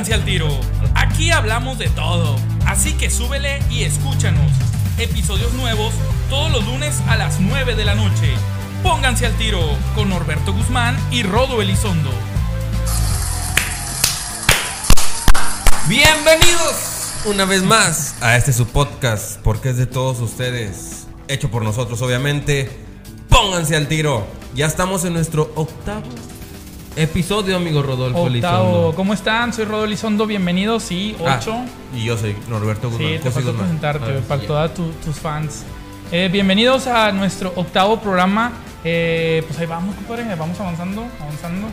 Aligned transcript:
Al 0.00 0.24
tiro. 0.24 0.48
Aquí 0.94 1.30
hablamos 1.30 1.78
de 1.78 1.90
todo, 1.90 2.34
así 2.66 2.94
que 2.94 3.10
súbele 3.10 3.62
y 3.68 3.82
escúchanos. 3.82 4.50
Episodios 4.96 5.52
nuevos 5.52 5.92
todos 6.30 6.50
los 6.50 6.64
lunes 6.64 7.02
a 7.06 7.16
las 7.16 7.38
9 7.38 7.76
de 7.76 7.84
la 7.84 7.94
noche. 7.94 8.32
Pónganse 8.82 9.26
al 9.26 9.34
tiro 9.34 9.60
con 9.94 10.08
Norberto 10.08 10.54
Guzmán 10.54 10.96
y 11.10 11.22
Rodo 11.22 11.60
Elizondo. 11.60 12.10
Bienvenidos 15.86 17.12
una 17.26 17.44
vez 17.44 17.62
más 17.62 18.14
a 18.22 18.38
este 18.38 18.54
su 18.54 18.66
podcast, 18.66 19.38
porque 19.42 19.68
es 19.68 19.76
de 19.76 19.86
todos 19.86 20.18
ustedes, 20.20 21.08
hecho 21.28 21.50
por 21.50 21.62
nosotros 21.62 22.00
obviamente. 22.00 22.70
Pónganse 23.28 23.76
al 23.76 23.86
tiro. 23.86 24.26
Ya 24.54 24.64
estamos 24.64 25.04
en 25.04 25.12
nuestro 25.12 25.52
octavo 25.56 26.08
episodio, 26.96 27.56
amigo 27.56 27.82
Rodolfo 27.82 28.18
Octavo, 28.22 28.26
Elizondo. 28.28 28.92
¿cómo 28.96 29.14
están? 29.14 29.52
Soy 29.52 29.64
Rodo 29.64 29.84
Elizondo, 29.84 30.26
bienvenidos, 30.26 30.82
sí, 30.82 31.16
Ah, 31.24 31.36
8. 31.40 31.54
y 31.96 32.04
yo 32.04 32.16
soy 32.18 32.36
Norberto 32.48 32.90
Guzmán. 32.90 33.08
Sí, 33.12 33.18
te 33.22 33.30
faltó 33.30 33.52
presentarte, 33.54 34.18
Ah, 34.18 34.22
para 34.28 34.40
todos 34.42 34.72
tus 35.04 35.16
fans. 35.16 35.64
Eh, 36.12 36.28
bienvenidos 36.30 36.86
a 36.86 37.12
nuestro 37.12 37.52
octavo 37.54 38.00
programa. 38.00 38.52
Eh, 38.84 39.42
pues 39.46 39.58
ahí 39.60 39.66
vamos, 39.66 39.94
compadre, 39.94 40.24
vamos 40.34 40.58
avanzando, 40.58 41.06
avanzando. 41.20 41.68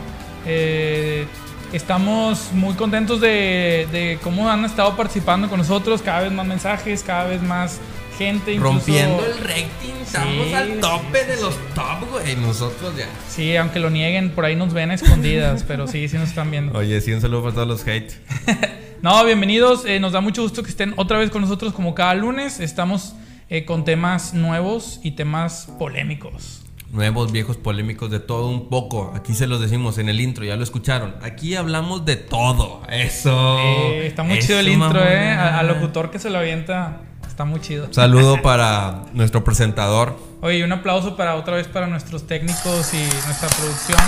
Eh, 0.46 1.26
estamos 1.72 2.50
muy 2.52 2.74
contentos 2.74 3.20
de, 3.20 3.88
de 3.90 4.18
cómo 4.22 4.48
han 4.48 4.64
estado 4.64 4.96
participando 4.96 5.48
con 5.48 5.58
nosotros. 5.58 6.00
Cada 6.02 6.20
vez 6.20 6.32
más 6.32 6.46
mensajes, 6.46 7.02
cada 7.02 7.24
vez 7.24 7.42
más 7.42 7.80
gente. 8.18 8.52
incluso- 8.54 8.74
Rompiendo 8.76 9.24
el 9.24 9.38
rating, 9.38 9.94
estamos 10.02 10.46
Sí, 10.48 10.54
al 10.54 10.80
tope 10.80 11.20
sí, 11.20 11.26
de 11.30 11.40
los 11.40 11.54
top, 11.74 12.10
güey. 12.10 12.36
Nosotros 12.36 12.96
ya. 12.96 13.06
Sí, 13.28 13.56
aunque 13.56 13.78
lo 13.78 13.88
nieguen, 13.90 14.30
por 14.30 14.44
ahí 14.44 14.56
nos 14.56 14.72
ven 14.74 14.90
a 14.90 14.94
escondidas, 14.94 15.64
pero 15.66 15.86
sí, 15.86 16.08
sí 16.08 16.16
nos 16.18 16.28
están 16.30 16.50
viendo. 16.50 16.76
Oye, 16.78 17.00
sí, 17.00 17.12
un 17.12 17.20
saludo 17.20 17.42
para 17.44 17.54
todos 17.54 17.68
los 17.68 17.86
hate. 17.86 18.12
No, 19.00 19.24
bienvenidos. 19.24 19.84
eh, 19.86 20.00
nos 20.00 20.10
da 20.10 20.20
mucho 20.20 20.42
gusto 20.42 20.64
que 20.64 20.70
estén 20.70 20.92
otra 20.96 21.18
vez 21.18 21.30
con 21.30 21.40
nosotros 21.40 21.72
como 21.72 21.94
cada 21.94 22.14
lunes. 22.16 22.58
Estamos 22.58 23.14
eh, 23.48 23.64
con 23.64 23.84
temas 23.84 24.34
nuevos 24.34 24.98
y 25.04 25.12
temas 25.12 25.68
polémicos. 25.78 26.62
Nuevos, 26.90 27.30
viejos, 27.30 27.56
polémicos, 27.56 28.10
de 28.10 28.18
todo 28.18 28.48
un 28.48 28.68
poco. 28.68 29.12
Aquí 29.14 29.34
se 29.34 29.46
los 29.46 29.60
decimos 29.60 29.98
en 29.98 30.08
el 30.08 30.20
intro, 30.20 30.44
ya 30.44 30.56
lo 30.56 30.64
escucharon. 30.64 31.14
Aquí 31.22 31.54
hablamos 31.54 32.04
de 32.06 32.16
todo. 32.16 32.82
Eso. 32.90 33.58
Eh, 33.60 34.06
está 34.08 34.24
muy 34.24 34.40
chido 34.40 34.58
el 34.58 34.66
intro, 34.68 35.00
eh. 35.00 35.28
Al 35.30 35.68
locutor 35.68 36.10
que 36.10 36.18
se 36.18 36.28
lo 36.28 36.38
avienta. 36.38 37.02
Está 37.38 37.44
muy 37.44 37.60
chido. 37.60 37.86
Saludo 37.92 38.42
para 38.42 39.04
nuestro 39.12 39.44
presentador. 39.44 40.18
Oye, 40.40 40.64
un 40.64 40.72
aplauso 40.72 41.16
para 41.16 41.36
otra 41.36 41.54
vez 41.54 41.68
para 41.68 41.86
nuestros 41.86 42.26
técnicos 42.26 42.92
y 42.92 42.96
nuestra 43.26 43.48
producción. 43.48 44.00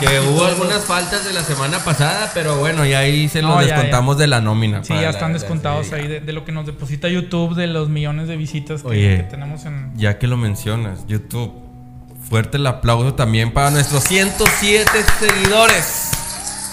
Que 0.00 0.18
hubo 0.20 0.46
algunas 0.46 0.82
faltas 0.82 1.26
de 1.26 1.34
la 1.34 1.42
semana 1.42 1.78
pasada, 1.84 2.30
pero 2.32 2.56
bueno, 2.56 2.86
ya 2.86 3.00
ahí 3.00 3.28
se 3.28 3.42
los 3.42 3.50
No, 3.50 3.60
ya, 3.60 3.74
descontamos 3.74 4.16
de 4.16 4.28
la 4.28 4.40
nómina. 4.40 4.82
Sí, 4.82 4.94
ya 4.94 5.10
están 5.10 5.34
la- 5.34 5.38
descontados 5.40 5.92
ahí 5.92 6.06
de, 6.06 6.20
de 6.20 6.32
lo 6.32 6.46
que 6.46 6.52
nos 6.52 6.64
deposita 6.64 7.06
YouTube, 7.10 7.54
de 7.54 7.66
los 7.66 7.90
millones 7.90 8.28
de 8.28 8.38
visitas 8.38 8.80
que, 8.80 8.88
Oye. 8.88 9.16
que 9.18 9.22
tenemos 9.24 9.66
en. 9.66 9.92
Ya 9.98 10.18
que 10.18 10.26
lo 10.26 10.38
mencionas, 10.38 11.06
YouTube. 11.06 11.52
Fuerte 12.30 12.56
el 12.56 12.66
aplauso 12.66 13.12
también 13.12 13.52
para 13.52 13.70
nuestros 13.70 14.04
107 14.04 14.90
seguidores. 15.20 16.12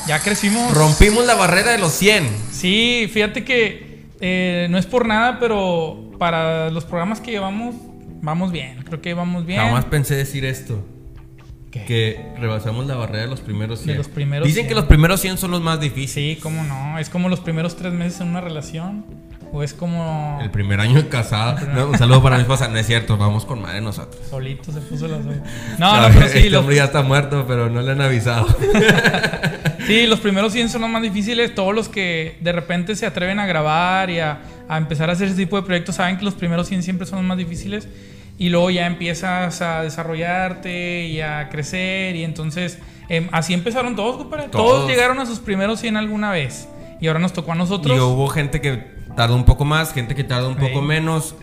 Ya 0.07 0.19
crecimos. 0.21 0.73
Rompimos 0.73 1.25
la 1.25 1.35
barrera 1.35 1.71
de 1.71 1.79
los 1.79 1.91
100. 1.91 2.29
Sí, 2.53 3.09
fíjate 3.13 3.43
que 3.43 3.84
eh, 4.19 4.67
no 4.69 4.77
es 4.77 4.85
por 4.85 5.05
nada, 5.05 5.39
pero 5.39 6.11
para 6.17 6.69
los 6.71 6.85
programas 6.85 7.19
que 7.19 7.31
llevamos, 7.31 7.75
vamos 8.21 8.51
bien. 8.51 8.83
Creo 8.83 9.01
que 9.01 9.13
vamos 9.13 9.45
bien. 9.45 9.59
Nada 9.59 9.71
más 9.71 9.85
pensé 9.85 10.15
decir 10.15 10.45
esto. 10.45 10.83
¿Qué? 11.71 11.83
Que 11.85 12.33
rebasamos 12.39 12.85
la 12.85 12.95
barrera 12.95 13.23
de 13.23 13.27
los 13.27 13.41
primeros 13.41 13.79
100. 13.79 13.91
De 13.91 13.97
los 13.97 14.07
primeros 14.07 14.47
Dicen 14.47 14.63
100. 14.63 14.67
que 14.69 14.75
los 14.75 14.85
primeros 14.85 15.19
100 15.19 15.37
son 15.37 15.51
los 15.51 15.61
más 15.61 15.79
difíciles. 15.79 16.35
Sí, 16.37 16.41
cómo 16.41 16.63
no. 16.63 16.97
Es 16.99 17.09
como 17.09 17.27
los 17.27 17.41
primeros 17.41 17.75
tres 17.75 17.91
meses 17.91 18.21
en 18.21 18.29
una 18.29 18.41
relación. 18.41 19.05
O 19.51 19.63
es 19.63 19.73
como. 19.73 20.39
El 20.41 20.51
primer 20.51 20.79
año 20.79 20.95
de 21.01 21.07
casada. 21.07 21.61
No, 21.73 21.89
un 21.89 21.97
saludo 21.97 22.23
para 22.23 22.37
mi 22.37 22.41
esposa. 22.41 22.67
No 22.67 22.77
es 22.77 22.87
cierto, 22.87 23.17
vamos 23.17 23.45
con 23.45 23.61
madre 23.61 23.81
nosotros. 23.81 24.21
Solito 24.29 24.71
se 24.71 24.81
puso 24.81 25.07
las. 25.07 25.19
No, 25.79 26.01
no, 26.01 26.07
pero 26.13 26.27
sí. 26.27 26.37
Este 26.37 26.49
Los, 26.49 26.61
hombre 26.61 26.77
ya 26.77 26.85
está 26.85 27.01
muerto, 27.03 27.45
pero 27.47 27.69
no 27.69 27.81
le 27.81 27.91
han 27.91 28.01
avisado. 28.01 28.47
sí, 29.85 30.07
los 30.07 30.19
primeros 30.19 30.53
100 30.53 30.69
son 30.69 30.81
los 30.81 30.89
más 30.89 31.01
difíciles. 31.01 31.53
Todos 31.55 31.73
los 31.73 31.89
que 31.89 32.37
de 32.41 32.51
repente 32.51 32.95
se 32.95 33.05
atreven 33.05 33.39
a 33.39 33.45
grabar 33.45 34.09
y 34.09 34.19
a, 34.19 34.39
a 34.67 34.77
empezar 34.77 35.09
a 35.09 35.13
hacer 35.13 35.27
ese 35.27 35.37
tipo 35.37 35.55
de 35.55 35.63
proyectos 35.63 35.95
saben 35.95 36.17
que 36.17 36.25
los 36.25 36.33
primeros 36.33 36.67
100 36.67 36.83
siempre 36.83 37.05
son 37.05 37.19
los 37.19 37.25
más 37.27 37.37
difíciles. 37.37 37.87
Y 38.37 38.49
luego 38.49 38.69
ya 38.69 38.85
empiezas 38.85 39.61
a 39.61 39.83
desarrollarte 39.83 41.05
y 41.05 41.21
a 41.21 41.49
crecer. 41.49 42.15
Y 42.15 42.23
entonces, 42.23 42.79
em, 43.07 43.29
así 43.31 43.53
empezaron 43.53 43.95
todos, 43.95 44.17
compadre. 44.17 44.49
Todos. 44.49 44.65
Todos. 44.65 44.89
llegaron 44.89 45.19
a 45.19 45.25
sus 45.25 45.39
primeros 45.39 45.79
100 45.79 45.97
alguna 45.97 46.31
vez. 46.31 46.67
Y 46.99 47.07
ahora 47.07 47.19
nos 47.19 47.33
tocó 47.33 47.53
a 47.53 47.55
nosotros. 47.55 47.95
Y 47.95 47.99
hubo 47.99 48.27
gente 48.27 48.61
que 48.61 48.83
tardó 49.15 49.35
un 49.35 49.45
poco 49.45 49.65
más, 49.65 49.93
gente 49.93 50.15
que 50.15 50.23
tardó 50.23 50.49
un 50.49 50.57
poco 50.57 50.81
menos. 50.81 51.35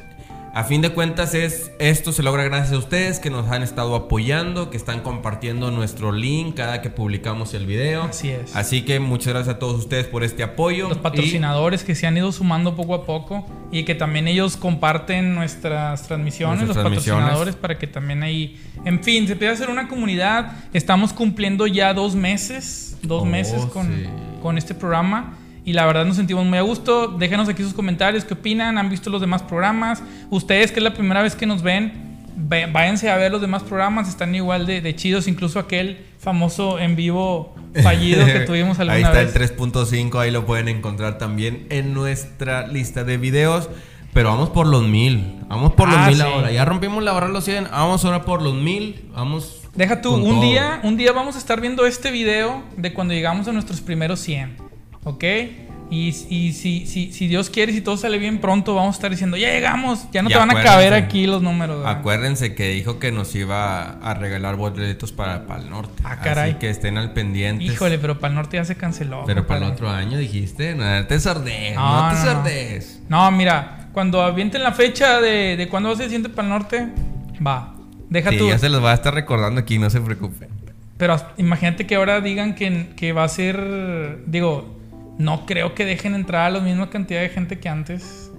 A 0.54 0.64
fin 0.64 0.82
de 0.82 0.90
cuentas 0.90 1.32
es 1.34 1.70
esto 1.78 2.12
se 2.12 2.22
logra 2.22 2.44
gracias 2.44 2.72
a 2.74 2.78
ustedes 2.78 3.18
que 3.20 3.30
nos 3.30 3.50
han 3.50 3.62
estado 3.62 3.94
apoyando, 3.94 4.68
que 4.68 4.76
están 4.76 5.00
compartiendo 5.00 5.70
nuestro 5.70 6.12
link 6.12 6.54
cada 6.56 6.82
que 6.82 6.90
publicamos 6.90 7.54
el 7.54 7.64
video. 7.64 8.02
Así 8.02 8.28
es. 8.28 8.54
Así 8.54 8.82
que 8.82 9.00
muchas 9.00 9.28
gracias 9.32 9.56
a 9.56 9.58
todos 9.58 9.78
ustedes 9.78 10.06
por 10.06 10.22
este 10.24 10.42
apoyo. 10.42 10.90
los 10.90 10.98
patrocinadores 10.98 11.84
que 11.84 11.94
se 11.94 12.06
han 12.06 12.18
ido 12.18 12.30
sumando 12.32 12.76
poco 12.76 12.94
a 12.94 13.06
poco 13.06 13.46
y 13.70 13.84
que 13.84 13.94
también 13.94 14.28
ellos 14.28 14.58
comparten 14.58 15.34
nuestras 15.34 16.06
transmisiones, 16.06 16.58
Nuestras 16.58 16.76
los 16.76 16.82
transmisiones. 16.84 17.22
patrocinadores, 17.22 17.56
para 17.56 17.78
que 17.78 17.86
también 17.86 18.22
ahí, 18.22 18.60
en 18.84 19.02
fin, 19.02 19.26
se 19.26 19.36
pueda 19.36 19.52
hacer 19.52 19.70
una 19.70 19.88
comunidad. 19.88 20.52
Estamos 20.74 21.14
cumpliendo 21.14 21.66
ya 21.66 21.94
dos 21.94 22.14
meses, 22.14 22.98
dos 23.02 23.22
Oh, 23.22 23.24
meses 23.24 23.64
con, 23.66 23.86
sí. 23.86 24.04
con 24.42 24.58
este 24.58 24.74
programa. 24.74 25.38
Y 25.64 25.72
la 25.74 25.86
verdad 25.86 26.04
nos 26.04 26.16
sentimos 26.16 26.44
muy 26.44 26.58
a 26.58 26.62
gusto. 26.62 27.08
Déjenos 27.08 27.48
aquí 27.48 27.62
sus 27.62 27.74
comentarios, 27.74 28.24
qué 28.24 28.34
opinan, 28.34 28.78
han 28.78 28.90
visto 28.90 29.10
los 29.10 29.20
demás 29.20 29.42
programas. 29.42 30.02
Ustedes 30.30 30.72
que 30.72 30.80
es 30.80 30.84
la 30.84 30.92
primera 30.94 31.22
vez 31.22 31.36
que 31.36 31.46
nos 31.46 31.62
ven, 31.62 31.92
ve- 32.36 32.66
váyanse 32.66 33.10
a 33.10 33.16
ver 33.16 33.30
los 33.30 33.40
demás 33.40 33.62
programas, 33.62 34.08
están 34.08 34.34
igual 34.34 34.66
de, 34.66 34.80
de 34.80 34.96
chidos, 34.96 35.28
incluso 35.28 35.58
aquel 35.60 36.04
famoso 36.18 36.78
en 36.80 36.96
vivo 36.96 37.54
fallido 37.82 38.24
que 38.26 38.40
tuvimos 38.46 38.78
alguna 38.80 38.96
ahí 38.96 39.02
está 39.02 39.38
vez. 39.38 39.50
el 39.50 39.56
3.5, 39.56 40.18
ahí 40.20 40.30
lo 40.32 40.46
pueden 40.46 40.68
encontrar 40.68 41.18
también 41.18 41.66
en 41.70 41.94
nuestra 41.94 42.66
lista 42.66 43.04
de 43.04 43.16
videos. 43.18 43.68
Pero 44.12 44.28
vamos 44.28 44.50
por 44.50 44.66
los 44.66 44.82
mil. 44.82 45.38
Vamos 45.48 45.72
por 45.72 45.88
los 45.88 45.96
Ah, 45.96 46.06
mil 46.08 46.16
sí. 46.16 46.22
ahora. 46.22 46.50
Ya 46.52 46.66
rompimos 46.66 47.02
la 47.02 47.12
barra 47.12 47.28
de 47.28 47.32
los 47.32 47.44
100. 47.44 47.68
Vamos 47.70 48.04
ahora 48.04 48.24
por 48.26 48.42
los 48.42 48.52
mil. 48.52 49.08
Vamos. 49.14 49.62
Deja 49.74 50.02
tú, 50.02 50.12
un 50.16 50.22
todo. 50.34 50.42
día, 50.42 50.80
un 50.82 50.98
día 50.98 51.12
vamos 51.12 51.34
a 51.34 51.38
estar 51.38 51.62
viendo 51.62 51.86
este 51.86 52.10
video 52.10 52.62
de 52.76 52.92
cuando 52.92 53.14
llegamos 53.14 53.48
a 53.48 53.52
nuestros 53.52 53.80
primeros 53.80 54.20
100, 54.20 54.56
¿ok? 55.04 55.24
Y, 55.90 56.08
y 56.08 56.52
si, 56.54 56.86
si, 56.86 57.12
si 57.12 57.28
Dios 57.28 57.50
quiere, 57.50 57.70
si 57.74 57.82
todo 57.82 57.98
sale 57.98 58.16
bien 58.16 58.38
pronto, 58.38 58.74
vamos 58.74 58.94
a 58.94 58.96
estar 58.96 59.10
diciendo, 59.10 59.36
ya 59.36 59.50
llegamos, 59.52 60.10
ya 60.10 60.22
no 60.22 60.30
Y 60.30 60.32
te 60.32 60.38
van 60.38 60.50
a 60.50 60.62
caber 60.62 60.94
aquí 60.94 61.26
los 61.26 61.42
números. 61.42 61.80
¿verdad? 61.80 61.98
Acuérdense 61.98 62.54
que 62.54 62.70
dijo 62.70 62.98
que 62.98 63.12
nos 63.12 63.34
iba 63.34 63.98
a 63.98 64.14
regalar 64.14 64.56
boletos 64.56 65.12
para, 65.12 65.46
para 65.46 65.60
el 65.62 65.68
norte. 65.68 66.02
Ah, 66.02 66.16
caray. 66.22 66.52
Así 66.52 66.58
que 66.60 66.70
estén 66.70 66.96
al 66.96 67.12
pendiente. 67.12 67.62
Híjole, 67.64 67.98
pero 67.98 68.18
para 68.18 68.30
el 68.30 68.36
norte 68.36 68.56
ya 68.56 68.64
se 68.64 68.74
canceló. 68.74 69.24
Pero 69.26 69.46
para 69.46 69.66
el 69.66 69.70
otro 69.72 69.90
año 69.90 70.16
dijiste, 70.16 70.74
no 70.74 71.06
te 71.06 71.20
sordees, 71.20 71.74
No, 71.74 72.10
no, 72.10 72.42
te 72.42 72.80
no, 73.10 73.30
no. 73.30 73.30
mira, 73.36 73.90
cuando 73.92 74.22
avienten 74.22 74.62
la 74.62 74.72
fecha 74.72 75.20
de, 75.20 75.58
de 75.58 75.68
cuándo 75.68 75.90
va 75.90 75.94
a 75.94 75.96
ser 75.98 76.04
el 76.04 76.10
siguiente 76.10 76.30
para 76.34 76.48
el 76.48 76.54
norte, 76.54 76.88
va. 77.46 77.74
Deja 78.08 78.30
Sí, 78.30 78.38
tú. 78.38 78.48
ya 78.48 78.58
se 78.58 78.70
los 78.70 78.82
va 78.82 78.92
a 78.92 78.94
estar 78.94 79.12
recordando 79.12 79.60
aquí, 79.60 79.78
no 79.78 79.90
se 79.90 80.00
preocupen. 80.00 80.48
Pero 80.96 81.16
imagínate 81.36 81.86
que 81.86 81.96
ahora 81.96 82.22
digan 82.22 82.54
que, 82.54 82.94
que 82.96 83.12
va 83.12 83.24
a 83.24 83.28
ser. 83.28 84.22
Digo, 84.26 84.78
no 85.22 85.46
creo 85.46 85.74
que 85.74 85.84
dejen 85.84 86.14
entrar 86.14 86.46
a 86.46 86.50
la 86.50 86.60
misma 86.60 86.90
cantidad 86.90 87.20
de 87.20 87.28
gente 87.28 87.58
que 87.58 87.68
antes. 87.68 88.30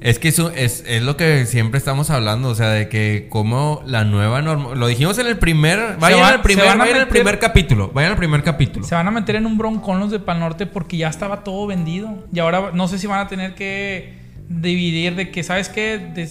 Es 0.00 0.18
que 0.18 0.28
eso 0.28 0.50
es, 0.50 0.82
es 0.86 1.02
lo 1.02 1.18
que 1.18 1.44
siempre 1.44 1.76
estamos 1.76 2.08
hablando, 2.08 2.48
o 2.48 2.54
sea, 2.54 2.70
de 2.70 2.88
que 2.88 3.26
como 3.28 3.82
la 3.84 4.04
nueva 4.04 4.40
norma... 4.40 4.74
Lo 4.74 4.86
dijimos 4.86 5.18
en 5.18 5.26
el 5.26 5.36
primer... 5.38 5.96
Vayan 6.00 6.20
va- 6.20 6.28
al 6.28 6.40
primer, 6.40 6.64
vayan 6.64 6.80
al 6.80 6.88
meter- 6.88 7.08
primer 7.08 7.38
capítulo, 7.38 7.90
vayan 7.92 8.12
al 8.12 8.16
primer 8.16 8.42
capítulo. 8.42 8.86
Se 8.86 8.94
van 8.94 9.06
a 9.06 9.10
meter 9.10 9.36
en 9.36 9.44
un 9.44 9.58
broncón 9.58 10.00
los 10.00 10.10
de 10.10 10.18
Pal 10.18 10.40
Norte 10.40 10.64
porque 10.66 10.96
ya 10.96 11.08
estaba 11.08 11.44
todo 11.44 11.66
vendido. 11.66 12.26
Y 12.32 12.38
ahora 12.38 12.70
no 12.72 12.88
sé 12.88 12.98
si 12.98 13.06
van 13.06 13.20
a 13.20 13.28
tener 13.28 13.54
que 13.54 14.14
dividir 14.48 15.16
de 15.16 15.30
que, 15.30 15.42
¿sabes 15.42 15.68
qué? 15.68 15.98
De 15.98 16.26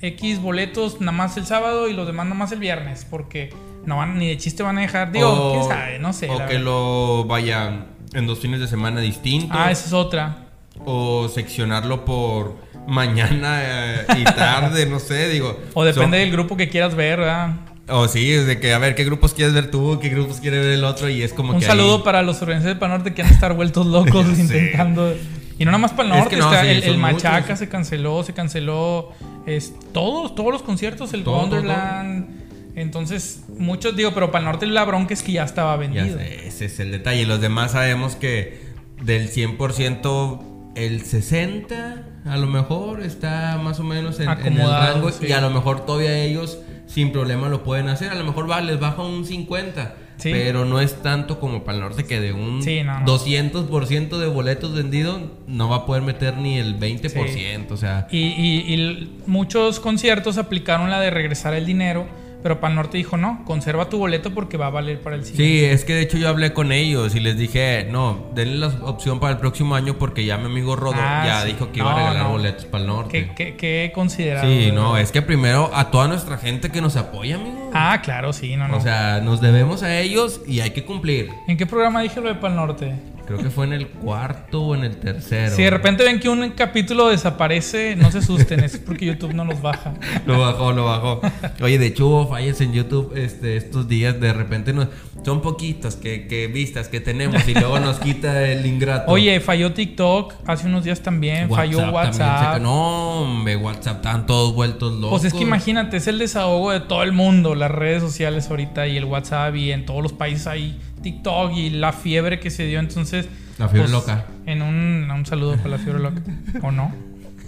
X 0.00 0.40
boletos 0.40 1.00
nada 1.00 1.12
más 1.12 1.36
el 1.36 1.46
sábado 1.46 1.88
y 1.88 1.92
los 1.92 2.08
demás 2.08 2.26
nada 2.26 2.34
más 2.36 2.50
el 2.50 2.58
viernes. 2.58 3.06
Porque 3.08 3.50
no 3.86 3.98
van, 3.98 4.18
ni 4.18 4.26
de 4.26 4.36
chiste 4.36 4.64
van 4.64 4.78
a 4.78 4.80
dejar. 4.80 5.12
Digo, 5.12 5.28
O- 5.32 5.52
quién 5.52 5.68
sabe, 5.68 5.98
no 6.00 6.12
sé. 6.12 6.28
O 6.28 6.38
que 6.38 6.42
verdad. 6.44 6.60
lo 6.60 7.24
vayan 7.26 7.91
en 8.14 8.26
dos 8.26 8.38
fines 8.40 8.60
de 8.60 8.68
semana 8.68 9.00
distintos. 9.00 9.50
Ah, 9.58 9.70
esa 9.70 9.86
es 9.86 9.92
otra. 9.92 10.46
O 10.84 11.28
seccionarlo 11.28 12.04
por 12.04 12.56
mañana 12.88 13.60
eh, 13.62 14.06
y 14.18 14.24
tarde, 14.24 14.86
no 14.86 14.98
sé, 14.98 15.28
digo. 15.28 15.58
O 15.74 15.84
depende 15.84 16.02
son- 16.02 16.10
del 16.24 16.32
grupo 16.32 16.56
que 16.56 16.68
quieras 16.68 16.94
ver, 16.94 17.20
¿verdad? 17.20 17.50
O 17.88 18.06
sí, 18.08 18.32
es 18.32 18.46
de 18.46 18.58
que 18.60 18.72
a 18.72 18.78
ver 18.78 18.94
qué 18.94 19.04
grupos 19.04 19.34
quieres 19.34 19.52
ver 19.54 19.70
tú, 19.70 19.98
qué 20.00 20.08
grupos 20.08 20.38
quiere 20.40 20.58
ver 20.60 20.70
el 20.72 20.84
otro 20.84 21.08
y 21.10 21.22
es 21.22 21.32
como 21.32 21.52
Un 21.52 21.60
que 21.60 21.66
saludo 21.66 21.96
ahí- 21.96 22.02
para 22.04 22.22
los 22.22 22.40
organizadores 22.40 22.76
de 22.76 22.80
Pal 22.80 22.90
Norte 22.90 23.12
que 23.12 23.22
han 23.22 23.28
estar 23.28 23.52
vueltos 23.54 23.86
locos 23.96 24.26
intentando. 24.38 25.14
Y 25.58 25.64
no 25.64 25.70
nada 25.70 25.78
más 25.82 25.92
para 25.92 26.04
el 26.08 26.12
Es 26.14 26.18
norte, 26.20 26.36
que 26.36 26.40
no, 26.42 26.50
está 26.52 26.62
sí, 26.64 26.88
el, 26.90 26.98
Machaca 26.98 27.40
muchos. 27.42 27.58
se 27.58 27.68
canceló, 27.68 28.22
se 28.24 28.32
canceló 28.32 29.10
es, 29.46 29.74
todos, 29.92 30.34
todos 30.34 30.52
los 30.52 30.62
conciertos, 30.62 31.12
el 31.12 31.22
Todo, 31.24 31.34
todo, 31.34 31.42
Wonderland, 31.42 32.41
Entonces, 32.74 33.44
muchos 33.58 33.94
digo, 33.96 34.12
pero 34.14 34.30
para 34.30 34.40
el 34.40 34.50
norte 34.52 34.66
la 34.66 34.84
bronca 34.84 35.12
es 35.14 35.22
que 35.22 35.32
ya 35.32 35.44
estaba 35.44 35.72
Ya 35.74 35.76
vendido. 35.80 36.18
sé, 36.18 36.46
ese 36.48 36.64
es 36.66 36.80
el 36.80 36.90
detalle. 36.90 37.26
Los 37.26 37.40
demás 37.40 37.72
sabemos 37.72 38.16
que 38.16 38.60
del 39.02 39.28
100%, 39.30 40.40
el 40.74 41.02
60% 41.04 42.02
a 42.24 42.36
lo 42.36 42.46
mejor 42.46 43.02
está 43.02 43.58
más 43.62 43.80
o 43.80 43.84
menos 43.84 44.20
en, 44.20 44.30
en 44.30 44.60
el 44.60 44.68
rango. 44.70 45.10
sí. 45.10 45.26
Y 45.26 45.32
a 45.32 45.40
lo 45.40 45.50
mejor 45.50 45.84
todavía 45.84 46.16
ellos 46.24 46.58
sin 46.86 47.12
problema 47.12 47.48
lo 47.48 47.62
pueden 47.64 47.88
hacer. 47.88 48.10
A 48.10 48.14
lo 48.14 48.24
mejor 48.24 48.50
va, 48.50 48.60
les 48.60 48.78
baja 48.80 49.02
un 49.02 49.24
50%. 49.24 49.92
Sí. 50.18 50.30
Pero 50.30 50.64
no 50.64 50.78
es 50.78 51.02
tanto 51.02 51.40
como 51.40 51.64
para 51.64 51.78
el 51.78 51.82
norte 51.82 52.04
que 52.04 52.20
de 52.20 52.32
un 52.32 52.62
Sí, 52.62 52.82
no, 52.84 53.00
no. 53.00 53.06
200% 53.06 54.18
de 54.18 54.26
boletos 54.28 54.72
vendidos 54.72 55.20
no 55.48 55.68
va 55.68 55.76
a 55.78 55.86
poder 55.86 56.02
meter 56.02 56.36
ni 56.36 56.58
el 56.58 56.78
20%. 56.78 57.72
O 57.72 57.76
sea, 57.76 58.06
Y, 58.10 58.18
y- 58.18 58.64
y 58.68 58.74
l- 58.74 59.08
muchos 59.26 59.80
conciertos 59.80 60.38
aplicaron 60.38 60.90
la 60.90 61.00
de 61.00 61.10
regresar 61.10 61.54
el 61.54 61.66
dinero, 61.66 62.06
pero 62.42 62.58
el 62.62 62.74
norte 62.74 62.96
dijo, 62.98 63.16
no, 63.16 63.44
conserva 63.44 63.88
tu 63.88 63.98
boleto 63.98 64.32
porque 64.34 64.56
va 64.56 64.66
a 64.66 64.70
valer 64.70 65.00
para 65.00 65.16
el 65.16 65.24
siguiente. 65.24 65.44
Sí, 65.60 65.64
es 65.64 65.84
que 65.84 65.94
de 65.94 66.02
hecho 66.02 66.18
yo 66.18 66.28
hablé 66.28 66.52
con 66.52 66.72
ellos 66.72 67.14
y 67.14 67.20
les 67.20 67.36
dije, 67.38 67.86
no, 67.90 68.26
denle 68.34 68.56
la 68.58 68.68
opción 68.84 69.20
para 69.20 69.34
el 69.34 69.38
próximo 69.38 69.74
año 69.74 69.98
porque 69.98 70.24
ya 70.24 70.38
mi 70.38 70.46
amigo 70.46 70.74
Rodo 70.76 70.96
Ah, 70.98 71.22
ya 71.26 71.40
sí. 71.42 71.52
dijo 71.52 71.70
que 71.72 71.78
iba 71.80 71.92
a 71.92 71.96
regalar 71.96 72.22
no. 72.24 72.30
boletos 72.30 72.64
para 72.64 72.82
el 72.82 72.88
norte. 72.88 73.10
¿Qué, 73.12 73.34
qué, 73.34 73.56
qué 73.56 73.92
considerado? 73.94 74.46
Sí, 74.48 74.70
no, 74.72 74.96
es 74.96 75.12
que 75.12 75.22
primero 75.22 75.70
a 75.74 75.90
toda 75.90 76.08
nuestra 76.08 76.36
gente 76.38 76.70
que 76.70 76.80
nos 76.80 76.96
apoya, 76.96 77.36
amigo. 77.36 77.70
Ah, 77.74 78.00
claro, 78.02 78.32
sí, 78.32 78.56
no, 78.56 78.68
no. 78.68 78.76
O 78.76 78.80
sea, 78.80 79.20
nos 79.22 79.40
debemos 79.40 79.82
a 79.82 79.98
ellos 80.00 80.40
y 80.46 80.60
hay 80.60 80.70
que 80.70 80.84
cumplir. 80.84 81.30
¿En 81.48 81.56
qué 81.56 81.66
programa 81.66 82.02
dije 82.02 82.20
lo 82.20 82.28
de 82.28 82.34
Pal 82.34 82.56
Norte? 82.56 82.92
Creo 83.26 83.38
que 83.38 83.50
fue 83.50 83.66
en 83.66 83.72
el 83.72 83.88
cuarto 83.88 84.62
o 84.62 84.74
en 84.74 84.84
el 84.84 84.96
tercero. 84.96 85.54
Si 85.54 85.62
de 85.62 85.70
repente 85.70 86.02
ven 86.04 86.18
que 86.20 86.28
un 86.28 86.50
capítulo 86.50 87.08
desaparece, 87.08 87.96
no 87.96 88.10
se 88.10 88.18
asusten, 88.18 88.60
es 88.60 88.78
porque 88.78 89.06
YouTube 89.06 89.32
no 89.32 89.44
los 89.44 89.62
baja. 89.62 89.94
Lo 90.26 90.38
bajó, 90.40 90.72
lo 90.72 90.84
bajó. 90.84 91.20
Oye, 91.62 91.78
de 91.78 91.86
hecho 91.86 92.06
hubo 92.06 92.28
fallas 92.28 92.60
en 92.60 92.72
YouTube 92.72 93.12
este, 93.16 93.56
estos 93.56 93.88
días. 93.88 94.20
De 94.20 94.32
repente 94.32 94.72
nos, 94.72 94.88
son 95.24 95.40
poquitos 95.40 95.96
que, 95.96 96.26
que 96.26 96.46
vistas 96.48 96.88
que 96.88 97.00
tenemos 97.00 97.46
y 97.48 97.54
luego 97.54 97.78
nos 97.80 97.98
quita 97.98 98.46
el 98.48 98.64
ingrato. 98.66 99.10
Oye, 99.10 99.40
falló 99.40 99.72
TikTok 99.72 100.34
hace 100.46 100.66
unos 100.66 100.84
días 100.84 101.00
también, 101.00 101.48
falló 101.48 101.78
también 101.78 101.94
WhatsApp. 101.94 102.54
se- 102.54 102.60
no, 102.60 103.22
hombre, 103.22 103.56
WhatsApp, 103.56 103.96
están 103.96 104.26
todos 104.26 104.54
vueltos 104.54 104.92
locos. 104.94 105.10
Pues 105.20 105.24
es 105.24 105.32
que 105.32 105.42
imagínate, 105.42 105.96
es 105.96 106.06
el 106.06 106.18
desahogo 106.18 106.70
de 106.72 106.80
todo 106.80 107.02
el 107.02 107.12
mundo, 107.12 107.54
las 107.54 107.70
redes 107.70 108.02
sociales 108.02 108.48
ahorita 108.50 108.86
y 108.88 108.96
el 108.96 109.04
WhatsApp 109.04 109.54
y 109.56 109.72
en 109.72 109.86
todos 109.86 110.02
los 110.02 110.12
países 110.12 110.46
hay 110.46 110.78
TikTok 111.02 111.52
y 111.56 111.70
la 111.70 111.92
fiebre 111.92 112.40
que 112.40 112.50
se 112.50 112.66
dio 112.66 112.80
entonces. 112.80 113.28
La 113.58 113.68
fiebre 113.68 113.88
pues, 113.90 113.92
loca. 113.92 114.26
En 114.46 114.62
un, 114.62 115.10
un 115.10 115.26
saludo 115.26 115.56
para 115.56 115.70
la 115.70 115.78
fiebre 115.78 116.02
loca. 116.02 116.22
¿O 116.62 116.70
no? 116.72 116.92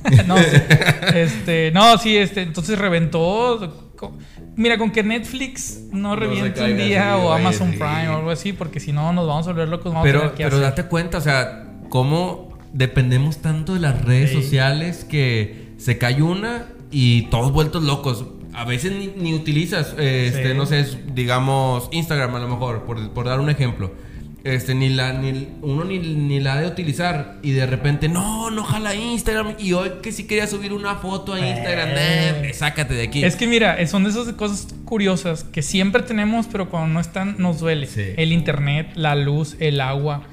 no, 0.26 0.36
sí. 0.36 0.44
este, 1.14 1.70
no, 1.72 1.96
sí, 1.98 2.16
este, 2.16 2.42
entonces 2.42 2.78
reventó. 2.78 3.92
Mira, 4.56 4.76
con 4.76 4.90
que 4.90 5.02
Netflix 5.02 5.80
no 5.92 6.14
reviente 6.14 6.62
un 6.62 6.76
día 6.76 7.16
o 7.16 7.32
Amazon 7.32 7.70
sí. 7.72 7.78
Prime 7.78 8.08
o 8.08 8.16
algo 8.16 8.30
así, 8.30 8.52
porque 8.52 8.80
si 8.80 8.92
no 8.92 9.12
nos 9.12 9.26
vamos 9.26 9.46
a 9.46 9.50
volver 9.52 9.68
locos. 9.68 9.92
Vamos 9.92 10.00
a 10.06 10.12
Pero, 10.12 10.34
que 10.34 10.44
pero 10.44 10.56
hacer. 10.56 10.60
date 10.60 10.84
cuenta, 10.84 11.18
o 11.18 11.20
sea, 11.22 11.64
cómo 11.88 12.58
dependemos 12.72 13.38
tanto 13.38 13.74
de 13.74 13.80
las 13.80 14.04
redes 14.04 14.30
Sí. 14.30 14.42
sociales 14.42 15.04
que 15.04 15.72
se 15.78 15.96
cae 15.96 16.22
una 16.22 16.66
y 16.90 17.22
todos 17.30 17.50
vueltos 17.52 17.82
locos. 17.82 18.26
A 18.54 18.64
veces 18.64 18.92
ni, 18.92 19.08
ni 19.16 19.34
utilizas, 19.34 19.94
eh, 19.98 20.26
este, 20.28 20.50
Sí. 20.52 20.54
no 20.56 20.66
sé, 20.66 20.86
digamos, 21.12 21.88
Instagram 21.92 22.34
a 22.36 22.38
lo 22.38 22.48
mejor, 22.48 22.84
por, 22.84 23.10
por 23.10 23.26
dar 23.26 23.40
un 23.40 23.50
ejemplo. 23.50 23.92
Este, 24.44 24.74
ni 24.74 24.90
la, 24.90 25.14
ni, 25.14 25.48
uno 25.62 25.84
ni, 25.84 25.98
ni 25.98 26.38
la 26.38 26.52
ha 26.54 26.60
de 26.60 26.66
utilizar 26.68 27.38
y 27.42 27.52
de 27.52 27.64
repente, 27.64 28.10
no, 28.10 28.50
no 28.50 28.62
jala 28.62 28.94
Instagram. 28.94 29.54
Y 29.58 29.72
hoy 29.72 29.90
que 30.02 30.12
sí 30.12 30.26
quería 30.26 30.46
subir 30.46 30.74
una 30.74 30.96
foto 30.96 31.32
a 31.32 31.40
Instagram, 31.40 31.88
Eh. 31.92 32.50
eh, 32.50 32.52
sácate 32.52 32.92
de 32.92 33.04
aquí. 33.04 33.24
Es 33.24 33.36
que 33.36 33.46
mira, 33.46 33.84
son 33.86 34.04
de 34.04 34.10
esas 34.10 34.30
cosas 34.34 34.68
curiosas 34.84 35.44
que 35.44 35.62
siempre 35.62 36.02
tenemos, 36.02 36.46
pero 36.46 36.68
cuando 36.68 36.92
no 36.92 37.00
están 37.00 37.36
nos 37.38 37.58
duele. 37.60 37.86
Sí. 37.86 38.02
El 38.18 38.32
internet, 38.32 38.90
la 38.96 39.14
luz, 39.14 39.56
el 39.60 39.80
agua. 39.80 40.24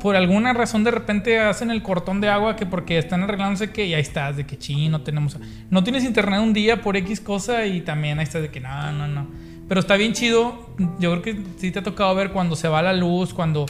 Por 0.00 0.16
alguna 0.16 0.52
razón 0.54 0.82
de 0.82 0.90
repente 0.90 1.38
hacen 1.38 1.70
el 1.70 1.82
cortón 1.82 2.20
de 2.20 2.28
agua 2.28 2.56
que 2.56 2.64
porque 2.64 2.98
están 2.98 3.22
arreglándose 3.22 3.70
que 3.70 3.88
ya 3.88 3.98
estás 3.98 4.36
de 4.36 4.46
que 4.46 4.56
ching, 4.58 4.90
no 4.90 5.02
tenemos. 5.02 5.36
No 5.68 5.84
tienes 5.84 6.04
internet 6.04 6.40
un 6.40 6.52
día 6.52 6.80
por 6.80 6.96
X 6.96 7.20
cosa 7.20 7.66
y 7.66 7.82
también 7.82 8.18
ahí 8.18 8.24
estás 8.24 8.42
de 8.42 8.50
que 8.50 8.60
no, 8.60 8.92
no, 8.92 9.06
no. 9.06 9.28
Pero 9.68 9.80
está 9.80 9.96
bien 9.96 10.14
chido. 10.14 10.74
Yo 10.98 11.10
creo 11.12 11.22
que 11.22 11.42
sí 11.58 11.70
te 11.70 11.80
ha 11.80 11.82
tocado 11.82 12.14
ver 12.14 12.30
cuando 12.30 12.56
se 12.56 12.66
va 12.66 12.82
la 12.82 12.92
luz, 12.92 13.34
cuando 13.34 13.66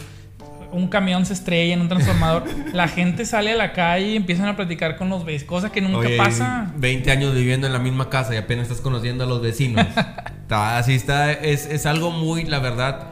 un 0.73 0.89
camión 0.89 1.27
se 1.27 1.33
estrella 1.33 1.75
en 1.75 1.81
un 1.81 1.89
transformador. 1.89 2.45
la 2.73 2.89
gente 2.89 3.25
sale 3.25 3.53
a 3.53 3.57
la 3.57 3.73
calle 3.73 4.13
y 4.13 4.17
empiezan 4.17 4.49
a 4.49 4.57
platicar 4.57 4.97
con 4.97 5.09
los 5.09 5.25
vecinos, 5.25 5.49
cosa 5.49 5.73
que 5.73 5.81
nunca 5.81 5.99
Oye, 5.99 6.17
pasa. 6.17 6.73
20 6.77 7.11
años 7.11 7.35
viviendo 7.35 7.67
en 7.67 7.73
la 7.73 7.79
misma 7.79 8.09
casa 8.09 8.35
y 8.35 8.39
apenas 8.39 8.69
estás 8.69 8.81
conociendo 8.81 9.25
a 9.25 9.27
los 9.27 9.43
vecinos. 9.43 9.87
está, 10.43 10.79
así 10.79 10.95
está, 10.95 11.33
es, 11.33 11.67
es 11.67 11.87
algo 11.87 12.11
muy, 12.11 12.45
la 12.45 12.61
verdad, 12.61 13.09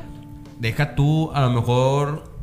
deja 0.58 0.94
tú, 0.94 1.30
a 1.34 1.42
lo 1.42 1.50
mejor 1.50 2.37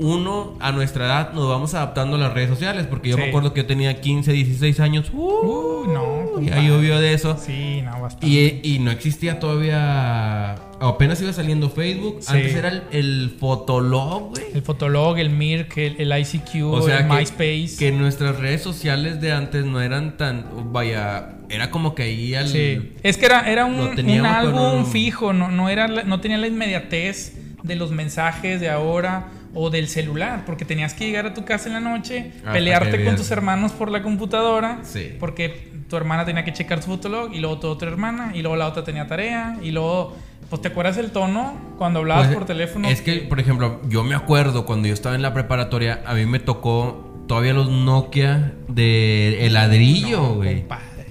uno, 0.00 0.54
a 0.60 0.72
nuestra 0.72 1.04
edad, 1.06 1.32
nos 1.34 1.48
vamos 1.48 1.74
adaptando 1.74 2.16
a 2.16 2.18
las 2.18 2.32
redes 2.32 2.48
sociales, 2.48 2.86
porque 2.88 3.10
yo 3.10 3.16
Sí. 3.16 3.22
me 3.22 3.28
acuerdo 3.28 3.52
que 3.52 3.60
yo 3.60 3.66
tenía 3.66 4.00
15, 4.00 4.32
16 4.32 4.80
años, 4.80 5.10
uh, 5.12 5.30
Uh, 5.50 5.86
no, 5.92 6.40
ya 6.40 6.60
llovió 6.60 6.98
de 7.00 7.12
eso. 7.14 7.36
Sí, 7.38 7.82
no, 7.82 8.00
bastante. 8.00 8.26
Y, 8.26 8.60
y 8.62 8.78
no 8.78 8.90
existía 8.90 9.38
todavía, 9.40 10.54
apenas 10.80 11.20
iba 11.22 11.32
saliendo 11.32 11.70
Facebook, 11.70 12.18
Sí. 12.20 12.32
antes 12.34 12.54
era 12.54 12.68
el, 12.68 12.82
el 12.92 13.36
Fotolog, 13.38 14.30
güey. 14.30 14.44
El 14.54 14.62
Fotolog, 14.62 15.18
el 15.18 15.30
Mirk, 15.30 15.76
el, 15.78 15.96
el 15.98 16.18
ICQ, 16.18 16.64
O 16.72 16.82
sea, 16.82 16.98
el 17.00 17.08
que, 17.08 17.14
MySpace. 17.14 17.76
que 17.78 17.92
nuestras 17.92 18.38
redes 18.38 18.62
sociales 18.62 19.20
de 19.20 19.32
antes 19.32 19.64
no 19.64 19.80
eran 19.80 20.16
tan. 20.16 20.46
Vaya, 20.72 21.36
era 21.48 21.70
como 21.70 21.94
que 21.94 22.04
ahí 22.04 22.34
al. 22.34 22.48
Sí. 22.48 22.92
Es 23.02 23.16
que 23.16 23.26
era, 23.26 23.50
era 23.50 23.64
un, 23.66 23.80
un 23.80 24.26
álbum 24.26 24.80
no- 24.80 24.84
fijo, 24.86 25.32
no, 25.32 25.50
no, 25.50 25.68
era, 25.68 25.88
no 25.88 26.20
tenía 26.20 26.38
la 26.38 26.46
inmediatez 26.46 27.36
de 27.62 27.76
los 27.76 27.90
mensajes 27.90 28.60
de 28.60 28.70
ahora 28.70 29.28
o 29.54 29.70
del 29.70 29.88
celular, 29.88 30.44
porque 30.46 30.64
tenías 30.64 30.94
que 30.94 31.06
llegar 31.06 31.26
a 31.26 31.34
tu 31.34 31.44
casa 31.44 31.68
en 31.68 31.74
la 31.74 31.80
noche, 31.80 32.32
Hasta 32.38 32.52
pelearte 32.52 33.04
con 33.04 33.16
tus 33.16 33.30
hermanos 33.30 33.72
por 33.72 33.90
la 33.90 34.02
computadora, 34.02 34.78
Sí. 34.84 35.12
porque 35.18 35.70
tu 35.88 35.96
hermana 35.96 36.24
tenía 36.24 36.44
que 36.44 36.52
checar 36.52 36.82
su 36.82 36.90
fotolog 36.90 37.32
y 37.34 37.40
luego 37.40 37.58
tu 37.58 37.66
otra 37.66 37.88
hermana 37.90 38.30
y 38.34 38.42
luego 38.42 38.56
la 38.56 38.68
otra 38.68 38.84
tenía 38.84 39.06
tarea 39.08 39.56
y 39.60 39.72
luego, 39.72 40.16
pues 40.48 40.62
te 40.62 40.68
acuerdas 40.68 40.96
el 40.98 41.10
tono 41.10 41.54
cuando 41.78 41.98
hablabas 41.98 42.26
Pues, 42.28 42.36
por 42.38 42.46
teléfono. 42.46 42.88
Es 42.88 43.00
que, 43.02 43.16
por 43.22 43.40
ejemplo, 43.40 43.80
yo 43.88 44.04
me 44.04 44.14
acuerdo 44.14 44.64
cuando 44.66 44.86
yo 44.86 44.94
estaba 44.94 45.14
en 45.16 45.22
la 45.22 45.34
preparatoria, 45.34 46.00
a 46.06 46.14
mí 46.14 46.26
me 46.26 46.38
tocó 46.38 47.24
todavía 47.26 47.52
los 47.52 47.68
Nokia 47.68 48.54
de 48.68 49.46
el 49.46 49.54
ladrillo, 49.54 50.20
No, 50.20 50.42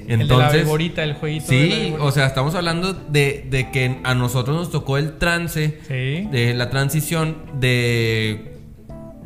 compadre. 0.10 0.14
el 0.14 0.20
de 0.20 0.26
la 0.26 0.34
Entonces, 0.36 0.64
viborita, 0.64 1.04
el 1.04 1.14
jueguito. 1.14 1.52
de 1.52 1.68
la 1.70 1.76
sí, 1.76 1.96
o 2.00 2.12
sea, 2.12 2.26
estamos 2.26 2.56
hablando 2.56 2.94
de, 2.94 3.46
de 3.50 3.70
que 3.72 3.98
a 4.04 4.16
nosotros 4.16 4.56
nos 4.58 4.72
tocó 4.72 4.98
el 4.98 5.18
trance, 5.18 5.80
Sí. 5.88 6.28
de 6.32 6.54
la 6.56 6.70
transición 6.70 7.38
de 7.60 8.56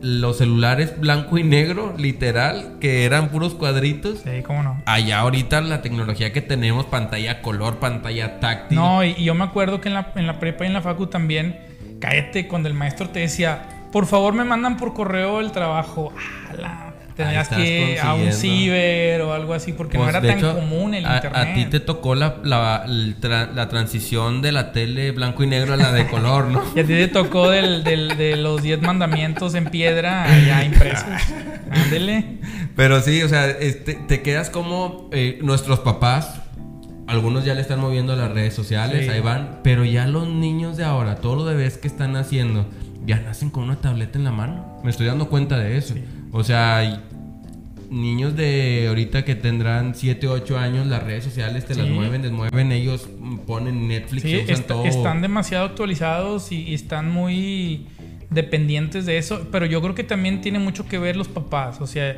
los 0.02 0.38
celulares 0.40 1.00
blanco 1.00 1.38
y 1.38 1.44
negro, 1.46 1.94
literal, 1.98 2.74
que 2.82 3.06
eran 3.06 3.30
puros 3.30 3.54
cuadritos. 3.54 4.20
Sí, 4.20 4.42
cómo 4.46 4.62
no. 4.62 4.82
Allá 4.86 5.20
ahorita 5.20 5.62
la 5.62 5.82
tecnología 5.82 6.34
que 6.34 6.42
tenemos, 6.42 6.86
pantalla 6.86 7.42
color, 7.42 7.78
pantalla 7.80 8.42
táctil. 8.42 8.78
No, 8.78 9.02
y, 9.06 9.16
y 9.18 9.24
yo 9.24 9.34
me 9.34 9.46
acuerdo 9.46 9.80
que 9.80 9.88
en 9.88 9.94
la, 9.94 10.12
en 10.16 10.28
la 10.28 10.40
prepa 10.40 10.66
y 10.66 10.68
en 10.68 10.74
la 10.74 10.82
facu 10.82 11.08
también, 11.08 11.58
cállate, 12.02 12.50
cuando 12.50 12.68
el 12.68 12.74
maestro 12.75 13.08
te 13.12 13.20
decía, 13.22 13.70
por 13.94 14.06
favor 14.06 14.34
me 14.34 14.44
mandan 14.44 14.75
por 14.75 14.94
correo 14.94 15.40
el 15.40 15.54
trabajo. 15.54 16.12
¡Hala! 16.50 16.93
Tenías 17.15 17.48
que 17.50 18.00
a 18.01 18.13
un 18.15 18.32
ciber 18.32 19.22
o 19.22 19.34
algo 19.34 19.53
así, 19.53 19.72
porque 19.74 19.98
no 19.98 20.03
Pues, 20.05 20.15
era 20.15 20.25
tan 20.27 20.38
hecho, 20.38 20.55
común 20.55 20.93
el 20.96 21.05
a, 21.05 21.15
internet. 21.15 21.48
A 21.48 21.53
ti 21.53 21.65
te 21.65 21.79
tocó 21.79 22.15
la, 22.15 22.38
la, 22.43 22.86
la 22.88 23.70
transición 23.70 24.41
de 24.41 24.51
la 24.51 24.72
tele 24.72 25.12
blanco 25.12 25.43
y 25.43 25.48
negro 25.48 25.74
a 25.74 25.77
la 25.77 25.91
de 25.91 26.08
color, 26.10 26.48
¿no? 26.48 26.63
Y 26.75 26.79
a 26.79 26.84
ti 26.84 26.93
te 26.93 27.08
tocó 27.08 27.50
del, 27.50 27.84
del- 27.84 28.17
de 28.17 28.36
los 28.38 28.62
10 28.63 28.82
mandamientos 28.82 29.53
en 29.55 29.65
piedra 29.65 30.25
ya 30.46 30.63
impresos. 30.65 31.05
Ándele. 31.72 32.39
Pero 32.75 33.00
sí, 33.01 33.22
o 33.22 33.29
sea, 33.29 33.48
este, 33.50 33.93
te 33.93 34.22
quedas 34.22 34.50
como 34.50 35.10
eh, 35.12 35.39
nuestros 35.41 35.79
papás. 35.79 36.39
Algunos 37.05 37.43
ya 37.46 37.53
le 37.53 37.62
están 37.62 37.79
moviendo 37.79 38.13
a 38.13 38.15
las 38.15 38.32
redes 38.32 38.53
sociales, 38.53 39.05
Sí. 39.05 39.12
ahí 39.12 39.20
van. 39.20 39.60
Pero 39.63 39.84
ya 39.86 40.08
los 40.08 40.27
niños 40.27 40.77
de 40.77 40.84
ahora, 40.86 41.15
todos 41.15 41.38
los 41.38 41.46
bebés 41.46 41.77
que 41.77 41.88
están 41.88 42.15
haciendo, 42.15 42.65
ya 43.05 43.20
nacen 43.20 43.50
con 43.50 43.63
una 43.65 43.75
tableta 43.75 44.17
en 44.17 44.24
la 44.24 44.32
mano. 44.32 44.79
Me 44.84 44.89
estoy 44.89 45.05
dando 45.05 45.27
cuenta 45.27 45.58
de 45.60 45.77
eso. 45.77 45.96
O 46.36 46.44
sea, 46.44 46.78
hay 46.80 47.00
niños 47.90 48.36
de 48.36 48.86
ahorita 48.88 49.24
que 49.24 49.36
tendrán 49.36 49.94
7, 49.94 50.28
8 50.28 50.58
años, 50.58 50.88
las 50.88 51.04
redes 51.04 51.24
sociales 51.24 51.66
te 51.66 51.75
las 51.75 51.88
mueven, 51.88 52.24
les 52.24 52.32
mueven, 52.32 52.72
ellos 52.72 53.08
ponen 53.46 53.88
Netflix, 53.88 54.24
Sí, 54.24 54.38
usan 54.38 54.50
est- 54.50 54.68
todo. 54.68 54.86
están 54.86 55.22
demasiado 55.22 55.66
actualizados 55.66 56.52
y, 56.52 56.63
y 56.63 56.74
están 56.74 57.12
muy 57.12 57.86
dependientes 58.32 59.06
de 59.06 59.20
eso, 59.20 59.48
pero 59.52 59.68
yo 59.68 59.80
creo 59.82 59.94
que 59.94 60.04
también 60.04 60.42
tiene 60.42 60.58
mucho 60.58 60.88
que 60.88 60.98
ver 60.98 61.16
los 61.16 61.28
papás, 61.28 61.80
o 61.82 61.86
sea, 61.88 62.18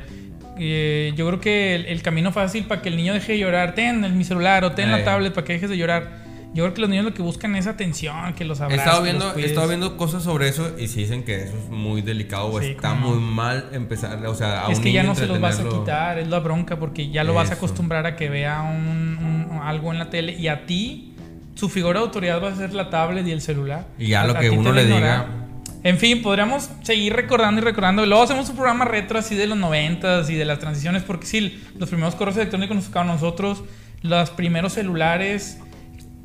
eh, 0.57 1.11
yo 1.17 1.27
creo 1.27 1.41
que 1.41 1.75
el, 1.75 1.85
el 1.87 2.01
camino 2.01 2.31
fácil 2.31 2.63
para 2.63 2.81
que 2.81 2.87
el 2.87 2.95
niño 2.95 3.13
deje 3.13 3.33
de 3.33 3.39
llorar, 3.39 3.75
ten 3.75 4.05
el, 4.05 4.13
mi 4.13 4.23
celular 4.23 4.63
o 4.63 4.71
ten 4.71 4.87
Eh. 4.87 4.91
la 4.93 5.03
tablet 5.03 5.33
para 5.33 5.45
que 5.45 5.53
dejes 5.53 5.69
de 5.69 5.77
llorar. 5.77 6.23
Yo 6.55 6.63
creo 6.63 6.73
que 6.73 6.81
los 6.81 6.89
niños 6.89 7.03
lo 7.05 7.13
que 7.13 7.21
buscan 7.21 7.55
es 7.57 7.67
atención, 7.67 8.33
que 8.33 8.45
los 8.45 8.59
He 8.59 8.63
abraces. 8.63 8.85
estado, 8.85 9.03
viendo, 9.03 9.35
he 9.35 9.45
estado 9.45 9.67
viendo 9.67 9.97
cosas 9.97 10.23
sobre 10.23 10.47
eso 10.47 10.71
y 10.79 10.87
sí 10.87 11.01
dicen 11.01 11.23
que 11.23 11.43
eso 11.43 11.53
es 11.57 11.69
muy 11.69 12.01
delicado 12.01 12.47
o 12.47 12.59
Sí, 12.61 12.67
está 12.67 12.93
muy 12.93 13.19
mal 13.19 13.69
empezar, 13.73 14.25
o 14.25 14.33
sea, 14.35 14.65
a 14.65 14.71
Es 14.71 14.77
un 14.77 14.83
que 14.85 14.91
ya 14.93 15.03
no 15.03 15.15
se 15.15 15.27
los 15.27 15.39
vas 15.41 15.59
a 15.59 15.67
quitar, 15.67 16.17
es 16.17 16.27
la 16.29 16.39
bronca, 16.39 16.79
porque 16.79 17.09
ya 17.09 17.23
lo 17.25 17.33
vas 17.33 17.51
a 17.51 17.55
acostumbrar 17.55 18.05
a 18.05 18.15
que 18.15 18.29
vea 18.29 18.61
un, 18.61 19.49
un- 19.51 19.59
algo 19.63 19.91
en 19.91 19.99
la 19.99 20.09
tele 20.09 20.31
y 20.33 20.47
a 20.47 20.65
ti 20.65 21.11
su 21.55 21.67
figura 21.69 21.99
de 21.99 22.05
autoridad 22.05 22.41
va 22.41 22.49
a 22.49 22.55
ser 22.55 22.73
la 22.73 22.89
tablet 22.89 23.27
y 23.27 23.31
el 23.31 23.41
celular. 23.41 23.87
Y 23.99 24.07
ya 24.07 24.21
A- 24.21 24.27
lo 24.27 24.35
que 24.39 24.49
uno 24.49 24.71
le 24.71 24.83
ignorar. 24.83 25.25
diga. 25.25 25.41
En 25.83 25.97
fin, 25.99 26.21
podríamos 26.21 26.69
seguir 26.83 27.13
recordando 27.13 27.61
y 27.61 27.63
recordando. 27.63 28.05
Luego 28.05 28.23
hacemos 28.23 28.49
un 28.49 28.55
programa 28.55 28.85
retro 28.85 29.19
así 29.19 29.35
de 29.35 29.45
los 29.45 29.57
noventas 29.57 30.29
y 30.29 30.35
de 30.35 30.45
las 30.45 30.59
transiciones, 30.59 31.03
porque 31.03 31.25
sí, 31.27 31.61
los 31.77 31.89
primeros 31.89 32.15
correos 32.15 32.37
electrónicos 32.37 32.75
nos 32.77 32.85
tocaron 32.85 33.09
a 33.11 33.13
nosotros, 33.13 33.61
los 34.01 34.29
primeros 34.31 34.73
celulares. 34.73 35.59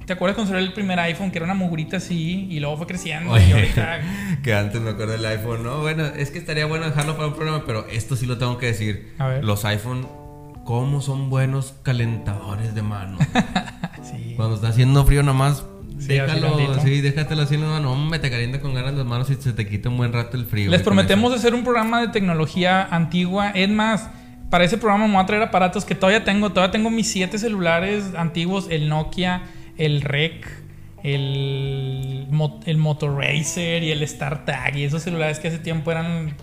¿Te 0.07 0.15
acuerdas 0.15 0.35
cuando 0.35 0.53
salió 0.53 0.67
el 0.67 0.73
primer 0.73 0.99
iPhone, 0.99 1.31
que 1.31 1.39
era 1.39 1.45
una 1.45 1.55
mugurita 1.55 1.99
así, 1.99 2.47
y 2.51 2.59
luego 2.61 2.77
fue 2.77 2.87
creciendo? 2.87 3.37
y 3.39 3.53
ahorita- 3.53 4.01
que 4.43 4.55
antes 4.55 4.81
me 4.81 4.91
acuerdo 4.91 5.13
del 5.13 5.25
iPhone, 5.25 5.63
no, 5.63 5.81
bueno, 5.81 6.05
es 6.07 6.31
que 6.31 6.39
estaría 6.39 6.67
bueno 6.67 6.87
dejarlo 6.87 7.15
para 7.17 7.29
un 7.29 7.35
programa, 7.35 7.63
pero 7.67 7.87
esto 7.89 8.17
sí 8.17 8.27
lo 8.27 8.37
tengo 8.39 8.59
que 8.59 8.67
decir. 8.67 9.13
A 9.19 9.29
ver. 9.29 9.45
Los 9.45 9.65
iPhone, 9.65 10.09
¿cómo 10.65 11.01
son 11.01 11.31
buenos 11.31 11.75
calentadores 11.83 12.75
de 12.75 12.83
mano? 12.83 13.19
sí. 14.03 14.35
Cuando 14.37 14.57
está 14.57 14.69
haciendo 14.69 15.05
frío 15.05 15.23
nomás, 15.23 15.65
Sí, 16.01 16.15
déjalo, 16.15 16.81
sí, 16.81 17.03
déjatelo 17.03 17.43
así 17.43 17.57
en 17.57 17.61
la 17.61 17.67
mano, 17.69 17.93
hombre, 17.93 18.19
te 18.19 18.31
calienta 18.31 18.59
con 18.59 18.73
ganas 18.73 18.95
las 18.95 19.05
manos 19.05 19.29
y 19.29 19.35
se 19.35 19.53
te 19.53 19.69
quita 19.69 19.91
un 19.91 19.99
buen 19.99 20.15
rato 20.15 20.39
el 20.39 20.47
frío. 20.47 20.71
Les 20.71 20.81
prometemos 20.81 21.31
hacer 21.35 21.53
un 21.55 21.63
programa 21.63 22.01
de 22.01 22.09
tecnología 22.09 22.83
antigua. 22.91 23.51
Es 23.51 23.69
más, 23.69 24.09
para 24.49 24.65
ese 24.65 24.79
programa 24.79 25.07
me 25.07 25.13
voy 25.13 25.23
a 25.23 25.27
traer 25.27 25.43
aparatos 25.43 25.85
que 25.85 25.95
todavía 25.95 26.25
tengo. 26.25 26.49
Todavía 26.51 26.71
tengo 26.73 26.89
mis 26.89 27.07
siete 27.07 27.39
celulares 27.39 28.15
antiguos: 28.17 28.69
el 28.71 28.89
Nokia, 28.89 29.43
el 29.81 30.03
Rec, 30.03 30.47
el, 31.03 32.27
el 32.67 32.77
Motoracer 32.77 33.83
y 33.83 33.91
el 33.91 34.07
StarTag. 34.07 34.77
Y 34.77 34.85
esos 34.85 35.03
celulares 35.03 35.39
que 35.39 35.49
hace 35.49 35.59
tiempo 35.59 35.91
eran. 35.91 36.37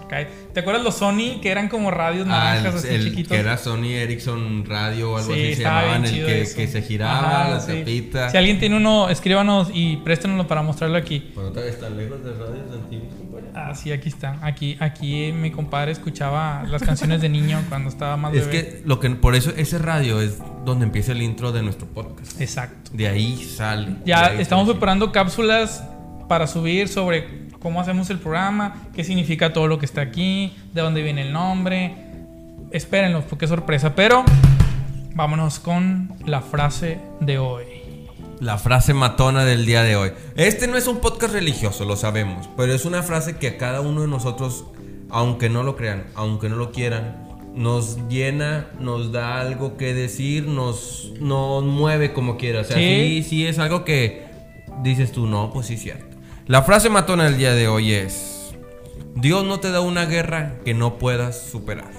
¿Te 0.54 0.60
acuerdas 0.60 0.84
los 0.84 0.96
Sony 0.96 1.40
que 1.42 1.50
eran 1.52 1.70
como 1.70 1.92
radios 1.92 2.28
Ah, 2.30 2.56
naranjas 2.56 2.84
el, 2.84 2.90
así 2.90 2.96
el 2.96 3.04
chiquitos? 3.10 3.32
que 3.32 3.38
era 3.40 3.58
Sony 3.58 3.92
Ericsson 3.94 4.66
Radio 4.66 5.12
o 5.14 5.18
algo 5.18 5.34
Sí, 5.34 5.40
así 5.46 5.56
se 5.56 5.64
llamaban, 5.64 6.06
el 6.06 6.26
que, 6.26 6.68
se 6.68 6.82
giraba, 6.82 7.42
Ajá, 7.44 7.50
la 7.52 7.60
sí. 7.60 7.74
tapita. 7.80 8.30
Si 8.30 8.38
alguien 8.38 8.60
tiene 8.60 8.78
uno, 8.78 9.10
escríbanos 9.10 9.70
y 9.74 9.98
préstenoslo 9.98 10.48
para 10.48 10.62
mostrarlo 10.64 10.98
aquí. 10.98 11.32
Todavía 11.36 11.70
están 11.72 11.96
lejos 11.98 12.24
de 12.24 12.32
radios 12.34 12.72
antiguos. 12.74 13.08
Ah, 13.58 13.74
sí, 13.76 13.92
aquí 13.92 14.10
está. 14.10 14.38
Aquí, 14.42 14.78
aquí 14.80 15.32
mi 15.34 15.52
compadre 15.52 15.92
escuchaba 15.92 16.64
las 16.68 16.84
canciones 16.84 17.22
de 17.22 17.30
niño 17.30 17.60
cuando 17.70 17.90
estaba 17.90 18.16
más 18.18 18.34
Es 18.34 18.48
bebé. 18.48 18.52
que 18.52 18.82
lo 18.86 19.00
que 19.00 19.10
por 19.12 19.36
eso 19.36 19.52
ese 19.58 19.78
radio 19.80 20.22
es 20.22 20.40
donde 20.64 20.86
empieza 20.86 21.12
el 21.12 21.22
intro 21.22 21.52
de 21.52 21.64
nuestro 21.64 21.88
podcast. 21.88 22.40
Exacto. 22.40 22.92
De 22.94 23.08
ahí 23.08 23.44
sale. 23.44 23.96
Ya 24.06 24.26
ahí 24.28 24.42
estamos 24.42 24.66
sale. 24.66 24.76
preparando 24.76 25.12
cápsulas 25.12 25.84
para 26.28 26.46
subir 26.46 26.88
sobre 26.88 27.48
cómo 27.60 27.82
hacemos 27.82 28.10
el 28.10 28.20
programa, 28.20 28.84
qué 28.94 29.04
significa 29.04 29.54
todo 29.54 29.68
lo 29.68 29.80
que 29.80 29.86
está 29.86 30.02
aquí, 30.02 30.56
de 30.74 30.82
dónde 30.82 31.02
viene 31.02 31.24
el 31.24 31.34
nombre. 31.34 31.96
Espérenlos 32.72 33.24
porque 33.26 33.46
es 33.46 33.50
sorpresa. 33.50 33.96
Pero 33.96 34.24
vámonos 35.16 35.60
con 35.60 36.14
la 36.26 36.42
frase 36.42 37.00
de 37.22 37.40
hoy. 37.40 37.66
La 38.40 38.58
frase 38.58 38.94
matona 38.94 39.46
del 39.46 39.66
día 39.66 39.82
de 39.84 39.96
hoy. 39.96 40.12
Este 40.36 40.68
no 40.68 40.78
es 40.78 40.88
un 40.88 41.00
podcast 41.00 41.34
religioso, 41.34 41.86
lo 41.86 41.96
sabemos, 41.96 42.48
pero 42.56 42.74
es 42.74 42.86
una 42.86 43.02
frase 43.02 43.38
que 43.38 43.48
a 43.48 43.58
cada 43.58 43.82
uno 43.82 44.02
de 44.02 44.08
nosotros, 44.08 44.66
aunque 45.10 45.50
no 45.50 45.64
lo 45.64 45.76
crean, 45.76 46.06
aunque 46.14 46.48
no 46.48 46.56
lo 46.56 46.72
quieran, 46.72 47.26
nos 47.56 47.98
llena, 48.10 48.68
nos 48.80 49.12
da 49.12 49.40
algo 49.42 49.76
que 49.78 49.96
decir, 49.96 50.46
nos, 50.48 51.14
nos 51.20 51.64
mueve 51.64 52.14
como 52.14 52.38
quiera. 52.38 52.62
O 52.62 52.64
sea, 52.64 52.78
Sí. 52.78 53.24
sí, 53.24 53.30
sí 53.30 53.48
es 53.48 53.58
algo 53.58 53.84
que 53.84 54.26
dices 54.84 55.12
tú, 55.12 55.26
no, 55.26 55.52
pues 55.52 55.66
sí 55.68 55.74
es 55.74 55.82
cierto. 55.82 56.06
La 56.46 56.62
frase 56.62 56.90
matona 56.92 57.24
del 57.24 57.38
día 57.40 57.54
de 57.56 57.68
hoy 57.68 57.92
es, 57.94 58.54
Dios 59.16 59.46
no 59.46 59.60
te 59.60 59.72
da 59.72 59.82
una 59.82 60.06
guerra 60.06 60.60
que 60.64 60.76
no 60.76 61.00
puedas 61.00 61.42
superar. 61.42 61.92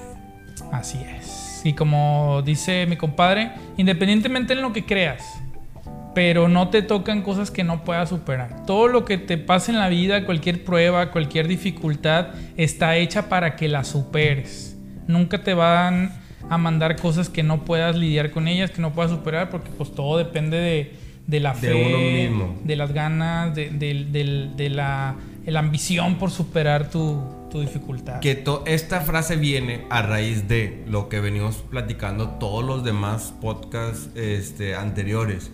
Así 0.70 0.98
es. 1.18 1.62
Y 1.64 1.72
como 1.72 2.42
dice 2.44 2.86
mi 2.86 2.96
compadre, 2.96 3.50
independientemente 3.76 4.52
en 4.52 4.62
lo 4.62 4.72
que 4.72 4.86
creas, 4.86 5.24
pero 6.18 6.48
no 6.48 6.66
te 6.68 6.82
tocan 6.82 7.22
cosas 7.22 7.52
que 7.52 7.62
no 7.62 7.84
puedas 7.84 8.08
superar. 8.08 8.66
Todo 8.66 8.88
lo 8.88 9.04
que 9.04 9.18
te 9.18 9.38
pase 9.38 9.70
en 9.70 9.78
la 9.78 9.88
vida, 9.88 10.26
cualquier 10.26 10.64
prueba, 10.64 11.12
cualquier 11.12 11.46
dificultad, 11.46 12.30
está 12.56 12.96
hecha 12.96 13.28
para 13.28 13.54
que 13.54 13.68
la 13.68 13.84
superes. 13.84 14.76
Nunca 15.06 15.44
te 15.44 15.54
van 15.54 16.10
a 16.50 16.58
mandar 16.58 16.96
cosas 16.96 17.28
que 17.28 17.44
no 17.44 17.64
puedas 17.64 17.94
lidiar 17.94 18.32
con 18.32 18.48
ellas, 18.48 18.72
que 18.72 18.82
no 18.82 18.92
puedas 18.94 19.12
superar, 19.12 19.48
porque 19.48 19.70
pues 19.78 19.92
todo 19.94 20.18
depende 20.18 20.56
de, 20.56 20.92
de 21.28 21.38
la 21.38 21.54
De 21.54 21.60
fe, 21.68 21.86
uno 21.86 21.98
mismo. 21.98 22.58
de 22.64 22.74
las 22.74 22.92
ganas, 22.92 23.54
de, 23.54 23.70
de- 23.70 24.04
de- 24.10 24.48
de 24.56 24.70
la, 24.70 25.14
de 25.44 25.52
la 25.52 25.60
ambición 25.60 26.16
por 26.16 26.32
superar 26.32 26.90
tu, 26.90 27.22
tu 27.48 27.60
dificultad. 27.60 28.18
Que 28.18 28.42
esta 28.66 29.02
frase 29.02 29.36
viene 29.36 29.82
a 29.88 30.02
raíz 30.02 30.48
de 30.48 30.82
lo 30.88 31.08
que 31.08 31.20
venimos 31.20 31.58
platicando 31.70 32.30
todos 32.40 32.64
los 32.64 32.82
demás 32.82 33.32
podcasts 33.40 34.10
este, 34.16 34.74
anteriores. 34.74 35.52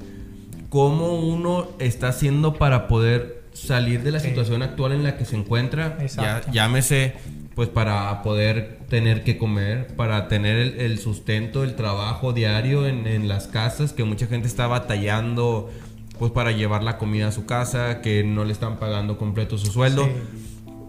Cómo 0.74 1.14
uno 1.14 1.68
está 1.78 2.08
haciendo 2.08 2.54
para 2.54 2.88
poder 2.88 3.44
salir 3.52 4.02
de 4.02 4.10
la 4.10 4.18
Sí. 4.18 4.30
situación 4.30 4.60
actual 4.64 4.90
en 4.90 5.04
la 5.04 5.16
que 5.16 5.24
se 5.24 5.36
encuentra. 5.36 5.98
Ya, 6.16 6.42
llámese, 6.50 7.12
pues 7.54 7.68
para 7.68 8.24
poder 8.24 8.80
tener 8.88 9.22
que 9.22 9.38
comer, 9.38 9.86
para 9.94 10.26
tener 10.26 10.56
el, 10.56 10.80
el 10.80 10.98
sustento, 10.98 11.62
el 11.62 11.76
trabajo 11.76 12.32
diario 12.32 12.88
en, 12.88 13.06
en 13.06 13.28
las 13.28 13.46
casas, 13.46 13.92
que 13.92 14.02
mucha 14.02 14.26
gente 14.26 14.48
está 14.48 14.66
batallando 14.66 15.70
pues 16.18 16.32
para 16.32 16.50
llevar 16.50 16.82
la 16.82 16.98
comida 16.98 17.28
a 17.28 17.32
su 17.32 17.46
casa, 17.46 18.00
que 18.00 18.24
no 18.24 18.44
le 18.44 18.50
están 18.52 18.80
pagando 18.80 19.16
completo 19.16 19.56
su 19.58 19.66
sueldo. 19.70 20.06
Sí. 20.06 20.10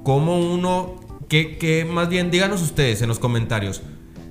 ¿Cómo 0.04 0.40
uno, 0.40 0.96
qué, 1.30 1.58
qué- 1.60 1.86
más 1.86 2.10
bien 2.10 2.32
díganos 2.32 2.64
ustedes 2.64 3.04
en 3.04 3.08
los 3.08 3.20
comentarios, 3.20 3.84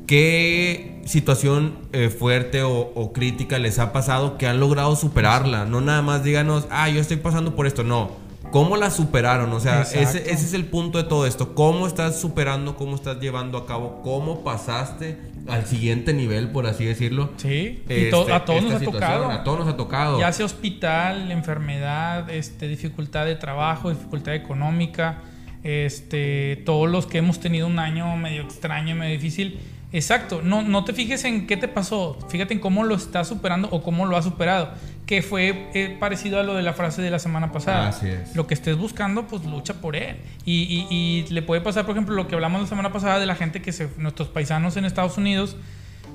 qué 0.06 1.00
situación 1.04 1.74
eh, 1.92 2.08
fuerte 2.08 2.62
o, 2.62 2.72
o 2.94 3.12
crítica 3.12 3.58
les 3.58 3.78
ha 3.78 3.92
pasado 3.92 4.38
que 4.38 4.46
han 4.46 4.60
logrado 4.60 4.96
superarla? 4.96 5.64
No 5.64 5.80
nada 5.80 6.02
más 6.02 6.24
díganos, 6.24 6.66
ah, 6.70 6.88
yo 6.88 7.00
estoy 7.00 7.16
pasando 7.18 7.54
por 7.54 7.66
esto, 7.66 7.84
no. 7.84 8.22
¿Cómo 8.50 8.76
la 8.76 8.90
superaron? 8.90 9.52
O 9.52 9.58
sea, 9.58 9.82
ese, 9.82 10.30
es 10.30 10.52
el 10.54 10.66
punto 10.66 10.98
de 10.98 11.04
todo 11.04 11.26
esto. 11.26 11.54
¿Cómo 11.56 11.88
estás 11.88 12.20
superando? 12.20 12.76
¿Cómo 12.76 12.94
estás 12.94 13.18
llevando 13.18 13.58
a 13.58 13.66
cabo? 13.66 14.00
¿Cómo 14.04 14.44
pasaste 14.44 15.18
al 15.48 15.66
siguiente 15.66 16.14
nivel, 16.14 16.50
por 16.50 16.66
así 16.66 16.84
decirlo? 16.84 17.30
Sí, 17.36 17.48
y 17.48 17.92
Este, 17.92 18.10
to- 18.10 18.32
a 18.32 18.44
todos 18.44 18.62
nos 18.62 18.74
ha 18.74 18.80
tocado. 18.84 19.30
A 19.30 19.42
todos 19.42 19.58
nos 19.60 19.68
ha 19.68 19.76
tocado. 19.76 20.20
Ya 20.20 20.30
sea 20.30 20.46
hospital, 20.46 21.32
enfermedad, 21.32 22.30
este, 22.30 22.68
dificultad 22.68 23.24
de 23.24 23.34
trabajo, 23.34 23.90
dificultad 23.90 24.36
económica, 24.36 25.22
este, 25.64 26.62
todos 26.64 26.88
los 26.88 27.06
que 27.06 27.18
hemos 27.18 27.40
tenido 27.40 27.66
un 27.66 27.80
año 27.80 28.16
medio 28.16 28.42
extraño, 28.42 28.94
medio 28.94 29.14
difícil. 29.14 29.58
Exacto, 29.94 30.40
no, 30.42 30.62
no 30.62 30.84
te 30.84 30.92
fijes 30.92 31.22
en 31.24 31.46
qué 31.46 31.56
te 31.56 31.68
pasó, 31.68 32.18
fíjate 32.28 32.52
en 32.52 32.58
cómo 32.60 32.82
lo 32.82 32.96
estás 32.96 33.28
superando 33.28 33.68
o 33.70 33.80
cómo 33.82 34.06
lo 34.06 34.16
has 34.16 34.24
superado, 34.24 34.70
que 35.06 35.22
fue 35.22 35.68
eh, 35.72 35.96
parecido 36.00 36.40
a 36.40 36.42
lo 36.42 36.54
de 36.54 36.62
la 36.62 36.72
frase 36.72 37.00
de 37.00 37.10
la 37.10 37.20
semana 37.20 37.52
pasada. 37.52 37.88
Así 37.90 38.08
es. 38.08 38.34
Lo 38.34 38.48
que 38.48 38.54
estés 38.54 38.76
buscando, 38.76 39.28
pues 39.28 39.44
lucha 39.44 39.74
por 39.74 39.94
él. 39.94 40.16
Y, 40.44 40.62
y- 40.62 40.86
y 40.90 41.26
le 41.32 41.42
puede 41.42 41.60
pasar, 41.60 41.84
por 41.86 41.92
ejemplo, 41.92 42.14
lo 42.16 42.26
que 42.26 42.34
hablamos 42.34 42.60
la 42.60 42.66
semana 42.66 42.92
pasada 42.92 43.20
de 43.20 43.26
la 43.26 43.36
gente 43.36 43.62
que 43.62 43.70
se, 43.70 43.88
nuestros 43.96 44.26
paisanos 44.28 44.76
en 44.76 44.84
Estados 44.84 45.16
Unidos, 45.16 45.56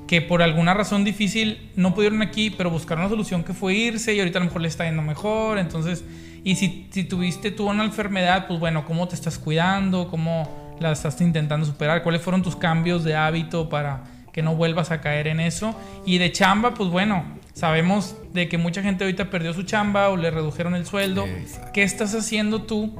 que 0.06 0.20
por 0.20 0.42
alguna 0.42 0.74
razón 0.74 1.02
difícil 1.04 1.70
no 1.74 1.94
pudieron 1.94 2.20
aquí, 2.20 2.50
pero 2.50 2.68
buscaron 2.68 3.04
una 3.04 3.10
solución 3.10 3.44
que 3.44 3.54
fue 3.54 3.72
irse 3.74 4.12
y 4.14 4.18
ahorita 4.18 4.38
a 4.38 4.40
lo 4.40 4.46
mejor 4.46 4.60
le 4.60 4.68
está 4.68 4.84
yendo 4.84 5.00
mejor. 5.00 5.56
Entonces, 5.58 6.04
y 6.44 6.56
si, 6.56 6.88
si 6.90 7.04
tuviste 7.04 7.50
tú 7.50 7.66
una 7.70 7.84
enfermedad, 7.84 8.46
pues 8.46 8.60
bueno, 8.60 8.84
¿cómo 8.84 9.08
te 9.08 9.14
estás 9.14 9.38
cuidando? 9.38 10.08
¿Cómo 10.08 10.59
la 10.80 10.92
estás 10.92 11.20
intentando 11.20 11.66
superar? 11.66 12.02
¿Cuáles 12.02 12.22
fueron 12.22 12.42
tus 12.42 12.56
cambios 12.56 13.04
de 13.04 13.14
hábito 13.14 13.68
para 13.68 14.04
que 14.32 14.42
no 14.42 14.56
vuelvas 14.56 14.90
a 14.90 15.00
caer 15.00 15.28
en 15.28 15.40
eso? 15.40 15.74
Y 16.06 16.18
de 16.18 16.32
chamba, 16.32 16.74
pues 16.74 16.90
bueno, 16.90 17.24
sabemos 17.52 18.16
de 18.32 18.48
que 18.48 18.58
mucha 18.58 18.82
gente 18.82 19.04
ahorita 19.04 19.30
perdió 19.30 19.52
su 19.52 19.62
chamba 19.62 20.08
o 20.08 20.16
le 20.16 20.30
redujeron 20.30 20.74
el 20.74 20.86
sueldo. 20.86 21.26
Exacto. 21.26 21.70
¿Qué 21.72 21.82
estás 21.82 22.14
haciendo 22.14 22.62
tú 22.62 22.98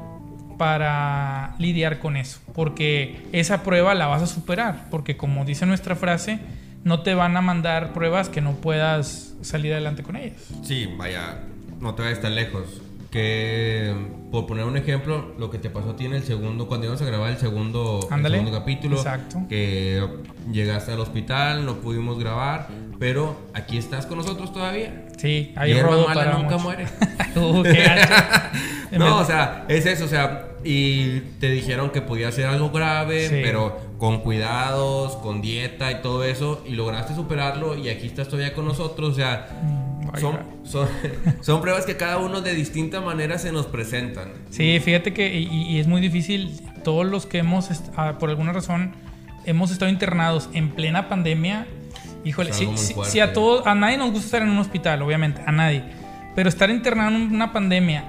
para 0.58 1.54
lidiar 1.58 1.99
con 1.99 2.16
eso? 2.16 2.40
Porque 2.54 3.26
esa 3.32 3.62
prueba 3.62 3.94
la 3.94 4.06
vas 4.06 4.22
a 4.22 4.26
superar, 4.26 4.87
porque 4.90 5.16
como 5.16 5.44
dice 5.44 5.66
nuestra 5.66 5.96
frase, 5.96 6.38
no 6.84 7.02
te 7.02 7.14
van 7.14 7.37
a 7.37 7.40
mandar 7.40 7.92
pruebas 7.92 8.28
que 8.28 8.40
no 8.40 8.52
puedas 8.56 9.34
salir 9.42 9.72
adelante 9.72 10.02
con 10.02 10.16
ellas. 10.16 10.40
Sí, 10.62 10.88
vaya, 10.96 11.40
no 11.80 11.94
te 11.94 12.02
vayas 12.02 12.20
tan 12.20 12.34
lejos. 12.34 12.82
Que, 13.11 13.93
por 14.31 14.47
poner 14.47 14.64
un 14.67 14.76
ejemplo, 14.76 15.35
lo 15.37 15.50
que 15.50 15.59
te 15.59 15.69
pasó 15.69 15.90
a 15.90 15.97
ti 15.97 16.05
en 16.07 16.14
el 16.14 16.23
segundo, 16.23 16.69
cuando 16.69 16.87
íbamos 16.87 17.02
a 17.02 17.07
grabar 17.07 17.31
el 17.33 17.38
segundo, 17.38 17.99
el 18.09 18.23
segundo 18.31 18.52
capítulo, 18.52 18.97
Exacto. 18.99 19.43
que 19.49 20.07
llegaste 20.52 20.93
al 20.93 21.00
hospital, 21.00 21.67
no 21.67 21.76
pudimos 21.81 22.19
grabar, 22.21 22.69
pero 23.00 23.37
aquí 23.52 23.79
estás 23.79 24.07
con 24.07 24.19
nosotros 24.19 24.52
todavía. 24.52 25.07
Sí, 25.19 25.52
hay 25.57 25.75
Hierba 25.75 25.97
mala 26.07 26.33
nunca 26.38 26.52
mucho. 26.57 26.59
muere. 26.61 26.87
Uh, 27.37 27.62
No, 28.99 29.19
o 29.19 29.25
sea, 29.25 29.64
es 29.69 29.87
eso, 29.87 30.05
o 30.07 30.09
sea, 30.09 30.49
y 30.64 31.21
te 31.38 31.49
dijeron 31.49 31.90
que 31.90 32.02
podía 32.02 32.33
ser 32.33 32.47
algo 32.47 32.71
grave, 32.71 33.29
Sí. 33.29 33.37
pero 33.40 33.79
con 33.99 34.19
cuidados, 34.21 35.14
con 35.17 35.40
dieta 35.40 35.93
y 35.93 36.02
todo 36.02 36.25
eso, 36.25 36.62
y 36.67 36.73
lograste 36.73 37.14
superarlo 37.14 37.76
y 37.76 37.88
aquí 37.88 38.07
estás 38.09 38.26
todavía 38.29 38.52
con 38.52 38.64
nosotros, 38.64 39.11
o 39.11 39.14
sea, 39.14 39.47
Son, 40.19 40.38
son, 40.64 40.88
son 41.40 41.61
pruebas 41.61 41.85
que 41.87 41.97
cada 41.97 42.19
uno 42.19 42.40
de 42.40 42.55
distinta 42.55 43.00
manera 43.00 43.38
se 43.38 43.52
nos 43.52 43.67
presentan. 43.67 44.29
Sí, 44.50 44.81
fíjate 44.81 45.12
que 45.12 45.38
y, 45.38 45.47
y 45.49 45.79
es 45.79 45.87
muy 45.87 46.00
difícil. 46.00 46.61
Todos 46.83 47.07
los 47.07 47.26
que 47.26 47.38
hemos, 47.38 47.69
ah, 47.97 48.17
por 48.19 48.31
alguna 48.31 48.52
razón, 48.52 48.93
hemos 49.45 49.71
estado 49.71 49.90
internados 49.90 50.49
en 50.55 50.71
plena 50.71 51.09
pandemia. 51.09 51.67
Híjole, 52.25 52.52
si, 52.52 52.67
si- 52.76 52.95
si 53.05 53.21
a 53.21 53.33
todos, 53.33 53.67
a 53.67 53.75
nadie 53.75 53.97
nos 53.99 54.11
gusta 54.11 54.26
estar 54.26 54.43
en 54.43 54.49
un 54.49 54.59
hospital, 54.59 55.02
obviamente, 55.02 55.43
a 55.47 55.52
nadie. 55.52 55.85
Pero 56.35 56.49
estar 56.49 56.71
internado 56.71 57.14
en 57.17 57.35
una 57.35 57.52
pandemia 57.52 58.05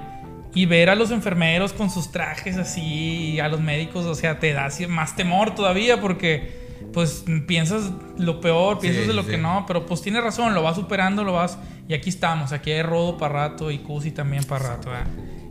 y 0.54 0.66
ver 0.66 0.90
a 0.90 0.94
los 0.94 1.10
enfermeros 1.10 1.72
con 1.72 1.88
sus 1.90 2.12
trajes 2.12 2.56
así, 2.58 3.40
a 3.40 3.48
los 3.48 3.60
médicos, 3.60 4.04
o 4.06 4.14
sea, 4.14 4.38
te 4.38 4.52
da 4.52 4.68
más 4.88 5.16
temor 5.16 5.54
todavía 5.54 6.00
porque 6.00 6.60
pues 6.92 7.24
piensas 7.46 7.90
lo 8.18 8.40
peor, 8.40 8.78
piensas 8.80 9.02
Sí, 9.02 9.08
de 9.08 9.14
lo 9.14 9.22
sí. 9.22 9.30
que 9.30 9.38
no, 9.38 9.64
pero 9.66 9.86
pues 9.86 10.02
tienes 10.02 10.22
razón, 10.22 10.52
lo 10.52 10.62
vas 10.62 10.76
superando, 10.76 11.24
lo 11.24 11.32
vas 11.32 11.56
y 11.92 11.94
aquí 11.94 12.08
estamos, 12.08 12.52
aquí 12.52 12.70
hay 12.70 12.80
Rodo 12.80 13.18
para 13.18 13.34
rato 13.34 13.70
y 13.70 13.76
Cusi 13.76 14.12
también 14.12 14.44
para 14.44 14.66
rato. 14.66 14.88
¿verdad? 14.88 15.06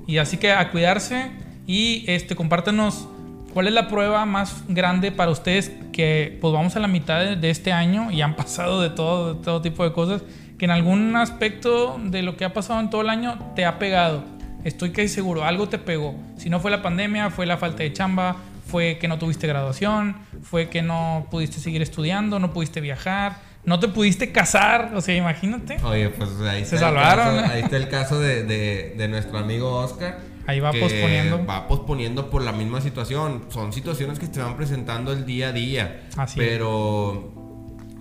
Y 0.07 0.17
así 0.17 0.37
que 0.37 0.51
a 0.51 0.71
cuidarse 0.71 1.29
y 1.67 2.03
este 2.07 2.35
compártenos 2.35 3.07
cuál 3.53 3.67
es 3.67 3.73
la 3.73 3.87
prueba 3.87 4.25
más 4.25 4.63
grande 4.67 5.11
para 5.11 5.29
ustedes 5.29 5.71
que 5.93 6.39
pues 6.41 6.51
vamos 6.51 6.75
a 6.75 6.79
la 6.79 6.87
mitad 6.87 7.19
de, 7.19 7.35
de 7.35 7.51
este 7.51 7.71
año 7.71 8.09
y 8.09 8.21
han 8.21 8.35
pasado 8.37 8.81
de 8.81 8.89
todo, 8.89 9.35
de 9.35 9.43
todo 9.43 9.61
tipo 9.61 9.83
de 9.83 9.93
cosas 9.93 10.23
que 10.57 10.65
en 10.65 10.71
algún 10.71 11.15
aspecto 11.15 11.99
de 12.03 12.23
lo 12.23 12.35
que 12.37 12.45
ha 12.45 12.53
pasado 12.53 12.79
en 12.79 12.89
todo 12.89 13.01
el 13.01 13.09
año 13.09 13.37
te 13.55 13.63
ha 13.65 13.77
pegado. 13.77 14.23
Estoy 14.63 14.93
casi 14.93 15.09
seguro, 15.09 15.45
algo 15.45 15.69
te 15.69 15.77
pegó. 15.77 16.15
Si 16.37 16.49
no 16.49 16.59
fue 16.59 16.71
la 16.71 16.81
pandemia, 16.81 17.29
fue 17.29 17.45
la 17.45 17.57
falta 17.57 17.83
de 17.83 17.93
chamba, 17.93 18.37
fue 18.65 18.97
que 18.97 19.07
no 19.07 19.19
tuviste 19.19 19.45
graduación, 19.45 20.15
fue 20.41 20.69
que 20.69 20.81
no 20.81 21.27
pudiste 21.29 21.59
seguir 21.59 21.83
estudiando, 21.83 22.39
no 22.39 22.51
pudiste 22.51 22.81
viajar, 22.81 23.50
no 23.65 23.79
te 23.79 23.87
pudiste 23.87 24.31
casar, 24.31 24.91
o 24.95 25.01
sea, 25.01 25.15
imagínate. 25.15 25.77
Oye, 25.83 26.09
pues 26.09 26.29
ahí 26.41 26.65
Se 26.65 26.75
está, 26.75 26.89
el 26.89 26.95
salvaron. 26.95 27.35
caso, 27.41 27.53
ahí 27.53 27.61
está 27.61 27.77
el 27.77 27.87
caso 27.89 28.19
de, 28.19 28.43
de- 28.43 28.95
de 28.97 29.07
nuestro 29.07 29.37
amigo 29.37 29.71
Oscar. 29.77 30.19
Ahí 30.47 30.59
va 30.59 30.71
que 30.71 30.79
posponiendo. 30.79 31.45
Va 31.45 31.67
posponiendo 31.67 32.29
por 32.31 32.41
la 32.41 32.51
misma 32.51 32.81
situación. 32.81 33.43
Son 33.49 33.71
situaciones 33.71 34.17
que 34.19 34.25
se 34.25 34.41
van 34.41 34.57
presentando 34.57 35.11
el 35.13 35.25
día 35.25 35.49
a 35.49 35.51
día. 35.51 36.01
Así 36.17 36.39
pero, 36.39 37.31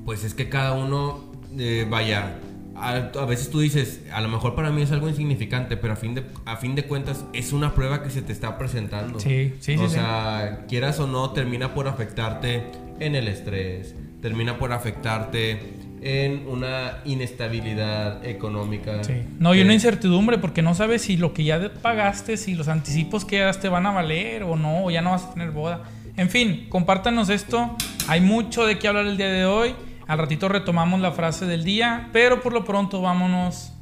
pues 0.04 0.24
es 0.24 0.34
que 0.34 0.48
cada 0.48 0.72
uno, 0.72 1.30
eh, 1.58 1.86
vaya, 1.88 2.38
a, 2.74 2.94
a 3.20 3.24
veces 3.26 3.50
tú 3.50 3.60
dices, 3.60 4.00
a 4.10 4.22
lo 4.22 4.28
mejor 4.28 4.54
para 4.54 4.70
mí 4.70 4.80
es 4.80 4.90
algo 4.90 5.08
insignificante, 5.10 5.76
pero 5.76 5.92
a 5.92 5.96
fin 5.96 6.14
de, 6.14 6.24
a 6.46 6.56
fin 6.56 6.74
de 6.74 6.84
cuentas 6.84 7.24
es 7.34 7.52
una 7.52 7.74
prueba 7.74 8.02
que 8.02 8.08
se 8.10 8.22
te 8.22 8.32
está 8.32 8.56
presentando. 8.56 9.20
Sí, 9.20 9.54
sí, 9.60 9.74
O 9.76 9.80
sí, 9.82 9.88
sí. 9.88 9.94
sea, 9.94 10.64
quieras 10.66 10.98
o 11.00 11.06
no, 11.06 11.30
termina 11.32 11.74
por 11.74 11.88
afectarte 11.88 12.64
en 13.00 13.14
el 13.16 13.28
estrés, 13.28 13.94
termina 14.20 14.58
por 14.58 14.72
afectarte 14.72 15.74
en 16.02 16.48
una 16.48 16.98
inestabilidad 17.04 18.24
económica. 18.24 19.04
Sí. 19.04 19.22
No, 19.38 19.54
y 19.54 19.60
una 19.60 19.74
incertidumbre 19.74 20.38
porque 20.38 20.62
no 20.62 20.74
sabes 20.74 21.02
si 21.02 21.16
lo 21.16 21.34
que 21.34 21.44
ya 21.44 21.72
pagaste, 21.82 22.36
si 22.36 22.54
los 22.54 22.68
anticipos 22.68 23.24
que 23.24 23.40
das 23.40 23.60
te 23.60 23.68
van 23.68 23.86
a 23.86 23.92
valer 23.92 24.42
o 24.44 24.56
no, 24.56 24.84
o 24.84 24.90
ya 24.90 25.02
no 25.02 25.10
vas 25.10 25.24
a 25.24 25.34
tener 25.34 25.50
boda. 25.50 25.82
En 26.16 26.30
fin, 26.30 26.66
compártanos 26.68 27.28
esto. 27.28 27.76
Hay 28.08 28.20
mucho 28.20 28.66
de 28.66 28.78
qué 28.78 28.88
hablar 28.88 29.06
el 29.06 29.16
día 29.16 29.30
de 29.30 29.44
hoy. 29.44 29.74
Al 30.06 30.18
ratito 30.18 30.48
retomamos 30.48 31.00
la 31.00 31.12
frase 31.12 31.46
del 31.46 31.64
día, 31.64 32.08
pero 32.12 32.40
por 32.40 32.52
lo 32.52 32.64
pronto 32.64 33.00
vámonos 33.00 33.72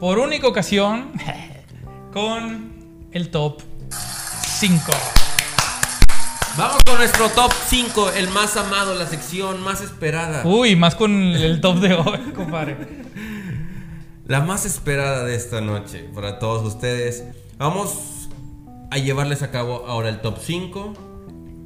por 0.00 0.18
única 0.18 0.48
ocasión 0.48 1.12
con 2.12 2.72
el 3.12 3.30
top 3.30 3.62
5. 3.90 5.35
Vamos 6.58 6.82
con 6.84 6.96
nuestro 6.96 7.28
top 7.30 7.52
5, 7.68 8.12
el 8.12 8.28
más 8.30 8.56
amado, 8.56 8.94
la 8.94 9.06
sección 9.06 9.62
más 9.62 9.82
esperada. 9.82 10.42
Uy, 10.46 10.74
más 10.74 10.94
con 10.94 11.12
el 11.12 11.60
top 11.60 11.76
de 11.80 11.94
hoy, 11.94 12.18
compadre. 12.34 12.76
La 14.26 14.40
más 14.40 14.64
esperada 14.64 15.24
de 15.24 15.34
esta 15.36 15.60
noche 15.60 16.08
para 16.14 16.38
todos 16.38 16.64
ustedes. 16.66 17.24
Vamos 17.58 18.28
a 18.90 18.96
llevarles 18.98 19.42
a 19.42 19.50
cabo 19.50 19.84
ahora 19.86 20.08
el 20.08 20.20
top 20.20 20.38
5. 20.40 20.94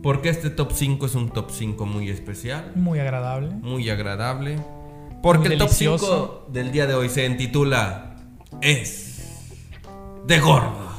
Porque 0.03 0.31
este 0.31 0.49
top 0.49 0.73
5 0.73 1.07
es 1.07 1.15
un 1.15 1.29
top 1.31 1.51
5 1.51 1.85
muy 1.85 2.09
especial, 2.09 2.73
Muy 2.75 2.99
agradable. 2.99 3.49
muy 3.51 3.89
agradable. 3.91 4.57
Porque 5.23 5.49
Muy 5.51 5.53
el 5.53 5.59
top 5.59 5.69
delicioso. 5.69 6.43
5 6.47 6.53
del 6.53 6.73
día 6.73 6.87
de 6.87 6.95
hoy 6.95 7.11
se 7.11 7.27
intitula 7.27 8.17
Es 8.63 9.19
de 10.27 10.41
gordos. 10.41 10.90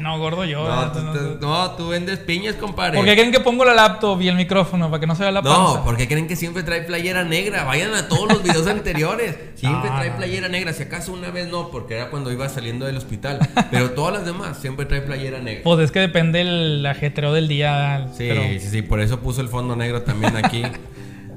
No, 0.00 0.18
gordo 0.18 0.44
yo. 0.44 0.66
No, 0.68 0.92
tú, 0.92 1.00
No, 1.00 1.12
tú- 1.12 1.38
no, 1.40 1.70
tú 1.72 1.88
vendes 1.88 2.18
piñas, 2.18 2.54
compadre. 2.56 2.96
¿Por 2.96 3.04
qué 3.06 3.14
creen 3.14 3.30
que 3.32 3.40
pongo 3.40 3.64
la 3.64 3.74
laptop 3.74 4.20
y 4.22 4.28
el 4.28 4.34
micrófono? 4.36 4.90
Para 4.90 5.00
que 5.00 5.06
no 5.06 5.14
se 5.14 5.22
vea 5.22 5.32
la 5.32 5.42
panza. 5.42 5.58
No, 5.78 5.84
porque 5.84 6.08
creen 6.08 6.26
que 6.26 6.36
siempre 6.36 6.62
trae 6.62 6.82
playera 6.82 7.22
negra. 7.24 7.64
Vayan 7.64 7.94
a 7.94 8.08
todos 8.08 8.28
los 8.32 8.42
videos 8.42 8.66
anteriores. 8.68 9.36
Siempre 9.54 9.90
No, 9.90 9.96
trae 9.96 10.10
playera 10.12 10.48
negra. 10.48 10.72
Si 10.72 10.82
acaso 10.82 11.12
una 11.12 11.30
vez 11.30 11.48
no, 11.48 11.70
porque 11.70 11.94
era 11.96 12.10
cuando 12.10 12.32
iba 12.32 12.48
saliendo 12.48 12.86
del 12.86 12.96
hospital. 12.96 13.38
Pero 13.70 13.90
todas 13.94 14.14
las 14.14 14.24
demás 14.24 14.58
siempre 14.58 14.86
trae 14.86 15.02
playera 15.02 15.38
negra. 15.40 15.62
Pues 15.64 15.80
es 15.80 15.90
que 15.92 16.00
depende 16.00 16.40
el 16.40 16.84
ajetreo 16.86 17.32
del 17.32 17.48
día. 17.48 18.08
Sí, 18.16 18.26
pero- 18.28 18.42
sí, 18.42 18.60
sí. 18.60 18.82
Por 18.82 19.00
eso 19.00 19.20
puso 19.20 19.40
el 19.40 19.48
fondo 19.48 19.76
negro 19.76 20.02
también 20.02 20.36
aquí. 20.36 20.62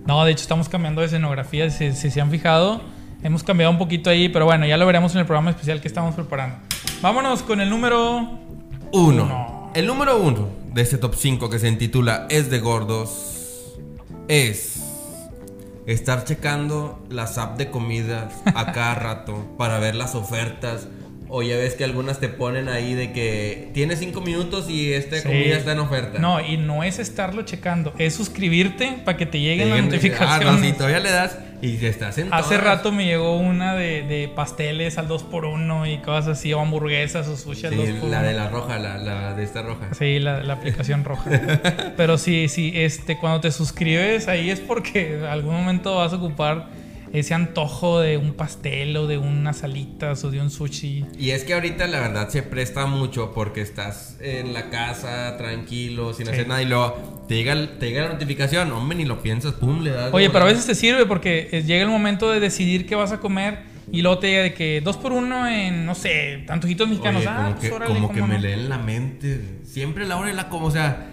No, 0.05 0.25
de 0.25 0.33
hecho 0.33 0.41
estamos 0.41 0.67
cambiando 0.67 0.99
de 0.99 1.07
escenografía, 1.07 1.69
si, 1.69 1.93
si 1.93 2.11
se 2.11 2.19
han 2.19 2.29
fijado. 2.29 2.81
Hemos 3.23 3.41
cambiado 3.41 3.71
un 3.71 3.77
poquito 3.77 4.09
ahí, 4.09 4.27
pero 4.27 4.43
bueno, 4.43 4.65
ya 4.65 4.75
lo 4.75 4.85
veremos 4.85 5.13
en 5.13 5.21
el 5.21 5.25
programa 5.25 5.51
especial 5.51 5.79
que 5.79 5.87
estamos 5.87 6.13
preparando. 6.13 6.57
Vámonos 7.01 7.41
con 7.41 7.61
el 7.61 7.69
número... 7.69 8.37
Uno. 8.93 9.23
Uno. 9.23 9.71
El 9.73 9.87
número 9.87 10.21
uno 10.21 10.49
de 10.71 10.83
este 10.83 10.99
top 10.99 11.15
5 11.15 11.49
que 11.49 11.57
se 11.57 11.67
intitula 11.67 12.27
Es 12.29 12.51
de 12.51 12.59
gordos 12.59 13.73
es 14.27 14.83
estar 15.87 16.25
checando 16.25 16.99
las 17.09 17.39
apps 17.39 17.57
de 17.57 17.71
comidas 17.71 18.35
a 18.45 18.71
cada 18.71 18.93
rato 18.93 19.47
para 19.57 19.79
ver 19.79 19.95
las 19.95 20.13
ofertas. 20.13 20.87
O 21.35 21.41
ya 21.41 21.55
ves 21.57 21.73
que 21.73 21.83
algunas 21.83 22.19
te 22.19 22.29
ponen 22.29 22.69
ahí 22.69 22.93
de 22.93 23.11
que 23.11 23.69
tienes 23.73 23.97
5 23.97 24.21
minutos 24.21 24.69
y 24.69 24.93
esta 24.93 25.15
Sí. 25.17 25.23
comida 25.27 25.57
está 25.57 25.71
en 25.71 25.79
oferta. 25.79 26.19
No, 26.19 26.39
y 26.39 26.57
no 26.57 26.83
es 26.83 26.99
estarlo 26.99 27.41
checando, 27.41 27.91
es 27.97 28.13
suscribirte 28.13 28.99
para 29.03 29.17
que 29.17 29.25
te 29.25 29.39
lleguen 29.39 29.71
las 29.71 29.83
notificaciones. 29.83 30.47
Ah, 30.47 30.51
no, 30.51 30.59
sí, 30.59 30.73
todavía 30.73 30.99
le 30.99 31.09
das 31.09 31.39
y 31.59 31.77
te 31.77 31.87
estás 31.87 32.19
en 32.19 32.31
Hace 32.31 32.57
rato 32.59 32.91
me 32.91 33.05
llegó 33.05 33.37
una 33.37 33.73
de, 33.73 34.03
de 34.03 34.27
pasteles 34.27 34.99
al 34.99 35.07
2x1 35.07 35.91
y 35.91 35.97
cosas 36.03 36.37
así, 36.37 36.53
o 36.53 36.59
hamburguesas 36.59 37.27
o 37.27 37.35
sushi 37.35 37.65
al 37.65 37.73
Sí, 37.73 37.79
2x1. 37.79 38.09
la 38.09 38.21
de 38.21 38.33
la 38.33 38.49
roja, 38.49 38.77
la, 38.77 38.99
la 38.99 39.33
de 39.33 39.43
esta 39.43 39.63
roja. 39.63 39.87
Sí, 39.97 40.19
la, 40.19 40.43
la 40.43 40.53
aplicación 40.53 41.03
roja. 41.03 41.31
Pero 41.97 42.19
sí, 42.19 42.47
sí, 42.47 42.73
este, 42.75 43.17
cuando 43.17 43.41
te 43.41 43.51
suscribes 43.51 44.27
ahí 44.27 44.51
es 44.51 44.59
porque 44.59 45.15
en 45.17 45.23
algún 45.23 45.55
momento 45.55 45.95
vas 45.95 46.13
a 46.13 46.17
ocupar 46.17 46.67
ese 47.13 47.33
antojo 47.35 47.99
de 47.99 48.17
un 48.17 48.33
pastel 48.33 48.97
o 48.97 49.07
de 49.07 49.17
unas 49.19 49.63
alitas 49.63 50.23
o 50.25 50.31
de 50.31 50.41
un 50.41 50.49
sushi. 50.49 51.05
Y 51.17 51.29
es 51.29 51.43
que 51.43 51.53
ahorita 51.53 51.87
la 51.87 51.99
verdad 51.99 52.27
se 52.29 52.41
presta 52.43 52.85
mucho 52.87 53.31
porque 53.33 53.61
estás 53.61 54.17
en 54.19 54.51
la 54.53 54.69
casa 54.69 55.37
tranquilo, 55.37 56.13
sin 56.13 56.25
Sí. 56.25 56.31
hacer 56.33 56.47
nada 56.47 56.61
y 56.61 56.65
luego 56.65 57.23
te 57.27 57.35
llega, 57.35 57.55
te 57.79 57.87
llega 57.89 58.03
la 58.07 58.13
notificación, 58.13 58.71
hombre, 58.71 58.97
ni 58.97 59.05
lo 59.05 59.21
piensas, 59.21 59.53
pum, 59.53 59.81
le 59.83 59.91
das. 59.91 60.11
Oye, 60.13 60.29
pero 60.31 60.45
a 60.45 60.47
veces 60.47 60.65
te 60.65 60.75
sirve 60.75 61.05
porque 61.05 61.49
eh, 61.51 61.63
llega 61.63 61.83
el 61.83 61.89
momento 61.89 62.31
de 62.31 62.39
decidir 62.39 62.85
qué 62.87 62.95
vas 62.95 63.11
a 63.11 63.19
comer 63.19 63.59
y 63.91 64.01
luego 64.01 64.17
te 64.17 64.27
llega 64.29 64.41
de 64.43 64.53
que 64.55 64.81
dos 64.81 64.97
por 64.97 65.11
uno 65.11 65.47
en, 65.47 65.85
no 65.85 65.93
sé, 65.93 66.45
antojitos 66.49 66.87
mexicanos. 66.89 67.19
Oye, 67.21 67.29
ah, 67.29 67.35
como 67.43 67.55
pues 67.57 67.69
que, 67.69 67.75
órale, 67.75 67.93
como 67.93 68.11
que 68.11 68.21
me 68.23 68.39
leen 68.39 68.69
la 68.69 68.79
mente. 68.79 69.59
Siempre 69.65 70.07
la 70.07 70.17
hora 70.17 70.31
y 70.31 70.33
la 70.33 70.49
como, 70.49 70.65
o 70.67 70.71
sea, 70.71 71.12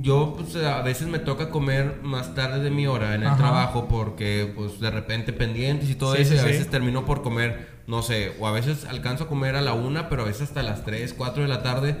yo 0.00 0.34
pues, 0.36 0.56
a 0.64 0.80
veces 0.82 1.08
me 1.08 1.18
toca 1.18 1.50
comer 1.50 2.00
más 2.02 2.34
tarde 2.34 2.60
de 2.60 2.70
mi 2.70 2.86
hora 2.86 3.14
en 3.14 3.22
el 3.22 3.28
Ajá. 3.28 3.36
trabajo 3.36 3.86
porque 3.88 4.52
pues 4.56 4.80
de 4.80 4.90
repente 4.90 5.32
pendientes 5.32 5.90
y 5.90 5.94
todo 5.94 6.14
Sí, 6.16 6.22
eso 6.22 6.30
sí, 6.30 6.36
y 6.36 6.38
a 6.38 6.42
sí. 6.42 6.48
veces 6.48 6.68
termino 6.70 7.04
por 7.04 7.22
comer, 7.22 7.68
no 7.86 8.02
sé, 8.02 8.32
o 8.40 8.46
a 8.46 8.52
veces 8.52 8.84
alcanzo 8.86 9.24
a 9.24 9.28
comer 9.28 9.56
a 9.56 9.60
la 9.60 9.74
una, 9.74 10.08
pero 10.08 10.22
a 10.22 10.24
veces 10.26 10.42
hasta 10.42 10.62
las 10.62 10.84
3, 10.84 11.12
4 11.14 11.42
de 11.42 11.48
la 11.48 11.62
tarde 11.62 11.96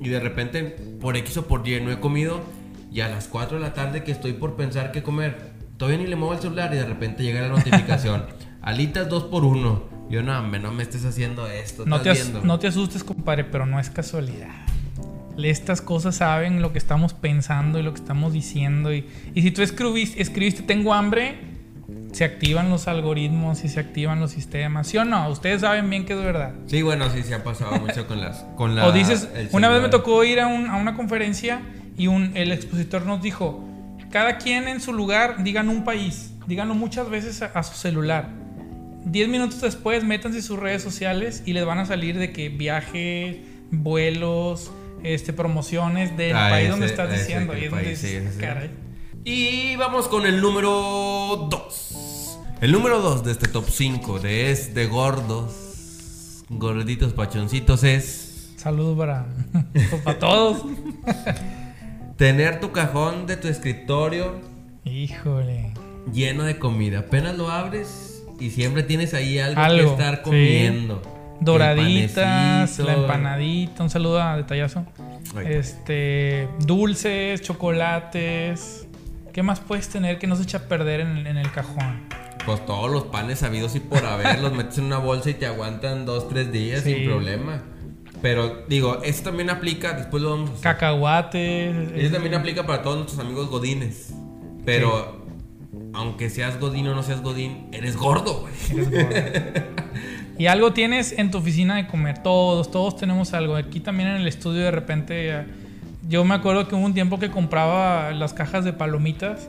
y 0.00 0.08
de 0.08 0.20
repente 0.20 0.62
por 1.00 1.16
X 1.16 1.36
o 1.36 1.46
por 1.46 1.66
Y 1.68 1.80
no 1.80 1.92
he 1.92 2.00
comido 2.00 2.40
y 2.90 3.00
a 3.00 3.08
las 3.08 3.28
4 3.28 3.58
de 3.58 3.62
la 3.62 3.74
tarde 3.74 4.02
que 4.04 4.12
estoy 4.12 4.32
por 4.32 4.56
pensar 4.56 4.90
qué 4.92 5.02
comer, 5.02 5.52
todavía 5.76 5.98
ni 6.00 6.06
le 6.06 6.16
muevo 6.16 6.34
el 6.34 6.40
celular 6.40 6.72
y 6.72 6.76
de 6.76 6.86
repente 6.86 7.22
llega 7.22 7.40
la 7.42 7.48
notificación. 7.48 8.24
Alitas 8.62 9.08
2 9.10 9.24
por 9.24 9.44
1 9.44 9.84
Yo 10.08 10.22
no, 10.22 10.38
hombre, 10.38 10.58
no 10.60 10.72
me 10.72 10.82
estés 10.82 11.04
haciendo 11.04 11.46
esto. 11.48 11.84
No 11.86 12.00
te, 12.00 12.10
as- 12.10 12.32
no 12.42 12.58
te 12.58 12.66
asustes, 12.68 13.04
compadre, 13.04 13.44
pero 13.44 13.66
no 13.66 13.78
es 13.78 13.90
casualidad. 13.90 14.50
Estas 15.42 15.80
cosas 15.80 16.16
saben 16.16 16.62
lo 16.62 16.72
que 16.72 16.78
estamos 16.78 17.12
pensando 17.14 17.78
y 17.78 17.82
lo 17.82 17.92
que 17.92 18.00
estamos 18.00 18.32
diciendo. 18.32 18.92
Y, 18.94 19.06
y 19.34 19.42
si 19.42 19.50
tú 19.50 19.62
escribiste, 19.62 20.22
escribiste 20.22 20.62
tengo 20.62 20.94
hambre, 20.94 21.34
se 22.12 22.24
activan 22.24 22.70
los 22.70 22.86
algoritmos 22.86 23.64
y 23.64 23.68
se 23.68 23.80
activan 23.80 24.20
los 24.20 24.30
sistemas. 24.30 24.86
¿Sí 24.86 24.96
o 24.98 25.04
no? 25.04 25.28
Ustedes 25.28 25.62
saben 25.62 25.90
bien 25.90 26.04
que 26.06 26.12
es 26.12 26.18
verdad. 26.22 26.52
Sí, 26.66 26.82
bueno, 26.82 27.10
sí, 27.10 27.22
se 27.24 27.34
ha 27.34 27.42
pasado 27.42 27.78
mucho 27.80 28.06
con 28.06 28.20
las. 28.20 28.44
Con 28.56 28.76
la, 28.76 28.86
o 28.86 28.92
dices, 28.92 29.28
una 29.52 29.68
vez 29.68 29.82
me 29.82 29.88
tocó 29.88 30.22
ir 30.24 30.38
a, 30.40 30.46
un- 30.46 30.68
a 30.68 30.76
una 30.76 30.94
conferencia 30.94 31.60
y 31.98 32.06
un, 32.06 32.30
el 32.36 32.52
expositor 32.52 33.04
nos 33.04 33.20
dijo, 33.20 33.64
cada 34.10 34.38
quien 34.38 34.68
en 34.68 34.80
su 34.80 34.92
lugar, 34.92 35.42
digan 35.42 35.68
un 35.68 35.82
país, 35.84 36.32
díganlo 36.46 36.74
muchas 36.76 37.10
veces 37.10 37.42
a, 37.42 37.46
a 37.46 37.62
su 37.64 37.74
celular. 37.74 38.28
Diez 39.04 39.28
minutos 39.28 39.60
después, 39.60 40.04
métanse 40.04 40.40
sus 40.40 40.58
redes 40.58 40.82
sociales 40.82 41.42
y 41.44 41.52
les 41.52 41.66
van 41.66 41.78
a 41.78 41.84
salir 41.84 42.16
de 42.18 42.32
que 42.32 42.48
viajes, 42.48 43.36
vuelos, 43.70 44.70
este, 45.04 45.32
promociones 45.32 46.16
del 46.16 46.34
Ah, 46.36 46.48
país 46.50 46.62
ese- 46.64 46.70
donde 46.72 46.86
estás 46.86 47.12
diciendo. 47.12 47.56
Y 47.56 47.64
es 47.64 47.70
donde 47.70 47.84
país, 47.84 47.98
sí, 47.98 48.06
dices, 48.08 48.34
sí. 48.34 48.40
caray. 48.40 48.70
Y 49.24 49.76
vamos 49.76 50.08
con 50.08 50.26
el 50.26 50.40
número 50.40 51.48
2. 51.50 52.38
El 52.60 52.72
número 52.72 53.00
2 53.00 53.24
de 53.24 53.32
este 53.32 53.48
top 53.48 53.66
5 53.70 54.18
de 54.18 54.50
es 54.50 54.74
de 54.74 54.86
gordos, 54.86 56.44
gorditos 56.48 57.12
pachoncitos 57.12 57.84
es 57.84 58.52
Saludos 58.56 58.96
para, 58.98 59.26
para 60.04 60.18
todos. 60.18 60.62
tener 62.16 62.60
tu 62.60 62.72
cajón 62.72 63.26
de 63.26 63.36
tu 63.36 63.48
escritorio 63.48 64.40
Híjole. 64.84 65.72
lleno 66.12 66.44
de 66.44 66.58
comida. 66.58 67.00
Apenas 67.00 67.36
lo 67.36 67.50
abres 67.50 68.22
y 68.40 68.50
siempre 68.50 68.82
tienes 68.82 69.14
ahí 69.14 69.38
algo, 69.38 69.60
Algo, 69.60 69.96
que 69.96 70.02
estar 70.02 70.22
sí. 70.24 70.30
Doraditas, 71.44 72.78
la 72.78 72.94
empanadita, 72.94 73.82
un 73.82 73.90
saludo 73.90 74.20
a 74.22 74.36
Detallazo. 74.36 74.84
Este, 75.44 76.48
dulces, 76.60 77.42
chocolates. 77.42 78.86
¿Qué 79.32 79.42
más 79.42 79.60
puedes 79.60 79.88
tener 79.88 80.18
que 80.18 80.26
no 80.26 80.36
se 80.36 80.44
echa 80.44 80.58
a 80.58 80.62
perder 80.62 81.00
en, 81.00 81.26
en 81.26 81.36
el 81.36 81.50
cajón? 81.50 82.02
Pues 82.46 82.64
todos 82.66 82.90
los 82.90 83.04
panes 83.04 83.40
sabidos 83.40 83.74
y 83.74 83.80
por 83.80 84.04
haber, 84.04 84.38
los 84.40 84.52
metes 84.52 84.78
en 84.78 84.84
una 84.84 84.98
bolsa 84.98 85.30
y 85.30 85.34
te 85.34 85.46
aguantan 85.46 86.04
dos, 86.06 86.28
tres 86.28 86.52
días 86.52 86.82
Sí. 86.82 86.94
sin 86.94 87.04
problema. 87.06 87.62
Pero 88.22 88.64
digo, 88.68 89.02
eso 89.02 89.22
también 89.24 89.50
aplica, 89.50 89.92
después 89.92 90.22
lo 90.22 90.30
vamos 90.30 90.50
a 90.50 90.52
hacer. 90.52 90.62
Cacahuates. 90.62 91.92
Eso 91.94 92.12
también 92.12 92.34
aplica 92.34 92.64
para 92.64 92.82
todos 92.82 92.96
nuestros 92.96 93.18
amigos 93.20 93.48
godines. 93.50 94.14
Pero 94.64 95.24
aunque 95.92 96.30
seas 96.30 96.58
godín 96.60 96.86
o 96.88 96.94
no 96.94 97.02
seas 97.02 97.20
godín, 97.22 97.68
eres 97.72 97.96
gordo, 97.96 98.40
güey. 98.42 98.54
Eres 98.70 98.90
gordo. 98.90 99.10
Y 100.38 100.46
algo 100.46 100.72
tienes 100.72 101.12
en 101.16 101.30
tu 101.30 101.38
oficina 101.38 101.76
de 101.76 101.86
comer. 101.86 102.18
Todos, 102.18 102.70
todos 102.70 102.96
tenemos 102.96 103.32
algo. 103.34 103.56
Aquí 103.56 103.80
también 103.80 104.08
en 104.10 104.16
el 104.16 104.26
estudio 104.28 104.62
de 104.62 104.70
repente. 104.70 105.30
eh, 105.30 105.44
Yo 106.08 106.24
me 106.24 106.34
acuerdo 106.34 106.66
que 106.68 106.74
hubo 106.74 106.84
un 106.84 106.94
tiempo 106.94 107.18
que 107.18 107.30
compraba 107.30 108.10
las 108.12 108.34
cajas 108.34 108.64
de 108.64 108.72
palomitas. 108.72 109.48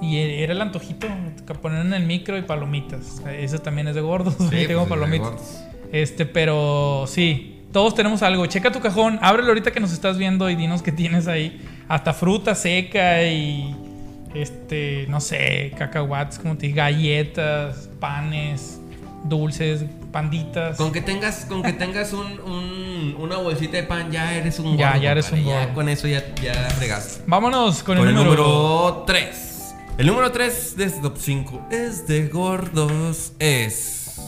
Y 0.00 0.16
e- 0.16 0.42
era 0.42 0.52
el 0.54 0.60
antojito. 0.62 1.06
Que 1.46 1.54
poner 1.54 1.84
en 1.84 1.92
el 1.92 2.04
micro 2.06 2.38
y 2.38 2.42
palomitas. 2.42 3.22
Eso 3.38 3.58
también 3.58 3.88
es 3.88 3.94
de 3.94 4.00
gordos. 4.00 4.34
Sí, 4.50 4.62
Yo 4.62 4.68
tengo 4.68 4.86
pues, 4.86 4.90
palomitas. 5.00 5.64
Este, 5.92 6.24
pero 6.26 7.04
sí. 7.06 7.60
Todos 7.72 7.94
tenemos 7.94 8.22
algo. 8.22 8.46
Checa 8.46 8.72
tu 8.72 8.80
cajón. 8.80 9.18
Ábrelo 9.22 9.48
ahorita 9.48 9.70
que 9.70 9.80
nos 9.80 9.92
estás 9.92 10.16
viendo 10.18 10.48
y 10.50 10.56
dinos 10.56 10.82
qué 10.82 10.92
tienes 10.92 11.26
ahí. 11.28 11.60
Hasta 11.88 12.12
fruta 12.14 12.54
seca 12.54 13.22
y. 13.24 13.76
Este, 14.34 15.04
no 15.10 15.20
sé, 15.20 15.72
cacahuates, 15.76 16.38
como 16.38 16.56
te 16.56 16.66
dije, 16.66 16.78
galletas, 16.78 17.90
panes, 18.00 18.80
dulces, 19.24 19.84
panditas. 20.12 20.76
Con 20.76 20.92
que 20.92 21.00
tengas, 21.00 21.46
con 21.46 21.62
que 21.62 21.72
tengas 21.72 22.12
un, 22.12 22.38
un- 22.40 23.16
una 23.18 23.38
bolsita 23.38 23.78
de 23.78 23.82
pan, 23.84 24.10
ya 24.10 24.34
eres 24.34 24.58
un 24.58 24.66
gordo. 24.66 24.78
Ya, 24.78 24.96
ya 24.98 25.12
eres 25.12 25.26
compadre. 25.26 25.44
un 25.44 25.50
Ya 25.50 25.60
gordo. 25.62 25.74
con 25.74 25.88
eso 25.88 26.06
ya, 26.08 26.34
ya. 26.36 26.68
Vámonos 27.26 27.82
con, 27.82 27.96
Con 27.98 28.08
el, 28.08 28.14
número. 28.14 28.42
número 28.46 29.04
3. 29.06 29.74
El 29.98 30.06
número 30.06 30.30
3 30.32 30.76
de 30.76 30.84
este 30.84 31.00
top 31.00 31.16
5 31.18 31.68
es 31.70 32.06
de 32.06 32.28
gordos. 32.28 33.32
Es 33.38 34.20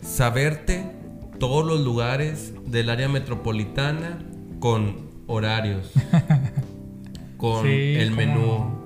saberte 0.00 0.90
todos 1.38 1.64
los 1.64 1.80
lugares 1.80 2.52
del 2.66 2.90
área 2.90 3.08
metropolitana 3.08 4.18
con 4.60 5.08
horarios. 5.26 5.90
con 7.36 7.62
Sí, 7.64 7.94
el 7.96 8.08
cómo 8.10 8.16
menú. 8.16 8.77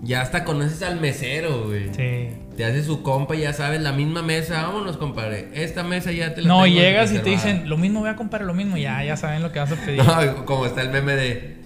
No. 0.00 0.06
Ya 0.06 0.22
hasta 0.22 0.44
conoces 0.44 0.82
al 0.82 1.00
mesero, 1.00 1.66
güey. 1.66 1.92
Sí. 1.94 2.28
Te 2.56 2.64
hace 2.64 2.82
su 2.82 3.02
compa 3.02 3.36
y 3.36 3.40
ya 3.40 3.52
sabes 3.52 3.80
la 3.80 3.92
misma 3.92 4.22
mesa. 4.22 4.62
Vámonos, 4.62 4.96
compadre. 4.96 5.48
Esta 5.54 5.82
mesa 5.82 6.12
ya 6.12 6.34
te 6.34 6.42
la 6.42 6.48
No, 6.48 6.62
tengo 6.64 6.78
llegas 6.78 7.12
y 7.12 7.18
te 7.18 7.30
dicen, 7.30 7.68
lo 7.68 7.76
mismo 7.76 8.00
voy 8.00 8.10
a 8.10 8.16
comprar 8.16 8.42
lo 8.42 8.54
mismo. 8.54 8.76
Ya, 8.76 9.02
ya 9.04 9.16
saben 9.16 9.42
lo 9.42 9.52
que 9.52 9.58
vas 9.58 9.72
a 9.72 9.76
pedir. 9.76 10.02
No, 10.04 10.44
como 10.44 10.66
está 10.66 10.82
el 10.82 10.90
meme 10.90 11.14
de. 11.14 11.56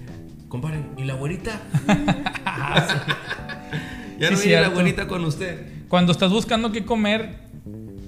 Compadre, 0.49 0.79
¿y 0.97 1.05
la 1.05 1.14
güerita? 1.14 1.61
ya 4.18 4.31
no 4.31 4.37
Sí, 4.37 4.49
viene 4.49 4.62
la 4.62 4.68
güerita 4.68 5.07
con 5.09 5.25
usted. 5.25 5.66
Cuando 5.88 6.12
estás 6.12 6.31
buscando 6.31 6.70
qué 6.73 6.85
comer 6.85 7.43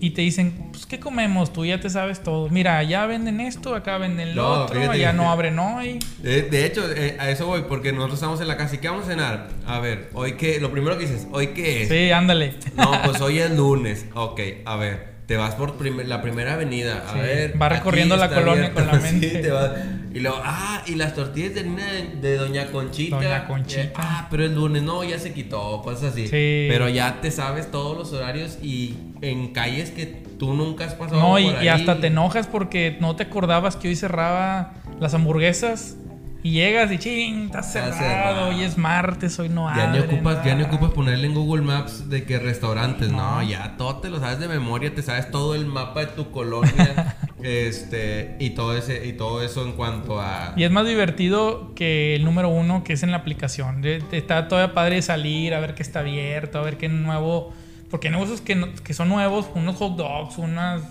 y 0.00 0.10
te 0.10 0.22
dicen, 0.22 0.68
pues, 0.72 0.86
¿qué 0.86 0.98
comemos? 1.00 1.52
Tú 1.52 1.64
ya 1.64 1.80
te 1.80 1.90
sabes 1.90 2.22
todo. 2.22 2.48
Mira, 2.50 2.78
allá 2.78 3.06
venden 3.06 3.40
esto, 3.40 3.74
acá 3.74 3.98
venden 3.98 4.34
lo 4.34 4.42
No, 4.42 4.64
otro, 4.64 4.90
allá 4.90 5.12
no 5.12 5.30
abren 5.30 5.58
hoy. 5.58 5.98
De, 6.22 6.42
de 6.42 6.66
hecho, 6.66 6.82
eh, 6.92 7.16
a 7.18 7.30
eso 7.30 7.46
voy, 7.46 7.62
porque 7.68 7.92
nosotros 7.92 8.14
estamos 8.18 8.40
en 8.40 8.48
la 8.48 8.56
casa. 8.56 8.74
¿Y 8.74 8.78
qué 8.78 8.88
vamos 8.88 9.04
a 9.06 9.08
cenar? 9.10 9.48
A 9.66 9.80
ver, 9.80 10.10
hoy 10.14 10.32
qué. 10.32 10.60
Lo 10.60 10.70
primero 10.70 10.96
que 10.98 11.06
dices, 11.06 11.26
¿hoy 11.32 11.48
qué 11.48 11.82
es? 11.82 11.88
Sí, 11.88 12.10
ándale. 12.10 12.54
No, 12.76 12.90
pues 13.04 13.20
hoy 13.20 13.38
es 13.38 13.50
lunes. 13.50 14.06
Ok, 14.14 14.40
a 14.64 14.76
ver. 14.76 15.16
Te 15.26 15.36
vas 15.36 15.56
por 15.56 15.74
primer- 15.76 16.06
la 16.06 16.22
primera 16.22 16.52
avenida. 16.52 17.02
A 17.08 17.14
Sí, 17.14 17.18
ver. 17.18 17.60
va 17.60 17.68
recorriendo 17.68 18.16
la 18.16 18.28
colonia 18.28 18.72
con 18.72 18.86
la 18.86 18.94
Sí, 19.00 19.02
mente. 19.02 19.28
te 19.40 19.50
vas. 19.50 19.72
Y 20.14 20.20
luego, 20.20 20.38
ah, 20.42 20.82
y 20.86 20.94
las 20.94 21.14
tortillas 21.16 21.52
de 21.54 21.60
harina 21.60 21.84
de, 22.22 22.36
Doña 22.36 22.66
Conchita. 22.66 23.16
Doña 23.16 23.44
Conchita. 23.48 23.90
Ah, 23.96 24.28
pero 24.30 24.44
es 24.46 24.52
lunes. 24.52 24.84
No, 24.84 25.02
ya 25.02 25.18
se 25.18 25.32
quitó. 25.34 25.82
Cosas 25.82 26.12
así. 26.12 26.28
Sí. 26.28 26.66
Pero 26.70 26.88
ya 26.88 27.20
te 27.20 27.32
sabes 27.32 27.72
todos 27.72 27.96
los 27.98 28.12
horarios 28.12 28.58
y 28.62 28.94
en 29.22 29.48
calles 29.52 29.90
que 29.90 30.06
tú 30.06 30.54
nunca 30.54 30.84
has 30.84 30.94
pasado. 30.94 31.20
No, 31.20 31.38
y, 31.38 31.50
por 31.50 31.54
y 31.54 31.68
ahí. 31.68 31.68
hasta 31.68 32.00
te 32.00 32.08
enojas 32.08 32.46
porque 32.46 32.96
no 33.00 33.16
te 33.16 33.24
acordabas 33.24 33.76
que 33.76 33.88
hoy 33.88 33.96
cerraba 33.96 34.74
las 35.00 35.14
hamburguesas. 35.14 35.96
Y 36.42 36.52
llegas 36.52 36.92
y 36.92 36.98
ching, 36.98 37.46
está 37.46 37.60
cerrado, 37.64 37.98
cerrado. 37.98 38.48
hoy 38.50 38.62
es 38.62 38.78
martes, 38.78 39.36
hoy 39.40 39.48
no 39.48 39.68
Ya 39.74 39.88
ni, 39.88 39.98
ya 39.98 40.54
ni 40.54 40.62
ocupas 40.62 40.92
ponerle 40.92 41.26
en 41.26 41.34
Google 41.34 41.62
Maps 41.62 42.08
de 42.08 42.22
que 42.22 42.38
restaurantes, 42.38 43.10
no. 43.10 43.40
No. 43.40 43.42
ya 43.42 43.76
todo 43.76 43.96
te 43.96 44.10
lo 44.10 44.20
sabes 44.20 44.38
de 44.38 44.46
memoria, 44.46 44.94
te 44.94 45.02
sabes 45.02 45.28
todo 45.32 45.56
el 45.56 45.66
mapa 45.66 46.00
de 46.00 46.06
tu 46.06 46.30
colonia, 46.30 47.16
este, 47.42 48.36
y 48.38 48.50
todo 48.50 48.76
ese, 48.76 49.08
y 49.08 49.14
todo 49.14 49.42
eso 49.42 49.64
en 49.64 49.72
cuanto 49.72 50.20
a 50.20 50.52
Y 50.54 50.62
es 50.62 50.70
más 50.70 50.86
divertido 50.86 51.74
que 51.74 52.14
el 52.14 52.24
número 52.24 52.48
uno, 52.48 52.84
que 52.84 52.92
es 52.92 53.02
en 53.02 53.10
la 53.10 53.16
aplicación. 53.16 53.84
Está 54.12 54.46
todavía 54.46 54.72
padre 54.72 55.02
salir, 55.02 55.52
a 55.52 55.58
ver 55.58 55.74
qué 55.74 55.82
está 55.82 55.98
abierto, 55.98 56.60
a 56.60 56.62
ver 56.62 56.76
qué 56.76 56.88
nuevo. 56.88 57.54
Porque 57.90 58.08
hay 58.08 58.12
negocios 58.14 58.40
que, 58.40 58.54
no- 58.54 58.72
que 58.74 58.94
son 58.94 59.08
nuevos, 59.08 59.46
unos 59.54 59.76
hot 59.76 59.96
dogs, 59.96 60.38
unas. 60.38 60.82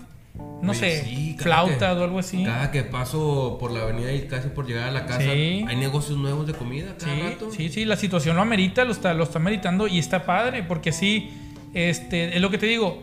No 0.62 0.72
Oye, 0.72 0.78
sé, 0.78 1.04
sí, 1.04 1.36
flautas 1.38 1.78
que- 1.94 2.00
o 2.00 2.04
algo 2.04 2.18
así. 2.18 2.44
Cada 2.44 2.70
que 2.70 2.82
paso 2.82 3.56
por 3.58 3.70
la 3.70 3.80
avenida 3.82 4.12
y 4.12 4.26
casi 4.26 4.48
por 4.50 4.66
llegar 4.66 4.88
a 4.88 4.90
la 4.90 5.06
casa, 5.06 5.22
Sí. 5.22 5.64
hay 5.66 5.76
negocios 5.76 6.18
nuevos 6.18 6.46
de 6.46 6.52
comida 6.52 6.94
cada 6.98 7.14
Sí, 7.14 7.22
rato. 7.22 7.50
sí, 7.50 7.68
sí, 7.70 7.84
la 7.86 7.96
situación 7.96 8.36
lo 8.36 8.42
amerita, 8.42 8.84
lo 8.84 8.92
está, 8.92 9.14
lo 9.14 9.24
está 9.24 9.38
meritando 9.38 9.86
y 9.86 9.98
está 9.98 10.26
padre, 10.26 10.62
porque 10.62 10.92
sí, 10.92 11.30
este, 11.72 12.34
es 12.36 12.40
lo 12.42 12.50
que 12.50 12.58
te 12.58 12.66
digo. 12.66 13.02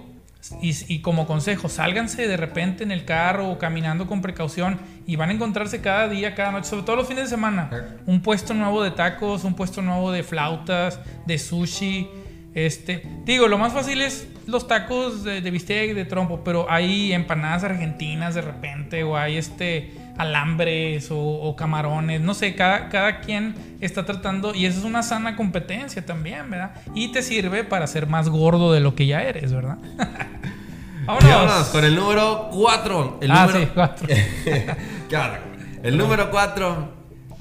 Y, 0.61 0.75
y 0.93 0.99
como 0.99 1.25
consejo, 1.25 1.69
sálganse 1.69 2.27
de 2.27 2.35
repente 2.37 2.83
en 2.83 2.91
el 2.91 3.05
carro 3.05 3.49
o 3.49 3.57
caminando 3.57 4.05
con 4.07 4.21
precaución 4.21 4.77
y 5.07 5.15
van 5.15 5.29
a 5.29 5.33
encontrarse 5.33 5.79
cada 5.81 6.09
día, 6.09 6.35
cada 6.35 6.51
noche, 6.51 6.69
sobre 6.69 6.83
todo 6.83 6.97
los 6.97 7.07
fines 7.07 7.23
de 7.23 7.29
semana, 7.29 7.69
un 8.05 8.21
puesto 8.21 8.53
nuevo 8.53 8.83
de 8.83 8.91
tacos, 8.91 9.43
un 9.45 9.55
puesto 9.55 9.81
nuevo 9.81 10.11
de 10.11 10.21
flautas, 10.21 10.99
de 11.25 11.39
sushi. 11.39 12.09
Este, 12.55 13.03
digo, 13.25 13.47
lo 13.47 13.57
más 13.57 13.73
fácil 13.73 14.01
es 14.01 14.27
los 14.45 14.67
tacos 14.67 15.23
de, 15.23 15.41
de 15.41 15.51
bistec, 15.51 15.95
de 15.95 16.05
trompo, 16.05 16.43
pero 16.43 16.69
hay 16.69 17.13
empanadas 17.13 17.63
argentinas 17.63 18.35
de 18.35 18.41
repente, 18.41 19.03
o 19.03 19.17
hay 19.17 19.37
este 19.37 19.93
alambres 20.17 21.09
o, 21.09 21.17
o 21.17 21.55
camarones, 21.55 22.21
no 22.21 22.33
sé, 22.35 22.53
cada, 22.55 22.89
cada 22.89 23.21
quien 23.21 23.55
está 23.81 24.05
tratando, 24.05 24.53
y 24.53 24.65
eso 24.65 24.79
es 24.79 24.85
una 24.85 25.01
sana 25.01 25.35
competencia 25.35 26.05
también, 26.05 26.49
¿verdad? 26.49 26.75
Y 26.93 27.11
te 27.11 27.23
sirve 27.23 27.63
para 27.63 27.87
ser 27.87 28.07
más 28.07 28.29
gordo 28.29 28.71
de 28.71 28.79
lo 28.79 28.93
que 28.93 29.07
ya 29.07 29.23
eres, 29.23 29.51
¿verdad? 29.51 29.77
Vámonos. 31.05 31.29
vámonos 31.29 31.67
con 31.67 31.83
el 31.83 31.95
número 31.95 32.49
4. 32.53 33.17
El 33.21 33.31
ah, 33.31 33.45
número... 33.45 33.65
sí, 33.65 33.71
cuatro. 33.73 34.07
¿Qué 35.09 35.17
onda? 35.17 35.41
El 35.83 35.97
número 35.97 36.31
4. 36.31 36.93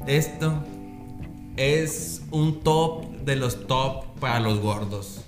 Esto 0.08 0.64
es 1.56 2.24
un 2.32 2.60
top 2.64 3.04
de 3.24 3.36
los 3.36 3.68
top 3.68 4.11
para 4.22 4.38
los 4.38 4.60
gordos. 4.60 5.24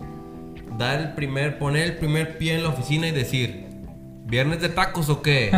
Dar 0.79 1.01
el 1.01 1.13
primer, 1.15 1.59
poner 1.59 1.83
el 1.83 1.97
primer 1.97 2.39
pie 2.39 2.55
en 2.55 2.63
la 2.63 2.69
oficina 2.69 3.09
y 3.09 3.11
decir, 3.11 3.67
¿viernes 4.25 4.61
de 4.61 4.69
tacos 4.69 5.09
o 5.09 5.21
qué? 5.21 5.51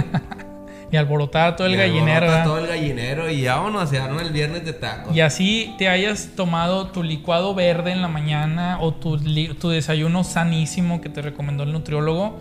y 0.91 0.97
alborotar 0.97 1.55
todo 1.55 1.67
el 1.67 1.75
Y 1.75 1.77
gallinero. 1.77 2.27
Todo 2.45 2.59
el 2.59 2.67
gallinero 2.67 3.31
y 3.31 3.45
vámonos, 3.45 3.91
se 3.91 3.99
arma 3.99 4.23
el 4.23 4.31
viernes 4.31 4.65
de 4.65 4.73
tacos. 4.73 5.15
Y 5.15 5.21
así 5.21 5.75
te 5.77 5.87
hayas 5.91 6.31
tomado 6.35 6.87
tu 6.87 7.03
licuado 7.03 7.55
verde 7.55 7.93
en 7.93 8.01
la 8.01 8.09
mañana 8.09 8.79
o 8.81 8.95
tu, 8.95 9.19
tu 9.61 9.69
desayuno 9.69 10.25
sanísimo 10.25 11.03
que 11.03 11.11
te 11.11 11.21
recomendó 11.21 11.65
el 11.65 11.73
nutriólogo, 11.73 12.41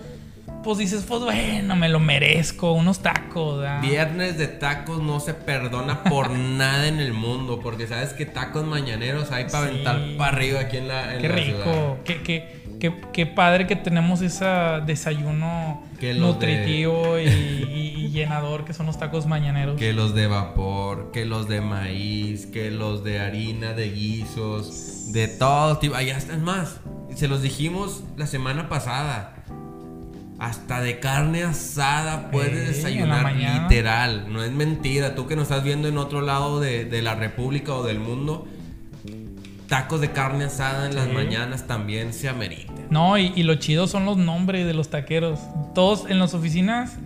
pues 0.65 0.79
dices, 0.79 1.05
pues 1.07 1.21
bueno, 1.21 1.75
me 1.77 1.87
lo 1.87 1.99
merezco, 2.01 2.73
unos 2.73 2.99
tacos. 2.99 3.59
¿verdad? 3.59 3.81
Viernes 3.81 4.37
de 4.37 4.47
tacos 4.47 5.01
no 5.01 5.21
se 5.21 5.33
perdona 5.33 6.03
por 6.03 6.29
nada 6.37 6.87
en 6.87 6.99
el 6.99 7.13
mundo, 7.13 7.61
porque 7.63 7.87
sabes 7.87 8.11
que 8.11 8.25
tacos 8.25 8.65
mañaneros 8.65 9.31
hay 9.31 9.45
para 9.45 9.67
Sí. 9.67 9.69
aventar 9.71 10.01
para 10.17 10.35
arriba 10.35 10.59
aquí 10.61 10.77
en 10.77 10.87
la, 10.89 11.13
en 11.15 11.21
Qué 11.21 11.29
la 11.29 11.35
rico, 11.35 11.63
ciudad. 11.63 11.95
qué, 12.03 12.21
qué, 12.23 12.61
qué, 12.79 12.93
qué 13.13 13.25
padre 13.25 13.67
que 13.67 13.77
tenemos 13.77 14.21
ese 14.21 14.45
desayuno 14.85 15.83
de- 16.01 16.15
nutritivo 16.15 17.17
y, 17.19 17.23
y- 17.27 17.95
y 18.05 18.09
llenador 18.09 18.65
que 18.65 18.73
son 18.73 18.85
los 18.87 18.97
tacos 18.97 19.25
mañaneros. 19.27 19.77
Que 19.77 19.93
los 19.93 20.13
de 20.15 20.27
vapor, 20.27 21.11
que 21.11 21.25
los 21.25 21.47
de 21.47 21.61
maíz, 21.61 22.45
que 22.47 22.71
los 22.71 23.03
de 23.03 23.19
harina, 23.19 23.73
de 23.73 23.91
guisos, 23.91 25.11
de 25.11 25.27
todo 25.27 25.77
tipo. 25.77 25.95
Allá 25.95 26.17
están 26.17 26.43
más. 26.43 26.79
Se 27.15 27.27
los 27.27 27.41
dijimos 27.41 28.03
la 28.17 28.25
semana 28.27 28.67
pasada. 28.69 29.34
Hasta 30.37 30.81
de 30.81 30.99
carne 30.99 31.43
asada 31.43 32.29
puedes 32.29 32.67
desayunar, 32.67 33.33
literal. 33.35 34.25
No 34.31 34.43
es 34.43 34.51
mentira. 34.51 35.15
Tú 35.15 35.27
que 35.27 35.35
nos 35.35 35.43
estás 35.43 35.63
viendo 35.63 35.87
en 35.87 35.97
otro 35.97 36.21
lado 36.21 36.59
de, 36.59 36.83
de 36.85 37.01
la 37.01 37.15
República 37.15 37.73
o 37.73 37.83
del 37.83 37.99
mundo, 37.99 38.45
tacos 39.67 40.01
de 40.01 40.11
carne 40.11 40.43
asada 40.45 40.87
en 40.87 40.95
las 40.95 41.05
Sí. 41.07 41.11
mañanas 41.13 41.67
también 41.67 42.13
se 42.13 42.27
ameritan. 42.29 42.75
No, 42.89 43.17
y, 43.17 43.31
y 43.35 43.43
lo 43.43 43.55
chido 43.55 43.87
son 43.87 44.05
los 44.05 44.17
nombres 44.17 44.65
de 44.65 44.73
los 44.73 44.89
taqueros. 44.89 45.39
Todos 45.73 46.05
en 46.09 46.19
las 46.19 46.33
oficinas 46.33 46.97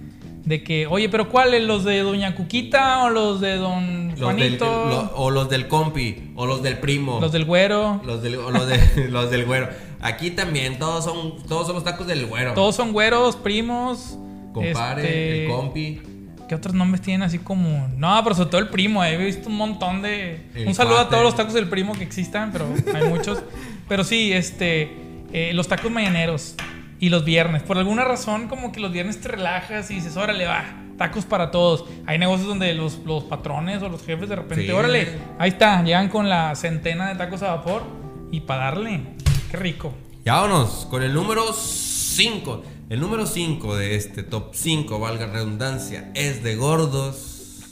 De 0.45 0.63
que, 0.63 0.87
oye, 0.87 1.09
pero 1.09 1.29
¿cuáles? 1.29 1.63
¿Los 1.63 1.83
de 1.83 1.99
Doña 1.99 2.33
Cuquita 2.35 3.03
o 3.03 3.09
los 3.09 3.39
de 3.41 3.57
Don 3.57 4.09
Los 4.09 4.19
del, 4.19 4.25
Juanito? 4.57 4.65
lo- 4.65 5.11
o 5.15 5.29
los 5.31 5.49
del 5.49 5.67
compi, 5.67 6.31
o 6.35 6.45
los 6.45 6.63
del 6.63 6.77
primo. 6.79 7.19
los 7.21 7.31
del 7.31 7.45
güero. 7.45 8.01
Los 8.05 8.23
del, 8.23 8.35
o 8.37 8.49
los, 8.49 8.65
de- 8.67 9.07
los 9.09 9.29
del 9.29 9.45
güero. 9.45 9.69
Aquí 10.01 10.31
también, 10.31 10.79
todos 10.79 11.03
son, 11.03 11.43
todos 11.47 11.65
son 11.67 11.75
los 11.75 11.83
tacos 11.83 12.07
del 12.07 12.25
güero. 12.25 12.53
Todos 12.53 12.75
son 12.75 12.93
güeros, 12.93 13.35
primos. 13.35 14.17
Compare, 14.53 15.01
este, 15.03 15.43
el 15.45 15.51
compi. 15.51 16.01
¿Qué 16.47 16.55
otros 16.55 16.73
nombres 16.73 17.01
tienen 17.01 17.21
así 17.21 17.37
como.? 17.37 17.87
No, 17.97 18.19
pero 18.23 18.33
sobre 18.35 18.49
todo 18.49 18.61
el 18.61 18.69
primo. 18.69 19.03
eh, 19.03 19.13
He 19.13 19.17
visto 19.23 19.49
un 19.49 19.55
montón 19.57 20.01
de. 20.01 20.41
El 20.55 20.67
un 20.69 20.73
saludo 20.73 20.97
a 20.99 21.09
todos 21.09 21.21
los 21.21 21.35
tacos 21.35 21.53
del 21.53 21.67
primo 21.69 21.93
que 21.93 22.03
existan, 22.03 22.51
pero 22.51 22.65
hay 22.95 23.07
muchos. 23.07 23.43
Pero 23.87 24.03
sí, 24.03 24.31
este. 24.31 24.91
eh, 25.33 25.51
los 25.53 25.67
tacos 25.67 25.91
mañaneros 25.91 26.55
y 26.99 27.09
los 27.09 27.23
viernes. 27.25 27.63
Por 27.63 27.77
alguna 27.77 28.03
razón, 28.03 28.47
como 28.47 28.71
que 28.71 28.79
los 28.79 28.91
viernes 28.91 29.19
te 29.21 29.27
relajas 29.29 29.89
y 29.91 29.95
dices, 29.95 30.17
órale, 30.17 30.45
va. 30.45 30.65
Tacos 30.97 31.23
para 31.25 31.49
todos. 31.49 31.85
Hay 32.05 32.17
negocios 32.19 32.47
donde 32.47 32.73
los, 32.73 32.99
los 33.05 33.23
patrones 33.23 33.81
o 33.81 33.87
los 33.89 34.03
jefes 34.05 34.27
de 34.27 34.35
repente, 34.35 34.65
Sí. 34.65 34.71
órale, 34.71 35.07
ahí 35.37 35.49
está, 35.51 35.81
llegan 35.83 36.09
con 36.09 36.27
la 36.27 36.53
centena 36.55 37.07
de 37.09 37.15
tacos 37.15 37.41
a 37.41 37.55
vapor 37.55 37.83
y 38.31 38.41
para 38.41 38.65
darle. 38.65 39.01
Qué 39.49 39.55
rico. 39.57 39.93
Ya 40.25 40.35
vámonos 40.41 40.85
con 40.89 41.01
el 41.01 41.13
número 41.13 41.53
5. 41.53 42.63
El 42.89 42.99
número 42.99 43.25
5 43.25 43.77
de 43.77 43.95
este 43.95 44.23
top 44.23 44.49
5, 44.53 44.99
valga 44.99 45.27
redundancia, 45.27 46.11
es 46.15 46.43
de 46.43 46.55
gordos. 46.55 47.65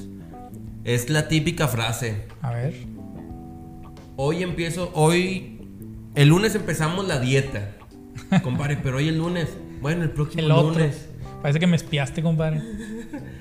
Es 0.86 1.10
la 1.10 1.28
típica 1.28 1.68
frase. 1.68 2.28
A 2.42 2.52
ver. 2.52 2.74
Hoy 4.16 4.42
empiezo, 4.42 4.90
hoy, 4.94 5.60
el 6.16 6.30
lunes 6.30 6.56
empezamos 6.56 7.06
la 7.08 7.20
dieta. 7.20 7.74
Compadre, 8.44 8.78
pero 8.82 8.98
hoy 8.98 9.08
el 9.08 9.18
lunes. 9.18 9.48
Bueno, 9.82 10.04
el 10.04 10.10
próximo 10.12 10.42
El 10.44 10.52
otro. 10.52 10.72
lunes. 10.80 11.08
Parece 11.42 11.60
que 11.60 11.68
me 11.68 11.76
espiaste, 11.76 12.22
compadre. 12.22 12.62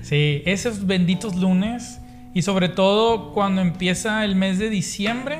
Sí, 0.01 0.41
esos 0.45 0.85
benditos 0.85 1.35
lunes. 1.35 1.99
Y 2.33 2.43
sobre 2.43 2.69
todo 2.69 3.33
cuando 3.33 3.61
empieza 3.61 4.23
el 4.23 4.35
mes 4.35 4.59
de 4.59 4.69
diciembre. 4.69 5.39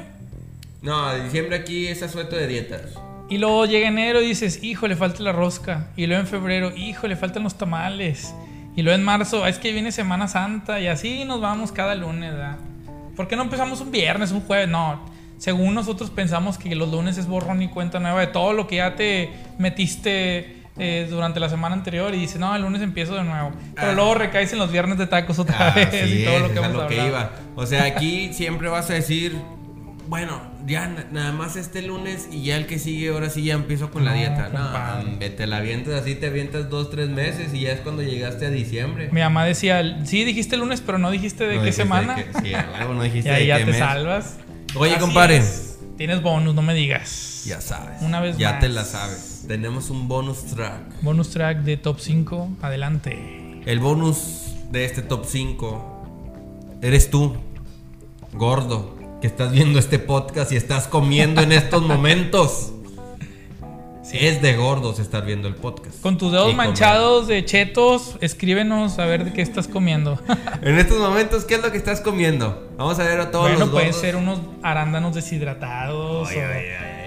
No, 0.81 1.13
diciembre 1.23 1.55
aquí 1.57 1.87
es 1.87 2.01
asueto 2.01 2.35
de 2.35 2.47
dietas. 2.47 2.81
Y 3.29 3.37
luego 3.37 3.65
llega 3.65 3.87
enero 3.87 4.21
y 4.21 4.27
dices, 4.27 4.63
hijo, 4.63 4.87
le 4.87 4.95
falta 4.95 5.21
la 5.21 5.31
rosca. 5.33 5.89
Y 5.95 6.07
luego 6.07 6.21
en 6.21 6.27
febrero, 6.27 6.71
hijo, 6.75 7.07
le 7.07 7.15
faltan 7.15 7.43
los 7.43 7.55
tamales. 7.57 8.33
Y 8.75 8.81
luego 8.83 8.97
en 8.97 9.03
marzo, 9.03 9.43
"Ah, 9.43 9.49
es 9.49 9.59
que 9.59 9.73
viene 9.73 9.91
Semana 9.91 10.27
Santa. 10.27 10.79
Y 10.79 10.87
así 10.87 11.25
nos 11.25 11.41
vamos 11.41 11.71
cada 11.71 11.93
lunes, 11.95 12.31
¿verdad? 12.31 12.57
¿Por 13.15 13.27
qué 13.27 13.35
no 13.35 13.43
empezamos 13.43 13.81
un 13.81 13.91
viernes, 13.91 14.31
un 14.31 14.41
jueves? 14.41 14.67
No. 14.69 15.01
Según 15.37 15.75
nosotros 15.75 16.09
pensamos 16.09 16.57
que 16.57 16.73
los 16.75 16.89
lunes 16.91 17.17
es 17.17 17.27
borrón 17.27 17.61
y 17.61 17.67
cuenta 17.67 17.99
nueva 17.99 18.21
de 18.21 18.27
todo 18.27 18.53
lo 18.53 18.67
que 18.67 18.77
ya 18.77 18.95
te 18.95 19.31
metiste 19.59 20.57
eh, 20.79 21.07
durante 21.09 21.39
la 21.39 21.49
semana 21.49 21.75
anterior. 21.75 22.13
Y 22.13 22.17
dices, 22.19 22.39
no, 22.39 22.55
el 22.55 22.61
lunes 22.61 22.81
empiezo 22.81 23.15
de 23.15 23.23
nuevo. 23.23 23.51
Pero 23.75 23.91
Ah. 23.91 23.93
luego 23.93 24.13
recaes 24.15 24.51
en 24.53 24.59
los 24.59 24.71
viernes 24.71 24.97
de 24.97 25.07
tacos 25.07 25.39
otra 25.39 25.71
vez. 25.71 25.87
Así 25.87 26.21
y 26.21 26.25
todo 26.25 26.39
lo 26.39 26.51
que 26.51 26.59
hemos 26.59 26.71
lo 26.73 26.87
que 26.87 27.05
iba. 27.07 27.31
O 27.55 27.65
sea, 27.65 27.83
aquí 27.85 28.33
siempre 28.33 28.69
vas 28.69 28.89
a 28.89 28.93
decir, 28.93 29.35
bueno, 30.07 30.39
ya 30.65 30.87
na- 30.87 31.05
nada 31.11 31.31
más 31.31 31.55
este 31.55 31.81
lunes 31.81 32.27
y 32.31 32.43
ya 32.43 32.57
el 32.57 32.65
que 32.67 32.77
sigue, 32.79 33.09
ahora 33.09 33.29
sí 33.29 33.43
ya 33.43 33.53
empiezo 33.55 33.89
con 33.91 34.05
la 34.05 34.13
dieta. 34.13 34.49
No, 34.49 35.19
te 35.19 35.47
la 35.47 35.57
avientas 35.57 36.01
así, 36.01 36.15
te 36.15 36.27
avientas 36.27 36.69
dos, 36.69 36.89
tres 36.91 37.09
meses 37.09 37.53
y 37.53 37.61
ya 37.61 37.71
es 37.73 37.79
cuando 37.81 38.03
llegaste 38.03 38.45
a 38.45 38.49
diciembre. 38.49 39.09
Mi 39.11 39.21
mamá 39.21 39.45
decía, 39.45 40.01
sí 40.05 40.23
dijiste 40.25 40.57
lunes, 40.57 40.81
pero 40.81 40.97
no 40.97 41.09
dijiste 41.11 41.45
de 41.45 41.55
No 41.55 41.61
qué 41.61 41.65
dijiste 41.67 41.83
semana. 41.83 42.15
de 42.15 42.23
sí, 42.43 42.53
no 42.93 43.01
dijiste 43.03 43.29
y 43.29 43.33
ahí 43.33 43.41
de 43.43 43.47
ya 43.47 43.57
qué 43.57 43.65
te 43.65 43.71
mes. 43.71 43.79
salvas. 43.79 44.37
Oye, 44.79 44.91
Así 44.91 44.99
compadre. 45.01 45.37
es. 45.37 45.77
Tienes 45.97 46.21
bonus, 46.21 46.53
no 46.53 46.61
me 46.61 46.73
digas. 46.73 47.43
Ya 47.45 47.59
sabes. 47.61 48.01
Una 48.01 48.19
vez 48.19 48.37
ya 48.37 48.51
más. 48.53 48.59
te 48.59 48.69
la 48.69 48.83
sabes. 48.85 49.45
Tenemos 49.47 49.89
un 49.89 50.07
bonus 50.07 50.43
track. 50.45 51.01
Bonus 51.01 51.29
track 51.29 51.59
de 51.63 51.77
top 51.77 51.99
5. 51.99 52.49
Adelante. 52.61 53.61
El 53.65 53.79
bonus 53.79 54.53
de 54.71 54.85
este 54.85 55.01
top 55.01 55.25
5 55.25 56.77
eres 56.81 57.09
tú, 57.09 57.35
gordo, 58.33 58.95
que 59.21 59.27
estás 59.27 59.51
viendo 59.51 59.79
este 59.79 59.97
podcast 59.99 60.51
y 60.51 60.55
estás 60.57 60.87
comiendo 60.87 61.41
en 61.41 61.51
estos 61.51 61.81
momentos. 61.87 62.73
Es 64.13 64.41
de 64.41 64.55
gordos 64.55 64.99
estar 64.99 65.25
viendo 65.25 65.47
el 65.47 65.55
podcast. 65.55 65.99
Con 66.01 66.17
tus 66.17 66.31
dedos 66.31 66.47
Y 66.49 66.51
comer. 66.51 66.67
manchados 66.67 67.27
de 67.27 67.43
chetos, 67.45 68.15
escríbenos 68.21 68.99
a 68.99 69.05
ver 69.05 69.25
de 69.25 69.33
qué 69.33 69.41
estás 69.41 69.67
comiendo. 69.67 70.19
En 70.61 70.77
estos 70.79 70.97
momentos, 70.99 71.45
¿qué 71.45 71.55
es 71.55 71.61
lo 71.61 71.71
que 71.71 71.77
estás 71.77 72.01
comiendo? 72.01 72.67
Vamos 72.77 72.99
a 72.99 73.03
ver 73.03 73.19
a 73.19 73.31
todos 73.31 73.43
bueno, 73.49 73.59
los 73.59 73.69
gordos. 73.71 73.95
ser 73.95 74.15
unos 74.15 74.39
arándanos 74.63 75.13
deshidratados. 75.15 76.29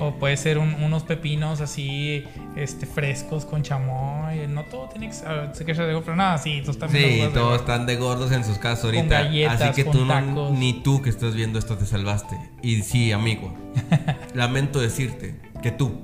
O, 0.02 0.14
puede 0.18 0.36
ser 0.38 0.56
un- 0.58 0.74
unos 0.82 1.02
pepinos 1.02 1.60
así 1.60 2.24
este, 2.56 2.86
frescos 2.86 3.44
con 3.44 3.62
chamoy. 3.62 4.46
No 4.48 4.64
todo 4.64 4.88
tiene 4.88 5.08
que 5.08 5.12
ser. 5.12 5.50
Sé 5.54 5.64
que 5.66 5.74
se 5.74 5.86
digo, 5.86 6.00
pero 6.02 6.16
nada, 6.16 6.38
sí, 6.38 6.62
tú 6.64 6.72
también. 6.74 7.28
Sí, 7.28 7.34
todos 7.34 7.60
están 7.60 7.84
de 7.86 7.96
gordos 7.96 8.32
en 8.32 8.44
sus 8.44 8.56
casas 8.58 8.84
ahorita. 8.86 9.22
galletas, 9.24 9.60
así 9.60 9.72
que 9.74 9.84
con 9.84 9.92
tú 9.92 10.04
no, 10.06 10.50
ni 10.52 10.82
tú 10.82 11.02
que 11.02 11.10
estás 11.10 11.34
viendo 11.34 11.58
esto 11.58 11.76
te 11.76 11.84
salvaste. 11.86 12.38
Y 12.62 12.80
sí, 12.82 13.12
amigo, 13.12 13.52
lamento 14.34 14.80
decirte 14.80 15.36
que 15.62 15.70
tú 15.70 16.00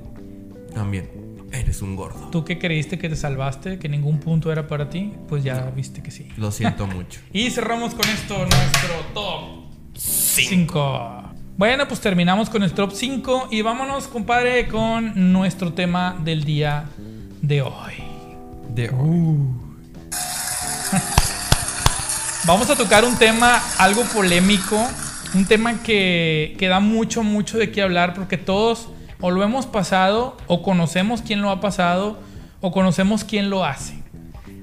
también 0.77 1.09
eres 1.53 1.81
un 1.81 1.97
gordo. 1.97 2.29
Tú 2.31 2.45
que 2.45 2.59
creíste 2.59 2.99
que 2.99 3.09
te 3.09 3.17
salvaste, 3.17 3.79
que 3.79 3.89
ningún 3.89 4.21
punto 4.21 4.53
era 4.53 4.69
para 4.69 4.91
ti, 4.91 5.15
pues 5.27 5.43
ya 5.43 5.73
viste 5.75 6.03
que 6.03 6.11
sí. 6.11 6.29
Lo 6.37 6.53
siento 6.53 6.87
mucho. 6.97 7.19
Y 7.33 7.51
cerramos 7.51 7.95
con 7.95 8.07
esto 8.11 8.37
nuestro 8.37 8.95
top 9.15 9.71
5. 9.95 11.23
Bueno, 11.57 11.89
pues 11.89 12.01
terminamos 12.01 12.51
con 12.51 12.63
el 12.63 12.73
top 12.73 12.93
5 12.93 13.49
y 13.53 13.63
vámonos, 13.63 14.07
compadre, 14.07 14.69
con 14.69 15.33
nuestro 15.33 15.73
tema 15.73 16.15
del 16.23 16.45
día 16.45 16.85
de 17.41 17.63
hoy. 17.63 17.95
De 18.75 18.89
Vamos 22.47 22.69
a 22.69 22.77
tocar 22.77 23.07
un 23.07 23.17
tema 23.17 23.63
algo 23.79 24.05
polémico, 24.05 24.87
un 25.33 25.47
tema 25.47 25.83
que, 25.83 26.55
que 26.59 26.69
da 26.69 26.81
mucho, 26.81 27.23
mucho 27.23 27.57
de 27.57 27.71
qué 27.71 27.81
hablar 27.81 28.13
porque 28.13 28.37
todos 28.37 28.91
o 29.21 29.31
lo 29.31 29.43
hemos 29.43 29.67
pasado 29.67 30.37
o 30.47 30.63
conocemos 30.63 31.23
quién 31.23 31.43
lo 31.43 31.51
ha 31.51 31.61
pasado 31.61 32.19
o 32.61 32.73
conocemos 32.73 33.25
quién 33.25 33.51
lo 33.51 33.65
hace. 33.65 33.95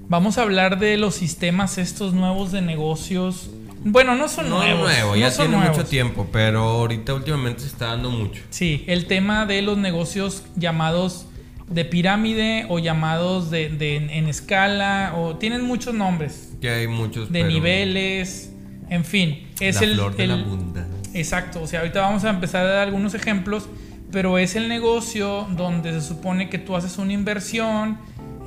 Vamos 0.09 0.37
a 0.37 0.43
hablar 0.43 0.79
de 0.79 0.97
los 0.97 1.15
sistemas 1.15 1.77
estos 1.77 2.13
nuevos 2.13 2.51
de 2.51 2.61
negocios. 2.61 3.49
Bueno, 3.85 4.15
no 4.15 4.27
son 4.27 4.49
No 4.49 4.61
es 4.63 4.69
nuevos. 4.69 4.83
nuevo, 4.91 5.09
no 5.11 5.15
ya 5.17 5.31
son 5.31 5.45
tiene 5.47 5.57
nuevos. 5.61 5.77
mucho 5.77 5.89
tiempo, 5.89 6.27
pero 6.31 6.59
ahorita 6.63 7.13
últimamente 7.13 7.61
se 7.61 7.67
está 7.67 7.87
dando 7.87 8.09
mucho. 8.11 8.41
Sí, 8.49 8.83
el 8.87 9.07
tema 9.07 9.45
de 9.45 9.61
los 9.61 9.77
negocios 9.77 10.43
llamados 10.55 11.25
de 11.67 11.85
pirámide 11.85 12.65
o 12.69 12.79
llamados 12.79 13.49
de, 13.49 13.69
de- 13.69 13.95
en 13.95 14.27
escala 14.27 15.13
o 15.17 15.37
tienen 15.37 15.63
muchos 15.63 15.93
nombres 15.93 16.51
Que 16.61 16.69
hay 16.69 16.87
muchos 16.87 17.31
de 17.31 17.39
pero 17.39 17.51
niveles, 17.51 18.51
en 18.89 19.03
fin, 19.05 19.47
es 19.59 19.75
la 19.77 19.81
el, 19.87 19.93
flor 19.95 20.15
de 20.15 20.23
el- 20.25 20.29
la 20.29 20.35
abundancia. 20.35 21.19
exacto, 21.19 21.61
o 21.63 21.67
sea, 21.67 21.79
ahorita 21.79 22.01
vamos 22.01 22.23
a 22.25 22.29
empezar 22.29 22.65
a 22.65 22.69
dar 22.69 22.87
algunos 22.87 23.13
ejemplos, 23.15 23.67
pero 24.13 24.37
es 24.37 24.55
el 24.55 24.69
negocio 24.69 25.47
donde 25.57 25.91
se 25.91 26.01
supone 26.07 26.49
que 26.49 26.59
tú 26.59 26.75
haces 26.77 26.97
una 26.97 27.11
inversión 27.11 27.97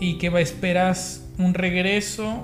y 0.00 0.14
que 0.14 0.28
esperas 0.40 1.26
un 1.38 1.52
regreso, 1.54 2.42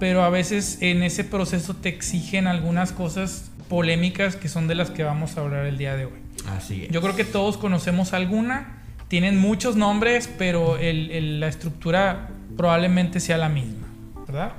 pero 0.00 0.22
a 0.24 0.28
veces 0.28 0.78
en 0.82 1.02
ese 1.02 1.24
proceso 1.24 1.74
te 1.74 1.88
exigen 1.88 2.46
algunas 2.48 2.92
cosas 2.92 3.50
polémicas 3.68 4.36
que 4.36 4.48
son 4.48 4.66
de 4.68 4.74
las 4.74 4.90
que 4.90 5.04
vamos 5.04 5.38
a 5.38 5.40
hablar 5.42 5.64
el 5.66 5.78
día 5.78 5.96
de 5.96 6.06
hoy. 6.06 6.12
Así 6.48 6.82
es. 6.84 6.90
Yo 6.90 7.00
creo 7.00 7.14
que 7.16 7.24
todos 7.24 7.56
conocemos 7.56 8.12
alguna. 8.12 8.82
Tienen 9.08 9.38
muchos 9.38 9.76
nombres, 9.76 10.28
pero 10.36 10.76
el- 10.76 11.10
el- 11.12 11.40
la 11.40 11.46
estructura 11.48 12.28
probablemente 12.56 13.20
sea 13.20 13.38
la 13.38 13.48
misma, 13.48 13.86
¿verdad? 14.26 14.52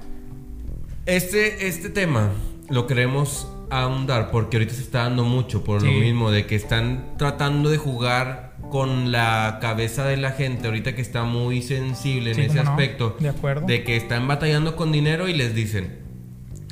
Este, 1.06 1.68
este 1.68 1.90
tema 1.90 2.32
lo 2.70 2.88
queremos 2.88 3.48
ahondar 3.70 4.32
porque 4.32 4.58
ahorita 4.58 4.74
se 4.74 4.82
está 4.82 5.04
dando 5.04 5.24
mucho 5.24 5.64
por 5.64 5.82
lo 5.84 5.92
mismo 5.92 6.32
de 6.32 6.46
que 6.46 6.56
están 6.56 7.16
tratando 7.18 7.70
de 7.70 7.78
jugar 7.78 8.56
con 8.72 9.12
la 9.12 9.60
cabeza 9.62 10.06
de 10.06 10.18
la 10.18 10.32
gente 10.32 10.68
ahorita 10.68 10.96
que 10.96 11.02
está 11.02 11.24
muy 11.24 11.62
sensible 11.62 12.32
en 12.32 12.40
ese 12.40 12.64
no. 12.64 12.70
aspecto 12.72 13.16
De 13.20 13.30
acuerdo. 13.30 13.66
de 13.68 13.84
que 13.84 13.96
están 13.96 14.28
batallando 14.28 14.76
con 14.76 14.92
dinero 14.92 15.28
y 15.28 15.34
les 15.34 15.54
dicen 15.56 16.00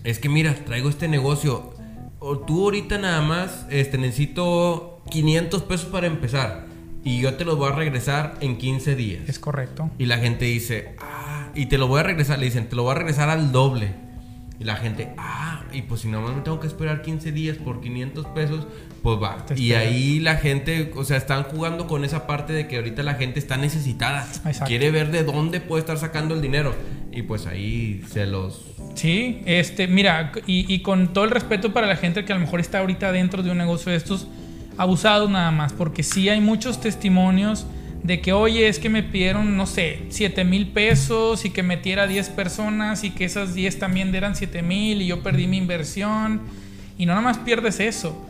es 0.04 0.20
que 0.20 0.30
mira 0.30 0.54
traigo 0.66 0.90
este 0.90 1.08
negocio 1.08 1.74
o 2.20 2.40
tú 2.40 2.64
ahorita 2.66 2.98
nada 2.98 3.22
más 3.22 3.66
este 3.70 3.98
necesito 3.98 5.02
500 5.10 5.64
pesos 5.64 5.88
para 5.88 6.08
empezar 6.08 6.66
y 7.04 7.20
yo 7.20 7.34
te 7.36 7.44
los 7.46 7.58
voy 7.58 7.70
a 7.72 7.76
regresar 7.76 8.36
en 8.40 8.58
15 8.58 8.96
días 8.96 9.24
Es 9.28 9.38
correcto. 9.40 9.90
y 9.98 10.06
la 10.06 10.18
gente 10.20 10.46
dice, 10.46 10.96
ah, 11.02 11.50
y 11.54 11.66
te 11.66 11.78
lo 11.78 11.88
voy 11.88 12.00
a 12.00 12.04
regresar, 12.04 12.40
le 12.40 12.46
dicen, 12.46 12.70
te 12.70 12.76
lo 12.78 12.84
voy 12.84 12.92
a 12.94 12.96
regresar 12.96 13.30
al 13.30 13.52
doble. 13.52 13.94
Y 14.58 14.64
la 14.64 14.78
gente, 14.78 15.10
ah, 15.18 15.53
y 15.74 15.82
pues 15.82 16.02
si 16.02 16.08
nada 16.08 16.24
más 16.24 16.36
me 16.36 16.42
tengo 16.42 16.60
que 16.60 16.68
esperar 16.68 17.02
15 17.02 17.32
días 17.32 17.58
por 17.58 17.82
500 17.82 18.26
pesos, 18.28 18.68
pues 19.02 19.22
va. 19.22 19.46
Y 19.56 19.74
ahí 19.74 20.20
la 20.20 20.36
gente, 20.36 20.92
o 20.96 21.04
sea, 21.04 21.18
están 21.18 21.44
jugando 21.44 21.88
con 21.88 22.06
esa 22.06 22.28
parte 22.28 22.54
de 22.54 22.68
que 22.68 22.78
ahorita 22.78 23.04
la 23.04 23.16
gente 23.16 23.40
está 23.40 23.58
necesitada. 23.58 24.28
Exacto. 24.46 24.66
Quiere 24.66 24.92
ver 24.92 25.12
de 25.12 25.24
dónde 25.24 25.60
puede 25.60 25.82
estar 25.82 25.98
sacando 25.98 26.36
el 26.36 26.42
dinero. 26.42 26.74
Y 27.12 27.24
pues 27.24 27.46
ahí 27.46 28.02
se 28.10 28.26
los... 28.26 28.62
Sí, 28.96 29.42
este, 29.46 29.88
mira, 29.88 30.32
y, 30.46 30.72
y 30.74 30.80
con 30.80 31.14
todo 31.14 31.26
el 31.26 31.32
respeto 31.32 31.74
para 31.74 31.88
la 31.88 31.96
gente 31.96 32.26
que 32.26 32.32
a 32.32 32.36
lo 32.36 32.42
mejor 32.42 32.60
está 32.60 32.80
ahorita 32.80 33.12
dentro 33.12 33.44
de 33.44 33.52
un 33.52 33.58
negocio 33.58 33.92
de 33.92 33.98
estos, 33.98 34.28
abusados 34.78 35.30
nada 35.30 35.52
más, 35.52 35.74
porque 35.74 36.04
sí 36.04 36.30
hay 36.30 36.42
muchos 36.42 36.80
testimonios 36.80 37.66
de 38.04 38.20
que, 38.20 38.34
oye, 38.34 38.68
es 38.68 38.80
que 38.80 38.90
me 38.90 39.02
pidieron, 39.02 39.56
no 39.56 39.66
sé, 39.66 40.04
7 40.10 40.44
mil 40.44 40.68
pesos 40.68 41.46
y 41.46 41.50
que 41.50 41.64
metiera 41.64 42.06
10 42.06 42.30
personas 42.30 43.04
y 43.06 43.12
que 43.12 43.24
esas 43.24 43.54
10 43.54 43.80
también 43.80 44.14
eran 44.14 44.36
7 44.36 44.62
mil 44.62 45.02
y 45.02 45.08
yo 45.08 45.24
perdí 45.24 45.48
mi 45.48 45.58
inversión. 45.58 46.42
Y 46.98 47.06
no 47.06 47.14
nada 47.14 47.24
más 47.24 47.38
pierdes 47.40 47.80
eso. 47.80 48.30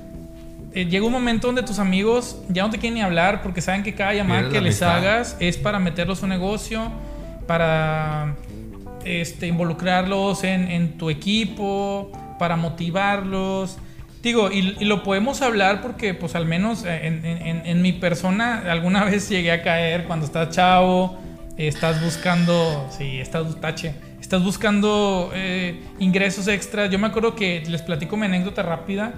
Eh, 0.75 0.85
llega 0.85 1.05
un 1.05 1.11
momento 1.11 1.47
donde 1.47 1.63
tus 1.63 1.79
amigos 1.79 2.37
ya 2.49 2.63
no 2.63 2.69
te 2.69 2.77
quieren 2.77 2.95
ni 2.95 3.01
hablar 3.01 3.41
porque 3.41 3.61
saben 3.61 3.83
que 3.83 3.93
cada 3.93 4.13
llamada 4.13 4.49
que 4.49 4.61
les 4.61 4.81
hagas 4.81 5.35
es 5.39 5.57
para 5.57 5.79
meterlos 5.79 6.21
a 6.21 6.25
un 6.25 6.29
negocio, 6.29 6.91
para 7.47 8.35
este, 9.05 9.47
involucrarlos 9.47 10.43
en, 10.43 10.69
en 10.69 10.97
tu 10.97 11.09
equipo, 11.09 12.11
para 12.39 12.55
motivarlos. 12.55 13.77
Digo, 14.23 14.49
y, 14.49 14.85
lo 14.85 15.03
podemos 15.03 15.41
hablar 15.41 15.81
porque, 15.81 16.13
pues, 16.13 16.33
al 16.35 16.45
menos 16.45 16.85
en, 16.85 17.81
mi 17.81 17.91
persona, 17.91 18.63
alguna 18.71 19.03
vez 19.05 19.27
llegué 19.27 19.51
a 19.51 19.61
caer 19.61 20.05
cuando 20.05 20.25
estás 20.25 20.49
chavo, 20.55 21.19
estás 21.57 22.01
buscando, 22.01 22.87
sí, 22.89 23.19
estás 23.19 23.59
tache, 23.59 23.93
estás 24.21 24.41
buscando 24.41 25.29
eh, 25.35 25.83
ingresos 25.99 26.47
extras. 26.47 26.89
Yo 26.89 26.97
me 26.99 27.07
acuerdo 27.07 27.35
que 27.35 27.63
les 27.67 27.81
platico 27.81 28.15
mi 28.15 28.25
anécdota 28.25 28.63
rápida. 28.63 29.13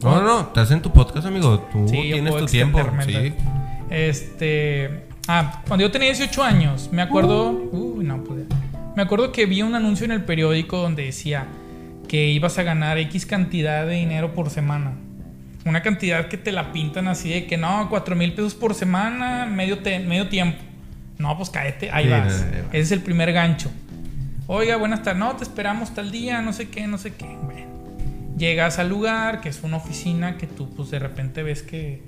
No, 0.00 0.14
no, 0.14 0.22
no, 0.22 0.40
estás 0.42 0.70
en 0.70 0.80
tu 0.80 0.92
podcast, 0.92 1.26
amigo. 1.26 1.58
Tú 1.72 1.86
tienes 1.86 2.36
tu 2.36 2.46
tiempo. 2.46 2.78
Sí. 3.04 3.34
Este. 3.90 5.06
Ah, 5.26 5.60
cuando 5.66 5.84
yo 5.84 5.90
tenía 5.90 6.06
18 6.06 6.44
años, 6.44 6.88
me 6.92 7.02
acuerdo. 7.02 7.50
Uy, 7.50 8.04
no, 8.04 8.22
pues, 8.22 8.44
Me 8.94 9.02
acuerdo 9.02 9.32
que 9.32 9.46
vi 9.46 9.62
un 9.62 9.74
anuncio 9.74 10.04
en 10.04 10.12
el 10.12 10.24
periódico 10.24 10.76
donde 10.76 11.06
decía 11.06 11.48
que 12.08 12.28
ibas 12.28 12.58
a 12.58 12.62
ganar 12.62 12.98
X 12.98 13.26
cantidad 13.26 13.86
de 13.86 13.94
dinero 13.94 14.34
por 14.34 14.50
semana. 14.50 14.92
Una 15.64 15.82
cantidad 15.82 16.28
que 16.28 16.36
te 16.36 16.52
la 16.52 16.72
pintan 16.72 17.08
así 17.08 17.30
de 17.30 17.46
que 17.46 17.56
no, 17.56 17.88
4 17.90 18.14
mil 18.14 18.32
pesos 18.32 18.54
por 18.54 18.74
semana, 18.74 19.46
medio, 19.46 19.78
medio 20.06 20.28
tiempo. 20.28 20.58
No, 21.18 21.36
pues 21.36 21.50
cáete, 21.50 21.90
ahí 21.90 22.08
vas. 22.08 22.46
Ese 22.72 22.80
es 22.80 22.92
el 22.92 23.00
primer 23.00 23.32
gancho. 23.32 23.70
Oiga, 24.46 24.76
buenas 24.76 25.02
tardes, 25.02 25.18
no, 25.18 25.34
te 25.34 25.42
esperamos 25.42 25.92
tal 25.92 26.12
día, 26.12 26.40
no 26.40 26.52
sé 26.52 26.68
qué, 26.68 26.86
no 26.86 26.98
sé 26.98 27.14
qué. 27.14 27.26
Bueno, 27.42 27.66
llegas 28.38 28.78
al 28.78 28.88
lugar, 28.88 29.40
que 29.40 29.48
es 29.48 29.62
una 29.64 29.78
oficina 29.78 30.36
que 30.36 30.46
tú 30.46 30.72
pues 30.74 30.90
de 30.90 31.00
repente 31.00 31.42
ves 31.42 31.62
que 31.62 32.00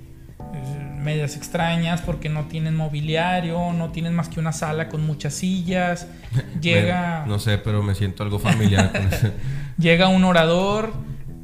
medias 0.99 1.37
extrañas 1.37 2.03
porque 2.03 2.29
no 2.29 2.45
tienen 2.47 2.77
mobiliario, 2.77 3.73
no 3.73 3.91
tienen 3.91 4.15
más 4.15 4.29
que 4.29 4.41
una 4.41 4.53
sala 4.53 4.89
con 4.89 5.07
muchas 5.07 5.35
sillas. 5.35 6.07
Llega... 6.61 7.25
no 7.27 7.39
sé, 7.39 7.59
pero 7.59 7.83
me 7.83 7.95
siento 7.95 8.23
algo 8.23 8.39
familiar 8.39 8.93
con 8.93 9.09
Llega 9.79 10.09
un 10.09 10.25
orador 10.25 10.93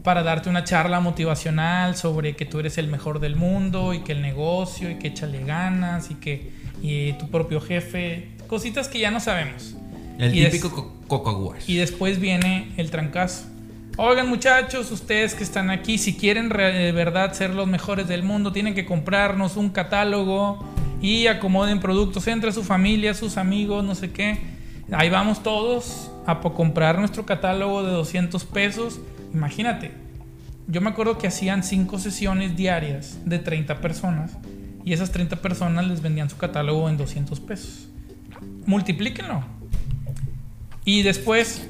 para 0.02 0.22
darte 0.22 0.50
una 0.50 0.64
charla 0.64 1.00
motivacional 1.00 1.96
sobre 1.96 2.36
que 2.36 2.44
tú 2.44 2.60
eres 2.60 2.76
el 2.76 2.88
mejor 2.88 3.20
del 3.20 3.36
mundo 3.36 3.94
y 3.94 4.00
que 4.00 4.12
el 4.12 4.20
negocio 4.20 4.90
y 4.90 4.96
que 4.96 5.08
échale 5.08 5.42
ganas 5.44 6.10
y 6.10 6.14
que 6.16 6.52
tu 7.18 7.30
propio 7.30 7.60
jefe, 7.60 8.28
cositas 8.46 8.88
que 8.88 8.98
ya 8.98 9.10
no 9.10 9.18
sabemos. 9.18 9.74
El 10.18 10.32
típico 10.32 10.92
Coco 11.08 11.54
Y 11.66 11.76
después 11.76 12.20
viene 12.20 12.72
el 12.76 12.90
trancazo. 12.90 13.46
Oigan 13.96 14.28
muchachos, 14.28 14.90
ustedes 14.90 15.36
que 15.36 15.44
están 15.44 15.70
aquí, 15.70 15.98
si 15.98 16.16
quieren 16.16 16.48
de 16.48 16.90
verdad 16.90 17.32
ser 17.32 17.50
los 17.50 17.68
mejores 17.68 18.08
del 18.08 18.24
mundo, 18.24 18.50
tienen 18.50 18.74
que 18.74 18.84
comprarnos 18.84 19.56
un 19.56 19.70
catálogo 19.70 20.64
y 21.00 21.28
acomoden 21.28 21.78
productos 21.78 22.26
entre 22.26 22.50
su 22.50 22.64
familia, 22.64 23.14
sus 23.14 23.36
amigos, 23.36 23.84
no 23.84 23.94
sé 23.94 24.10
qué. 24.10 24.38
Ahí 24.90 25.10
vamos 25.10 25.44
todos 25.44 26.10
a 26.26 26.40
comprar 26.40 26.98
nuestro 26.98 27.24
catálogo 27.24 27.84
de 27.84 27.92
200 27.92 28.44
pesos. 28.46 28.98
Imagínate, 29.32 29.92
yo 30.66 30.80
me 30.80 30.90
acuerdo 30.90 31.16
que 31.16 31.28
hacían 31.28 31.62
5 31.62 32.00
sesiones 32.00 32.56
diarias 32.56 33.20
de 33.24 33.38
30 33.38 33.80
personas 33.80 34.36
y 34.84 34.92
esas 34.92 35.12
30 35.12 35.36
personas 35.36 35.86
les 35.86 36.02
vendían 36.02 36.28
su 36.28 36.36
catálogo 36.36 36.88
en 36.88 36.96
200 36.96 37.38
pesos. 37.38 37.88
Multiplíquenlo. 38.66 39.44
Y 40.84 41.02
después 41.02 41.68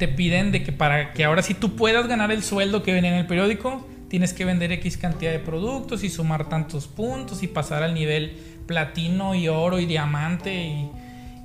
te 0.00 0.08
piden 0.08 0.50
de 0.50 0.64
que 0.64 0.72
para 0.72 1.12
que 1.12 1.24
ahora 1.24 1.42
sí 1.42 1.54
tú 1.54 1.76
puedas 1.76 2.08
ganar 2.08 2.32
el 2.32 2.42
sueldo 2.42 2.82
que 2.82 2.92
venía 2.92 3.12
en 3.12 3.18
el 3.18 3.26
periódico, 3.28 3.86
tienes 4.08 4.32
que 4.32 4.44
vender 4.44 4.72
X 4.72 4.96
cantidad 4.96 5.30
de 5.30 5.38
productos 5.38 6.02
y 6.02 6.10
sumar 6.10 6.48
tantos 6.48 6.88
puntos 6.88 7.44
y 7.44 7.46
pasar 7.46 7.84
al 7.84 7.94
nivel 7.94 8.36
platino 8.66 9.36
y 9.36 9.46
oro 9.46 9.78
y 9.78 9.86
diamante 9.86 10.52
y 10.52 10.90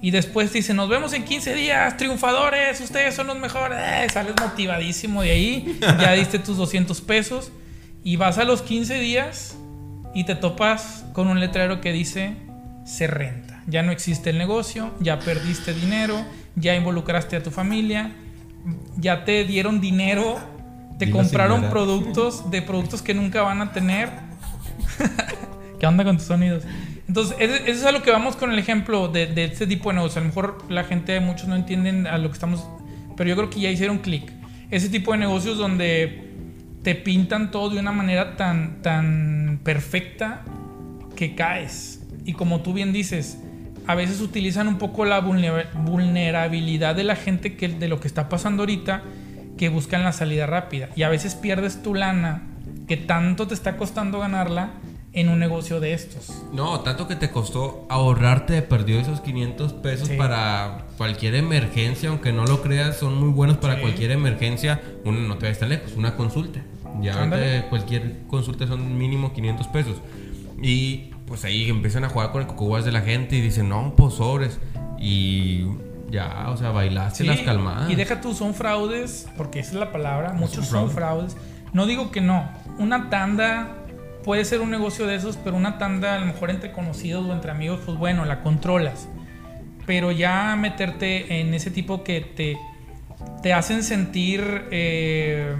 y 0.05 0.11
después 0.11 0.53
dice, 0.53 0.75
nos 0.75 0.87
vemos 0.87 1.13
en 1.13 1.23
15 1.23 1.55
días, 1.55 1.97
triunfadores, 1.97 2.79
ustedes 2.79 3.15
son 3.15 3.25
los 3.25 3.39
mejores. 3.39 3.79
Eh, 3.81 4.07
sales 4.11 4.35
motivadísimo 4.39 5.23
de 5.23 5.31
ahí, 5.31 5.79
ya 5.81 6.11
diste 6.11 6.37
tus 6.37 6.57
200 6.57 7.01
pesos 7.01 7.51
y 8.03 8.15
vas 8.15 8.37
a 8.37 8.43
los 8.43 8.61
15 8.61 8.99
días 8.99 9.57
y 10.13 10.25
te 10.25 10.35
topas 10.35 11.05
con 11.13 11.27
un 11.27 11.39
letrero 11.39 11.81
que 11.81 11.91
dice, 11.91 12.35
se 12.85 13.07
renta. 13.07 13.63
Ya 13.65 13.81
no 13.81 13.91
existe 13.91 14.29
el 14.29 14.37
negocio, 14.37 14.93
ya 14.99 15.17
perdiste 15.17 15.73
dinero, 15.73 16.23
ya 16.55 16.75
involucraste 16.75 17.37
a 17.37 17.41
tu 17.41 17.49
familia, 17.49 18.11
ya 18.97 19.25
te 19.25 19.43
dieron 19.45 19.81
dinero, 19.81 20.39
te 20.97 21.09
compraron 21.09 21.69
productos 21.69 22.49
de 22.51 22.61
productos 22.61 23.01
que 23.01 23.13
nunca 23.13 23.41
van 23.41 23.61
a 23.61 23.71
tener. 23.71 24.09
¿Qué 25.79 25.85
onda 25.85 26.03
con 26.03 26.17
tus 26.17 26.27
sonidos? 26.27 26.63
Entonces, 27.07 27.35
eso 27.39 27.55
es 27.65 27.85
a 27.85 27.91
lo 27.91 28.01
que 28.01 28.11
vamos 28.11 28.35
con 28.35 28.51
el 28.51 28.57
ejemplo 28.57 29.07
de, 29.07 29.27
de 29.27 29.45
este 29.45 29.67
tipo 29.67 29.89
de 29.89 29.95
negocios. 29.95 30.17
A 30.17 30.21
lo 30.21 30.27
mejor 30.27 30.65
la 30.69 30.83
gente, 30.83 31.19
muchos 31.19 31.47
no 31.47 31.55
entienden 31.55 32.07
a 32.07 32.17
lo 32.17 32.29
que 32.29 32.33
estamos, 32.33 32.65
pero 33.15 33.29
yo 33.29 33.35
creo 33.35 33.49
que 33.49 33.59
ya 33.59 33.69
hicieron 33.69 33.99
clic. 33.99 34.31
Ese 34.71 34.89
tipo 34.89 35.11
de 35.11 35.19
negocios 35.19 35.57
donde 35.57 36.25
te 36.81 36.95
pintan 36.95 37.51
todo 37.51 37.71
de 37.71 37.79
una 37.79 37.91
manera 37.91 38.35
tan, 38.35 38.81
tan 38.81 39.59
perfecta 39.63 40.43
que 41.15 41.35
caes. 41.35 42.03
Y 42.25 42.33
como 42.33 42.61
tú 42.61 42.73
bien 42.73 42.93
dices, 42.93 43.37
a 43.87 43.95
veces 43.95 44.21
utilizan 44.21 44.67
un 44.67 44.77
poco 44.77 45.05
la 45.05 45.19
vulnerabilidad 45.19 46.95
de 46.95 47.03
la 47.03 47.15
gente 47.15 47.55
que, 47.55 47.67
de 47.67 47.87
lo 47.87 47.99
que 47.99 48.07
está 48.07 48.29
pasando 48.29 48.63
ahorita, 48.63 49.03
que 49.57 49.69
buscan 49.69 50.03
la 50.03 50.11
salida 50.11 50.45
rápida. 50.45 50.89
Y 50.95 51.03
a 51.03 51.09
veces 51.09 51.35
pierdes 51.35 51.81
tu 51.81 51.93
lana, 51.93 52.43
que 52.87 52.97
tanto 52.97 53.47
te 53.47 53.53
está 53.53 53.77
costando 53.77 54.19
ganarla, 54.19 54.71
en 55.15 55.29
un 55.29 55.39
negocio 55.39 55.79
de 55.79 55.93
estos. 55.93 56.43
No, 56.51 56.81
tanto 56.81 57.07
que 57.07 57.15
te 57.15 57.31
costó 57.31 57.87
ahorrarte 57.89 58.51
de 58.51 58.61
perdido 58.61 58.99
esos 58.99 59.21
500 59.21 59.71
pesos 59.73 60.09
para 60.09 60.87
cualquier 60.97 61.35
emergencia, 61.35 62.09
aunque 62.09 62.33
no 62.33 62.45
lo 62.45 62.61
creas, 62.61 62.97
son 62.97 63.17
muy 63.17 63.29
buenos 63.29 63.55
para 63.57 63.79
cualquier 63.79 64.11
emergencia. 64.11 64.81
Uno 65.05 65.21
no 65.21 65.37
te 65.37 65.49
va 65.49 65.57
tan 65.57 65.69
lejos, 65.69 65.93
una 65.95 66.17
consulta. 66.17 66.59
Ya 67.01 67.65
cualquier 67.69 68.23
consulta 68.27 68.67
son 68.67 68.97
mínimo 68.97 69.31
500 69.33 69.67
pesos. 69.67 69.95
Y 70.61 71.11
pues 71.27 71.43
ahí 71.43 71.69
empiezan 71.69 72.03
a 72.03 72.09
jugar 72.09 72.31
con 72.31 72.41
el 72.41 72.47
cocoguas 72.47 72.85
de 72.85 72.91
la 72.91 73.01
gente 73.01 73.35
y 73.35 73.41
dicen, 73.41 73.69
no, 73.69 73.93
pues 73.95 74.15
sobres. 74.15 74.59
Y 74.99 75.65
ya, 76.09 76.49
o 76.49 76.57
sea, 76.57 76.71
bailaste 76.71 77.23
las 77.23 77.41
calmadas. 77.41 77.89
Y 77.89 77.95
deja 77.95 78.21
tú, 78.21 78.33
son 78.33 78.53
fraudes, 78.53 79.27
porque 79.37 79.59
esa 79.59 79.71
es 79.71 79.77
la 79.77 79.91
palabra, 79.91 80.33
muchos 80.33 80.67
son 80.67 80.91
fraudes. 80.91 81.35
No 81.73 81.85
digo 81.85 82.11
que 82.11 82.21
no, 82.21 82.49
una 82.77 83.09
tanda 83.09 83.75
puede 84.23 84.45
ser 84.45 84.61
un 84.61 84.71
negocio 84.71 85.05
de 85.07 85.15
esos, 85.15 85.37
pero 85.37 85.55
una 85.55 85.77
tanda 85.77 86.15
a 86.15 86.19
lo 86.19 86.25
mejor 86.25 86.49
entre 86.49 86.71
conocidos 86.71 87.25
o 87.25 87.33
entre 87.33 87.51
amigos, 87.51 87.81
pues 87.85 87.97
bueno, 87.97 88.25
la 88.25 88.41
controlas. 88.41 89.07
Pero 89.85 90.11
ya 90.11 90.55
meterte 90.55 91.41
en 91.41 91.53
ese 91.53 91.69
tipo 91.69 92.03
que 92.03 92.21
te, 92.21 92.57
te 93.43 93.53
hacen 93.53 93.83
sentir 93.83 94.65
eh, 94.71 95.55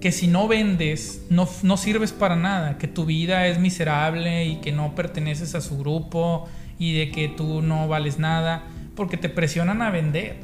que 0.00 0.12
si 0.12 0.26
no 0.26 0.48
vendes, 0.48 1.24
no, 1.28 1.48
no 1.62 1.76
sirves 1.76 2.12
para 2.12 2.36
nada, 2.36 2.78
que 2.78 2.88
tu 2.88 3.04
vida 3.04 3.46
es 3.46 3.58
miserable 3.58 4.46
y 4.46 4.56
que 4.56 4.72
no 4.72 4.94
perteneces 4.94 5.54
a 5.54 5.60
su 5.60 5.78
grupo 5.78 6.48
y 6.78 6.94
de 6.94 7.10
que 7.10 7.28
tú 7.28 7.62
no 7.62 7.88
vales 7.88 8.18
nada, 8.18 8.64
porque 8.96 9.16
te 9.16 9.28
presionan 9.28 9.82
a 9.82 9.90
vender. 9.90 10.36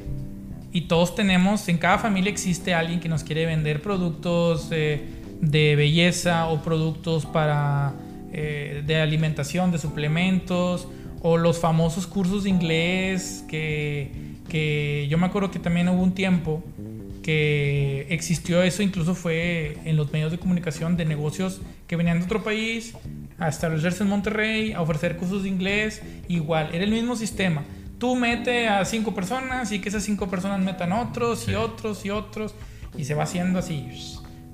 Y 0.73 0.83
todos 0.83 1.14
tenemos, 1.14 1.69
en 1.69 1.79
cada 1.79 1.99
familia 1.99 2.31
existe 2.31 2.75
alguien 2.75 3.01
que 3.01 3.09
nos 3.09 3.25
quiere 3.25 3.47
vender 3.47 3.81
productos. 3.81 4.69
Eh, 4.71 5.16
de 5.40 5.77
belleza 5.77 6.47
o 6.47 6.62
productos 6.62 7.27
para 7.27 7.95
eh, 8.33 8.83
de 8.87 9.01
alimentación, 9.01 9.71
de 9.71 9.79
suplementos 9.79 10.88
o 11.23 11.37
los 11.37 11.59
famosos 11.59 12.07
cursos 12.07 12.45
de 12.45 12.51
inglés 12.51 13.45
que, 13.49 14.11
que 14.49 15.07
yo 15.09 15.18
me 15.18 15.26
acuerdo 15.26 15.51
que 15.51 15.59
también 15.59 15.89
hubo 15.89 16.03
un 16.03 16.12
tiempo 16.12 16.62
que 17.27 18.07
existió 18.11 18.62
eso, 18.62 18.85
incluso 18.85 19.16
fue 19.16 19.79
en 19.85 19.97
los 19.97 20.12
medios 20.12 20.31
de 20.31 20.39
comunicación 20.39 20.97
de 20.97 21.05
negocios 21.05 21.61
que 21.89 21.97
venían 21.97 22.20
de 22.20 22.24
otro 22.24 22.45
país 22.45 22.95
a 23.37 23.49
establecerse 23.49 24.05
en 24.05 24.11
Monterrey, 24.11 24.74
a 24.74 24.81
ofrecer 24.81 25.16
cursos 25.16 25.43
de 25.43 25.49
inglés, 25.49 26.03
igual, 26.29 26.70
era 26.72 26.85
el 26.85 26.93
mismo 26.93 27.16
sistema. 27.16 27.64
Tú 27.99 28.14
mete 28.14 28.68
a 28.68 28.85
cinco 28.85 29.12
personas 29.12 29.72
y 29.72 29.81
que 29.81 29.89
esas 29.89 30.05
cinco 30.05 30.29
personas 30.29 30.61
metan 30.61 30.93
otros 30.93 31.49
y 31.49 31.55
otros 31.57 32.07
y 32.07 32.11
otros 32.11 32.55
y 32.97 33.07
se 33.07 33.14
va 33.14 33.24
haciendo 33.24 33.59
así 33.59 33.89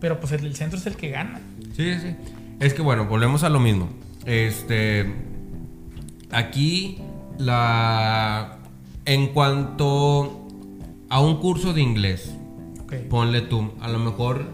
pero 0.01 0.18
pues 0.18 0.33
el, 0.33 0.57
centro 0.57 0.79
es 0.79 0.87
el 0.87 0.97
que 0.97 1.11
gana. 1.11 1.41
Sí, 1.77 1.95
sí. 2.01 2.16
Es 2.59 2.75
que 2.75 2.83
bueno, 2.83 3.05
volvemos 3.05 3.45
a 3.45 3.49
lo 3.49 3.61
mismo. 3.61 3.89
Este. 4.27 5.14
Aquí, 6.33 6.99
la. 7.39 8.59
En 9.05 9.29
cuanto 9.29 10.49
a 11.09 11.20
un 11.20 11.37
curso 11.37 11.73
de 11.73 11.83
inglés, 11.83 12.35
ponle 13.11 13.40
tú, 13.43 13.72
a 13.80 13.88
lo 13.88 13.99
mejor 13.99 14.47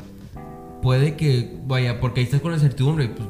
puede 0.82 1.16
que, 1.16 1.56
vaya, 1.66 2.00
porque 2.00 2.20
ahí 2.20 2.24
estás 2.24 2.40
con 2.40 2.52
la 2.52 2.58
certidumbre, 2.58 3.08
pues, 3.08 3.28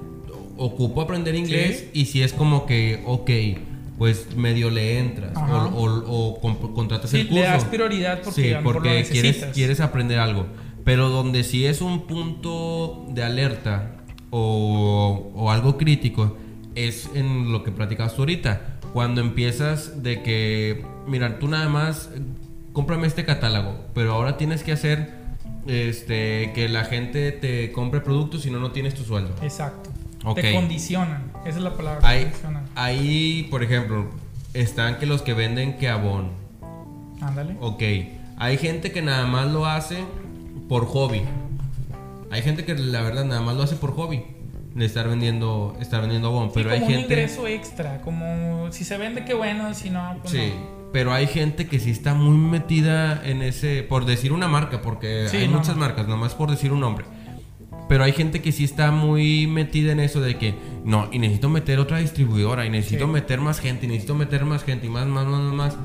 ocupo 0.57 1.01
aprender 1.03 1.35
inglés 1.35 1.87
y 1.93 2.07
si 2.07 2.23
es 2.23 2.33
como 2.33 2.67
que, 2.67 3.03
ok, 3.07 3.31
pues 3.99 4.37
medio 4.37 4.71
le 4.71 4.99
entras 4.99 5.37
Ajá. 5.37 5.67
o, 5.67 5.85
o- 5.85 6.05
o 6.37 6.41
comp- 6.41 6.73
contratas 6.75 7.11
Sí, 7.11 7.21
el 7.21 7.29
curso. 7.29 7.43
le 7.43 7.49
das 7.49 7.65
prioridad 7.65 8.21
porque 8.23 8.43
Sí, 8.43 8.51
lo 8.51 8.57
mejor 8.59 8.65
lo 8.65 8.73
porque 8.75 8.89
quieres, 9.05 9.13
necesitas. 9.25 9.55
quieres 9.55 9.81
aprender 9.81 10.19
algo. 10.19 10.47
Pero 10.85 11.09
donde 11.11 11.43
sí 11.45 11.67
es 11.67 11.81
un 11.81 12.07
punto 12.07 13.07
de 13.11 13.23
alerta 13.23 13.97
o, 14.31 15.33
o 15.35 15.51
algo 15.51 15.77
crítico 15.77 16.37
es 16.75 17.11
en 17.15 17.51
lo 17.53 17.63
que 17.65 17.73
platicabas 17.73 18.15
tú 18.15 18.23
ahorita. 18.23 18.79
Cuando 18.93 19.21
empiezas 19.21 20.03
de 20.03 20.23
que, 20.23 20.85
mira, 21.07 21.39
tú 21.39 21.49
nada 21.49 21.69
más 21.69 22.09
cómprame 22.79 23.09
este 23.09 23.25
catálogo, 23.25 23.75
pero 23.93 24.13
ahora 24.15 24.37
tienes 24.37 24.63
que 24.63 24.71
hacer 24.71 25.13
este 25.67 26.53
que 26.55 26.69
la 26.69 26.85
gente 26.85 27.33
te 27.33 27.73
compre 27.73 28.01
productos 28.01 28.43
si 28.43 28.53
no, 28.53 28.61
no 28.61 28.71
tienes 28.71 28.95
tu 28.95 29.03
sueldo. 29.03 29.35
Exacto. 29.43 29.91
Ok. 30.25 30.37
Te 30.37 30.55
condicionan. 30.55 31.25
Esa 31.45 31.59
es 31.59 31.65
la 31.65 31.75
palabra. 31.75 32.09
Ahí, 32.09 32.23
condicionan. 32.27 32.65
ahí, 32.77 33.49
por 33.51 33.65
ejemplo, 33.65 34.09
están 34.55 34.99
que 34.99 35.07
los 35.07 35.23
que 35.23 35.35
venden 35.35 35.77
que 35.77 35.89
abón. 35.89 36.31
Ándale. 37.21 37.57
Ok, 37.61 37.83
hay 38.37 38.59
gente 38.59 38.93
que 38.93 39.03
nada 39.03 39.27
más 39.27 39.49
lo 39.51 39.67
hace 39.67 39.99
por 40.69 40.87
hobby. 40.87 41.23
Hay 42.31 42.43
gente 42.43 42.65
que 42.65 42.77
la 42.77 43.03
verdad 43.03 43.25
nada 43.25 43.41
más 43.41 43.57
lo 43.57 43.65
hace 43.65 43.75
por 43.75 43.93
hobby. 43.97 44.23
De 44.77 44.85
estar 44.85 45.09
vendiendo, 45.09 45.77
estar 45.81 46.01
vendiendo. 46.01 46.31
Sí, 46.45 46.51
pero 46.55 46.71
hay 46.71 46.79
como 46.79 46.93
un 46.93 46.97
gente. 47.01 47.13
ingreso 47.15 47.49
extra. 47.49 48.01
Como 48.03 48.71
si 48.71 48.85
se 48.85 48.97
vende, 48.99 49.25
qué 49.25 49.35
bueno. 49.35 49.75
Si 49.75 49.91
no, 49.91 50.19
pues 50.23 50.31
Sí. 50.33 50.53
no. 50.55 50.78
Pero 50.93 51.13
hay 51.13 51.27
gente 51.27 51.67
que 51.67 51.81
sí 51.81 51.91
está 51.91 52.15
muy 52.15 52.37
metida 52.37 53.23
en 53.25 53.43
ese. 53.43 53.83
Por 53.83 54.05
decir 54.07 54.33
una 54.33 54.49
marca, 54.49 54.81
porque 54.81 55.27
Sí, 55.31 55.39
hay 55.39 55.49
no, 55.49 55.59
muchas 55.59 55.77
marcas, 55.77 56.09
nomás 56.09 56.35
por 56.35 56.51
decir 56.51 56.73
un 56.73 56.81
nombre. 56.81 57.05
Pero 57.89 58.05
hay 58.05 58.13
gente 58.13 58.43
que 58.43 58.53
sí 58.53 58.65
está 58.65 58.91
muy 58.91 59.47
metida 59.47 59.93
en 59.93 60.01
eso 60.01 60.21
de 60.21 60.37
que 60.37 60.55
no, 60.85 61.09
y 61.11 61.19
necesito 61.19 61.49
meter 61.49 61.79
otra 61.79 61.99
distribuidora, 61.99 62.67
y 62.67 62.71
necesito 62.71 63.07
Sí. 63.07 63.13
meter 63.13 63.41
más 63.41 63.61
gente, 63.61 63.87
y 63.87 63.89
necesito 63.89 64.15
meter 64.15 64.45
más 64.45 64.63
gente, 64.65 64.87
y 64.87 64.91
más, 64.91 65.07
más, 65.07 65.27
más, 65.27 65.41
más, 65.41 65.55
más. 65.55 65.77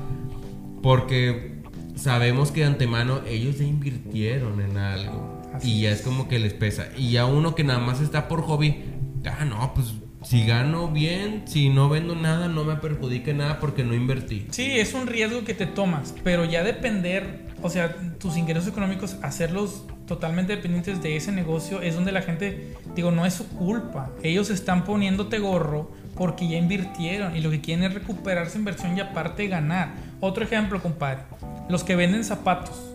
Porque 0.82 1.62
sabemos 1.96 2.50
que 2.50 2.60
de 2.60 2.66
antemano 2.66 3.20
ellos 3.26 3.58
ya 3.58 3.64
invirtieron 3.64 4.60
en 4.60 4.76
algo. 4.76 5.42
Así 5.54 5.70
y 5.70 5.80
ya 5.82 5.90
es 5.92 6.02
como 6.02 6.28
que 6.28 6.38
les 6.38 6.52
pesa. 6.52 6.88
Y 6.96 7.12
ya 7.12 7.26
uno 7.26 7.54
que 7.54 7.64
nada 7.64 7.78
más 7.78 8.00
está 8.00 8.26
por 8.28 8.42
hobby, 8.42 8.84
ah, 9.24 9.44
no, 9.44 9.72
pues 9.74 9.94
si 10.24 10.46
gano 10.46 10.88
bien, 10.88 11.42
si 11.46 11.68
no 11.68 11.88
vendo 11.88 12.14
nada, 12.16 12.48
no 12.48 12.64
me 12.64 12.76
perjudica 12.76 13.32
nada 13.34 13.60
porque 13.60 13.84
no 13.84 13.94
invertí. 13.94 14.46
Sí, 14.50 14.78
es 14.78 14.94
un 14.94 15.06
riesgo 15.06 15.44
que 15.44 15.54
te 15.54 15.66
tomas, 15.66 16.14
pero 16.24 16.44
ya 16.44 16.64
depender, 16.64 17.46
o 17.62 17.68
sea, 17.68 17.94
tus 18.18 18.36
ingresos 18.36 18.68
económicos, 18.68 19.18
hacerlos 19.22 19.84
totalmente 20.06 20.56
dependientes 20.56 21.02
de 21.02 21.16
ese 21.16 21.30
negocio 21.30 21.82
es 21.82 21.94
donde 21.94 22.10
la 22.10 22.22
gente, 22.22 22.74
digo, 22.94 23.10
no 23.10 23.26
es 23.26 23.34
su 23.34 23.48
culpa. 23.48 24.10
Ellos 24.22 24.50
están 24.50 24.84
poniéndote 24.84 25.38
gorro 25.38 25.90
porque 26.14 26.48
ya 26.48 26.56
invirtieron 26.56 27.36
y 27.36 27.40
lo 27.40 27.50
que 27.50 27.60
quieren 27.60 27.84
es 27.84 27.94
recuperar 27.94 28.48
su 28.48 28.58
inversión 28.58 28.96
y 28.96 29.00
aparte 29.00 29.46
ganar. 29.48 29.94
Otro 30.20 30.44
ejemplo, 30.44 30.80
compadre, 30.80 31.22
los 31.68 31.84
que 31.84 31.96
venden 31.96 32.24
zapatos, 32.24 32.94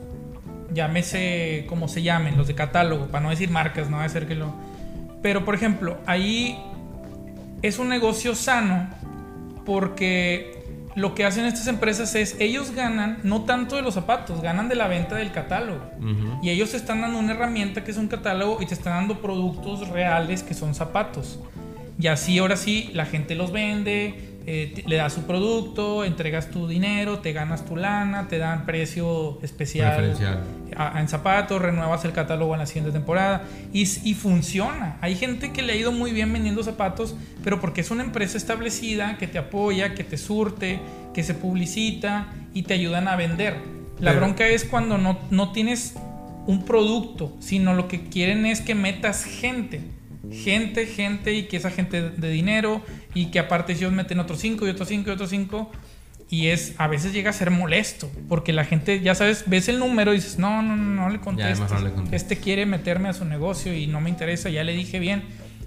llámese 0.73 1.65
como 1.69 1.87
se 1.87 2.01
llamen, 2.01 2.37
los 2.37 2.47
de 2.47 2.55
catálogo, 2.55 3.07
para 3.07 3.23
no 3.23 3.29
decir 3.29 3.51
marcas, 3.51 3.89
no 3.89 3.97
va 3.97 4.03
a 4.03 4.09
ser 4.09 4.27
que 4.27 4.35
lo... 4.35 4.53
Pero, 5.21 5.43
por 5.43 5.53
ejemplo, 5.53 5.97
ahí 6.05 6.57
es 7.61 7.79
un 7.79 7.89
negocio 7.89 8.35
sano 8.35 8.87
porque 9.65 10.59
lo 10.95 11.15
que 11.15 11.25
hacen 11.25 11.45
estas 11.45 11.67
empresas 11.67 12.15
es, 12.15 12.35
ellos 12.39 12.71
ganan 12.71 13.19
no 13.23 13.43
tanto 13.43 13.75
de 13.75 13.81
los 13.81 13.93
zapatos, 13.93 14.41
ganan 14.41 14.67
de 14.67 14.75
la 14.75 14.87
venta 14.87 15.15
del 15.15 15.31
catálogo. 15.31 15.81
Y 16.41 16.49
ellos 16.49 16.71
te 16.71 16.77
están 16.77 17.01
dando 17.01 17.19
una 17.19 17.33
herramienta 17.33 17.83
que 17.83 17.91
es 17.91 17.97
un 17.97 18.07
catálogo 18.07 18.61
y 18.61 18.65
te 18.65 18.73
están 18.73 18.93
dando 18.93 19.21
productos 19.21 19.87
reales 19.89 20.43
que 20.43 20.53
son 20.53 20.75
zapatos. 20.75 21.39
Y 21.99 22.07
así 22.07 22.39
ahora 22.39 22.57
sí 22.57 22.89
la 22.93 23.05
gente 23.05 23.35
los 23.35 23.51
vende, 23.51 24.38
eh, 24.51 24.83
le 24.87 24.95
das 24.95 25.13
su 25.13 25.27
producto, 25.27 26.03
entregas 26.03 26.49
tu 26.49 26.67
dinero, 26.67 27.19
te 27.19 27.33
ganas 27.33 27.65
tu 27.65 27.75
lana, 27.75 28.27
te 28.27 28.39
dan 28.39 28.65
precio 28.65 29.37
especial 29.43 29.91
a- 30.75 30.95
a- 30.95 30.99
en 31.01 31.07
zapatos, 31.07 31.61
renuevas 31.61 32.03
el 32.05 32.13
catálogo 32.13 32.53
en 32.53 32.59
la 32.59 32.65
siguiente 32.65 32.91
temporada 32.91 33.43
y, 33.71 33.85
funciona. 34.15 34.97
Hay 35.01 35.15
gente 35.15 35.51
que 35.51 35.61
le 35.61 35.73
ha 35.73 35.75
ido 35.75 35.91
muy 35.91 36.13
bien 36.13 36.33
vendiendo 36.33 36.63
zapatos, 36.63 37.15
pero 37.43 37.59
porque 37.61 37.81
es 37.81 37.91
una 37.91 38.03
empresa 38.03 38.37
establecida 38.37 39.17
que 39.19 39.27
te 39.27 39.37
apoya, 39.37 39.93
que 39.93 40.03
te 40.03 40.17
surte, 40.17 40.79
que 41.13 41.21
se 41.23 41.35
publicita 41.35 42.33
y 42.53 42.63
te 42.63 42.73
ayudan 42.73 43.07
a 43.07 43.15
vender. 43.15 43.53
La 43.99 44.11
Pero- 44.11 44.21
bronca 44.25 44.47
es 44.47 44.65
cuando 44.65 44.97
no, 44.97 45.19
no 45.29 45.51
tienes 45.51 45.93
un 46.47 46.65
producto, 46.65 47.35
sino 47.39 47.75
lo 47.75 47.87
que 47.87 48.09
quieren 48.09 48.47
es 48.47 48.61
que 48.61 48.73
metas 48.73 49.25
gente. 49.25 49.81
Gente, 50.31 50.85
gente 50.85 51.33
y 51.33 51.43
que 51.43 51.57
esa 51.57 51.71
gente 51.71 52.09
de- 52.11 52.29
dinero 52.29 52.81
y 53.13 53.27
que 53.27 53.39
aparte 53.39 53.73
ellos 53.73 53.91
meten 53.91 54.19
otros 54.19 54.39
cinco 54.39 54.65
y 54.67 54.69
otros 54.69 54.87
cinco 54.87 55.09
y 55.09 55.13
otros 55.13 55.29
cinco 55.29 55.71
y 56.31 56.47
es 56.47 56.75
a 56.77 56.87
veces 56.87 57.11
llega 57.13 57.31
a 57.31 57.33
ser 57.33 57.49
molesto 57.49 58.11
porque 58.27 58.53
la 58.53 58.63
gente 58.63 58.99
ya 59.01 59.15
sabes 59.15 59.45
ves 59.47 59.67
el 59.67 59.79
número 59.79 60.13
y 60.13 60.17
dices 60.17 60.37
no 60.37 60.61
no 60.61 60.75
no, 60.75 60.85
no 61.03 61.09
le 61.09 61.19
contesto. 61.19 61.63
este 62.11 62.37
quiere 62.37 62.65
meterme 62.67 63.09
a 63.09 63.13
su 63.13 63.25
negocio 63.25 63.73
y 63.73 63.87
no 63.87 63.99
me 64.01 64.09
interesa 64.11 64.49
ya 64.49 64.63
le 64.63 64.73
dije 64.73 64.99
bien. 64.99 65.23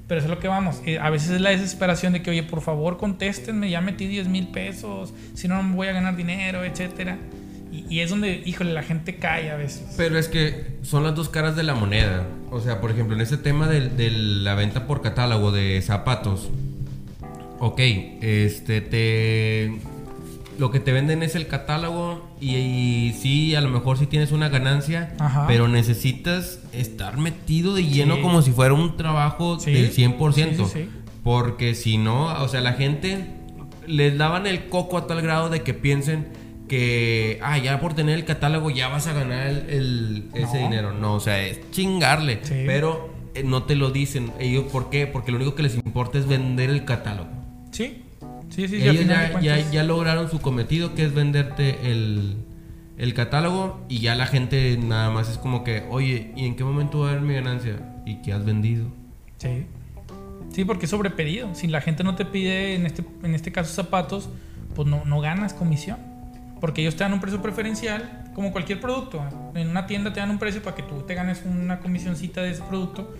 Pero 0.08 0.18
eso 0.20 0.26
es 0.26 0.34
lo 0.34 0.40
que 0.40 0.48
vamos 0.48 0.80
Eh, 0.84 0.98
a 0.98 1.10
veces 1.10 1.30
es 1.30 1.40
la 1.40 1.50
desesperación 1.50 2.12
de 2.12 2.22
que 2.22 2.30
oye 2.30 2.42
por 2.42 2.60
favor 2.60 2.98
contéstenme 2.98 3.70
ya 3.70 3.80
metí 3.80 4.06
10 4.06 4.28
mil 4.28 4.48
pesos 4.48 5.12
si 5.34 5.48
no 5.48 5.56
no 5.56 5.62
me 5.62 5.74
voy 5.74 5.88
a 5.88 5.92
ganar 5.92 6.16
dinero 6.16 6.64
etcétera 6.64 7.18
y, 7.72 7.86
y 7.88 8.00
es 8.00 8.10
donde 8.10 8.42
híjole 8.44 8.72
la 8.72 8.82
gente 8.82 9.16
cae 9.16 9.50
a 9.50 9.56
veces 9.56 9.94
Pero 9.96 10.18
es 10.18 10.28
que 10.28 10.76
son 10.82 11.02
las 11.04 11.14
dos 11.14 11.28
caras 11.30 11.56
de 11.56 11.62
la 11.62 11.74
moneda. 11.74 12.26
O 12.50 12.60
sea, 12.60 12.80
por 12.82 12.90
ejemplo, 12.90 13.16
en 13.16 13.22
este 13.22 13.38
tema 13.38 13.66
de, 13.66 14.10
la 14.10 14.54
venta 14.54 14.86
por 14.86 15.00
catálogo 15.00 15.50
de 15.52 15.80
zapatos. 15.82 16.50
Ok, 17.58 17.80
este 18.20 18.80
te. 18.80 19.78
Lo 20.58 20.70
que 20.70 20.80
te 20.80 20.92
venden 20.92 21.22
es 21.22 21.34
el 21.34 21.46
catálogo 21.46 22.28
y, 22.40 22.54
y 22.56 23.12
sí, 23.18 23.54
a 23.54 23.60
lo 23.62 23.70
mejor 23.70 23.98
sí 23.98 24.06
tienes 24.06 24.32
una 24.32 24.48
ganancia, 24.50 25.14
Ajá. 25.18 25.46
pero 25.48 25.66
necesitas 25.66 26.60
estar 26.74 27.16
metido 27.16 27.74
de 27.74 27.84
lleno 27.86 28.16
Sí. 28.16 28.20
como 28.22 28.42
si 28.42 28.52
fuera 28.52 28.74
un 28.74 28.96
trabajo 28.98 29.58
Sí. 29.58 29.72
del 29.72 29.90
100%. 29.90 30.66
Sí, 30.66 30.72
sí, 30.72 30.80
sí. 30.84 30.88
Porque 31.24 31.74
si 31.74 31.96
no, 31.96 32.26
o 32.42 32.48
sea, 32.48 32.60
la 32.60 32.74
gente 32.74 33.28
les 33.86 34.18
daban 34.18 34.46
el 34.46 34.68
coco 34.68 34.98
a 34.98 35.06
tal 35.06 35.22
grado 35.22 35.48
de 35.48 35.62
que 35.62 35.72
piensen 35.72 36.26
que, 36.72 37.38
ah, 37.42 37.58
ya 37.58 37.78
por 37.80 37.92
tener 37.92 38.14
el 38.14 38.24
catálogo 38.24 38.70
ya 38.70 38.88
vas 38.88 39.06
a 39.06 39.12
ganar 39.12 39.46
el, 39.46 39.58
el- 39.68 40.24
ese 40.32 40.56
No. 40.56 40.62
dinero. 40.70 40.92
No, 40.94 41.16
o 41.16 41.20
sea, 41.20 41.46
es 41.46 41.60
chingarle. 41.70 42.38
Sí. 42.40 42.62
Pero 42.66 43.12
eh, 43.34 43.42
no 43.44 43.64
te 43.64 43.74
lo 43.76 43.90
dicen. 43.90 44.32
Ellos, 44.40 44.64
¿por 44.72 44.88
qué? 44.88 45.06
Porque 45.06 45.32
lo 45.32 45.36
único 45.36 45.54
que 45.54 45.62
les 45.64 45.74
importa 45.74 46.16
es 46.18 46.26
vender 46.26 46.70
el 46.70 46.86
catálogo. 46.86 47.28
sí 47.72 48.02
sí 48.48 48.68
sí, 48.68 48.76
Ellos 48.76 49.06
ya, 49.06 49.38
ya, 49.40 49.70
ya 49.70 49.82
lograron 49.84 50.30
su 50.30 50.40
cometido, 50.40 50.94
que 50.94 51.04
es 51.04 51.12
venderte 51.12 51.90
el, 51.90 52.36
el 52.96 53.12
catálogo. 53.12 53.84
Y 53.90 53.98
ya 53.98 54.14
la 54.14 54.24
gente 54.26 54.78
nada 54.82 55.10
más 55.10 55.28
es 55.28 55.36
como 55.36 55.64
que, 55.64 55.84
oye, 55.90 56.32
¿y 56.36 56.46
en 56.46 56.56
qué 56.56 56.64
momento 56.64 57.00
va 57.00 57.08
a 57.08 57.10
haber 57.10 57.22
mi 57.22 57.34
ganancia? 57.34 57.76
¿Y 58.06 58.22
qué 58.22 58.32
has 58.32 58.46
vendido? 58.46 58.86
Sí. 59.36 59.66
Sí, 60.52 60.64
porque 60.64 60.86
es 60.86 60.90
sobrepedido. 60.90 61.54
Si 61.54 61.66
la 61.66 61.82
gente 61.82 62.02
no 62.02 62.14
te 62.14 62.24
pide, 62.24 62.76
en 62.76 62.86
este, 62.86 63.04
en 63.22 63.34
este 63.34 63.52
caso, 63.52 63.74
zapatos, 63.74 64.30
pues 64.74 64.88
no, 64.88 65.04
no 65.04 65.20
ganas 65.20 65.52
comisión. 65.52 65.98
Porque 66.62 66.80
ellos 66.80 66.94
te 66.94 67.02
dan 67.02 67.12
un 67.12 67.20
precio 67.20 67.42
preferencial, 67.42 68.22
como 68.36 68.52
cualquier 68.52 68.80
producto. 68.80 69.20
En 69.56 69.68
una 69.68 69.88
tienda 69.88 70.12
te 70.12 70.20
dan 70.20 70.30
un 70.30 70.38
precio 70.38 70.62
para 70.62 70.76
que 70.76 70.84
tú 70.84 71.02
te 71.02 71.16
ganes 71.16 71.42
una 71.44 71.80
comisioncita 71.80 72.40
de 72.40 72.52
ese 72.52 72.62
producto. 72.62 73.12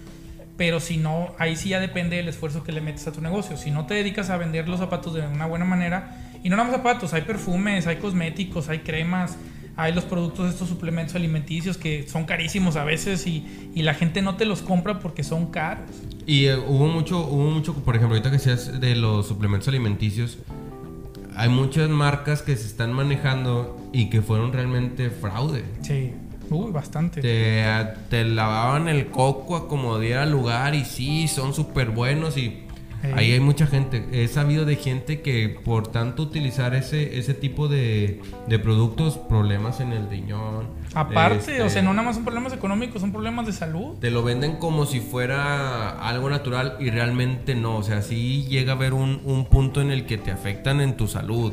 Pero 0.57 0.78
si 0.78 0.97
no, 0.97 1.34
ahí 1.40 1.57
sí 1.57 1.70
ya 1.70 1.80
depende 1.80 2.14
del 2.14 2.28
esfuerzo 2.28 2.62
que 2.62 2.70
le 2.70 2.80
metes 2.80 3.05
a 3.09 3.12
tu 3.12 3.20
negocio. 3.20 3.57
Si 3.57 3.72
no 3.72 3.84
te 3.84 3.95
dedicas 3.95 4.30
a 4.30 4.36
vender 4.36 4.68
los 4.68 4.78
zapatos 4.78 5.14
de 5.14 5.22
una 5.22 5.47
buena 5.47 5.64
manera, 5.64 6.16
y 6.45 6.51
no 6.51 6.57
nada 6.57 6.68
más 6.68 6.76
zapatos, 6.76 7.14
hay 7.14 7.22
perfumes, 7.22 7.88
hay 7.88 7.97
cosméticos, 7.97 8.68
hay 8.68 8.78
cremas, 8.78 9.36
hay 9.74 9.93
los 9.93 10.05
productos, 10.05 10.49
estos 10.49 10.68
suplementos 10.68 11.16
alimenticios 11.16 11.76
que 11.76 12.07
son 12.07 12.26
carísimos 12.26 12.76
a 12.76 12.84
veces 12.84 13.26
y, 13.26 13.70
y 13.74 13.82
la 13.82 13.95
gente 13.95 14.22
no 14.22 14.36
te 14.36 14.45
los 14.45 14.62
compra 14.62 15.01
porque 15.01 15.24
son 15.24 15.51
caros. 15.51 15.90
Y 16.26 16.45
eh, 16.45 16.57
hubo 16.57 16.86
mucho, 16.86 17.26
hubo 17.26 17.51
mucho, 17.51 17.74
por 17.74 17.97
ejemplo, 17.97 18.14
ahorita 18.16 18.30
que 18.30 18.38
seas 18.38 18.80
de 18.80 18.95
los 18.95 19.26
suplementos 19.26 19.66
alimenticios, 19.66 20.38
hay 21.37 21.49
muchas 21.49 21.89
marcas 21.89 22.43
que 22.43 22.57
se 22.57 22.66
están 22.66 22.93
manejando 22.93 23.78
y 23.93 24.11
que 24.11 24.22
fueron 24.22 24.53
realmente 24.53 25.11
fraude. 25.11 25.64
Sí, 25.83 26.12
uy, 26.51 26.70
bastante. 26.72 27.20
Te, 27.20 27.64
te 28.11 28.24
lavaban 28.24 28.89
el 28.89 29.07
coco 29.09 29.57
a 29.57 29.68
como 29.68 29.99
diera 29.99 30.26
lugar 30.26 30.74
y 30.74 30.85
sí, 30.85 31.28
son 31.28 31.55
súper 31.55 31.91
buenos 31.91 32.37
y 32.37 32.64
Ey. 33.03 33.12
ahí 33.16 33.33
hay 33.33 33.41
mucha 33.41 33.66
gente. 33.66 34.05
He 34.12 34.28
sabido 34.28 34.64
de 34.64 34.76
gente 34.76 35.22
que 35.22 35.49
por 35.64 35.89
tanto 35.89 36.22
utilizar 36.22 36.74
ese, 36.74 37.18
ese 37.18 37.35
tipo 37.35 37.68
de, 37.68 38.20
de 38.49 38.59
productos, 38.59 39.18
problemas 39.18 39.80
en 39.80 39.93
el 39.93 40.09
riñón. 40.09 40.66
Aparte, 40.95 41.38
este, 41.38 41.62
o 41.62 41.70
sea, 41.70 41.82
no 41.82 41.93
nada 41.93 42.07
más 42.07 42.16
son 42.16 42.24
problemas 42.24 42.53
económicos, 42.53 43.01
son 43.01 43.12
problemas 43.12 43.47
de 43.47 43.53
salud. 43.53 43.99
te 43.99 44.11
lo 44.11 44.22
venden 44.22 44.57
como 44.57 44.86
si 44.86 45.01
fuera 45.01 45.90
algo 46.07 46.28
natural 46.28 46.76
y 46.80 46.90
realmente 46.90 47.55
no. 47.55 47.76
O 47.76 47.82
sea, 47.82 48.03
sí 48.03 48.45
llega 48.49 48.72
a 48.72 48.76
haber 48.76 48.93
un, 48.95 49.20
un 49.24 49.47
punto 49.47 49.80
en 49.80 49.90
el 49.90 50.07
que 50.07 50.18
te 50.18 50.30
afectan 50.30 50.80
en 50.80 50.97
tu 50.97 51.09
salud. 51.09 51.53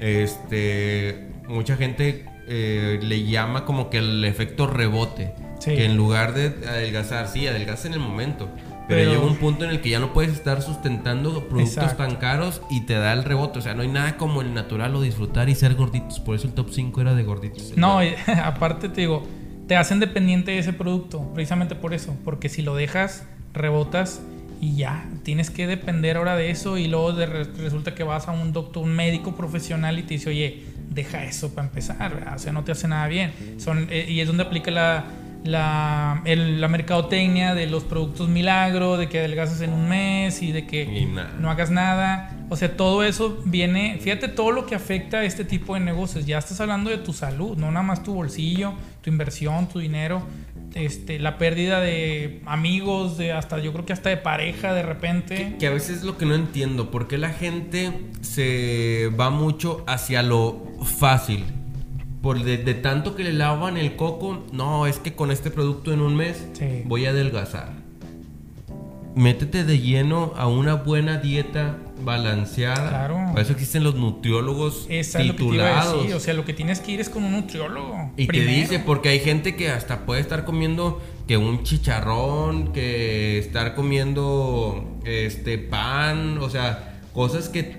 Este, 0.00 1.28
mucha 1.48 1.76
gente 1.76 2.26
eh, 2.46 2.98
le 3.02 3.24
llama 3.24 3.64
como 3.64 3.90
que 3.90 3.98
el 3.98 4.24
efecto 4.24 4.66
rebote. 4.66 5.34
Sí. 5.58 5.74
Que 5.74 5.84
en 5.84 5.96
lugar 5.96 6.34
de 6.34 6.54
adelgazar, 6.68 7.28
sí, 7.28 7.46
adelgaza 7.46 7.88
en 7.88 7.94
el 7.94 8.00
momento. 8.00 8.48
Pero, 8.88 9.00
Pero- 9.00 9.10
llega 9.12 9.22
un 9.24 9.36
punto 9.36 9.64
en 9.64 9.70
el 9.70 9.80
que 9.82 9.90
ya 9.90 9.98
no 10.00 10.12
puedes 10.14 10.32
estar 10.32 10.62
sustentando 10.62 11.46
productos 11.48 11.74
Exacto. 11.84 12.04
tan 12.06 12.16
caros 12.16 12.62
y 12.70 12.82
te 12.86 12.94
da 12.94 13.12
el 13.12 13.22
rebote. 13.24 13.58
O 13.58 13.62
sea, 13.62 13.74
no 13.74 13.82
hay 13.82 13.88
nada 13.88 14.16
como 14.16 14.40
el 14.40 14.54
natural 14.54 14.94
o 14.96 15.02
disfrutar 15.02 15.48
y 15.50 15.54
ser 15.54 15.74
gorditos. 15.74 16.20
Por 16.20 16.34
eso 16.34 16.46
el 16.46 16.54
top 16.54 16.70
5 16.70 17.00
era 17.02 17.14
de 17.14 17.22
gorditos. 17.22 17.74
No, 17.76 18.02
y 18.02 18.14
aparte 18.42 18.88
te 18.88 19.02
digo, 19.02 19.26
te 19.66 19.76
hacen 19.76 20.00
dependiente 20.00 20.52
de 20.52 20.58
ese 20.60 20.72
producto, 20.72 21.20
precisamente 21.34 21.74
por 21.74 21.92
eso, 21.92 22.16
porque 22.24 22.48
si 22.48 22.62
lo 22.62 22.74
dejas, 22.74 23.26
rebotas 23.52 24.22
y 24.60 24.76
ya, 24.76 25.06
tienes 25.22 25.50
que 25.50 25.66
depender 25.66 26.16
ahora 26.16 26.34
de 26.34 26.50
eso 26.50 26.78
y 26.78 26.88
luego 26.88 27.12
de 27.12 27.26
re- 27.26 27.44
resulta 27.44 27.94
que 27.94 28.02
vas 28.02 28.26
a 28.28 28.32
un 28.32 28.52
doctor, 28.52 28.82
un 28.82 28.90
médico 28.90 29.36
profesional 29.36 29.98
y 29.98 30.02
te 30.02 30.14
dice, 30.14 30.30
oye, 30.30 30.64
deja 30.90 31.24
eso 31.24 31.54
para 31.54 31.68
empezar, 31.68 32.14
¿verdad? 32.14 32.34
o 32.34 32.38
sea, 32.38 32.52
no 32.52 32.64
te 32.64 32.72
hace 32.72 32.88
nada 32.88 33.06
bien. 33.06 33.32
Son, 33.58 33.86
eh, 33.90 34.06
y 34.08 34.20
es 34.20 34.26
donde 34.26 34.42
aplica 34.42 34.70
la, 34.70 35.04
la, 35.44 36.20
el- 36.24 36.60
la 36.60 36.68
mercadotecnia 36.68 37.54
de 37.54 37.66
los 37.66 37.84
productos 37.84 38.28
milagro, 38.28 38.96
de 38.96 39.08
que 39.08 39.18
adelgazas 39.20 39.60
en 39.60 39.72
un 39.72 39.88
mes 39.88 40.42
y 40.42 40.52
de 40.52 40.66
que 40.66 40.82
Y 40.82 41.06
no 41.40 41.50
hagas 41.50 41.70
nada. 41.70 42.34
O 42.50 42.56
sea, 42.56 42.76
todo 42.76 43.02
eso 43.04 43.40
viene, 43.44 43.98
fíjate 44.00 44.28
todo 44.28 44.52
lo 44.52 44.66
que 44.66 44.74
afecta 44.74 45.18
a 45.18 45.24
este 45.24 45.44
tipo 45.44 45.74
de 45.74 45.80
negocios. 45.80 46.26
Ya 46.26 46.38
estás 46.38 46.60
hablando 46.60 46.90
de 46.90 46.98
tu 46.98 47.12
salud, 47.12 47.56
no 47.56 47.70
nada 47.70 47.82
más 47.82 48.02
tu 48.02 48.14
bolsillo, 48.14 48.72
tu 49.02 49.10
inversión, 49.10 49.68
tu 49.68 49.78
dinero, 49.80 50.22
este, 50.74 51.18
la 51.18 51.36
pérdida 51.38 51.80
de 51.80 52.42
amigos, 52.46 53.16
de 53.18 53.32
hasta 53.32 53.58
yo 53.58 53.72
creo 53.72 53.84
que 53.84 53.92
hasta 53.92 54.08
de 54.08 54.16
pareja 54.16 54.72
de 54.74 54.82
repente. 54.82 55.34
Que, 55.36 55.56
que 55.58 55.66
a 55.66 55.70
veces 55.70 55.98
es 55.98 56.04
lo 56.04 56.16
que 56.16 56.24
no 56.26 56.34
entiendo. 56.34 56.90
¿Por 56.90 57.06
qué 57.06 57.18
la 57.18 57.30
gente 57.30 57.92
se 58.22 59.10
va 59.18 59.30
mucho 59.30 59.84
hacia 59.86 60.22
lo 60.22 60.62
fácil? 60.98 61.44
Por 62.22 62.42
de, 62.42 62.58
de 62.58 62.74
tanto 62.74 63.14
que 63.14 63.22
le 63.24 63.32
lavan 63.32 63.76
el 63.76 63.94
coco, 63.96 64.44
no, 64.52 64.86
es 64.86 64.98
que 64.98 65.14
con 65.14 65.30
este 65.30 65.50
producto 65.50 65.92
en 65.92 66.00
un 66.00 66.16
mes 66.16 66.44
Sí. 66.54 66.82
voy 66.84 67.06
a 67.06 67.10
adelgazar. 67.10 67.72
Métete 69.14 69.64
de 69.64 69.78
lleno 69.80 70.32
a 70.36 70.46
una 70.46 70.74
buena 70.74 71.18
dieta 71.18 71.76
balanceada. 72.04 72.88
Claro. 72.88 73.14
Para 73.30 73.40
eso 73.42 73.52
existen 73.52 73.82
los 73.82 73.96
nutriólogos 73.96 74.86
es 74.88 75.12
lo 75.14 75.20
que 75.20 75.28
titulados. 75.30 76.12
O 76.12 76.20
sea, 76.20 76.34
lo 76.34 76.44
que 76.44 76.52
tienes 76.52 76.78
que 76.80 76.92
ir 76.92 77.00
es 77.00 77.08
con 77.08 77.24
un 77.24 77.32
nutriólogo. 77.32 78.12
Y 78.16 78.26
primero. 78.26 78.50
te 78.50 78.56
dice, 78.56 78.78
porque 78.78 79.08
hay 79.08 79.18
gente 79.20 79.56
que 79.56 79.70
hasta 79.70 80.06
puede 80.06 80.20
estar 80.20 80.44
comiendo 80.44 81.00
que 81.26 81.36
un 81.36 81.64
chicharrón, 81.64 82.72
que 82.72 83.38
estar 83.38 83.74
comiendo 83.74 84.98
este 85.04 85.58
pan, 85.58 86.38
o 86.38 86.48
sea, 86.48 87.00
cosas 87.12 87.48
que 87.48 87.76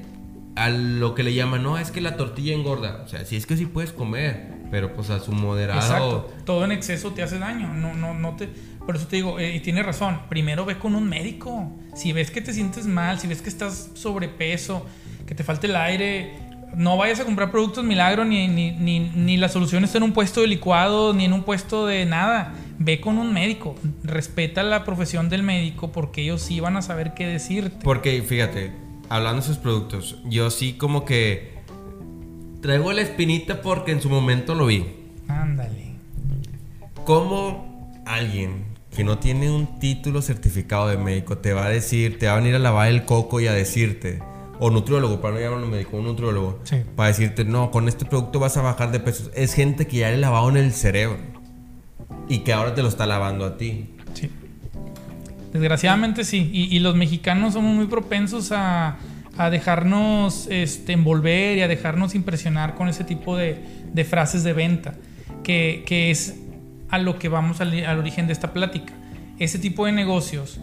a 0.59 0.69
lo 0.69 1.15
que 1.15 1.23
le 1.23 1.33
llaman, 1.33 1.63
no, 1.63 1.77
es 1.77 1.89
que 1.89 2.01
la 2.01 2.17
tortilla 2.17 2.53
engorda. 2.53 3.01
O 3.05 3.07
sea, 3.07 3.23
sí 3.23 3.37
es 3.37 3.45
que 3.45 3.55
sí 3.55 3.65
puedes 3.65 3.93
comer, 3.93 4.47
pero 4.69 4.93
pues 4.93 5.09
a 5.09 5.19
su 5.19 5.31
moderado. 5.31 5.79
Exacto. 5.79 6.33
Todo 6.45 6.65
en 6.65 6.73
exceso 6.73 7.11
te 7.11 7.23
hace 7.23 7.39
daño. 7.39 7.73
No, 7.73 7.93
no, 7.93 8.13
no 8.13 8.35
te. 8.35 8.49
Por 8.85 8.97
eso 8.97 9.07
te 9.07 9.15
digo, 9.15 9.39
eh, 9.39 9.55
y 9.55 9.61
tienes 9.61 9.85
razón. 9.85 10.19
Primero 10.27 10.65
ve 10.65 10.77
con 10.77 10.95
un 10.95 11.07
médico. 11.07 11.71
Si 11.95 12.11
ves 12.11 12.29
que 12.29 12.41
te 12.41 12.51
sientes 12.51 12.87
mal, 12.87 13.19
si 13.19 13.27
ves 13.27 13.41
que 13.41 13.47
estás 13.47 13.91
sobrepeso, 13.93 14.85
que 15.25 15.33
te 15.33 15.45
falta 15.45 15.65
el 15.65 15.77
aire, 15.77 16.33
no 16.75 16.97
vayas 16.97 17.21
a 17.21 17.25
comprar 17.25 17.51
productos 17.51 17.85
milagro 17.85 18.25
ni, 18.25 18.49
ni, 18.49 18.71
ni, 18.71 18.99
ni 18.99 19.37
la 19.37 19.47
solución 19.47 19.85
está 19.85 19.97
en 19.97 20.03
un 20.03 20.11
puesto 20.11 20.41
de 20.41 20.47
licuado, 20.47 21.13
ni 21.13 21.23
en 21.23 21.31
un 21.31 21.43
puesto 21.43 21.87
de 21.87 22.05
nada. 22.05 22.53
Ve 22.79 22.99
con 22.99 23.17
un 23.17 23.33
médico. 23.33 23.75
Respeta 24.03 24.61
la 24.63 24.83
profesión 24.83 25.29
del 25.29 25.43
médico 25.43 25.93
porque 25.93 26.21
ellos 26.21 26.41
sí 26.41 26.59
van 26.59 26.75
a 26.75 26.81
saber 26.81 27.13
qué 27.13 27.27
decirte. 27.27 27.77
Porque 27.81 28.21
fíjate, 28.21 28.88
hablando 29.09 29.41
de 29.41 29.45
esos 29.47 29.57
productos, 29.57 30.17
yo 30.25 30.49
sí 30.51 30.73
como 30.73 31.05
que 31.05 31.57
traigo 32.61 32.91
la 32.93 33.01
espinita 33.01 33.61
porque 33.61 33.91
en 33.91 34.01
su 34.01 34.09
momento 34.09 34.55
lo 34.55 34.65
vi. 34.67 34.85
Ándale. 35.27 35.93
¿Cómo 37.05 37.91
alguien 38.05 38.65
que 38.95 39.03
no 39.03 39.19
tiene 39.19 39.51
un 39.51 39.79
título 39.79 40.21
certificado 40.21 40.87
de 40.87 40.97
médico 40.97 41.37
te 41.37 41.53
va 41.53 41.65
a 41.65 41.69
decir, 41.69 42.17
te 42.19 42.27
va 42.27 42.33
a 42.33 42.35
venir 42.37 42.55
a 42.55 42.59
lavar 42.59 42.89
el 42.89 43.05
coco 43.05 43.39
y 43.39 43.47
a 43.47 43.53
decirte, 43.53 44.19
o 44.59 44.69
nutriólogo, 44.71 45.21
para 45.21 45.35
no 45.35 45.39
llamarlo 45.39 45.67
médico, 45.67 45.97
un 45.97 46.05
nutriólogo, 46.05 46.59
Sí. 46.63 46.77
para 46.95 47.09
decirte, 47.09 47.45
no, 47.45 47.71
con 47.71 47.87
este 47.87 48.05
producto 48.05 48.39
vas 48.39 48.57
a 48.57 48.61
bajar 48.61 48.91
de 48.91 48.99
peso? 48.99 49.29
Es 49.35 49.53
gente 49.53 49.87
que 49.87 49.97
ya 49.97 50.09
le 50.09 50.17
lavado 50.17 50.49
en 50.49 50.57
el 50.57 50.73
cerebro 50.73 51.17
y 52.27 52.39
que 52.39 52.51
ahora 52.53 52.73
te 52.75 52.81
lo 52.81 52.89
está 52.89 53.05
lavando 53.05 53.45
a 53.45 53.57
ti. 53.57 53.91
Desgraciadamente 55.51 56.23
sí. 56.23 56.49
Y, 56.53 56.79
los 56.79 56.95
mexicanos 56.95 57.53
somos 57.53 57.75
muy 57.75 57.87
propensos 57.87 58.51
a, 58.51 58.97
dejarnos 59.51 60.47
este, 60.51 60.91
envolver 60.91 61.57
y 61.57 61.61
a 61.61 61.69
dejarnos 61.69 62.13
impresionar 62.13 62.75
con 62.75 62.89
ese 62.89 63.05
tipo 63.05 63.37
de, 63.37 63.57
frases 64.07 64.43
de 64.43 64.53
venta. 64.53 64.93
Que, 65.43 65.83
es 66.11 66.39
a 66.89 66.97
lo 66.97 67.19
que 67.19 67.29
vamos 67.29 67.61
al, 67.61 67.85
al 67.85 67.97
origen 67.99 68.27
de 68.27 68.33
esta 68.33 68.53
plática. 68.53 68.93
Ese 69.39 69.57
tipo 69.57 69.85
de 69.85 69.91
negocios 69.93 70.59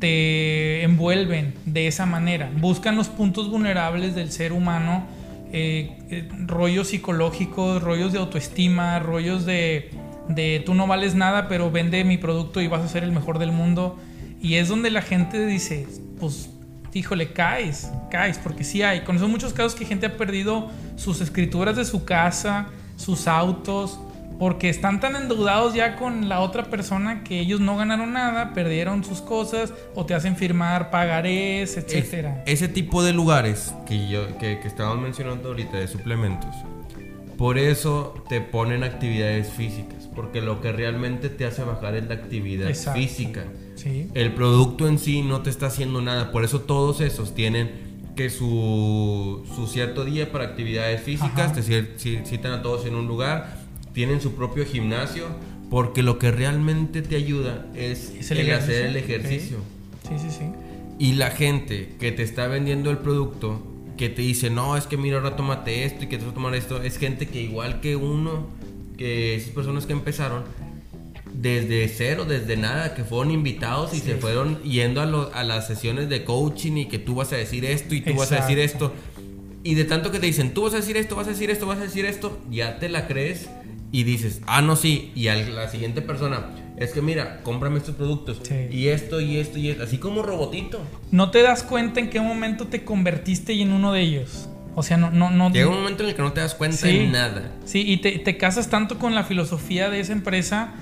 te 0.00 0.82
envuelven 0.82 1.54
de 1.66 1.86
esa 1.86 2.06
manera. 2.06 2.50
Buscan 2.58 2.96
los 2.96 3.08
puntos 3.08 3.48
vulnerables 3.48 4.16
del 4.16 4.32
ser 4.32 4.52
humano. 4.52 5.06
eh, 5.52 5.98
eh, 6.10 6.28
rollos 6.46 6.88
psicológicos, 6.88 7.82
rollos 7.82 8.12
de 8.12 8.20
autoestima, 8.20 9.00
rollos 9.00 9.44
de, 9.44 9.90
de 10.28 10.62
tú 10.64 10.74
no 10.74 10.86
vales 10.86 11.16
nada, 11.16 11.48
pero 11.48 11.72
vende 11.72 12.04
mi 12.04 12.18
producto 12.18 12.60
y 12.60 12.68
vas 12.68 12.82
a 12.82 12.88
ser 12.88 13.02
el 13.02 13.10
mejor 13.12 13.38
del 13.38 13.50
mundo. 13.50 13.98
Y 14.40 14.54
es 14.54 14.68
donde 14.68 14.90
la 14.90 15.02
gente 15.02 15.44
dice, 15.46 15.86
pues, 16.18 16.48
híjole, 16.94 17.32
caes, 17.32 17.90
caes, 18.10 18.38
porque 18.38 18.64
sí 18.64 18.82
hay. 18.82 19.00
Conozco 19.02 19.28
muchos 19.28 19.52
casos 19.52 19.74
que 19.74 19.84
gente 19.84 20.06
ha 20.06 20.16
perdido 20.16 20.70
sus 20.96 21.20
escrituras 21.20 21.76
de 21.76 21.84
su 21.84 22.04
casa, 22.04 22.68
sus 22.96 23.28
autos, 23.28 24.00
porque 24.38 24.70
están 24.70 25.00
tan 25.00 25.14
endeudados 25.16 25.74
ya 25.74 25.96
con 25.96 26.30
la 26.30 26.40
otra 26.40 26.64
persona 26.70 27.22
que 27.22 27.40
ellos 27.40 27.60
no 27.60 27.76
ganaron 27.76 28.14
nada, 28.14 28.54
perdieron 28.54 29.04
sus 29.04 29.20
cosas 29.20 29.74
o 29.94 30.06
te 30.06 30.14
hacen 30.14 30.34
firmar 30.34 30.90
pagarés, 30.90 31.76
etcétera. 31.76 32.42
Es- 32.46 32.62
ese 32.62 32.68
tipo 32.68 33.02
de 33.02 33.12
lugares 33.12 33.74
que 33.86 34.08
yo 34.08 34.38
que, 34.38 34.58
que 34.60 34.66
estábamos 34.68 35.02
mencionando 35.02 35.48
ahorita 35.50 35.76
de 35.76 35.86
suplementos. 35.88 36.54
Por 37.36 37.58
eso 37.58 38.14
te 38.30 38.40
ponen 38.40 38.82
actividades 38.84 39.50
físicas, 39.50 40.08
porque 40.14 40.40
lo 40.40 40.60
que 40.62 40.72
realmente 40.72 41.28
te 41.28 41.44
hace 41.46 41.62
bajar 41.62 41.94
es 41.96 42.06
la 42.06 42.14
actividad 42.14 42.68
Exacto. 42.68 42.98
física. 42.98 43.44
Sí. 43.82 44.08
El 44.14 44.34
producto 44.34 44.86
en 44.88 44.98
sí 44.98 45.22
no 45.22 45.40
te 45.42 45.50
está 45.50 45.66
haciendo 45.66 46.00
nada, 46.02 46.32
por 46.32 46.44
eso 46.44 46.60
todos 46.60 47.00
esos 47.00 47.34
tienen 47.34 47.70
que 48.16 48.28
su, 48.28 49.42
su 49.56 49.66
cierto 49.66 50.04
día 50.04 50.30
para 50.30 50.44
actividades 50.44 51.00
físicas, 51.02 51.52
Ajá. 51.52 51.54
te 51.54 51.96
citan 52.26 52.52
a 52.52 52.62
todos 52.62 52.84
en 52.86 52.94
un 52.94 53.06
lugar, 53.06 53.58
tienen 53.94 54.20
su 54.20 54.32
propio 54.34 54.66
gimnasio, 54.66 55.26
porque 55.70 56.02
lo 56.02 56.18
que 56.18 56.30
realmente 56.30 57.00
te 57.00 57.16
ayuda 57.16 57.66
es, 57.74 58.10
Es 58.18 58.30
el, 58.32 58.38
el 58.40 58.52
hacer 58.52 58.86
el 58.86 58.96
ejercicio. 58.96 59.58
ejercicio. 59.58 59.58
Sí, 60.08 60.30
sí, 60.30 60.36
sí. 60.38 60.44
Y 60.98 61.12
la 61.14 61.30
gente 61.30 61.94
que 61.98 62.12
te 62.12 62.22
está 62.22 62.46
vendiendo 62.48 62.90
el 62.90 62.98
producto, 62.98 63.62
que 63.96 64.08
te 64.10 64.20
dice, 64.22 64.50
no, 64.50 64.76
es 64.76 64.86
que 64.86 64.96
mira, 64.98 65.16
ahora 65.18 65.36
tómate 65.36 65.84
esto 65.84 66.04
y 66.04 66.08
que 66.08 66.18
te 66.18 66.24
vas 66.24 66.32
a 66.32 66.34
tomar 66.34 66.54
esto, 66.54 66.82
es 66.82 66.98
gente 66.98 67.26
que 67.28 67.40
igual 67.40 67.80
que 67.80 67.96
uno, 67.96 68.48
que 68.98 69.34
esas 69.36 69.50
personas 69.50 69.86
que 69.86 69.92
empezaron, 69.94 70.42
desde 71.40 71.88
cero, 71.88 72.24
desde 72.26 72.56
nada, 72.56 72.94
que 72.94 73.02
fueron 73.04 73.32
invitados 73.32 73.94
y 73.94 74.00
Sí. 74.00 74.02
se 74.06 74.14
fueron 74.16 74.62
yendo 74.62 75.00
a, 75.00 75.06
lo- 75.06 75.32
a 75.34 75.42
las 75.42 75.66
sesiones 75.66 76.08
de 76.08 76.24
coaching 76.24 76.76
y 76.76 76.86
que 76.86 76.98
tú 76.98 77.14
vas 77.14 77.32
a 77.32 77.36
decir 77.36 77.64
esto 77.64 77.94
y 77.94 78.00
tú 78.02 78.14
vas 78.14 78.30
a 78.32 78.36
decir 78.42 78.58
Exacto. 78.58 78.86
esto. 78.86 78.94
Y 79.62 79.74
de 79.74 79.84
tanto 79.84 80.10
que 80.10 80.18
te 80.18 80.26
dicen, 80.26 80.52
tú 80.54 80.62
vas 80.62 80.74
a 80.74 80.76
decir 80.76 80.96
esto, 80.96 81.16
vas 81.16 81.26
a 81.28 81.30
decir 81.30 81.50
esto, 81.50 81.66
vas 81.66 81.78
a 81.78 81.82
decir 81.82 82.04
esto, 82.04 82.38
ya 82.50 82.78
te 82.78 82.88
la 82.88 83.06
crees 83.06 83.48
y 83.92 84.02
dices, 84.04 84.40
ah, 84.46 84.60
no, 84.62 84.76
sí. 84.76 85.12
Y 85.14 85.28
a 85.28 85.34
la 85.36 85.68
siguiente 85.68 86.02
persona, 86.02 86.50
es 86.78 86.92
que 86.92 87.00
mira, 87.02 87.40
cómprame 87.42 87.78
estos 87.78 87.94
productos. 87.94 88.40
Sí. 88.42 88.54
Y 88.70 88.88
esto, 88.88 89.20
y 89.20 89.36
esto, 89.38 89.58
y 89.58 89.68
esto. 89.70 89.82
Así 89.84 89.98
como 89.98 90.22
robotito. 90.22 90.80
No 91.10 91.30
te 91.30 91.42
das 91.42 91.62
cuenta 91.62 92.00
en 92.00 92.10
qué 92.10 92.20
momento 92.20 92.66
te 92.66 92.84
convertiste 92.84 93.52
en 93.60 93.72
uno 93.72 93.92
de 93.92 94.00
ellos. 94.02 94.48
O 94.74 94.82
sea, 94.82 94.96
no, 94.96 95.10
no, 95.10 95.30
no. 95.30 95.50
Llega 95.50 95.68
un 95.68 95.74
momento 95.76 96.02
en 96.04 96.10
el 96.10 96.14
que 96.14 96.22
no 96.22 96.32
te 96.32 96.40
das 96.40 96.54
cuenta 96.54 96.76
Sí. 96.76 97.06
nada. 97.06 97.50
Sí, 97.64 97.82
y 97.86 97.96
te, 97.98 98.12
te 98.18 98.36
casas 98.36 98.68
tanto 98.70 98.98
con 98.98 99.14
la 99.14 99.24
filosofía 99.24 99.90
de 99.90 100.00
esa 100.00 100.12
empresa 100.12 100.72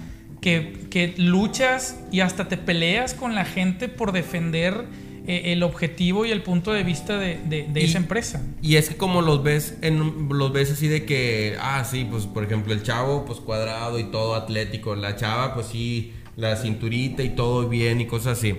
que, 0.40 0.86
que 0.90 1.14
luchas 1.16 1.96
y 2.12 2.20
hasta 2.20 2.48
te 2.48 2.56
peleas 2.56 3.14
con 3.14 3.34
la 3.34 3.44
gente 3.44 3.88
por 3.88 4.12
defender 4.12 4.84
eh, 5.26 5.52
el 5.52 5.62
objetivo 5.62 6.24
y 6.24 6.30
el 6.30 6.42
punto 6.42 6.72
de 6.72 6.84
vista 6.84 7.18
de, 7.18 7.38
de- 7.44 7.66
de 7.70 7.80
Y- 7.80 7.84
esa 7.84 7.98
empresa. 7.98 8.42
Y 8.62 8.76
es 8.76 8.88
que 8.88 8.96
como 8.96 9.20
los 9.20 9.42
ves 9.42 9.76
en 9.82 10.28
los 10.30 10.52
ves 10.52 10.70
así 10.70 10.88
de 10.88 11.04
que, 11.04 11.56
ah, 11.60 11.84
sí, 11.84 12.06
pues 12.10 12.24
por 12.26 12.44
ejemplo, 12.44 12.72
el 12.72 12.82
chavo 12.82 13.24
pues 13.26 13.40
cuadrado 13.40 13.98
y 13.98 14.04
todo 14.04 14.34
atlético, 14.34 14.94
la 14.96 15.16
chava 15.16 15.54
pues 15.54 15.66
sí, 15.66 16.12
la 16.36 16.56
cinturita 16.56 17.22
y 17.22 17.30
todo 17.30 17.68
bien 17.68 18.00
y 18.00 18.06
cosas 18.06 18.38
así. 18.38 18.54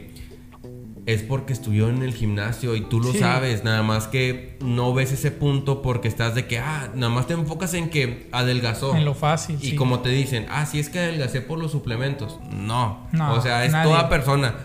Es 1.05 1.23
porque 1.23 1.53
estudió 1.53 1.89
en 1.89 2.03
el 2.03 2.13
gimnasio 2.13 2.75
y 2.75 2.81
tú 2.81 2.99
lo 2.99 3.11
Sí. 3.11 3.19
sabes, 3.19 3.63
nada 3.63 3.81
más 3.83 4.07
que 4.07 4.57
no 4.61 4.93
ves 4.93 5.11
ese 5.11 5.31
punto 5.31 5.81
porque 5.81 6.07
estás 6.07 6.35
de 6.35 6.45
que, 6.45 6.59
ah, 6.59 6.89
nada 6.93 7.11
más 7.11 7.25
te 7.25 7.33
enfocas 7.33 7.73
en 7.73 7.89
que 7.89 8.27
adelgazó. 8.31 8.95
En 8.95 9.05
lo 9.05 9.15
fácil. 9.15 9.57
Y 9.61 9.71
sí. 9.71 9.75
como 9.75 10.01
te 10.01 10.09
dicen, 10.09 10.45
ah, 10.49 10.65
sí 10.65 10.77
es 10.79 10.89
que 10.89 10.99
adelgacé 10.99 11.41
por 11.41 11.57
los 11.57 11.71
suplementos. 11.71 12.39
No. 12.51 13.07
No, 13.11 13.33
o 13.33 13.41
sea, 13.41 13.65
es 13.65 13.71
nadie. 13.71 13.89
toda 13.91 14.07
persona. 14.09 14.55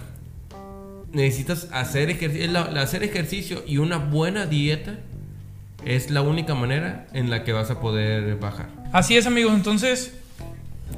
Necesitas 1.13 1.69
hacer 1.73 2.11
ejercicio. 2.11 2.59
hacer 2.79 3.03
ejercicio 3.05 3.63
y 3.67 3.79
una 3.79 3.99
buena 3.99 4.47
dieta 4.47 4.99
es 5.85 6.11
la 6.11 6.23
única 6.23 6.55
manera 6.55 7.07
en 7.13 7.31
la 7.31 7.45
que 7.45 7.53
vas 7.53 7.71
a 7.71 7.81
poder 7.81 8.37
bajar. 8.37 8.69
Así 8.93 9.17
es, 9.17 9.27
amigos. 9.27 9.55
Entonces, 9.55 10.15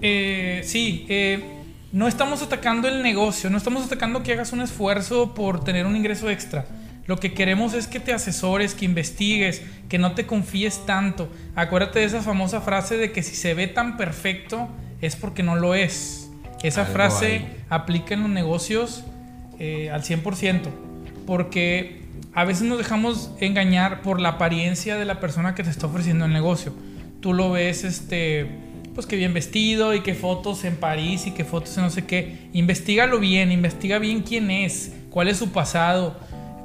Eh, 0.03 0.61
sí, 0.65 1.07
eh, 1.09 1.56
no 1.93 2.09
estamos 2.09 2.43
atacando 2.43 2.89
el 2.89 3.03
negocio, 3.03 3.51
no 3.51 3.59
estamos 3.59 3.85
atacando 3.85 4.23
que 4.23 4.33
hagas 4.33 4.53
un 4.53 4.61
esfuerzo 4.61 5.35
por 5.35 5.65
tener 5.65 5.87
un 5.87 5.97
ingreso 5.97 6.29
extra. 6.31 6.67
Lo 7.07 7.19
que 7.19 7.33
queremos 7.35 7.73
es 7.75 7.87
que 7.87 8.01
te 8.01 8.13
asesores, 8.13 8.75
que 8.75 8.85
investigues, 8.85 9.63
que 9.89 9.99
no 9.99 10.15
te 10.15 10.27
confíes 10.27 10.85
tanto. 10.87 11.31
Acuérdate 11.55 12.01
de 12.01 12.07
esa 12.07 12.21
famosa 12.21 12.61
frase 12.61 12.97
de 12.97 13.13
que 13.13 13.23
si 13.23 13.37
se 13.37 13.55
ve 13.55 13.69
tan 13.69 13.97
perfecto 13.97 14.69
es 15.01 15.15
porque 15.15 15.45
no 15.45 15.55
lo 15.55 15.75
es. 15.75 16.29
Esa 16.63 16.81
Algo 16.83 16.95
frase 16.95 17.27
hay. 17.27 17.65
aplica 17.71 18.15
en 18.15 18.23
los 18.23 18.31
negocios 18.31 19.05
eh, 19.61 19.91
al 19.91 20.03
100%. 20.03 20.63
Porque 21.27 22.03
a 22.35 22.45
veces 22.45 22.65
nos 22.65 22.79
dejamos 22.79 23.31
engañar 23.41 24.03
por 24.03 24.21
la 24.21 24.31
apariencia 24.31 24.97
de 24.97 25.05
la 25.05 25.21
persona 25.21 25.55
que 25.55 25.63
te 25.63 25.71
está 25.71 25.87
ofreciendo 25.87 26.25
el 26.25 26.33
negocio. 26.33 26.73
Tú 27.21 27.33
lo 27.33 27.53
ves, 27.53 27.85
este, 27.85 28.51
pues 28.97 29.07
que 29.07 29.15
bien 29.15 29.33
vestido 29.33 29.95
y 29.95 30.01
que 30.01 30.15
fotos 30.15 30.65
en 30.65 30.75
París 30.77 31.27
y 31.29 31.31
que 31.31 31.45
fotos 31.45 31.77
en 31.77 31.85
no 31.85 31.91
sé 31.91 32.05
qué. 32.05 32.49
Investígalo 32.53 33.21
bien, 33.21 33.53
investiga 33.53 33.99
bien 34.01 34.23
quién 34.23 34.51
es, 34.51 34.93
cuál 35.11 35.29
es 35.29 35.37
su 35.37 35.53
pasado, 35.53 36.19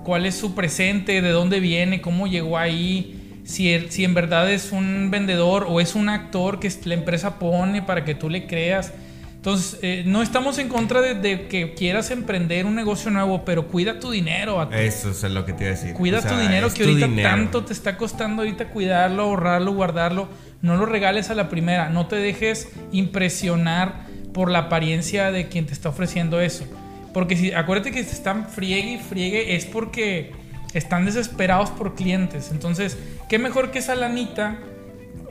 cuál 0.04 0.26
es 0.26 0.34
su 0.36 0.56
presente, 0.56 1.22
de 1.22 1.30
dónde 1.30 1.60
viene, 1.60 2.02
cómo 2.02 2.26
llegó 2.28 2.58
ahí, 2.58 3.42
si, 3.44 3.72
él- 3.74 3.92
si 3.92 4.04
en 4.06 4.14
verdad 4.16 4.52
es 4.52 4.72
un 4.72 5.10
vendedor 5.12 5.68
o 5.70 5.80
es 5.82 5.94
un 5.94 6.10
actor 6.10 6.60
que 6.60 6.72
la 6.86 6.94
empresa 6.96 7.38
pone 7.38 7.82
para 7.84 8.04
que 8.06 8.16
tú 8.16 8.30
le 8.30 8.48
creas. 8.48 8.94
Entonces, 9.36 9.80
eh, 9.82 10.04
no 10.06 10.22
estamos 10.22 10.60
en 10.60 10.70
contra 10.70 11.02
de, 11.02 11.16
de 11.16 11.48
que 11.48 11.74
quieras 11.74 12.12
emprender 12.12 12.68
un 12.68 12.76
negocio 12.76 13.10
nuevo, 13.10 13.44
pero 13.44 13.68
cuida 13.68 14.00
tu 14.00 14.12
dinero. 14.12 14.62
Eso 14.72 15.10
es 15.10 15.24
lo 15.24 15.46
que 15.46 15.54
te 15.54 15.64
iba 15.64 15.74
a 15.74 15.76
decir. 15.76 15.94
Cuida 15.96 16.20
O 16.20 16.22
sea, 16.22 16.32
tu 16.34 16.38
dinero 16.40 16.72
que 16.72 16.84
ahorita 16.84 17.08
dinero. 17.08 17.28
tanto 17.30 17.66
te 17.66 17.74
está 17.74 17.98
costando 17.98 18.44
ahorita 18.44 18.70
cuidarlo, 18.70 19.24
ahorrarlo, 19.24 19.74
guardarlo. 19.74 20.30
No 20.62 20.78
lo 20.78 20.86
regales 20.86 21.30
a 21.30 21.36
la 21.36 21.49
primera. 21.49 21.89
No 21.89 22.07
te 22.07 22.16
dejes 22.18 22.70
impresionar 22.91 24.05
por 24.34 24.49
la 24.49 24.59
apariencia 24.59 25.32
de 25.32 25.47
quien 25.47 25.66
te 25.66 25.74
está 25.74 25.89
ofreciendo 25.89 26.39
eso. 26.39 26.66
Porque 27.14 27.36
si 27.36 27.51
acuérdate 27.51 27.91
que 27.91 28.03
se 28.03 28.14
están 28.14 28.47
friegue 28.47 28.93
y 28.93 28.97
friegue 28.97 29.55
es 29.55 29.66
porque 29.66 30.32
están 30.74 31.05
desesperados 31.05 31.70
por 31.72 31.95
clientes. 31.95 32.51
Entonces, 32.51 32.97
qué 33.28 33.39
mejor 33.39 33.72
que 33.72 33.80
esa 33.80 33.95
lanita, 33.95 34.59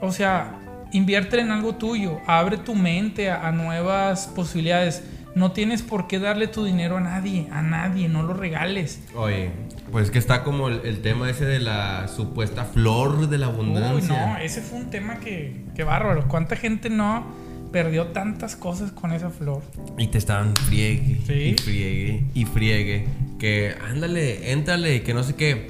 o 0.01 0.11
sea, 0.11 0.59
invierte 0.91 1.39
en 1.39 1.51
algo 1.51 1.75
tuyo, 1.75 2.19
abre 2.27 2.57
tu 2.57 2.75
mente 2.75 3.31
a, 3.31 3.47
a 3.47 3.51
nuevas 3.51 4.27
posibilidades. 4.27 5.03
No 5.33 5.53
tienes 5.53 5.81
por 5.81 6.07
qué 6.07 6.19
darle 6.19 6.47
tu 6.47 6.65
dinero 6.65 6.97
a 6.97 7.01
nadie, 7.01 7.47
a 7.51 7.61
nadie, 7.61 8.09
no 8.09 8.21
lo 8.21 8.33
regales. 8.33 8.99
Oye, 9.15 9.49
pues 9.91 10.09
que 10.11 10.19
está 10.19 10.43
como 10.43 10.67
el, 10.69 10.81
el 10.85 11.01
tema 11.01 11.29
ese 11.29 11.45
de 11.45 11.59
la 11.59 12.07
supuesta 12.07 12.65
flor 12.65 13.29
de 13.29 13.37
la 13.37 13.49
Uy, 13.49 13.53
abundancia. 13.55 14.25
no, 14.27 14.37
ese 14.37 14.61
fue 14.61 14.79
un 14.79 14.89
tema 14.89 15.19
que, 15.19 15.65
que 15.75 15.83
bárbaro. 15.83 16.27
¿Cuánta 16.27 16.55
gente 16.55 16.89
no 16.89 17.25
perdió 17.71 18.07
tantas 18.07 18.55
cosas 18.55 18.91
con 18.91 19.11
esa 19.13 19.29
flor? 19.29 19.61
Y 19.97 20.07
te 20.07 20.17
estaban 20.17 20.55
friegue 20.55 21.19
Sí. 21.25 21.33
y 21.33 21.53
friegue 21.61 22.23
y 22.33 22.45
friegue. 22.45 23.07
Que 23.39 23.75
ándale, 23.89 24.51
éntrale, 24.51 25.03
que 25.03 25.13
no 25.13 25.23
sé 25.23 25.35
qué. 25.35 25.69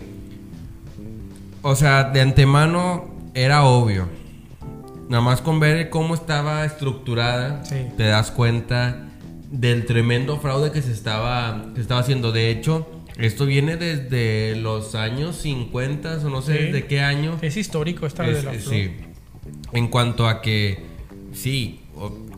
O 1.62 1.76
sea, 1.76 2.06
de 2.06 2.22
antemano 2.22 3.06
era 3.34 3.64
obvio. 3.64 4.08
Nada 5.10 5.22
más 5.22 5.42
con 5.42 5.60
ver 5.60 5.90
cómo 5.90 6.14
estaba 6.16 6.64
estructurada, 6.66 7.64
Sí. 7.66 7.76
te 7.98 8.04
das 8.04 8.32
cuenta 8.32 9.08
del 9.52 9.86
tremendo 9.86 10.38
fraude 10.40 10.72
que 10.72 10.82
se 10.82 10.92
estaba, 10.92 11.66
que 11.76 11.82
estaba 11.82 12.00
haciendo. 12.00 12.32
De 12.32 12.50
hecho, 12.50 13.01
esto 13.18 13.46
viene 13.46 13.78
desde 13.78 14.56
los 14.56 14.96
años 14.96 15.36
50 15.38 16.20
o 16.26 16.30
no 16.30 16.42
sé 16.42 16.58
Sí. 16.58 16.64
desde 16.66 16.86
qué 16.86 17.02
año. 17.02 17.38
Es 17.42 17.58
histórico 17.58 18.06
esta 18.06 18.28
Es- 18.28 18.38
de 18.38 18.44
la 18.44 18.52
flor. 18.54 18.74
sí. 18.74 18.92
En 19.74 19.88
cuanto 19.88 20.28
a 20.28 20.42
que, 20.42 20.80
sí, 21.34 21.80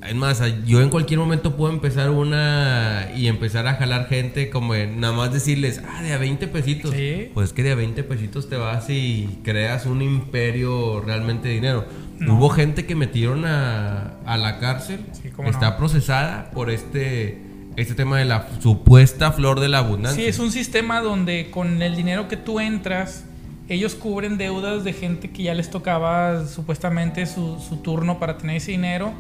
es 0.08 0.16
más, 0.16 0.42
yo 0.66 0.82
en 0.82 0.90
cualquier 0.90 1.20
momento 1.20 1.56
puedo 1.56 1.72
empezar 1.74 2.10
una 2.12 3.10
y 3.16 3.28
empezar 3.28 3.66
a 3.68 3.76
jalar 3.76 4.08
gente 4.08 4.50
como 4.50 4.76
en 4.76 5.00
nada 5.00 5.14
más 5.14 5.32
decirles, 5.34 5.82
ah, 5.88 6.02
de 6.04 6.14
a 6.14 6.18
20 6.18 6.48
pesitos. 6.48 6.92
Sí. 6.92 7.30
Pues 7.34 7.48
es 7.50 7.54
que 7.54 7.64
de 7.64 7.72
a 7.72 7.76
20 7.76 8.04
pesitos 8.04 8.50
te 8.50 8.56
vas 8.58 8.90
y 8.90 9.40
creas 9.44 9.86
un 9.86 10.02
imperio 10.02 11.00
realmente 11.02 11.48
de 11.48 11.54
dinero. 11.56 11.86
No. 12.20 12.36
Hubo 12.36 12.50
gente 12.50 12.86
que 12.86 12.96
metieron 12.96 13.46
a, 13.46 14.18
a 14.26 14.38
la 14.38 14.60
cárcel, 14.60 15.00
Sí, 15.14 15.30
está 15.46 15.72
no. 15.72 15.78
procesada 15.78 16.52
por 16.52 16.70
este, 16.70 17.40
este 17.76 17.96
tema 17.96 18.18
de 18.18 18.26
la 18.26 18.48
supuesta 18.60 19.32
flor 19.32 19.60
de 19.60 19.70
la 19.70 19.80
abundancia. 19.80 20.24
Sí, 20.24 20.30
es 20.30 20.40
un 20.40 20.52
sistema 20.52 21.02
donde 21.02 21.50
con 21.52 21.82
el 21.82 21.96
dinero 21.96 22.28
que 22.28 22.38
tú 22.38 22.60
entras, 22.60 23.26
ellos 23.70 23.96
cubren 23.96 24.38
deudas 24.38 24.84
de 24.84 24.94
gente 24.94 25.32
que 25.32 25.44
ya 25.44 25.54
les 25.54 25.70
tocaba 25.70 26.46
supuestamente 26.48 27.26
su, 27.26 27.60
su 27.60 27.78
turno 27.78 28.20
para 28.20 28.38
tener 28.38 28.58
ese 28.58 28.72
dinero. 28.72 29.14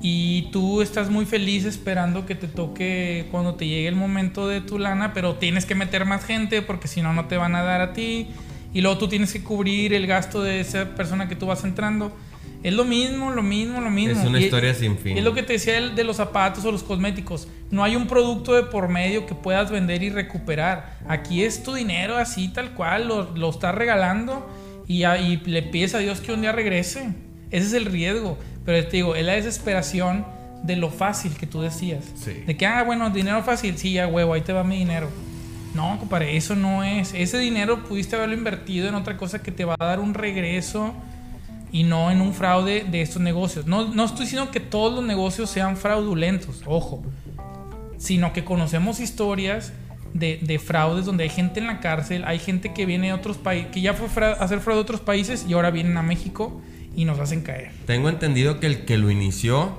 Y 0.00 0.48
tú 0.50 0.82
estás 0.82 1.10
muy 1.10 1.26
feliz 1.26 1.64
esperando 1.64 2.26
que 2.26 2.34
te 2.34 2.48
toque 2.48 3.28
cuando 3.30 3.54
te 3.54 3.66
llegue 3.66 3.88
el 3.88 3.94
momento 3.94 4.48
de 4.48 4.60
tu 4.60 4.78
lana, 4.78 5.12
pero 5.12 5.36
tienes 5.36 5.64
que 5.64 5.74
meter 5.74 6.06
más 6.06 6.24
gente 6.24 6.62
porque 6.62 6.88
si 6.88 7.02
no, 7.02 7.12
no 7.12 7.26
te 7.26 7.36
van 7.36 7.54
a 7.54 7.62
dar 7.62 7.80
a 7.80 7.92
ti. 7.92 8.28
Y 8.74 8.80
luego 8.80 8.98
tú 8.98 9.08
tienes 9.08 9.32
que 9.32 9.42
cubrir 9.42 9.92
el 9.92 10.06
gasto 10.06 10.42
de 10.42 10.60
esa 10.60 10.94
persona 10.94 11.28
que 11.28 11.36
tú 11.36 11.46
vas 11.46 11.62
entrando. 11.62 12.12
Es 12.62 12.72
lo 12.72 12.84
mismo, 12.84 13.30
lo 13.32 13.42
mismo, 13.42 13.80
lo 13.80 13.90
mismo. 13.90 14.20
Es 14.20 14.26
una 14.26 14.40
Y- 14.40 14.44
historia 14.44 14.72
sin 14.74 14.96
fin. 14.98 15.18
Es 15.18 15.24
lo 15.24 15.34
que 15.34 15.42
te 15.42 15.54
decía 15.54 15.80
de 15.80 16.04
los 16.04 16.16
zapatos 16.16 16.64
o 16.64 16.70
los 16.72 16.82
cosméticos. 16.82 17.48
No 17.70 17.82
hay 17.82 17.96
un 17.96 18.06
producto 18.06 18.52
de 18.54 18.62
por 18.62 18.88
medio 18.88 19.26
que 19.26 19.34
puedas 19.34 19.70
vender 19.70 20.02
y 20.02 20.10
recuperar. 20.10 20.98
Aquí 21.08 21.42
es 21.42 21.62
tu 21.62 21.74
dinero 21.74 22.16
así, 22.16 22.48
tal 22.48 22.72
cual, 22.74 23.08
lo, 23.08 23.34
lo 23.36 23.50
estás 23.50 23.74
regalando 23.74 24.48
y, 24.86 25.02
a- 25.04 25.18
y 25.18 25.38
le 25.38 25.62
pides 25.62 25.94
a 25.94 25.98
Dios 25.98 26.20
que 26.20 26.32
un 26.32 26.40
día 26.42 26.52
regrese. 26.52 27.14
Ese 27.50 27.66
es 27.66 27.72
el 27.72 27.86
riesgo. 27.86 28.38
Pero 28.64 28.86
te 28.86 28.96
digo, 28.98 29.16
es 29.16 29.24
la 29.26 29.32
desesperación 29.32 30.24
de 30.62 30.76
lo 30.76 30.90
fácil 30.90 31.32
que 31.36 31.46
tú 31.48 31.60
decías. 31.62 32.04
Sí. 32.14 32.32
De 32.46 32.56
que, 32.56 32.64
ah, 32.66 32.84
bueno, 32.84 33.10
dinero 33.10 33.42
fácil, 33.42 33.76
sí, 33.76 33.94
ya 33.94 34.06
huevo, 34.06 34.34
ahí 34.34 34.42
te 34.42 34.52
va 34.52 34.62
mi 34.62 34.76
dinero. 34.78 35.08
No, 35.74 35.98
compadre, 35.98 36.36
eso 36.36 36.54
no 36.54 36.84
es. 36.84 37.12
Ese 37.14 37.38
dinero 37.38 37.82
pudiste 37.84 38.14
haberlo 38.14 38.34
invertido 38.36 38.88
en 38.88 38.94
otra 38.94 39.16
cosa 39.16 39.42
que 39.42 39.50
te 39.50 39.64
va 39.64 39.74
a 39.80 39.84
dar 39.86 39.98
un 39.98 40.14
regreso 40.14 40.94
y 41.72 41.84
no 41.84 42.10
en 42.10 42.20
un 42.20 42.34
fraude 42.34 42.84
de 42.90 43.00
estos 43.02 43.20
negocios. 43.22 43.66
No, 43.66 43.88
no 43.88 44.04
estoy 44.04 44.26
diciendo 44.26 44.50
que 44.50 44.60
todos 44.60 44.94
los 44.94 45.04
negocios 45.04 45.50
sean 45.50 45.76
fraudulentos, 45.76 46.62
ojo, 46.66 47.02
sino 47.96 48.32
que 48.32 48.44
conocemos 48.44 49.00
historias 49.00 49.72
de, 50.12 50.38
de 50.42 50.58
fraudes 50.58 51.06
donde 51.06 51.24
hay 51.24 51.30
gente 51.30 51.58
en 51.60 51.66
la 51.66 51.80
cárcel, 51.80 52.24
hay 52.26 52.38
gente 52.38 52.74
que 52.74 52.84
viene 52.84 53.06
de 53.08 53.12
otros 53.14 53.38
países, 53.38 53.70
que 53.72 53.80
ya 53.80 53.94
fue 53.94 54.08
fra- 54.08 54.32
a 54.34 54.44
hacer 54.44 54.60
fraude 54.60 54.78
de 54.78 54.82
otros 54.82 55.00
países 55.00 55.46
y 55.48 55.54
ahora 55.54 55.70
vienen 55.70 55.96
a 55.96 56.02
México 56.02 56.60
y 56.94 57.06
nos 57.06 57.18
hacen 57.18 57.40
caer. 57.40 57.70
Tengo 57.86 58.10
entendido 58.10 58.60
que 58.60 58.66
el 58.66 58.84
que 58.84 58.98
lo 58.98 59.10
inició 59.10 59.72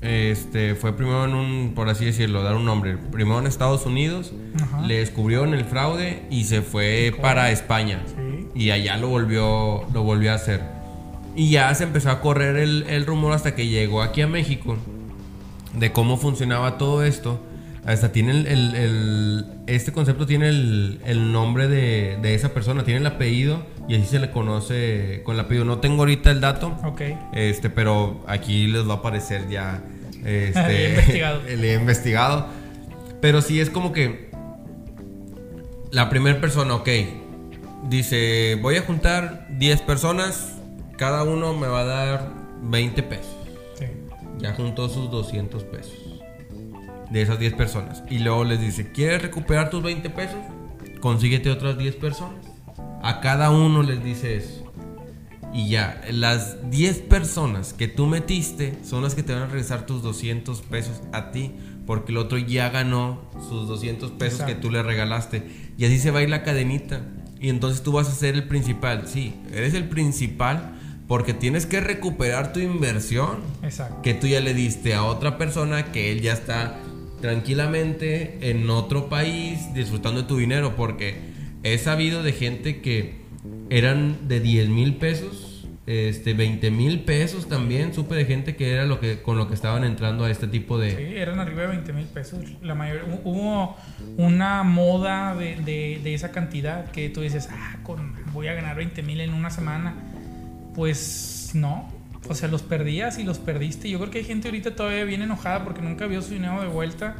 este, 0.00 0.74
fue 0.76 0.96
primero 0.96 1.26
en 1.26 1.34
un, 1.34 1.72
por 1.74 1.90
así 1.90 2.06
decirlo, 2.06 2.42
dar 2.42 2.56
un 2.56 2.64
nombre. 2.64 2.96
Primero 2.96 3.38
en 3.38 3.46
Estados 3.46 3.84
Unidos, 3.84 4.32
Ajá. 4.58 4.80
le 4.80 4.98
descubrieron 5.00 5.52
el 5.52 5.66
fraude 5.66 6.22
y 6.30 6.44
se 6.44 6.62
fue 6.62 7.12
para 7.20 7.50
España. 7.50 8.00
Sí. 8.06 8.46
Y 8.54 8.70
allá 8.70 8.96
lo 8.96 9.08
volvió, 9.08 9.84
lo 9.92 10.02
volvió 10.02 10.32
a 10.32 10.36
hacer. 10.36 10.62
Y 11.40 11.50
ya 11.50 11.74
se 11.74 11.84
empezó 11.84 12.10
a 12.10 12.20
correr 12.20 12.56
el, 12.56 12.84
el 12.88 13.06
rumor 13.06 13.32
hasta 13.32 13.54
que 13.54 13.66
llegó 13.66 14.02
aquí 14.02 14.20
a 14.20 14.26
México 14.26 14.76
de 15.74 15.90
cómo 15.92 16.16
funcionaba 16.18 16.76
todo 16.76 17.02
esto. 17.02 17.40
Hasta 17.86 18.12
tiene 18.12 18.32
el, 18.32 18.46
el- 18.46 18.74
el- 18.74 19.46
este 19.66 19.90
concepto 19.92 20.26
tiene 20.26 20.48
el, 20.50 21.00
el 21.06 21.32
nombre 21.32 21.66
de, 21.66 22.18
de 22.20 22.34
esa 22.34 22.50
persona, 22.52 22.84
tiene 22.84 23.00
el 23.00 23.06
apellido 23.06 23.64
y 23.88 23.94
así 23.94 24.04
se 24.04 24.18
le 24.18 24.30
conoce 24.30 25.22
con 25.24 25.34
el 25.36 25.40
apellido. 25.40 25.64
No 25.64 25.78
tengo 25.78 26.00
ahorita 26.02 26.30
el 26.30 26.42
dato, 26.42 26.76
Ok. 26.84 27.00
este, 27.32 27.70
pero 27.70 28.22
aquí 28.26 28.66
les 28.66 28.86
va 28.86 28.94
a 28.94 28.96
aparecer 28.96 29.48
ya. 29.48 29.82
Este, 30.22 30.84
El 30.84 30.90
investigado. 30.90 31.40
el 31.48 31.64
investigado. 31.64 32.46
Pero 33.22 33.40
sí 33.40 33.60
es 33.60 33.70
como 33.70 33.92
que 33.92 34.28
la 35.90 36.10
primera 36.10 36.38
persona, 36.38 36.74
ok, 36.74 36.88
dice, 37.88 38.58
voy 38.60 38.76
a 38.76 38.82
juntar 38.82 39.46
10 39.58 39.80
personas, 39.82 40.56
cada 41.00 41.22
uno 41.22 41.54
me 41.54 41.66
va 41.66 41.80
a 41.80 41.84
dar 41.84 42.34
20 42.60 43.02
pesos. 43.04 43.34
Sí. 43.74 43.86
Ya 44.38 44.52
juntó 44.52 44.86
sus 44.90 45.10
200 45.10 45.64
pesos. 45.64 45.94
De 47.10 47.22
esas 47.22 47.38
10 47.38 47.54
personas. 47.54 48.02
Y 48.10 48.18
luego 48.18 48.44
les 48.44 48.60
dice, 48.60 48.92
¿quieres 48.92 49.22
recuperar 49.22 49.70
tus 49.70 49.82
20 49.82 50.10
pesos? 50.10 50.36
Consíguete 51.00 51.50
otras 51.50 51.78
10 51.78 51.96
personas. 51.96 52.44
A 53.02 53.20
cada 53.22 53.50
uno 53.50 53.82
les 53.82 54.04
dice 54.04 54.36
eso. 54.36 54.70
Y 55.54 55.70
ya, 55.70 56.02
las 56.10 56.70
10 56.70 56.98
personas 56.98 57.72
que 57.72 57.88
tú 57.88 58.04
metiste 58.04 58.78
son 58.84 59.02
las 59.02 59.14
que 59.14 59.22
te 59.22 59.32
van 59.32 59.44
a 59.44 59.46
regresar 59.46 59.86
tus 59.86 60.02
200 60.02 60.60
pesos 60.60 61.00
a 61.12 61.30
ti. 61.30 61.52
Porque 61.86 62.12
el 62.12 62.18
otro 62.18 62.36
ya 62.36 62.68
ganó 62.68 63.22
sus 63.48 63.66
200 63.66 64.10
pesos 64.10 64.42
que 64.42 64.54
tú 64.54 64.70
le 64.70 64.82
regalaste. 64.82 65.50
Y 65.78 65.86
así 65.86 65.98
se 65.98 66.10
va 66.10 66.18
a 66.18 66.22
ir 66.24 66.28
la 66.28 66.42
cadenita. 66.42 67.00
Y 67.40 67.48
entonces 67.48 67.82
tú 67.82 67.92
vas 67.92 68.06
a 68.06 68.12
ser 68.12 68.34
el 68.34 68.46
principal. 68.46 69.08
Sí, 69.08 69.34
eres 69.50 69.72
el 69.72 69.88
principal 69.88 70.74
porque 71.10 71.34
tienes 71.34 71.66
que 71.66 71.80
recuperar 71.80 72.52
tu 72.52 72.60
inversión 72.60 73.40
Exacto. 73.64 74.00
que 74.00 74.14
tú 74.14 74.28
ya 74.28 74.38
le 74.38 74.54
diste 74.54 74.94
a 74.94 75.02
otra 75.02 75.38
persona 75.38 75.90
que 75.90 76.12
él 76.12 76.20
ya 76.20 76.32
está 76.32 76.76
tranquilamente 77.20 78.38
en 78.48 78.70
otro 78.70 79.08
país 79.08 79.74
disfrutando 79.74 80.22
de 80.22 80.28
tu 80.28 80.36
dinero 80.36 80.76
porque 80.76 81.16
he 81.64 81.78
sabido 81.78 82.22
de 82.22 82.32
gente 82.32 82.80
que 82.80 83.22
eran 83.70 84.28
de 84.28 84.38
10 84.38 84.68
mil 84.68 84.94
pesos 84.98 85.50
este 85.90 86.34
20 86.34 86.70
mil 86.70 87.00
pesos 87.00 87.48
también. 87.48 87.92
Supe 87.92 88.14
de 88.14 88.24
gente 88.24 88.54
que 88.54 88.72
era 88.72 88.84
lo 88.84 89.00
que 89.00 89.22
con 89.22 89.36
lo 89.36 89.48
que 89.48 89.54
estaban 89.54 89.82
entrando 89.82 90.24
a 90.24 90.30
este 90.30 90.46
tipo 90.46 90.78
de. 90.78 90.96
Sí, 90.96 91.16
eran 91.16 91.40
arriba 91.40 91.62
de 91.62 91.68
20 91.68 91.92
mil 91.92 92.06
pesos. 92.06 92.38
La 92.62 92.76
mayor, 92.76 93.06
hubo 93.24 93.76
una 94.16 94.62
moda 94.62 95.34
de, 95.34 95.56
de, 95.56 96.14
esa 96.14 96.30
cantidad 96.30 96.90
que 96.92 97.08
tú 97.08 97.22
dices, 97.22 97.48
ah, 97.50 97.78
con, 97.82 98.14
voy 98.32 98.46
a 98.46 98.54
ganar 98.54 98.76
20 98.76 99.02
mil 99.02 99.20
en 99.20 99.34
una 99.34 99.50
semana. 99.50 99.94
Pues 100.74 101.50
no. 101.54 101.88
O 102.28 102.34
sea, 102.34 102.48
los 102.48 102.62
perdías 102.62 103.18
y 103.18 103.24
los 103.24 103.38
perdiste. 103.38 103.88
Yo 103.88 103.98
creo 103.98 104.10
que 104.10 104.18
hay 104.18 104.24
gente 104.24 104.48
ahorita 104.48 104.76
todavía 104.76 105.04
bien 105.04 105.22
enojada 105.22 105.64
porque 105.64 105.82
nunca 105.82 106.06
vio 106.06 106.22
su 106.22 106.34
dinero 106.34 106.60
de 106.60 106.68
vuelta. 106.68 107.16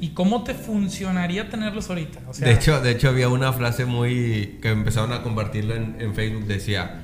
¿Y 0.00 0.10
cómo 0.10 0.44
te 0.44 0.54
funcionaría 0.54 1.50
tenerlos 1.50 1.90
ahorita? 1.90 2.20
de, 2.38 2.52
hecho, 2.52 2.80
de 2.80 2.90
hecho, 2.90 3.08
había 3.08 3.28
una 3.28 3.52
frase 3.52 3.84
muy 3.84 4.58
que 4.62 4.70
empezaron 4.70 5.12
a 5.12 5.22
compartirla 5.22 5.76
en, 5.76 5.96
en 6.00 6.14
Facebook. 6.14 6.46
Decía, 6.46 7.02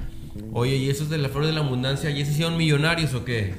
Oye, 0.52 0.76
¿y 0.76 0.90
esos 0.90 1.08
de 1.08 1.18
la 1.18 1.28
flor 1.28 1.46
de 1.46 1.52
la 1.52 1.60
abundancia, 1.60 2.10
¿y 2.10 2.20
esos 2.20 2.36
son 2.36 2.56
millonarios 2.56 3.14
o 3.14 3.24
qué? 3.24 3.54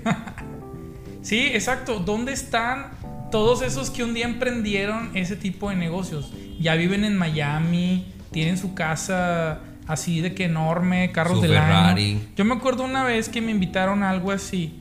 sí, 1.21 1.47
exacto. 1.53 1.99
¿Dónde 1.99 2.33
están 2.33 2.91
todos 3.31 3.61
esos 3.61 3.89
que 3.89 4.03
un 4.03 4.13
día 4.13 4.25
emprendieron 4.25 5.15
ese 5.15 5.35
tipo 5.35 5.69
de 5.69 5.75
negocios? 5.75 6.31
Ya 6.59 6.75
viven 6.75 7.03
en 7.03 7.17
Miami, 7.17 8.05
tienen 8.31 8.57
su 8.57 8.73
casa 8.73 9.61
así 9.87 10.21
de 10.21 10.33
que 10.33 10.45
enorme, 10.45 11.11
carros 11.11 11.41
de 11.41 11.49
Ferrari. 11.49 12.19
Yo 12.35 12.45
me 12.45 12.55
acuerdo 12.55 12.83
una 12.83 13.03
vez 13.03 13.29
que 13.29 13.41
me 13.41 13.51
invitaron 13.51 14.03
a 14.03 14.09
algo 14.09 14.31
así, 14.31 14.79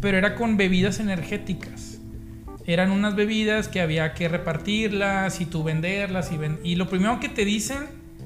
pero 0.00 0.18
era 0.18 0.34
con 0.34 0.56
bebidas 0.56 1.00
energéticas. 1.00 1.98
Eran 2.66 2.90
unas 2.90 3.14
bebidas 3.14 3.68
que 3.68 3.80
había 3.80 4.12
que 4.12 4.28
repartirlas 4.28 5.40
y 5.40 5.46
tú 5.46 5.62
venderlas 5.62 6.30
y, 6.32 6.68
y 6.68 6.74
lo 6.74 6.88
primero 6.88 7.18
que 7.18 7.28
te 7.28 7.44
dicen, 7.44 7.78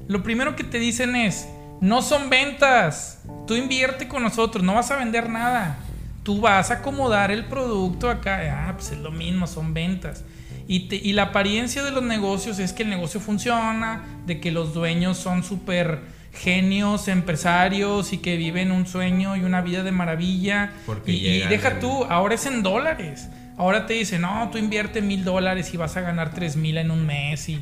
lo 0.07 0.21
primero 0.21 0.55
que 0.55 0.65
te 0.65 0.79
dicen 0.79 1.15
es, 1.15 1.47
no 1.79 2.01
son 2.01 2.29
ventas. 2.29 3.21
Tú 3.47 3.55
invierte 3.55 4.07
con 4.07 4.23
nosotros, 4.23 4.63
no 4.63 4.73
vas 4.73 4.91
a 4.91 4.97
vender 4.97 5.29
nada. 5.29 5.77
Tú 6.23 6.41
vas 6.41 6.71
a 6.71 6.75
acomodar 6.75 7.31
el 7.31 7.45
producto 7.45 8.09
acá. 8.09 8.67
Ah, 8.67 8.73
pues 8.75 8.91
es 8.91 8.99
lo 8.99 9.11
mismo, 9.11 9.47
son 9.47 9.73
ventas. 9.73 10.23
Y, 10.67 11.11
la 11.13 11.23
apariencia 11.23 11.83
de 11.83 11.91
los 11.91 12.03
negocios 12.03 12.57
es 12.59 12.71
que 12.71 12.83
el 12.83 12.89
negocio 12.89 13.19
funciona, 13.19 14.03
de 14.25 14.39
que 14.39 14.51
los 14.51 14.73
dueños 14.73 15.17
son 15.17 15.43
súper 15.43 15.99
genios, 16.33 17.07
empresarios 17.07 18.11
y 18.11 18.17
que 18.17 18.37
viven 18.37 18.71
un 18.71 18.87
sueño 18.87 19.37
y 19.37 19.41
una 19.41 19.61
vida 19.61 19.83
de 19.83 19.91
maravilla. 19.91 20.73
y, 21.05 21.39
deja 21.41 21.79
tú, 21.79 22.03
ahora 22.05 22.35
es 22.35 22.45
en 22.45 22.63
dólares. 22.63 23.29
Ahora 23.55 23.85
te 23.85 23.93
dicen, 23.93 24.21
no, 24.21 24.49
tú 24.51 24.57
invierte 24.57 25.01
mil 25.01 25.23
dólares 25.23 25.73
y 25.73 25.77
vas 25.77 25.95
a 25.95 26.01
ganar 26.01 26.33
tres 26.33 26.55
mil 26.55 26.77
en 26.77 26.89
un 26.89 27.05
mes 27.05 27.49
y, 27.49 27.61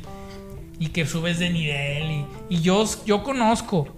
que 0.92 1.06
subes 1.06 1.38
de 1.38 1.50
nivel. 1.50 2.24
Y, 2.48 2.60
yo, 2.60 2.84
yo 3.06 3.22
conozco 3.22 3.94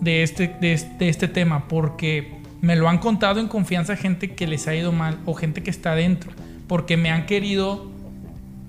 de 0.00 0.24
este, 0.24 0.48
de, 0.60 1.08
este 1.08 1.28
tema 1.28 1.68
porque 1.68 2.34
me 2.60 2.76
lo 2.76 2.88
han 2.88 2.98
contado 2.98 3.40
en 3.40 3.48
confianza 3.48 3.96
gente 3.96 4.34
que 4.34 4.46
les 4.46 4.66
ha 4.66 4.74
ido 4.74 4.92
mal 4.92 5.18
o 5.24 5.34
gente 5.34 5.62
que 5.62 5.70
está 5.70 5.92
adentro, 5.92 6.32
porque 6.66 6.96
me 6.96 7.10
han 7.10 7.26
querido 7.26 7.90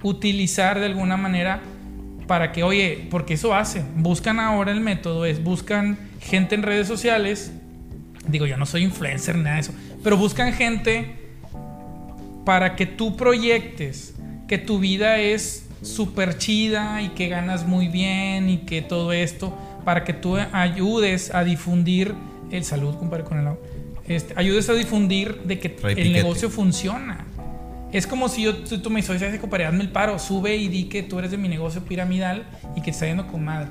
utilizar 0.04 0.80
de 0.80 0.86
alguna 0.86 1.18
manera 1.18 1.62
para 2.28 2.52
que, 2.52 2.64
oye, 2.64 3.08
porque 3.10 3.34
eso 3.34 3.54
hace, 3.54 3.84
buscan 3.96 4.40
ahora 4.40 4.72
el 4.72 4.80
método, 4.80 5.26
es 5.26 5.44
buscan 5.44 5.98
gente 6.20 6.56
en 6.56 6.64
redes 6.64 6.88
sociales, 6.88 7.52
digo, 8.28 8.46
yo 8.46 8.58
no 8.58 8.66
soy 8.66 8.84
influencer, 8.84 9.36
nada 9.36 9.56
de 9.56 9.62
eso, 9.62 9.74
pero 10.04 10.18
buscan 10.18 10.54
gente 10.54 11.16
para 12.46 12.76
que 12.76 12.86
tú 12.86 13.16
proyectes 13.16 14.16
que 14.48 14.58
tu 14.58 14.80
vida 14.80 15.20
es 15.20 15.66
súper 15.82 16.38
chida 16.38 17.02
y 17.02 17.10
que 17.10 17.28
ganas 17.28 17.66
muy 17.66 17.88
bien 17.88 18.50
y 18.50 18.60
que 18.60 18.82
todo 18.82 19.12
esto, 19.14 19.58
para 19.86 20.04
que 20.04 20.14
tú 20.14 20.38
ayudes 20.52 21.34
a 21.34 21.44
difundir 21.44 22.14
el 22.52 22.64
salud, 22.64 22.96
compadre, 22.96 23.24
con 23.24 23.40
el 23.40 23.48
agua. 23.48 23.60
Este, 24.08 24.34
ayudes 24.38 24.70
a 24.70 24.74
difundir 24.74 25.42
de 25.44 25.60
que 25.60 25.76
el 25.96 26.12
negocio 26.12 26.50
funciona. 26.50 27.26
Es 27.94 28.08
como 28.08 28.28
si 28.28 28.42
yo, 28.42 28.56
tú, 28.58 28.90
me 28.90 29.02
dices, 29.02 29.40
compadre, 29.40 29.68
hazme 29.68 29.84
el 29.84 29.90
paro, 29.90 30.18
sube 30.18 30.56
y 30.56 30.68
di 30.68 30.86
que 30.86 31.04
tú 31.04 31.20
eres 31.20 31.30
de 31.30 31.38
mi 31.38 31.48
negocio 31.48 31.86
piramidal 31.86 32.44
y 32.76 32.80
que 32.80 32.86
te 32.86 32.92
está 32.92 33.06
yendo 33.06 33.28
con 33.28 33.46
madre. 33.46 33.70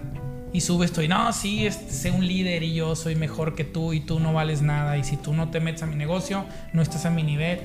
Y 0.52 0.60
sube 0.60 0.84
esto 0.84 1.02
y 1.02 1.08
no, 1.08 1.32
sí, 1.32 1.68
sé 1.70 2.12
un 2.12 2.24
líder 2.24 2.62
y 2.62 2.72
yo 2.72 2.94
soy 2.94 3.16
mejor 3.16 3.56
que 3.56 3.64
tú 3.64 3.92
y 3.92 4.00
tú 4.00 4.20
no 4.20 4.32
vales 4.32 4.62
nada. 4.62 4.96
Y 4.96 5.02
si 5.02 5.16
tú 5.16 5.34
no 5.34 5.50
te 5.50 5.58
metes 5.58 5.82
a 5.82 5.86
mi 5.86 5.96
negocio, 5.96 6.44
no 6.72 6.82
estás 6.82 7.04
a 7.04 7.10
mi 7.10 7.24
nivel 7.24 7.60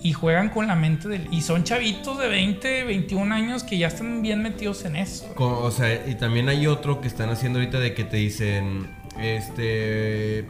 y 0.00 0.12
juegan 0.12 0.50
con 0.50 0.68
la 0.68 0.76
mente 0.76 1.08
del... 1.08 1.26
Y 1.32 1.40
son 1.40 1.64
chavitos 1.64 2.16
de 2.18 2.28
20, 2.28 2.84
21 2.84 3.34
años 3.34 3.64
que 3.64 3.76
ya 3.76 3.88
están 3.88 4.22
bien 4.22 4.40
metidos 4.40 4.84
en 4.84 4.94
eso. 4.94 5.28
o 5.36 5.70
sea, 5.72 6.06
y 6.06 6.14
también 6.14 6.48
hay 6.48 6.68
otro 6.68 7.00
que 7.00 7.08
están 7.08 7.30
haciendo 7.30 7.58
ahorita 7.58 7.80
de 7.80 7.94
que 7.94 8.04
te 8.04 8.18
dicen, 8.18 8.86
este... 9.20 10.46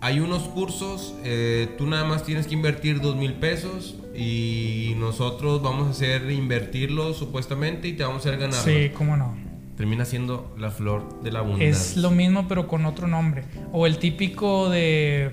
Hay 0.00 0.20
unos 0.20 0.42
cursos, 0.42 1.14
eh, 1.24 1.66
tú 1.78 1.86
nada 1.86 2.04
más 2.04 2.24
tienes 2.24 2.46
que 2.46 2.52
invertir 2.52 3.00
dos 3.00 3.16
mil 3.16 3.32
pesos 3.32 3.96
y 4.16 4.94
nosotros 4.98 5.62
vamos 5.62 5.88
a 5.88 5.90
hacer 5.90 6.30
invertirlo 6.30 7.14
supuestamente 7.14 7.88
y 7.88 7.94
te 7.94 8.04
vamos 8.04 8.24
a 8.24 8.28
hacer 8.28 8.40
ganar. 8.40 8.62
Sí, 8.62 8.90
cómo 8.94 9.16
no. 9.16 9.34
Termina 9.76 10.04
siendo 10.04 10.54
la 10.58 10.70
flor 10.70 11.22
de 11.22 11.32
la 11.32 11.40
abundancia. 11.40 11.68
Es 11.68 11.96
lo 11.96 12.10
mismo 12.10 12.46
pero 12.48 12.68
con 12.68 12.86
otro 12.86 13.08
nombre. 13.08 13.44
O 13.72 13.86
el 13.86 13.98
típico 13.98 14.70
de 14.70 15.32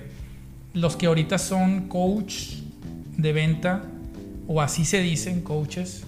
los 0.74 0.96
que 0.96 1.06
ahorita 1.06 1.38
son 1.38 1.88
coach 1.88 2.54
de 3.16 3.32
venta, 3.32 3.84
o 4.48 4.60
así 4.60 4.84
se 4.84 5.00
dicen 5.00 5.42
coaches, 5.42 6.04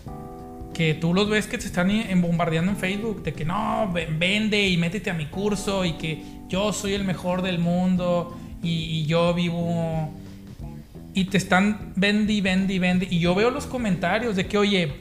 que 0.72 0.94
tú 0.94 1.14
los 1.14 1.28
ves 1.28 1.46
que 1.46 1.58
te 1.58 1.66
están 1.66 1.90
bombardeando 2.20 2.72
en 2.72 2.76
Facebook, 2.76 3.22
de 3.22 3.32
que 3.32 3.44
no, 3.44 3.92
vende 3.92 4.68
y 4.68 4.76
métete 4.76 5.10
a 5.10 5.14
mi 5.14 5.26
curso 5.26 5.84
y 5.84 5.92
que 5.92 6.22
yo 6.48 6.72
soy 6.72 6.94
el 6.94 7.04
mejor 7.04 7.42
del 7.42 7.58
mundo 7.58 8.36
y, 8.62 9.04
yo 9.06 9.32
vivo... 9.34 10.12
Y 11.14 11.26
te 11.26 11.38
están 11.38 11.92
vende 11.96 12.32
y 12.32 12.40
vende 12.40 13.08
y 13.10 13.20
yo 13.20 13.34
veo 13.34 13.50
los 13.50 13.66
comentarios 13.66 14.36
de 14.36 14.46
que, 14.46 14.58
oye, 14.58 14.92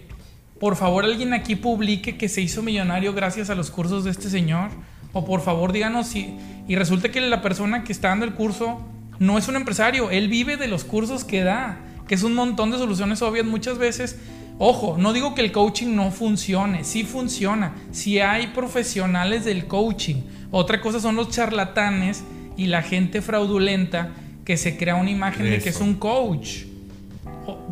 por 0.59 0.76
favor 0.76 1.03
alguien 1.03 1.34
aquí 1.34 1.55
publique 1.55 2.18
que 2.18 2.30
se 2.30 2.39
hizo 2.39 2.61
millonario 2.61 3.14
gracias 3.14 3.49
a 3.49 3.55
los 3.55 3.72
cursos 3.72 4.03
de 4.03 4.11
este 4.11 4.30
señor. 4.30 4.70
O 5.11 5.26
por 5.26 5.41
favor 5.41 5.72
díganos 5.72 6.07
si... 6.07 6.36
Y 6.68 6.76
resulta 6.76 7.09
que 7.09 7.22
la 7.22 7.41
persona 7.41 7.84
que 7.84 7.91
está 7.91 8.09
dando 8.09 8.26
el 8.26 8.34
curso 8.34 8.82
no 9.20 9.38
es 9.38 9.47
un 9.47 9.55
empresario, 9.55 10.09
él 10.09 10.28
vive 10.28 10.57
de 10.57 10.68
los 10.68 10.84
cursos 10.84 11.24
que 11.24 11.43
da 11.43 11.80
que 12.07 12.16
es 12.16 12.24
un 12.24 12.34
montón 12.34 12.72
de 12.72 12.78
soluciones 12.78 13.22
obvias 13.22 13.45
muchas 13.45 13.78
veces. 13.78 14.20
Ojo, 14.59 14.97
no 14.97 15.14
digo 15.14 15.34
que 15.34 15.41
el 15.41 15.51
coaching 15.51 15.95
no 15.95 16.11
funcione, 16.11 16.84
sí 16.84 17.03
funciona, 17.03 17.74
sí 17.91 18.20
hay 18.20 18.47
profesionales 18.47 19.45
del 19.45 19.66
coaching. 19.66 20.24
Otra 20.51 20.80
cosa 20.82 20.99
son 20.99 21.16
los 21.16 21.30
charlatanes 21.30 22.24
y 22.55 22.68
la 22.68 22.84
gente 22.84 23.22
fraudulenta 23.22 24.11
que 24.45 24.57
se 24.57 24.77
crea 24.77 24.95
una 24.95 25.09
imagen 25.09 25.49
de 25.49 25.59
que 25.59 25.69
es 25.69 25.79
un 25.79 25.95
coach. 25.95 26.63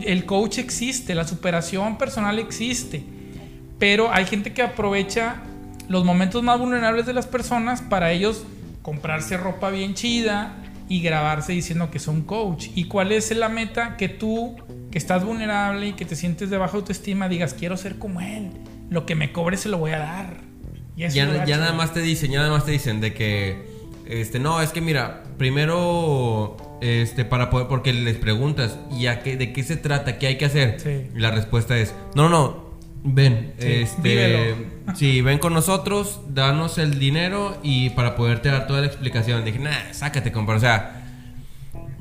El 0.01 0.25
coach 0.25 0.57
existe, 0.57 1.15
la 1.15 1.27
superación 1.27 1.97
personal 1.97 2.39
existe, 2.39 3.03
pero 3.79 4.11
hay 4.11 4.25
gente 4.25 4.53
que 4.53 4.61
aprovecha 4.61 5.43
los 5.87 6.05
momentos 6.05 6.43
más 6.43 6.59
vulnerables 6.59 7.05
de 7.05 7.13
las 7.13 7.27
personas 7.27 7.81
para 7.81 8.11
ellos 8.11 8.45
comprarse 8.81 9.37
ropa 9.37 9.69
bien 9.69 9.93
chida, 9.93 10.55
y 10.91 10.99
grabarse 10.99 11.53
diciendo 11.53 11.89
que 11.89 11.99
son 11.99 12.23
coach. 12.23 12.67
¿Y 12.75 12.83
cuál 12.83 13.13
es 13.13 13.33
la 13.33 13.47
meta? 13.47 13.95
Que 13.95 14.09
tú, 14.09 14.57
que 14.91 14.97
estás 14.97 15.23
vulnerable 15.23 15.87
y 15.87 15.93
que 15.93 16.03
te 16.03 16.17
sientes 16.17 16.49
de 16.49 16.57
baja 16.57 16.75
autoestima, 16.75 17.29
digas, 17.29 17.53
quiero 17.53 17.77
ser 17.77 17.97
como 17.97 18.19
él. 18.19 18.51
Lo 18.89 19.05
que 19.05 19.15
me 19.15 19.31
cobre 19.31 19.55
se 19.55 19.69
lo 19.69 19.77
voy 19.77 19.91
a 19.91 19.99
dar. 19.99 20.41
ya, 20.97 21.07
ya 21.07 21.57
nada 21.57 21.71
más 21.71 21.93
te 21.93 22.01
dicen, 22.01 22.31
ya 22.31 22.39
nada 22.39 22.51
más 22.51 22.65
te 22.65 22.71
dicen 22.71 22.99
de 22.99 23.13
que, 23.13 23.70
este, 24.11 24.39
no, 24.39 24.61
es 24.61 24.71
que 24.71 24.81
mira, 24.81 25.23
primero, 25.37 26.57
este, 26.81 27.25
para 27.25 27.49
poder, 27.49 27.67
porque 27.67 27.93
les 27.93 28.17
preguntas, 28.17 28.77
¿y 28.91 29.07
a 29.07 29.23
qué, 29.23 29.37
de 29.37 29.53
qué 29.53 29.63
se 29.63 29.77
trata? 29.77 30.17
¿Qué 30.17 30.27
hay 30.27 30.37
que 30.37 30.45
hacer? 30.45 31.09
Y 31.15 31.19
la 31.19 31.31
respuesta 31.31 31.77
es, 31.77 31.95
no, 32.15 32.29
no, 32.29 32.71
ven, 33.03 33.53
este, 33.57 34.55
sí, 34.95 35.21
ven 35.21 35.39
con 35.39 35.53
nosotros, 35.53 36.21
danos 36.29 36.77
el 36.77 36.99
dinero 36.99 37.57
y 37.63 37.91
para 37.91 38.15
poderte 38.15 38.49
dar 38.49 38.67
toda 38.67 38.81
la 38.81 38.87
explicación. 38.87 39.43
Dije, 39.45 39.59
nah, 39.59 39.93
sácate, 39.93 40.31
compa. 40.31 40.55
O 40.55 40.59
sea, 40.59 41.01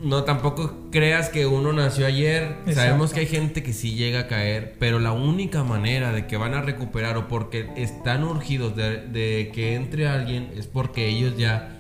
no 0.03 0.25
tampoco 0.25 0.89
creas 0.91 1.29
que 1.29 1.47
uno 1.47 1.73
nació 1.73 2.07
ayer. 2.07 2.57
Sabemos 2.73 3.13
que 3.13 3.21
hay 3.21 3.27
gente 3.27 3.63
que 3.63 3.73
sí 3.73 3.95
llega 3.95 4.21
a 4.21 4.27
caer, 4.27 4.77
pero 4.79 4.99
la 4.99 5.13
única 5.13 5.63
manera 5.63 6.13
de 6.13 6.27
que 6.27 6.37
van 6.37 6.55
a 6.55 6.63
recuperar 6.63 7.17
o 7.17 7.29
porque 7.29 7.71
están 7.77 8.25
urgidos 8.25 8.75
de, 8.77 9.51
que 9.55 9.75
entre 9.75 10.09
alguien 10.09 10.51
es 10.57 10.67
porque 10.67 11.09
ellos 11.09 11.37
ya, 11.37 11.80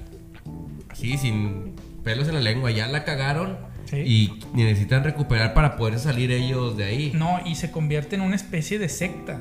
así, 1.01 1.17
sin 1.17 1.73
pelos 2.05 2.29
en 2.29 2.35
la 2.35 2.41
lengua, 2.41 2.71
ya 2.71 2.87
la 2.87 3.05
cagaron 3.05 3.57
y 3.93 4.39
necesitan 4.55 5.03
recuperar 5.03 5.55
para 5.55 5.77
poder 5.77 5.99
salir 5.99 6.31
ellos 6.31 6.77
de 6.77 6.85
ahí. 6.85 7.13
No, 7.15 7.41
y 7.45 7.55
se 7.55 7.71
convierte 7.71 8.17
en 8.17 8.23
una 8.23 8.37
especie 8.37 8.79
de 8.79 8.89
secta. 8.89 9.41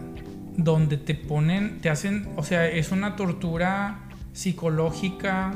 Donde 0.57 0.97
te 0.97 1.15
ponen, 1.15 1.79
te 1.79 1.89
hacen, 1.89 2.27
o 2.35 2.43
sea, 2.43 2.67
es 2.67 2.91
una 2.91 3.15
tortura 3.15 4.09
psicológica, 4.33 5.53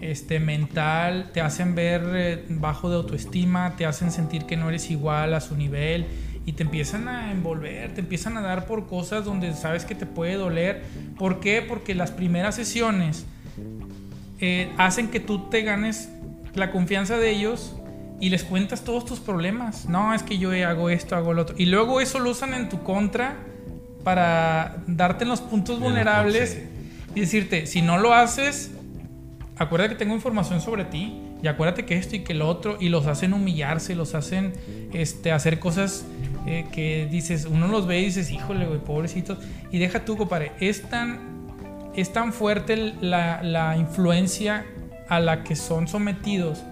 este, 0.00 0.38
mental, 0.38 1.30
te 1.32 1.40
hacen 1.40 1.74
ver 1.74 2.02
eh, 2.14 2.44
bajo 2.50 2.88
de 2.88 2.96
autoestima, 2.96 3.74
te 3.76 3.86
hacen 3.86 4.12
sentir 4.12 4.44
que 4.44 4.56
no 4.56 4.68
eres 4.68 4.90
igual 4.90 5.34
a 5.34 5.40
su 5.40 5.56
nivel 5.56 6.06
y 6.44 6.52
te 6.52 6.62
empiezan 6.62 7.08
a 7.08 7.32
envolver, 7.32 7.92
te 7.94 8.02
empiezan 8.02 8.36
a 8.36 8.40
dar 8.40 8.66
por 8.66 8.86
cosas 8.86 9.24
donde 9.24 9.52
sabes 9.54 9.84
que 9.84 9.96
te 9.96 10.06
puede 10.06 10.34
doler. 10.34 10.84
¿Por 11.18 11.40
qué? 11.40 11.60
Porque 11.60 11.96
las 11.96 12.12
primeras 12.12 12.54
sesiones 12.54 13.26
eh, 14.40 14.72
hacen 14.76 15.08
que 15.08 15.20
tú 15.20 15.48
te 15.48 15.62
ganes 15.62 16.08
la 16.54 16.72
confianza 16.72 17.16
de 17.16 17.30
ellos 17.30 17.76
y 18.20 18.30
les 18.30 18.44
cuentas 18.44 18.82
todos 18.82 19.04
tus 19.04 19.20
problemas. 19.20 19.86
No, 19.88 20.14
es 20.14 20.22
que 20.22 20.38
yo 20.38 20.50
hago 20.66 20.90
esto, 20.90 21.16
hago 21.16 21.34
lo 21.34 21.42
otro. 21.42 21.56
Y 21.58 21.66
luego 21.66 22.00
eso 22.00 22.18
lo 22.18 22.30
usan 22.30 22.54
en 22.54 22.68
tu 22.68 22.82
contra 22.82 23.36
para 24.04 24.82
darte 24.86 25.24
en 25.24 25.30
los 25.30 25.40
puntos 25.40 25.80
vulnerables 25.80 26.62
y 27.14 27.20
decirte, 27.20 27.66
si 27.66 27.82
no 27.82 27.98
lo 27.98 28.14
haces, 28.14 28.70
acuérdate 29.56 29.94
que 29.94 29.98
tengo 29.98 30.14
información 30.14 30.60
sobre 30.60 30.84
ti 30.84 31.20
y 31.42 31.48
acuérdate 31.48 31.84
que 31.84 31.96
esto 31.96 32.16
y 32.16 32.20
que 32.20 32.34
lo 32.34 32.48
otro 32.48 32.76
y 32.80 32.88
los 32.88 33.06
hacen 33.06 33.32
humillarse, 33.34 33.94
los 33.94 34.14
hacen 34.14 34.52
este, 34.92 35.32
hacer 35.32 35.58
cosas 35.58 36.04
eh, 36.46 36.66
que 36.72 37.08
dices, 37.10 37.46
uno 37.50 37.68
los 37.68 37.86
ve 37.86 38.00
y 38.00 38.04
dices, 38.06 38.30
híjole, 38.30 38.66
güey, 38.66 38.80
pobrecitos. 38.80 39.38
Y 39.70 39.78
deja 39.78 40.04
tú, 40.04 40.16
compadre, 40.16 40.52
es 40.60 40.82
tan, 40.88 41.35
es 42.00 42.12
tan 42.12 42.32
fuerte 42.32 42.94
la, 43.00 43.42
la 43.42 43.76
influencia 43.76 44.66
a 45.08 45.20
la 45.20 45.44
que 45.44 45.56
son 45.56 45.88
sometidos 45.88 46.62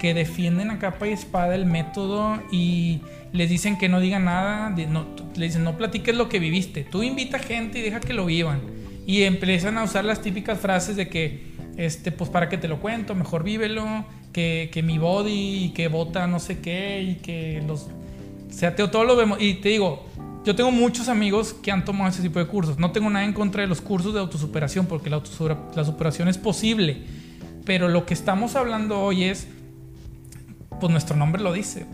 que 0.00 0.14
defienden 0.14 0.70
a 0.70 0.78
capa 0.78 1.06
y 1.08 1.12
espada 1.12 1.54
el 1.54 1.66
método 1.66 2.42
y 2.50 3.00
les 3.32 3.50
dicen 3.50 3.76
que 3.76 3.88
no 3.88 4.00
digan 4.00 4.24
nada, 4.24 4.70
no, 4.70 5.06
le 5.36 5.46
dicen 5.46 5.62
no 5.62 5.76
platiques 5.76 6.16
lo 6.16 6.28
que 6.28 6.38
viviste, 6.38 6.84
tú 6.84 7.02
invita 7.02 7.38
gente 7.38 7.78
y 7.78 7.82
deja 7.82 8.00
que 8.00 8.14
lo 8.14 8.24
vivan. 8.26 8.62
Y 9.06 9.24
empiezan 9.24 9.76
a 9.76 9.84
usar 9.84 10.04
las 10.04 10.22
típicas 10.22 10.58
frases 10.58 10.96
de 10.96 11.08
que, 11.08 11.52
este, 11.76 12.12
pues 12.12 12.30
para 12.30 12.48
que 12.48 12.56
te 12.56 12.66
lo 12.66 12.80
cuento, 12.80 13.14
mejor 13.14 13.44
vívelo, 13.44 14.04
que, 14.32 14.70
que 14.72 14.82
mi 14.82 14.98
body 14.98 15.64
y 15.64 15.70
que 15.70 15.88
vota 15.88 16.26
no 16.26 16.38
sé 16.38 16.60
qué 16.60 17.02
y 17.02 17.14
que 17.16 17.62
los... 17.66 17.88
O 18.48 18.52
sea, 18.52 18.74
todo 18.74 19.04
lo 19.04 19.16
vemos. 19.16 19.40
Y 19.40 19.54
te 19.54 19.68
digo, 19.68 20.06
yo 20.44 20.54
tengo 20.54 20.70
muchos 20.70 21.08
amigos 21.08 21.54
que 21.54 21.70
han 21.70 21.84
tomado 21.84 22.10
ese 22.10 22.22
tipo 22.22 22.38
de 22.38 22.46
cursos. 22.46 22.78
No 22.78 22.92
tengo 22.92 23.10
nada 23.10 23.24
en 23.24 23.32
contra 23.32 23.62
de 23.62 23.68
los 23.68 23.80
cursos 23.80 24.14
de 24.14 24.20
autosuperación 24.20 24.86
porque 24.86 25.10
la, 25.10 25.22
la 25.74 25.84
superación 25.84 26.28
es 26.28 26.38
posible. 26.38 27.04
Pero 27.64 27.88
lo 27.88 28.06
que 28.06 28.14
estamos 28.14 28.56
hablando 28.56 29.00
hoy 29.00 29.24
es 29.24 29.46
pues 30.80 30.90
nuestro 30.90 31.16
nombre 31.16 31.42
lo 31.42 31.52
dice. 31.52 31.86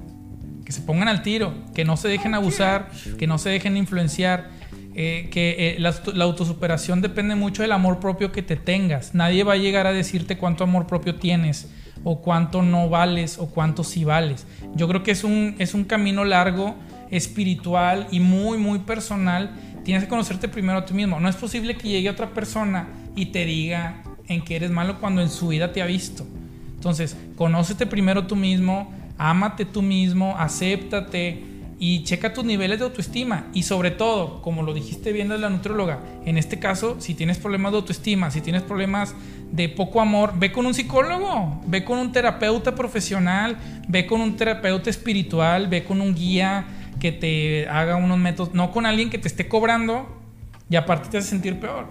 Que 0.65 0.73
se 0.73 0.81
pongan 0.81 1.09
al 1.09 1.23
tiro, 1.23 1.53
que 1.75 1.85
no 1.85 1.97
se 1.97 2.09
dejen 2.09 2.35
abusar, 2.35 2.91
que 3.19 3.27
no 3.27 3.39
se 3.39 3.51
dejen 3.51 3.77
influenciar, 3.77 4.51
eh, 4.95 5.29
que 5.31 5.77
eh, 5.77 5.77
la, 5.79 6.25
autosuperación 6.25 7.03
depende 7.03 7.35
mucho 7.35 7.63
del 7.63 7.73
amor 7.73 8.01
propio 8.01 8.33
que 8.33 8.43
te 8.43 8.57
tengas. 8.57 9.15
Nadie 9.15 9.45
va 9.45 9.53
a 9.53 9.57
llegar 9.57 9.87
a 9.87 9.93
decirte 9.93 10.39
cuánto 10.39 10.65
amor 10.65 10.87
propio 10.87 11.17
tienes, 11.17 11.69
o 12.03 12.21
cuánto 12.21 12.63
no 12.63 12.89
vales, 12.89 13.39
o 13.39 13.49
cuánto 13.49 13.85
sí 13.85 14.05
vales. 14.05 14.47
Yo 14.75 14.89
creo 14.89 15.03
que 15.03 15.13
es 15.13 15.23
un, 15.23 15.55
es 15.59 15.75
un 15.75 15.85
camino 15.85 16.25
largo, 16.25 16.75
espiritual 17.11 18.09
y 18.11 18.21
muy, 18.21 18.59
muy 18.59 18.81
personal. 18.81 19.51
Tienes 19.85 20.05
que 20.05 20.09
conocerte 20.09 20.49
primero 20.49 20.79
a 20.79 20.85
ti 20.85 20.95
mismo. 20.95 21.21
No 21.21 21.29
es 21.29 21.37
posible 21.37 21.77
que 21.77 21.89
llegue 21.89 22.11
otra 22.11 22.31
persona 22.31 22.89
y 23.15 23.27
te 23.27 23.45
diga 23.45 24.03
en 24.29 24.43
que 24.43 24.57
eres 24.57 24.71
malo 24.71 24.99
cuando 25.01 25.23
en 25.23 25.31
su 25.31 25.49
vida 25.49 25.73
te 25.73 25.83
ha 25.83 25.87
visto. 25.87 26.27
Entonces, 26.75 27.17
conócete 27.37 27.87
primero 27.87 28.27
tú 28.27 28.37
mismo, 28.37 28.93
ámate 29.19 29.65
tú 29.65 29.83
mismo, 29.83 30.37
acéptate 30.39 31.43
y 31.79 32.05
checa 32.05 32.33
tus 32.33 32.45
niveles 32.45 32.79
de 32.79 32.85
autoestima. 32.85 33.47
Y 33.53 33.63
sobre 33.63 33.91
todo, 33.91 34.41
como 34.43 34.63
lo 34.63 34.73
dijiste 34.73 35.13
bien 35.13 35.29
de 35.29 35.39
la 35.39 35.51
nutróloga, 35.51 36.01
en 36.25 36.39
este 36.39 36.59
caso, 36.59 36.97
si 37.01 37.15
tienes 37.15 37.39
problemas 37.39 37.73
de 37.73 37.79
autoestima, 37.79 38.31
si 38.31 38.41
tienes 38.41 38.63
problemas 38.63 39.15
de 39.53 39.69
poco 39.69 40.01
amor, 40.01 40.33
ve 40.39 40.53
con 40.53 40.67
un 40.67 40.75
psicólogo, 40.75 41.61
ve 41.67 41.85
con 41.85 41.99
un 41.99 42.13
terapeuta 42.13 42.75
profesional, 42.75 43.57
ve 43.89 44.07
con 44.07 44.21
un 44.21 44.37
terapeuta 44.37 44.91
espiritual, 44.91 45.69
ve 45.69 45.85
con 45.85 46.01
un 46.01 46.15
guía 46.15 46.67
que 47.01 47.13
te 47.13 47.69
haga 47.69 47.97
unos 47.97 48.19
métodos, 48.19 48.55
no 48.55 48.73
con 48.73 48.87
alguien 48.87 49.11
que 49.11 49.19
te 49.19 49.29
esté 49.29 49.49
cobrando 49.49 50.21
y 50.69 50.77
aparte 50.77 51.09
te 51.09 51.19
hace 51.19 51.29
sentir 51.29 51.61
peor. 51.61 51.87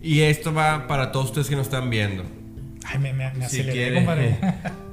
Y 0.00 0.20
esto 0.20 0.52
va 0.52 0.86
para 0.86 1.12
todos 1.12 1.26
ustedes 1.26 1.48
que 1.48 1.56
nos 1.56 1.66
están 1.66 1.90
viendo. 1.90 2.24
Ay, 2.84 2.98
me, 2.98 3.12
me, 3.12 3.32
me 3.32 3.44
aceleré, 3.44 3.94
compadre. 3.94 4.38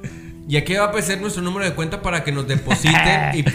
Y 0.48 0.58
aquí 0.58 0.74
va 0.74 0.86
a 0.86 0.88
aparecer 0.88 1.22
nuestro 1.22 1.42
número 1.42 1.66
de 1.66 1.74
cuenta 1.74 2.02
para 2.02 2.24
que 2.24 2.32
nos 2.32 2.48
depositen 2.48 3.34
y 3.34 3.46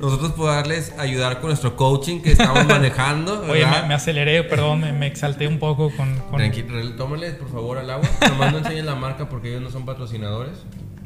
nosotros 0.00 0.32
poderles 0.32 0.94
ayudar 0.96 1.40
con 1.40 1.48
nuestro 1.48 1.74
coaching 1.76 2.20
que 2.20 2.32
estamos 2.32 2.66
manejando. 2.68 3.42
Oye, 3.48 3.66
me, 3.66 3.94
aceleré, 3.94 4.44
perdón, 4.44 4.98
me, 4.98 5.06
exalté 5.06 5.48
un 5.48 5.58
poco 5.58 5.90
con. 5.90 6.14
con... 6.20 6.38
Tranquilo, 6.38 6.92
tómale 6.94 7.32
por 7.32 7.50
favor 7.50 7.78
al 7.78 7.90
agua. 7.90 8.08
Nomás 8.28 8.52
no 8.52 8.58
enseñen 8.58 8.86
la 8.86 8.94
marca 8.94 9.28
porque 9.28 9.48
ellos 9.48 9.62
no 9.62 9.70
son 9.70 9.84
patrocinadores. 9.84 10.58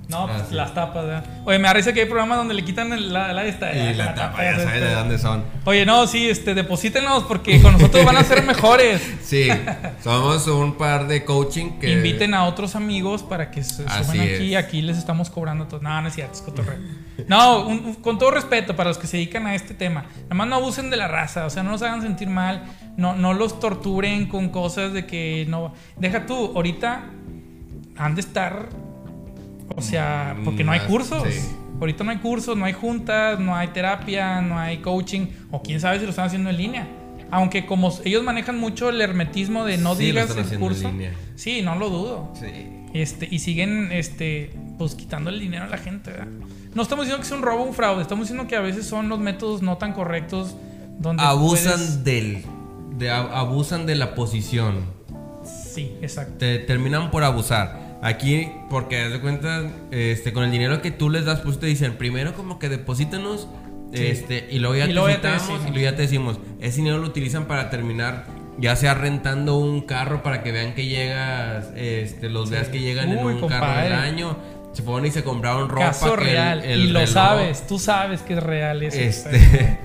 No, 0.09 0.27
pues 0.27 0.43
ah, 0.43 0.49
las 0.51 0.75
tapas, 0.75 1.07
¿verdad? 1.07 1.25
Oye, 1.45 1.59
me 1.59 1.69
parece 1.69 1.95
que 1.95 2.01
hay 2.01 2.07
programas 2.07 2.39
donde 2.39 2.55
le 2.55 2.65
quitan 2.65 3.13
la, 3.13 3.33
la 3.33 3.45
esta. 3.45 3.73
Y 3.75 3.95
la, 3.95 4.15
tapa, 4.15 4.43
ya 4.43 4.57
sabes 4.57 4.81
de 4.81 4.93
dónde 4.93 5.19
son. 5.19 5.45
Oye, 5.65 5.87
no, 5.87 6.07
sí, 6.07 6.29
este, 6.29 6.55
deposítenos 6.55 7.25
porque 7.25 7.61
con 7.63 7.73
nosotros 7.73 8.05
van 8.05 8.17
a 8.17 8.25
ser 8.25 8.43
mejores. 8.47 9.03
sí, 9.23 9.49
somos 10.03 10.47
un 10.47 10.77
par 10.77 11.07
de 11.07 11.25
coaching 11.25 11.79
que. 11.79 11.93
Inviten 11.93 12.35
a 12.35 12.45
otros 12.45 12.77
amigos 12.77 13.23
para 13.23 13.51
que 13.51 13.65
se 13.65 13.89
suban 13.89 14.21
aquí. 14.21 14.55
Aquí 14.55 14.83
les 14.83 14.99
estamos 14.99 15.31
cobrando 15.31 15.67
todo. 15.67 15.81
No, 15.81 16.01
no 16.01 16.09
es 16.09 16.15
cierto, 16.15 16.35
es 16.35 16.43
cotorreo. 16.43 16.79
no, 17.27 17.97
con 18.03 18.19
todo 18.19 18.31
respeto 18.31 18.77
para 18.77 18.91
los 18.91 18.99
que 18.99 19.07
se 19.07 19.17
dedican 19.17 19.47
a 19.47 19.55
este 19.55 19.75
tema. 19.75 20.07
Nada 20.25 20.35
más 20.35 20.49
no 20.49 20.57
abusen 20.57 20.91
de 20.91 20.97
la 20.97 21.09
raza, 21.09 21.47
o 21.47 21.51
sea, 21.51 21.63
no 21.63 21.71
nos 21.71 21.83
hagan 21.83 22.03
sentir 22.03 22.29
mal. 22.29 22.65
No, 22.97 23.15
no 23.15 23.33
los 23.33 23.59
torturen 23.59 24.27
con 24.27 24.51
cosas 24.51 24.93
de 24.93 25.07
que 25.07 25.47
no. 25.49 25.75
Deja 25.97 26.27
tú, 26.27 26.53
ahorita 26.55 27.05
han 27.97 28.15
de 28.15 28.21
estar 28.21 28.69
o 29.75 29.83
sea, 29.83 30.37
porque 30.45 30.65
no 30.65 30.73
hay 30.73 30.81
cursos. 30.81 31.23
Ahorita 31.81 32.05
no 32.05 32.13
hay 32.13 32.19
cursos, 32.19 32.57
no 32.57 32.65
hay 32.65 32.73
juntas, 32.73 33.41
no 33.41 33.57
hay 33.57 33.69
terapia, 33.69 34.41
no 34.41 34.59
hay 34.59 34.79
coaching, 34.79 35.27
o 35.51 35.61
quién 35.63 35.81
sabe 35.81 35.99
si 35.99 36.05
lo 36.05 36.11
están 36.11 36.27
haciendo 36.27 36.51
en 36.51 36.57
línea. 36.57 36.89
Aunque 37.31 37.67
como 37.67 37.93
ellos 38.05 38.23
manejan 38.23 38.59
mucho 38.59 38.91
el 38.91 39.01
hermetismo 39.01 39.65
de 39.65 39.77
no 39.77 39.95
digas 39.95 40.37
el 40.37 40.59
curso. 40.59 40.91
Sí, 41.35 41.63
no 41.63 41.75
lo 41.75 41.91
dudo. 41.91 42.33
Sí. 42.39 42.85
Este, 42.95 43.27
y 43.29 43.41
siguen 43.41 43.91
este, 43.91 44.53
pues 44.79 44.95
quitando 44.95 45.29
el 45.31 45.41
dinero 45.41 45.65
a 45.65 45.69
la 45.69 45.79
gente, 45.79 46.13
No 46.75 46.83
estamos 46.83 47.07
diciendo 47.07 47.23
que 47.23 47.29
sea 47.29 47.37
un 47.37 47.43
robo 47.43 47.65
o 47.65 47.67
un 47.67 47.75
fraude, 47.75 48.03
estamos 48.03 48.29
diciendo 48.29 48.47
que 48.47 48.55
a 48.55 48.61
veces 48.61 48.87
son 48.87 49.09
los 49.09 49.19
métodos 49.19 49.63
no 49.63 49.79
tan 49.79 49.93
correctos 49.93 50.55
donde 51.01 51.21
abusan 51.21 52.05
del 52.05 52.45
de, 52.97 53.11
abusan 53.11 53.87
de 53.87 53.97
la 53.97 54.15
posición. 54.15 54.77
Sí, 55.45 55.97
exacto. 56.03 56.35
Te 56.39 56.61
terminan 56.61 57.11
por 57.11 57.25
abusar. 57.25 57.84
Aquí, 58.05 58.53
porque 58.69 59.01
haz 59.01 59.13
de 59.13 59.21
cuenta, 59.21 59.63
este, 59.91 60.35
con 60.35 60.45
el 60.45 60.51
dinero 60.51 60.83
que 60.83 60.91
tú 60.91 61.09
les 61.09 61.25
das, 61.25 61.41
pues 61.41 61.59
te 61.59 61.65
dicen, 61.65 61.95
primero 61.95 62.35
como 62.35 62.59
que 62.59 62.69
deposítanos, 62.69 63.49
este, 63.95 64.47
y 64.51 64.59
luego 64.59 64.77
ya 64.77 64.85
te 64.85 64.91
y 64.91 64.93
luego 64.93 65.09
ya 65.09 65.97
te 65.97 66.03
decimos, 66.03 66.39
ese 66.61 66.77
dinero 66.77 66.99
lo 66.99 67.07
utilizan 67.07 67.47
para 67.47 67.71
terminar, 67.71 68.27
ya 68.59 68.77
sea 68.77 68.93
rentando 68.93 69.57
un 69.57 69.81
carro 69.81 70.23
para 70.23 70.43
que 70.43 70.53
vean 70.53 70.75
que 70.75 70.85
llegas, 70.85 71.73
este, 71.77 72.29
los 72.29 72.51
veas 72.51 72.69
que 72.69 72.81
llegan 72.81 73.11
en 73.11 73.25
un 73.25 73.49
carro 73.49 73.83
del 73.83 73.95
año. 73.95 74.37
Se 74.75 74.83
ponen 74.83 75.07
y 75.07 75.11
se 75.11 75.25
compraron 75.25 75.71
ropa. 75.71 75.87
Caso 75.87 76.15
real. 76.15 76.63
y 76.69 76.89
lo 76.89 77.07
sabes, 77.07 77.67
tú 77.67 77.79
sabes 77.79 78.21
que 78.21 78.35
es 78.35 78.43
real 78.43 78.83
eso. 78.83 78.99
Este, 78.99 79.79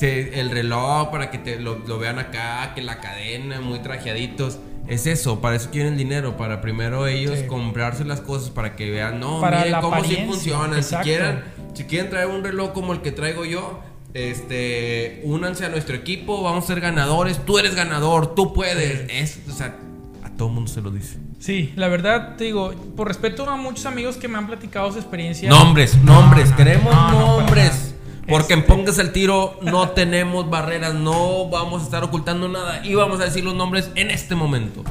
el 0.40 0.50
reloj 0.50 1.10
para 1.10 1.30
que 1.30 1.36
te 1.36 1.60
lo, 1.60 1.80
lo 1.80 1.98
vean 1.98 2.18
acá, 2.18 2.72
que 2.74 2.80
la 2.80 3.00
cadena, 3.00 3.60
muy 3.60 3.80
trajeaditos 3.80 4.60
es 4.90 5.06
eso, 5.06 5.40
para 5.40 5.54
eso 5.54 5.70
quieren 5.70 5.96
dinero, 5.96 6.36
para 6.36 6.60
primero 6.60 7.06
ellos 7.06 7.38
comprarse 7.46 8.04
las 8.04 8.20
cosas 8.20 8.50
para 8.50 8.74
que 8.74 8.90
vean, 8.90 9.20
no, 9.20 9.40
miren 9.40 9.80
cómo 9.80 10.02
sí 10.02 10.18
funcionan. 10.26 10.82
Si 10.82 10.96
quieren, 10.96 11.44
si 11.74 11.84
quieren 11.84 12.10
traer 12.10 12.26
un 12.26 12.42
reloj 12.42 12.72
como 12.72 12.92
el 12.92 13.00
que 13.00 13.12
traigo 13.12 13.44
yo, 13.44 13.80
este, 14.14 15.20
únanse 15.22 15.64
a 15.64 15.68
nuestro 15.68 15.94
equipo, 15.94 16.42
vamos 16.42 16.64
a 16.64 16.66
ser 16.66 16.80
ganadores, 16.80 17.38
tú 17.46 17.60
eres 17.60 17.76
ganador, 17.76 18.34
tú 18.34 18.52
puedes. 18.52 19.08
Es, 19.08 19.38
o 19.48 19.52
sea, 19.52 19.76
a 20.24 20.30
todo 20.30 20.48
mundo 20.48 20.68
se 20.68 20.80
lo 20.80 20.90
dice. 20.90 21.18
Sí, 21.38 21.72
la 21.76 21.86
verdad 21.86 22.34
te 22.36 22.44
digo, 22.44 22.74
por 22.96 23.06
respeto 23.06 23.48
a 23.48 23.54
muchos 23.54 23.86
amigos 23.86 24.16
que 24.16 24.26
me 24.26 24.38
han 24.38 24.48
platicado 24.48 24.90
su 24.90 24.98
experiencia. 24.98 25.48
Nombres, 25.48 25.96
nombres, 26.02 26.50
queremos 26.52 26.92
nombres. 27.12 27.94
Porque 28.30 28.54
en 28.54 28.64
Pongas 28.64 28.98
el 29.00 29.10
Tiro 29.10 29.58
no 29.60 29.90
tenemos 29.90 30.48
barreras, 30.48 30.94
no 30.94 31.48
vamos 31.48 31.82
a 31.82 31.84
estar 31.84 32.04
ocultando 32.04 32.48
nada 32.48 32.80
y 32.86 32.94
vamos 32.94 33.20
a 33.20 33.24
decir 33.24 33.44
los 33.44 33.56
nombres 33.56 33.90
en 33.96 34.10
este 34.12 34.36
momento. 34.36 34.84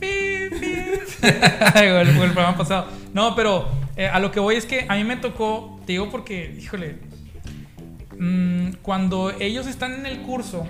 el, 0.00 0.52
el 1.82 2.14
programa 2.14 2.54
pasado. 2.56 2.88
No, 3.14 3.34
pero 3.34 3.68
eh, 3.96 4.06
a 4.06 4.18
lo 4.18 4.30
que 4.32 4.38
voy 4.38 4.56
es 4.56 4.66
que 4.66 4.84
a 4.86 4.96
mí 4.96 5.04
me 5.04 5.16
tocó, 5.16 5.80
te 5.86 5.92
digo 5.92 6.10
porque, 6.10 6.54
híjole, 6.60 6.98
mm, 8.18 8.72
cuando 8.82 9.32
ellos 9.40 9.66
están 9.66 9.94
en 9.94 10.04
el 10.04 10.20
curso, 10.20 10.66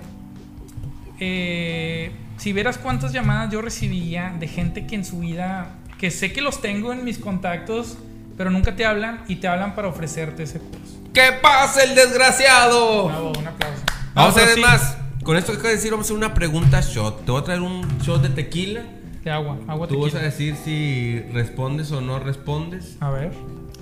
eh, 1.19 2.11
si 2.37 2.53
vieras 2.53 2.77
cuántas 2.77 3.11
llamadas 3.11 3.51
yo 3.51 3.61
recibía 3.61 4.33
de 4.39 4.47
gente 4.47 4.87
que 4.87 4.95
en 4.95 5.03
su 5.03 5.19
vida, 5.19 5.75
que 5.99 6.11
sé 6.11 6.31
que 6.31 6.41
los 6.41 6.61
tengo 6.61 6.93
en 6.93 7.03
mis 7.03 7.17
contactos, 7.17 7.97
pero 8.37 8.49
nunca 8.49 8.75
te 8.75 8.85
hablan 8.85 9.23
y 9.27 9.37
te 9.37 9.47
hablan 9.47 9.75
para 9.75 9.87
ofrecerte 9.87 10.43
ese 10.43 10.59
curso. 10.59 11.01
¿Qué 11.13 11.31
pasa 11.41 11.83
el 11.83 11.95
desgraciado? 11.95 13.05
un 13.05 13.47
aplauso. 13.47 13.83
Vamos 14.13 14.37
a 14.37 14.45
ver 14.45 14.59
más. 14.59 14.97
Con 15.23 15.37
esto 15.37 15.51
que 15.53 15.59
acabo 15.59 15.69
de 15.69 15.75
decir, 15.75 15.91
vamos 15.91 16.05
a 16.05 16.07
hacer 16.07 16.17
una 16.17 16.33
pregunta 16.33 16.81
shot. 16.81 17.23
Te 17.25 17.31
voy 17.31 17.41
a 17.41 17.43
traer 17.43 17.61
un 17.61 17.99
shot 17.99 18.21
de 18.21 18.29
tequila. 18.29 18.83
De 19.23 19.31
agua, 19.31 19.57
agua 19.67 19.87
Tú 19.87 20.01
vas 20.01 20.15
a 20.15 20.19
decir 20.19 20.55
si 20.63 21.21
respondes 21.31 21.91
o 21.91 22.01
no 22.01 22.19
respondes. 22.19 22.97
A 22.99 23.09
ver. 23.09 23.31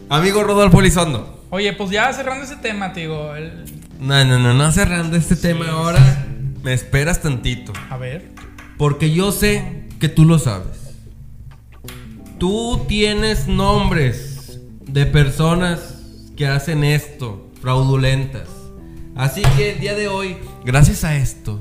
Amigo 0.09 0.43
Rodolfo 0.43 0.81
Lizondo. 0.81 1.45
Oye, 1.49 1.73
pues 1.73 1.89
ya 1.89 2.11
cerrando 2.13 2.43
ese 2.43 2.57
tema, 2.57 2.93
te 2.93 3.01
digo. 3.01 3.33
No, 3.99 4.23
no, 4.23 4.37
no, 4.37 4.53
no 4.53 4.71
cerrando 4.71 5.17
este 5.17 5.35
tema 5.35 5.69
ahora. 5.69 5.99
Me 6.63 6.73
esperas 6.73 7.21
tantito. 7.21 7.73
A 7.89 7.97
ver. 7.97 8.29
Porque 8.77 9.11
yo 9.11 9.31
sé 9.31 9.87
que 9.99 10.09
tú 10.09 10.25
lo 10.25 10.37
sabes. 10.37 10.95
Tú 12.37 12.85
tienes 12.87 13.47
nombres 13.47 14.30
de 14.91 15.05
personas 15.05 16.01
que 16.35 16.47
hacen 16.47 16.83
esto, 16.83 17.49
fraudulentas. 17.61 18.47
Así 19.15 19.41
que 19.55 19.73
el 19.73 19.79
día 19.79 19.95
de 19.95 20.07
hoy, 20.07 20.37
gracias 20.65 21.03
a 21.03 21.15
esto, 21.15 21.59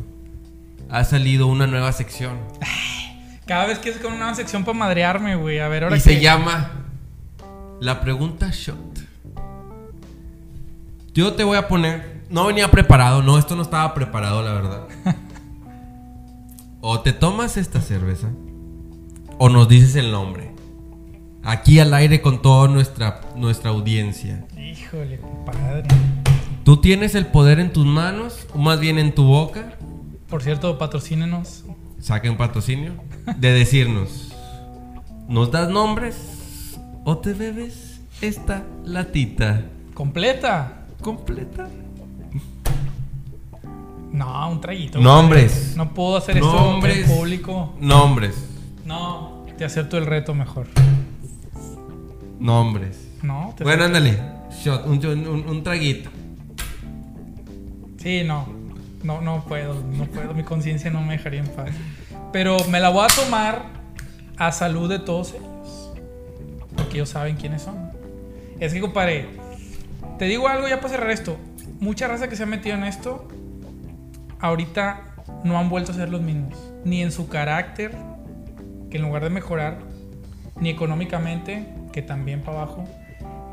ha 0.88 1.04
salido 1.04 1.46
una 1.46 1.66
nueva 1.66 1.92
sección. 1.92 2.38
Cada 3.46 3.66
vez 3.66 3.78
que 3.78 3.90
es 3.90 3.98
con 3.98 4.12
una 4.12 4.34
sección 4.34 4.64
para 4.64 4.78
madrearme, 4.78 5.36
güey. 5.36 5.60
A 5.60 5.68
ver, 5.68 5.84
ahora 5.84 5.96
Y 5.96 6.00
se 6.00 6.20
llama 6.20 6.70
La 7.80 8.00
Pregunta 8.00 8.50
Shot. 8.52 9.00
Yo 11.14 11.32
te 11.34 11.44
voy 11.44 11.56
a 11.56 11.66
poner. 11.66 12.20
No 12.30 12.46
venía 12.46 12.70
preparado, 12.70 13.22
no, 13.22 13.38
esto 13.38 13.56
no 13.56 13.62
estaba 13.62 13.92
preparado, 13.94 14.42
la 14.42 14.52
verdad. 14.52 14.88
O 16.82 17.00
te 17.00 17.12
tomas 17.12 17.58
esta 17.58 17.82
cerveza, 17.82 18.28
o 19.36 19.50
nos 19.50 19.68
dices 19.68 19.96
el 19.96 20.10
nombre. 20.10 20.49
Aquí 21.42 21.78
al 21.80 21.94
aire 21.94 22.20
con 22.20 22.42
toda 22.42 22.68
nuestra, 22.68 23.20
nuestra 23.36 23.70
audiencia. 23.70 24.44
Híjole, 24.58 25.18
compadre. 25.20 25.88
Tú 26.64 26.76
tienes 26.80 27.14
el 27.14 27.26
poder 27.26 27.58
en 27.60 27.72
tus 27.72 27.86
manos, 27.86 28.46
o 28.54 28.58
más 28.58 28.78
bien 28.78 28.98
en 28.98 29.14
tu 29.14 29.24
boca, 29.24 29.74
Por 30.28 30.42
cierto, 30.42 30.76
patrocínenos. 30.78 31.64
saque 31.98 32.28
un 32.30 32.36
patrocinio, 32.36 32.92
de 33.38 33.52
decirnos, 33.52 34.32
¿nos 35.28 35.50
das 35.50 35.68
nombres 35.70 36.78
o 37.04 37.18
te 37.18 37.32
bebes 37.32 38.00
esta 38.20 38.62
latita 38.84 39.62
Completa. 39.94 40.84
completa? 41.02 41.68
No, 44.12 44.50
un 44.50 44.60
traguito. 44.60 45.00
Nombres. 45.00 45.74
No 45.76 45.94
puedo 45.94 46.16
hacer 46.16 46.36
esto 46.36 46.80
en 46.84 47.06
público. 47.06 47.74
Nombres, 47.80 48.34
No, 48.84 49.46
te 49.56 49.64
acepto 49.64 49.96
el 49.98 50.06
reto 50.06 50.34
mejor. 50.34 50.66
Nombres. 52.40 52.98
No, 53.22 53.54
te 53.56 53.64
Bueno, 53.64 53.84
ándale, 53.84 54.18
shot, 54.62 54.86
un, 54.86 55.04
un- 55.06 55.48
un 55.48 55.62
traguito. 55.62 56.10
Sí, 57.98 58.22
no. 58.24 58.48
No, 59.02 59.20
no 59.20 59.44
puedo, 59.44 59.74
no 59.74 60.04
puedo. 60.06 60.34
Mi 60.34 60.42
conciencia 60.42 60.90
no 60.90 61.00
me 61.02 61.12
dejaría 61.16 61.40
en 61.40 61.48
paz. 61.48 61.70
Pero 62.32 62.56
me 62.68 62.80
la 62.80 62.90
voy 62.90 63.04
a 63.04 63.14
tomar 63.24 63.64
a 64.36 64.52
salud 64.52 64.88
de 64.90 64.98
todos 64.98 65.34
ellos. 65.34 65.92
Porque 66.76 66.94
ellos 66.98 67.08
saben 67.10 67.36
quiénes 67.36 67.62
son. 67.62 67.90
Es 68.58 68.72
que, 68.74 68.80
compadre, 68.80 69.26
te 70.18 70.26
digo 70.26 70.48
algo 70.48 70.68
ya 70.68 70.76
para 70.80 70.90
cerrar 70.90 71.10
esto. 71.10 71.36
Mucha 71.80 72.08
raza 72.08 72.28
que 72.28 72.36
se 72.36 72.42
ha 72.42 72.46
metido 72.46 72.76
en 72.76 72.84
esto, 72.84 73.26
ahorita 74.38 75.14
no 75.44 75.58
han 75.58 75.70
vuelto 75.70 75.92
a 75.92 75.94
ser 75.94 76.10
los 76.10 76.20
mismos. 76.20 76.54
Ni 76.84 77.02
en 77.02 77.10
su 77.10 77.28
carácter, 77.28 77.96
que 78.90 78.98
en 78.98 79.02
lugar 79.02 79.24
de 79.24 79.30
mejorar, 79.30 79.78
ni 80.60 80.68
económicamente, 80.68 81.66
que 81.92 82.02
también 82.02 82.40
para 82.42 82.62
abajo, 82.62 82.84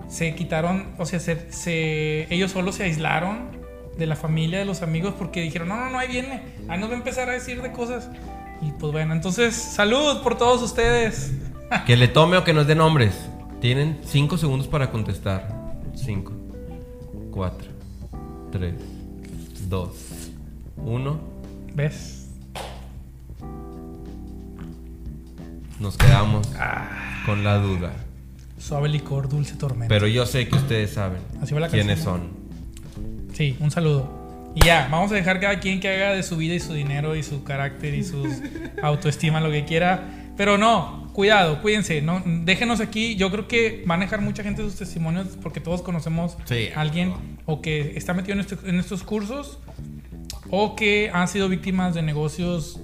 se 0.10 0.34
quitaron, 0.36 0.88
o 0.98 1.06
sea, 1.06 1.20
se, 1.20 1.52
se- 1.52 2.34
ellos 2.34 2.52
solo 2.52 2.72
se 2.72 2.84
aislaron 2.84 3.50
de 3.98 4.06
la 4.08 4.16
familia, 4.16 4.60
de 4.60 4.66
los 4.66 4.82
amigos, 4.82 5.14
porque 5.18 5.42
dijeron, 5.42 5.68
no, 5.70 5.76
no, 5.76 5.90
no, 5.90 6.00
ahí 6.00 6.08
viene, 6.08 6.42
ahí 6.68 6.80
nos 6.80 6.90
va 6.90 6.94
a 6.94 6.98
empezar 6.98 7.30
a 7.30 7.34
decir 7.34 7.62
de 7.62 7.72
cosas. 7.72 8.10
Y 8.62 8.72
pues 8.72 8.92
bueno, 8.92 9.14
entonces, 9.14 9.56
salud 9.56 10.22
por 10.24 10.38
todos 10.38 10.62
ustedes. 10.62 11.34
Que 11.86 11.98
le 11.98 12.08
tome 12.08 12.38
o 12.38 12.46
que 12.46 12.54
nos 12.54 12.66
dé 12.66 12.76
nombres. 12.76 13.14
Tienen 13.60 14.00
5 14.06 14.38
segundos 14.38 14.68
para 14.70 14.90
contestar. 14.90 15.50
5, 15.96 16.32
4, 17.32 17.68
3, 18.54 18.74
2, 19.68 19.90
1. 20.78 21.20
¿Ves? 21.76 22.30
Nos 25.80 25.98
quedamos 25.98 26.48
Ah. 26.58 27.22
con 27.26 27.44
la 27.44 27.58
duda. 27.58 27.92
Suave 28.68 28.90
licor, 28.90 29.30
dulce 29.30 29.56
tormenta. 29.56 29.88
Pero 29.88 30.08
yo 30.08 30.26
sé 30.26 30.48
que 30.48 30.56
ustedes 30.56 30.92
saben 30.92 31.20
Así 31.42 31.54
va 31.54 31.62
la 31.62 31.70
quiénes 31.70 32.04
canción, 32.04 32.32
son. 32.96 33.36
Sí, 33.36 33.56
un 33.60 33.72
saludo. 33.72 34.52
Y 34.56 34.66
ya, 34.66 34.88
vamos 34.92 35.12
a 35.12 35.16
dejar 35.16 35.40
cada 35.40 35.60
quien 35.60 35.80
que 35.80 35.88
haga 35.88 36.14
de 36.14 36.24
su 36.24 36.36
vida 36.38 36.56
y 36.56 36.60
su 36.60 36.74
dinero 36.74 37.16
y 37.16 37.24
su 37.24 37.44
carácter 37.44 37.94
y 37.94 38.04
su 38.04 38.24
autoestima 38.82 39.40
lo 39.40 39.52
que 39.52 39.66
quiera. 39.66 40.32
Pero 40.36 40.58
no, 40.58 41.12
cuidado, 41.14 41.62
cuídense. 41.62 42.02
No, 42.02 42.22
déjenos 42.26 42.80
aquí. 42.80 43.16
Yo 43.16 43.30
creo 43.32 43.48
que 43.48 43.84
van 43.86 44.02
a 44.02 44.06
dejar 44.06 44.22
mucha 44.22 44.44
gente 44.44 44.62
sus 44.64 44.76
testimonios 44.76 45.28
porque 45.42 45.60
todos 45.60 45.82
conocemos 45.82 46.38
Sí. 46.46 46.70
a 46.76 46.82
alguien 46.82 47.14
o 47.46 47.62
que 47.62 47.94
está 47.98 48.14
metido 48.14 48.34
en, 48.34 48.40
este- 48.42 48.70
en 48.70 48.80
estos 48.80 49.04
cursos 49.04 49.60
o 50.50 50.76
que 50.76 51.10
han 51.14 51.28
sido 51.28 51.50
víctimas 51.50 51.94
de 51.94 52.02
negocios 52.02 52.80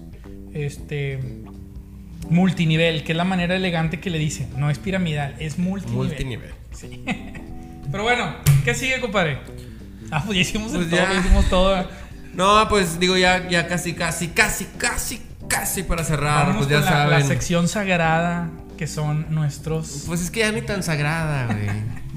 este, 0.54 1.20
multinivel, 2.30 3.04
que 3.04 3.12
es 3.14 3.18
la 3.18 3.24
manera 3.24 3.56
elegante 3.56 4.00
que 4.00 4.10
le 4.10 4.18
dicen. 4.20 4.50
No 4.58 4.70
es 4.70 4.80
piramidal, 4.80 5.36
es 5.40 5.58
multinivel. 5.58 6.08
Multinivel. 6.08 6.52
Sí. 6.72 7.04
Pero 7.92 8.04
bueno, 8.04 8.36
¿qué 8.66 8.74
sigue, 8.74 9.00
compadre? 9.00 9.40
Ah, 10.12 10.24
pues 10.26 10.36
ya 10.36 10.42
hicimos 10.42 10.72
el 10.74 10.80
Pues 10.80 10.90
todo, 10.90 11.00
ya. 11.14 11.20
hicimos 11.20 11.50
todo. 11.50 11.88
No, 12.34 12.68
pues 12.70 13.00
digo 13.00 13.18
ya, 13.18 13.48
ya 13.50 13.68
casi, 13.68 13.94
casi, 13.94 14.30
casi, 14.30 14.66
casi, 14.78 15.22
casi 15.48 15.84
para 15.84 16.04
cerrar. 16.04 16.48
Vámonos 16.48 16.68
pues 16.68 16.70
ya 16.70 16.78
con 16.78 16.86
la, 16.86 17.06
la 17.06 17.12
saben. 17.20 17.28
sección 17.28 17.68
sagrada 17.68 18.50
que 18.78 18.88
son 18.88 19.28
nuestros. 19.30 20.06
Pues 20.08 20.22
es 20.22 20.32
que 20.32 20.40
ya 20.40 20.52
ni 20.52 20.62
tan 20.64 20.82
sagrada, 20.82 21.46
güey. 21.46 21.68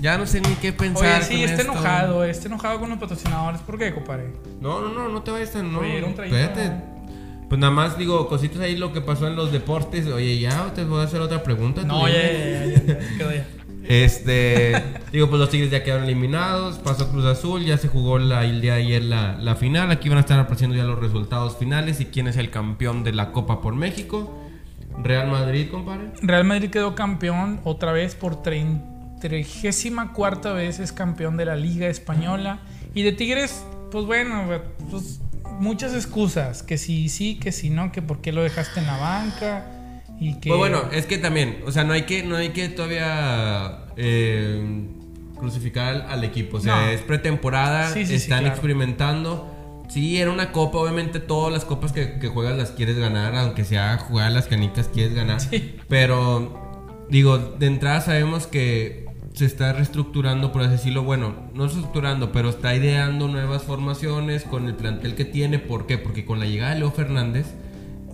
Ya 0.00 0.16
no 0.18 0.26
sé 0.26 0.40
ni 0.40 0.54
qué 0.56 0.72
pensar. 0.72 1.20
Oye, 1.22 1.24
sí, 1.26 1.42
está 1.44 1.60
esto. 1.62 1.72
enojado, 1.72 2.24
está 2.24 2.48
enojado 2.48 2.80
con 2.80 2.88
los 2.90 2.98
patrocinadores. 2.98 3.60
¿Por 3.60 3.78
qué, 3.78 3.92
compadre? 3.94 4.28
No, 4.60 4.80
no, 4.80 4.88
no, 4.92 5.08
no 5.08 5.22
te 5.22 5.30
vayas 5.30 5.52
tan. 5.52 5.70
No, 5.72 5.80
Oye, 5.80 5.98
era 5.98 6.06
un 6.06 6.14
traguito, 6.14 6.36
espérate. 6.38 6.95
Pues 7.48 7.60
nada 7.60 7.72
más 7.72 7.96
digo, 7.96 8.28
cositas 8.28 8.60
ahí 8.60 8.76
lo 8.76 8.92
que 8.92 9.00
pasó 9.00 9.28
en 9.28 9.36
los 9.36 9.52
deportes. 9.52 10.06
Oye, 10.06 10.38
ya 10.38 10.72
te 10.74 10.84
voy 10.84 11.00
a 11.00 11.04
hacer 11.04 11.20
otra 11.20 11.42
pregunta. 11.42 11.82
No, 11.82 12.08
ya, 12.08 12.14
ya, 12.14 12.66
ya, 12.66 12.84
ya, 12.84 12.98
quedó 13.18 13.32
ya. 13.32 13.46
Este, 13.88 14.72
digo, 15.12 15.28
pues 15.28 15.38
los 15.38 15.48
Tigres 15.48 15.70
ya 15.70 15.84
quedaron 15.84 16.06
eliminados, 16.06 16.78
pasó 16.78 17.08
Cruz 17.08 17.24
Azul, 17.24 17.64
ya 17.64 17.78
se 17.78 17.86
jugó 17.86 18.18
la, 18.18 18.44
el 18.44 18.60
día 18.60 18.74
de 18.74 18.82
ayer 18.82 19.04
la, 19.04 19.38
la 19.38 19.54
final, 19.54 19.92
aquí 19.92 20.08
van 20.08 20.18
a 20.18 20.22
estar 20.22 20.40
apareciendo 20.40 20.74
ya 20.74 20.82
los 20.82 20.98
resultados 20.98 21.56
finales 21.56 22.00
y 22.00 22.06
quién 22.06 22.26
es 22.26 22.36
el 22.36 22.50
campeón 22.50 23.04
de 23.04 23.12
la 23.12 23.30
Copa 23.30 23.60
por 23.60 23.76
México. 23.76 24.42
Real 25.02 25.30
Madrid, 25.30 25.68
compadre. 25.70 26.12
Real 26.22 26.44
Madrid 26.44 26.70
quedó 26.70 26.94
campeón 26.94 27.60
otra 27.64 27.92
vez 27.92 28.14
por 28.14 28.42
34 28.42 30.54
vez 30.54 30.80
es 30.80 30.92
campeón 30.92 31.36
de 31.36 31.44
la 31.44 31.56
Liga 31.56 31.88
Española. 31.88 32.60
Y 32.94 33.02
de 33.02 33.12
Tigres, 33.12 33.62
pues 33.90 34.06
bueno, 34.06 34.44
pues 34.90 35.20
muchas 35.60 35.94
excusas. 35.94 36.62
Que 36.62 36.78
si 36.78 37.08
sí, 37.08 37.36
que 37.38 37.52
si 37.52 37.70
no, 37.70 37.92
que 37.92 38.02
por 38.02 38.20
qué 38.20 38.32
lo 38.32 38.42
dejaste 38.42 38.80
en 38.80 38.86
la 38.86 38.96
banca. 38.98 39.66
Y 40.18 40.34
que. 40.40 40.48
Pues 40.48 40.58
bueno, 40.58 40.84
es 40.92 41.06
que 41.06 41.18
también, 41.18 41.58
o 41.66 41.72
sea, 41.72 41.84
no 41.84 41.92
hay 41.92 42.02
que, 42.02 42.22
no 42.22 42.36
hay 42.36 42.50
que 42.50 42.68
todavía 42.68 43.86
eh, 43.96 44.86
crucificar 45.38 45.88
al, 45.94 46.02
al 46.10 46.24
equipo. 46.24 46.56
O 46.56 46.60
sea, 46.60 46.76
No. 46.76 46.88
es 46.88 47.00
pretemporada, 47.02 47.90
Sí, 47.92 48.00
sí, 48.00 48.06
sí, 48.06 48.14
están 48.14 48.40
claro. 48.40 48.54
experimentando. 48.54 49.52
Sí, 49.88 50.20
era 50.20 50.30
una 50.32 50.50
copa, 50.50 50.78
obviamente 50.78 51.20
todas 51.20 51.52
las 51.52 51.64
copas 51.64 51.92
que, 51.92 52.18
que 52.18 52.26
juegas 52.28 52.56
las 52.56 52.70
quieres 52.72 52.98
ganar, 52.98 53.36
aunque 53.36 53.64
sea 53.64 53.96
jugar 53.98 54.32
las 54.32 54.46
canicas 54.46 54.88
quieres 54.88 55.14
ganar. 55.14 55.40
Sí. 55.40 55.76
Pero, 55.88 57.06
digo, 57.08 57.38
de 57.38 57.66
entrada 57.66 58.00
sabemos 58.00 58.48
que 58.48 59.05
se 59.36 59.44
está 59.44 59.70
reestructurando, 59.74 60.50
por 60.50 60.62
así 60.62 60.72
decirlo, 60.72 61.02
bueno, 61.02 61.34
no 61.52 61.64
reestructurando, 61.64 62.32
pero 62.32 62.48
está 62.48 62.74
ideando 62.74 63.28
nuevas 63.28 63.64
formaciones 63.64 64.44
con 64.44 64.66
el 64.66 64.74
plantel 64.74 65.14
que 65.14 65.26
tiene. 65.26 65.58
¿Por 65.58 65.86
qué? 65.86 65.98
Porque 65.98 66.24
con 66.24 66.40
la 66.40 66.46
llegada 66.46 66.72
de 66.72 66.80
Leo 66.80 66.90
Fernández, 66.90 67.54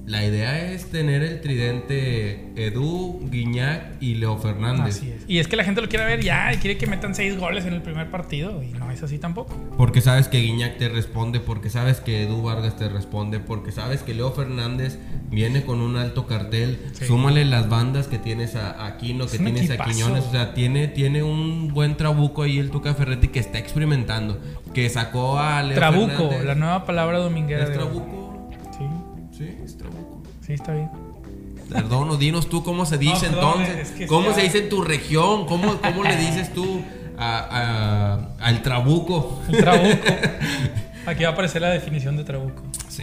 la 0.05 0.25
idea 0.25 0.73
es 0.73 0.87
tener 0.87 1.23
el 1.23 1.41
tridente 1.41 2.51
Edu, 2.57 3.21
Guiñac 3.31 4.03
y 4.03 4.17
Leo 4.17 4.37
Fernández. 4.37 4.97
Así 4.97 5.11
es. 5.11 5.25
Y 5.29 5.39
es 5.39 5.47
que 5.47 5.57
la 5.57 5.63
gente 5.63 5.81
lo 5.81 5.89
quiere 5.89 6.05
ver 6.05 6.21
ya 6.21 6.53
y 6.53 6.57
quiere 6.57 6.77
que 6.77 6.89
metan 6.89 7.15
seis 7.15 7.39
goles 7.39 7.67
en 7.67 7.75
el 7.75 7.83
primer 7.83 8.11
partido. 8.11 8.63
Y 8.65 8.73
no 8.73 8.91
es 8.91 9.01
así 9.05 9.19
tampoco. 9.19 9.55
Porque 9.77 10.01
sabes 10.01 10.27
que 10.27 10.39
Guiñac 10.39 10.77
te 10.77 10.89
responde, 10.89 11.39
porque 11.39 11.71
sabes 11.71 12.01
que 12.01 12.25
Edu 12.25 12.43
Vargas 12.43 12.77
te 12.77 12.89
responde, 12.89 13.39
porque 13.39 13.71
sabes 13.71 14.03
que 14.03 14.13
Leo 14.13 14.33
Fernández 14.33 14.99
viene 15.31 15.63
con 15.63 15.81
un 15.81 15.97
alto 15.97 16.27
cartel. 16.27 16.81
Sí. 16.95 17.05
Súmale 17.05 17.45
las 17.45 17.69
bandas 17.69 18.09
que 18.09 18.19
tienes 18.19 18.57
a 18.57 18.85
Aquino, 18.87 19.29
que 19.29 19.39
tienes 19.39 19.71
a. 19.71 19.85
Quiñones. 19.85 20.25
O 20.25 20.31
sea, 20.33 20.53
tiene, 20.53 20.89
tiene 20.89 21.23
un 21.23 21.73
buen 21.73 21.97
trabuco 21.97 22.43
ahí 22.43 22.59
el 22.59 22.71
Tuca 22.71 22.95
Ferretti 22.95 23.29
que 23.29 23.39
está 23.39 23.59
experimentando. 23.59 24.41
Que 24.75 24.89
sacó 24.89 25.39
a 25.39 25.63
Leo 25.63 25.77
Trabuco, 25.77 26.09
Fernández. 26.09 26.45
la 26.45 26.55
nueva 26.57 26.85
palabra 26.85 27.19
dominguera. 27.19 27.63
¿Es 27.63 27.69
de 27.69 27.77
hoy. 27.77 27.83
trabuco? 27.83 28.22
Sí, 29.47 29.55
Sí, 29.59 29.65
es 29.65 29.77
trabuco. 29.79 30.23
sí, 30.47 30.53
está 30.55 30.73
bien. 30.73 30.91
Perdón, 31.71 32.19
dinos 32.19 32.49
tú 32.49 32.63
cómo 32.63 32.85
se 32.85 32.99
dice 32.99 33.29
perdón, 33.31 33.61
entonces. 33.63 33.91
es 33.91 33.97
que 33.97 34.07
¿Cómo 34.07 34.33
se 34.35 34.43
dice 34.43 34.59
en 34.59 34.69
tu 34.69 34.83
región? 34.83 35.47
¿Cómo, 35.47 35.79
cómo 35.81 36.03
le 36.05 36.17
dices 36.17 36.53
tú 36.53 36.83
a- 37.19 38.29
a- 38.39 38.47
al 38.47 38.63
trabuco? 38.63 39.41
El 39.49 39.57
trabuco. 39.59 39.97
Aquí 41.07 41.23
va 41.25 41.31
a 41.31 41.33
aparecer 41.33 41.63
la 41.63 41.71
definición 41.71 42.17
de 42.17 42.25
trabuco. 42.25 42.63
Sí. 42.89 43.03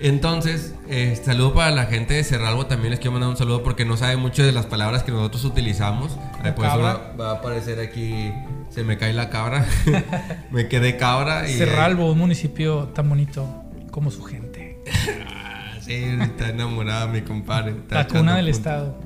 Entonces, 0.00 0.74
eh, 0.88 1.18
saludo 1.24 1.54
para 1.54 1.70
la 1.70 1.86
gente 1.86 2.14
de 2.14 2.24
Cerralbo. 2.24 2.66
También 2.66 2.90
les 2.90 3.00
quiero 3.00 3.12
mandar 3.12 3.30
un 3.30 3.36
saludo 3.36 3.62
porque 3.62 3.84
no 3.84 3.96
sabe 3.96 4.16
mucho 4.16 4.44
de 4.44 4.52
las 4.52 4.66
palabras 4.66 5.02
que 5.02 5.12
nosotros 5.12 5.44
utilizamos. 5.44 6.12
Eh, 6.44 6.52
cabra. 6.60 6.82
va, 6.82 7.12
va 7.18 7.30
a 7.30 7.34
aparecer 7.36 7.80
aquí. 7.80 8.32
Se 8.70 8.82
me 8.84 8.96
cae 8.98 9.12
la 9.12 9.28
cabra. 9.30 9.66
me 10.50 10.68
quedé 10.68 10.96
cabra. 10.96 11.48
Y, 11.48 11.54
Cerralbo, 11.54 12.10
un 12.12 12.18
municipio 12.18 12.88
tan 12.94 13.08
bonito 13.08 13.48
como 13.90 14.10
su 14.10 14.22
gente. 14.24 14.78
Sí, 15.84 16.04
está 16.20 16.48
enamorada 16.48 17.06
mi 17.06 17.20
compadre. 17.22 17.74
La 17.90 18.06
cuna 18.06 18.36
del 18.36 18.48
estado. 18.48 18.98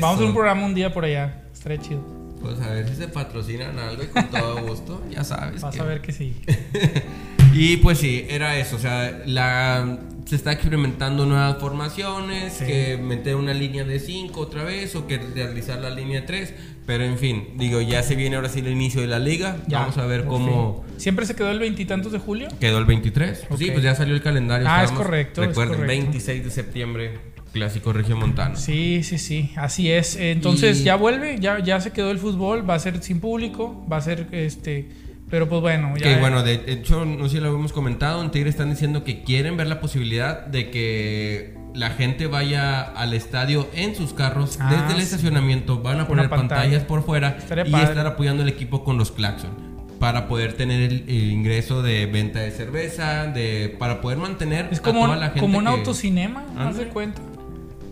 Vamos 0.00 0.02
a 0.02 0.12
hacer 0.14 0.26
un 0.26 0.32
programa 0.34 0.64
un 0.66 0.74
día 0.74 0.92
por 0.92 1.04
allá. 1.04 1.42
Estaría 1.52 1.78
chido. 1.80 2.00
Pues 2.40 2.60
a 2.60 2.70
ver 2.70 2.88
si 2.88 2.94
se 2.96 3.08
patrocinan 3.08 3.78
algo 3.78 4.02
y 4.02 4.06
con 4.06 4.24
todo 4.30 4.62
gusto, 4.66 5.02
ya 5.10 5.24
sabes. 5.24 5.60
Vas 5.60 5.74
que- 5.74 5.80
a 5.80 5.84
ver 5.84 6.00
que 6.00 6.12
sí. 6.12 6.40
Y 7.52 7.78
pues 7.78 7.98
sí, 7.98 8.24
era 8.28 8.56
eso, 8.58 8.76
o 8.76 8.78
sea, 8.78 9.22
la, 9.26 9.98
se 10.24 10.36
está 10.36 10.52
experimentando 10.52 11.26
nuevas 11.26 11.58
formaciones, 11.58 12.54
Sí. 12.54 12.64
que 12.66 12.96
meter 12.96 13.34
una 13.36 13.52
línea 13.52 13.84
de 13.84 13.98
5 13.98 14.40
otra 14.40 14.62
vez 14.64 14.94
o 14.94 15.06
que 15.06 15.18
realizar 15.18 15.80
la 15.80 15.90
línea 15.90 16.20
de 16.20 16.26
3, 16.26 16.54
pero 16.86 17.04
en 17.04 17.18
fin, 17.18 17.48
digo, 17.56 17.80
ya 17.80 18.02
se 18.02 18.14
viene 18.14 18.36
ahora 18.36 18.48
sí 18.48 18.60
el 18.60 18.68
inicio 18.68 19.00
de 19.00 19.08
la 19.08 19.18
liga, 19.18 19.56
Ya, 19.66 19.80
vamos 19.80 19.98
a 19.98 20.06
ver 20.06 20.24
cómo 20.26 20.84
fin. 20.86 21.00
¿Siempre 21.00 21.26
se 21.26 21.34
quedó 21.34 21.50
el 21.50 21.58
veintitantos 21.58 22.12
de 22.12 22.18
julio? 22.18 22.48
quedó 22.60 22.78
el 22.78 22.84
23. 22.84 23.46
Pues 23.48 23.58
Sí, 23.60 23.70
pues 23.70 23.82
ya 23.82 23.94
salió 23.94 24.14
el 24.14 24.22
calendario. 24.22 24.66
Ah, 24.70 24.84
es 24.84 24.92
correcto, 24.92 25.42
es 25.42 25.48
Recuerden, 25.48 25.76
correcto. 25.80 26.02
26 26.04 26.44
de 26.44 26.50
septiembre, 26.50 27.18
clásico 27.52 27.92
regiomontano. 27.92 28.54
Sí, 28.56 29.02
sí, 29.02 29.18
sí, 29.18 29.50
así 29.56 29.90
es. 29.90 30.14
Entonces 30.16 30.80
Y- 30.80 30.84
ya 30.84 30.94
vuelve, 30.96 31.38
ya, 31.40 31.58
ya 31.58 31.80
se 31.80 31.90
quedó 31.90 32.10
el 32.12 32.18
fútbol, 32.18 32.68
va 32.68 32.74
a 32.74 32.78
ser 32.78 33.02
sin 33.02 33.18
público, 33.20 33.84
va 33.90 33.96
a 33.96 34.00
ser 34.02 34.28
este, 34.32 34.88
pero 35.30 35.48
pues 35.48 35.60
bueno, 35.60 35.94
ya. 35.96 36.02
Que 36.02 36.16
bueno, 36.20 36.42
de 36.42 36.60
hecho, 36.66 37.04
no 37.04 37.24
sé 37.28 37.36
si 37.36 37.40
lo 37.40 37.48
habíamos 37.48 37.72
comentado, 37.72 38.22
en 38.22 38.30
Tigre 38.30 38.50
están 38.50 38.70
diciendo 38.70 39.04
que 39.04 39.22
quieren 39.22 39.56
ver 39.56 39.66
la 39.68 39.80
posibilidad 39.80 40.44
de 40.46 40.70
que 40.70 41.54
la 41.74 41.90
gente 41.90 42.26
vaya 42.26 42.80
al 42.82 43.14
estadio 43.14 43.68
en 43.74 43.94
sus 43.94 44.12
carros 44.12 44.58
Ah, 44.60 44.70
desde 44.70 44.94
el 44.96 45.00
estacionamiento, 45.00 45.80
van 45.80 46.00
a 46.00 46.08
poner 46.08 46.28
pantalla. 46.28 46.62
pantallas 46.62 46.84
por 46.84 47.04
fuera 47.04 47.36
y 47.64 47.70
padre. 47.70 47.84
estar 47.84 48.06
apoyando 48.06 48.42
al 48.42 48.48
equipo 48.48 48.82
con 48.82 48.98
los 48.98 49.12
claxon 49.12 49.70
para 50.00 50.26
poder 50.28 50.54
tener 50.54 50.80
el, 50.80 51.04
el 51.08 51.30
ingreso 51.30 51.82
de 51.82 52.06
venta 52.06 52.40
de 52.40 52.50
cerveza, 52.50 53.26
de 53.26 53.76
para 53.78 54.00
poder 54.00 54.18
mantener 54.18 54.66
es 54.72 54.78
a 54.80 54.82
como, 54.82 55.02
toda 55.02 55.12
un- 55.14 55.20
la 55.20 55.26
gente 55.26 55.40
como 55.40 55.58
un 55.58 55.64
que- 55.64 55.70
autocinema, 55.70 56.42
¿no 56.54 56.60
Ándale. 56.62 56.84
se 56.84 56.90
cuenta? 56.90 57.20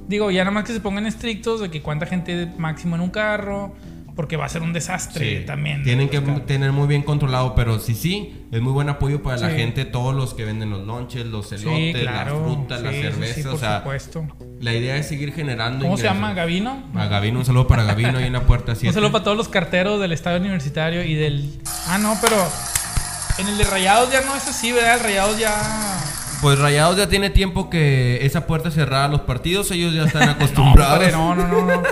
Digo, 0.08 0.30
ya 0.30 0.40
nada 0.42 0.52
más 0.52 0.64
que 0.64 0.72
se 0.72 0.80
pongan 0.80 1.06
estrictos 1.06 1.60
de 1.60 1.70
que 1.70 1.82
cuánta 1.82 2.06
gente 2.06 2.48
máximo 2.56 2.96
en 2.96 3.02
un 3.02 3.10
carro, 3.10 3.74
porque 4.18 4.36
va 4.36 4.46
a 4.46 4.48
ser 4.48 4.62
un 4.62 4.72
desastre 4.72 5.38
Sí, 5.38 5.46
también. 5.46 5.84
Tienen 5.84 6.08
que 6.08 6.20
tener 6.20 6.72
muy 6.72 6.88
bien 6.88 7.02
controlado, 7.02 7.54
pero 7.54 7.78
sí, 7.78 7.94
sí, 7.94 8.46
es 8.50 8.60
muy 8.60 8.72
buen 8.72 8.88
apoyo 8.88 9.22
para 9.22 9.36
la 9.36 9.50
gente, 9.50 9.84
todos 9.84 10.12
los 10.12 10.34
que 10.34 10.44
venden 10.44 10.70
los 10.70 10.84
lonches, 10.84 11.24
los 11.24 11.52
elotes, 11.52 11.94
Sí, 11.94 12.02
claro. 12.02 12.66
la 12.68 12.78
Sí, 12.78 12.84
sí, 12.96 13.02
cerveza, 13.02 13.34
sí, 13.34 13.40
o 13.46 13.50
por 13.52 13.60
sea, 13.60 13.78
supuesto. 13.78 14.26
la 14.60 14.74
idea 14.74 14.96
es 14.96 15.06
seguir 15.06 15.32
generando 15.32 15.84
¿Cómo 15.84 15.96
se 15.96 16.02
llama? 16.02 16.34
¿Gavino? 16.34 16.82
A 16.96 17.06
Gavino, 17.06 17.38
un 17.38 17.44
saludo 17.44 17.68
para 17.68 17.84
Gavino, 17.84 18.18
hay 18.18 18.26
una 18.26 18.42
puerta 18.42 18.72
así. 18.72 18.88
Un 18.88 18.92
saludo 18.92 19.12
para 19.12 19.22
todos 19.22 19.36
los 19.36 19.48
carteros 19.48 20.00
del 20.00 20.10
estadio 20.10 20.40
universitario 20.40 21.04
y 21.04 21.14
del. 21.14 21.60
Ah, 21.86 21.98
no, 21.98 22.18
pero. 22.20 22.36
En 23.38 23.46
el 23.46 23.56
de 23.56 23.62
Rayados 23.62 24.10
ya 24.10 24.22
no 24.22 24.34
es 24.34 24.48
así, 24.48 24.72
¿verdad? 24.72 24.94
El 24.96 25.00
Rayados 25.04 25.38
ya. 25.38 25.54
Pues 26.40 26.58
Rayados 26.58 26.96
ya 26.96 27.08
tiene 27.08 27.30
tiempo 27.30 27.68
que 27.68 28.24
esa 28.24 28.46
puerta 28.46 28.70
cerrada 28.70 29.06
a 29.06 29.08
los 29.08 29.22
partidos, 29.22 29.70
ellos 29.72 29.92
ya 29.94 30.04
están 30.04 30.28
acostumbrados. 30.28 31.10
no, 31.12 31.34
no, 31.34 31.46
no, 31.48 31.64
no. 31.66 31.82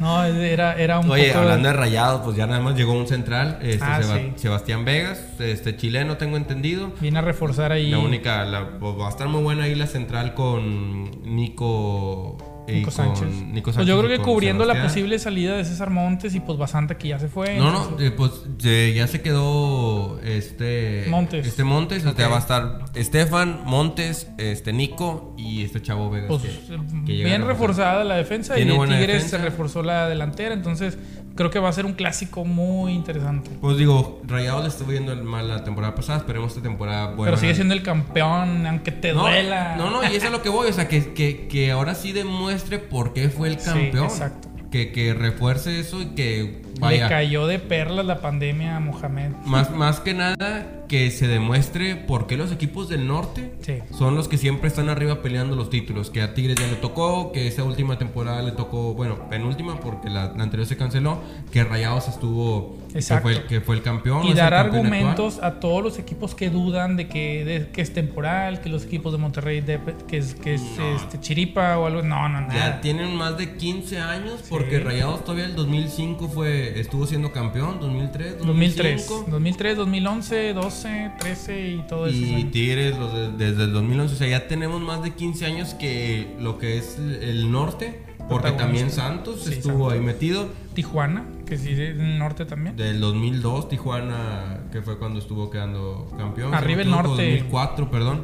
No, 0.00 0.24
era, 0.24 0.74
era 0.74 0.98
un 0.98 1.08
Oye, 1.08 1.28
poco. 1.28 1.38
hablando 1.42 1.68
de 1.68 1.74
Rayados, 1.74 2.22
pues 2.24 2.36
ya 2.36 2.48
nada 2.48 2.60
más 2.60 2.74
llegó 2.76 2.92
un 2.92 3.06
central, 3.06 3.60
este 3.62 3.84
Ah, 3.84 4.02
Seba- 4.02 4.16
sí. 4.18 4.32
Sebastián 4.34 4.84
Vegas, 4.84 5.20
este 5.38 5.76
chileno 5.76 6.16
tengo 6.16 6.36
entendido. 6.36 6.90
Viene 7.00 7.20
a 7.20 7.22
reforzar 7.22 7.70
ahí. 7.70 7.92
La 7.92 7.98
única, 8.00 8.44
la- 8.44 8.80
pues, 8.80 8.98
va 8.98 9.06
a 9.06 9.10
estar 9.10 9.28
muy 9.28 9.42
buena 9.42 9.62
ahí 9.64 9.76
la 9.76 9.86
central 9.86 10.34
con 10.34 11.08
Nico, 11.22 12.36
Nico 12.68 12.84
con 12.90 12.92
Sánchez. 12.92 13.28
Nico 13.46 13.72
Pues 13.72 13.86
yo 13.86 13.98
creo 14.02 14.08
que 14.16 14.22
cubriendo 14.22 14.64
la 14.64 14.82
posible 14.82 15.18
salida 15.18 15.56
de 15.56 15.64
César 15.64 15.90
Montes 15.90 16.34
y 16.34 16.40
pues 16.40 16.58
Basanta 16.58 16.96
que 16.96 17.08
ya 17.08 17.18
se 17.18 17.28
fue. 17.28 17.56
No, 17.58 17.70
no, 17.72 17.98
eh, 18.00 18.10
pues 18.10 18.30
eh, 18.64 18.92
ya 18.96 19.06
se 19.06 19.20
quedó 19.20 20.20
este 20.20 21.06
Montes. 21.08 21.46
Este 21.46 21.64
Montes, 21.64 22.04
o 22.06 22.12
sea, 22.14 22.28
va 22.28 22.36
a 22.36 22.40
estar 22.40 22.78
Estefan, 22.94 23.62
Montes, 23.64 24.28
este 24.38 24.72
Nico 24.72 25.34
y 25.36 25.64
este 25.64 25.82
chavo 25.82 26.10
Vegas. 26.10 26.28
Pues 26.28 26.42
que- 26.42 26.74
eh, 26.74 26.78
que 27.06 27.12
bien 27.24 27.46
reforzada 27.46 28.04
la 28.04 28.16
defensa 28.16 28.54
Tiene 28.54 28.74
y 28.74 28.78
Tigres 28.78 29.06
defensa. 29.06 29.38
se 29.38 29.38
reforzó 29.38 29.82
la 29.82 30.08
delantera, 30.08 30.54
entonces 30.54 30.98
creo 31.34 31.50
que 31.50 31.58
va 31.58 31.68
a 31.68 31.72
ser 31.72 31.86
un 31.86 31.92
clásico 31.94 32.44
muy 32.44 32.92
interesante. 32.92 33.50
Pues 33.60 33.76
digo, 33.76 34.20
Rayados 34.24 34.62
le 34.62 34.68
estuvo 34.68 34.88
viendo 34.90 35.14
mal 35.24 35.48
la 35.48 35.64
temporada 35.64 35.94
pasada, 35.94 36.18
esperemos 36.18 36.50
esta 36.52 36.62
temporada 36.62 37.08
buena. 37.08 37.24
Pero 37.24 37.36
sigue 37.36 37.54
siendo 37.54 37.74
el 37.74 37.82
campeón, 37.82 38.66
aunque 38.66 38.92
te 38.92 39.12
no, 39.12 39.22
duela. 39.22 39.76
No, 39.76 39.90
no, 39.90 40.02
y 40.02 40.14
eso 40.16 40.26
es 40.26 40.32
lo 40.32 40.42
que 40.42 40.48
voy, 40.48 40.68
o 40.68 40.72
sea, 40.72 40.88
que, 40.88 41.12
que, 41.12 41.48
que 41.48 41.70
ahora 41.70 41.94
sí 41.94 42.12
demuestre 42.12 42.78
por 42.78 43.12
qué 43.12 43.28
fue 43.28 43.48
el 43.48 43.58
Sí, 43.60 43.66
campeón. 43.70 44.04
exacto. 44.04 44.48
Que, 44.70 44.90
que 44.90 45.12
refuerce 45.12 45.78
eso 45.80 46.00
y 46.00 46.06
que 46.14 46.61
Le 46.80 47.00
cayó 47.00 47.46
de 47.46 47.58
perlas 47.58 48.04
la 48.06 48.20
pandemia 48.20 48.76
a 48.76 48.80
Mohamed. 48.80 49.30
Más, 49.44 49.70
más 49.70 50.00
que 50.00 50.14
nada 50.14 50.78
que 50.88 51.10
se 51.10 51.26
demuestre 51.26 51.96
por 51.96 52.26
qué 52.26 52.36
los 52.36 52.52
equipos 52.52 52.88
del 52.88 53.06
norte 53.06 53.52
Sí. 53.62 53.78
son 53.96 54.14
los 54.14 54.28
que 54.28 54.36
siempre 54.36 54.68
están 54.68 54.88
arriba 54.90 55.22
peleando 55.22 55.56
los 55.56 55.70
títulos. 55.70 56.10
Que 56.10 56.20
a 56.22 56.34
Tigres 56.34 56.56
ya 56.56 56.66
le 56.66 56.74
tocó, 56.76 57.32
que 57.32 57.46
esa 57.46 57.64
última 57.64 57.96
temporada 57.98 58.42
le 58.42 58.52
tocó, 58.52 58.92
bueno, 58.94 59.28
penúltima 59.30 59.80
porque 59.80 60.10
la, 60.10 60.32
la 60.36 60.42
anterior 60.42 60.66
se 60.66 60.76
canceló, 60.76 61.20
que 61.50 61.64
Rayados 61.64 62.08
estuvo, 62.08 62.76
que 62.92 63.00
fue, 63.02 63.32
el, 63.32 63.42
que 63.46 63.60
fue 63.62 63.76
el 63.76 63.82
campeón. 63.82 64.26
Y 64.26 64.34
dar 64.34 64.52
argumentos 64.54 65.38
a 65.42 65.60
todos 65.60 65.82
los 65.82 65.98
equipos 65.98 66.34
que 66.34 66.50
dudan 66.50 66.96
de 66.96 67.08
que, 67.08 67.44
de 67.44 67.68
que 67.70 67.80
es 67.80 67.94
temporal, 67.94 68.60
que 68.60 68.68
los 68.68 68.84
equipos 68.84 69.12
de 69.12 69.18
Monterrey 69.18 69.60
de- 69.62 69.80
que 70.08 70.18
es, 70.18 70.34
que 70.34 70.54
es 70.54 70.62
No. 70.78 70.96
este, 70.96 71.20
chiripa 71.20 71.78
o 71.78 71.86
algo. 71.86 72.02
No, 72.02 72.28
no, 72.28 72.38
actual. 72.38 72.48
nada. 72.58 72.74
Ya 72.76 72.80
tienen 72.82 73.14
más 73.16 73.38
de 73.38 73.56
15 73.56 73.98
años 73.98 74.42
porque 74.50 74.76
Sí. 74.78 74.82
Rayados 74.82 75.24
todavía 75.24 75.46
el 75.46 75.54
2005 75.56 76.28
fue, 76.28 76.71
estuvo 76.80 77.06
siendo 77.06 77.32
campeón, 77.32 77.78
2003, 77.80 78.38
2003, 78.44 79.06
2005. 79.06 79.30
2003, 79.30 79.76
2011, 79.76 80.52
12, 80.54 81.10
13 81.18 81.68
y 81.70 81.78
todo 81.88 82.06
eso. 82.06 82.16
Y 82.18 82.44
Tigres 82.44 82.96
los 82.98 83.12
de- 83.12 83.32
desde 83.32 83.64
el 83.64 83.72
2011, 83.72 84.14
o 84.14 84.16
sea, 84.18 84.28
ya 84.28 84.46
tenemos 84.48 84.80
más 84.80 85.02
de 85.02 85.10
15 85.12 85.46
años 85.46 85.74
que 85.74 86.34
lo 86.40 86.58
que 86.58 86.78
es 86.78 86.98
el 86.98 87.50
norte, 87.52 88.02
porque 88.28 88.52
también 88.52 88.90
Santos 88.90 89.42
Sí, 89.44 89.54
estuvo 89.54 89.72
Santos. 89.88 89.92
ahí 89.94 90.00
metido. 90.00 90.48
Tijuana, 90.74 91.26
que 91.46 91.58
sí 91.58 91.72
es 91.72 91.78
el 91.78 92.18
norte 92.18 92.44
también. 92.46 92.76
Del 92.76 93.00
2002, 93.00 93.68
Tijuana, 93.68 94.60
que 94.72 94.80
fue 94.82 94.98
cuando 94.98 95.18
estuvo 95.18 95.50
quedando 95.50 96.10
campeón. 96.16 96.54
Arriba 96.54 96.82
el 96.82 96.90
norte. 96.90 97.08
2004, 97.10 97.90
perdón. 97.90 98.22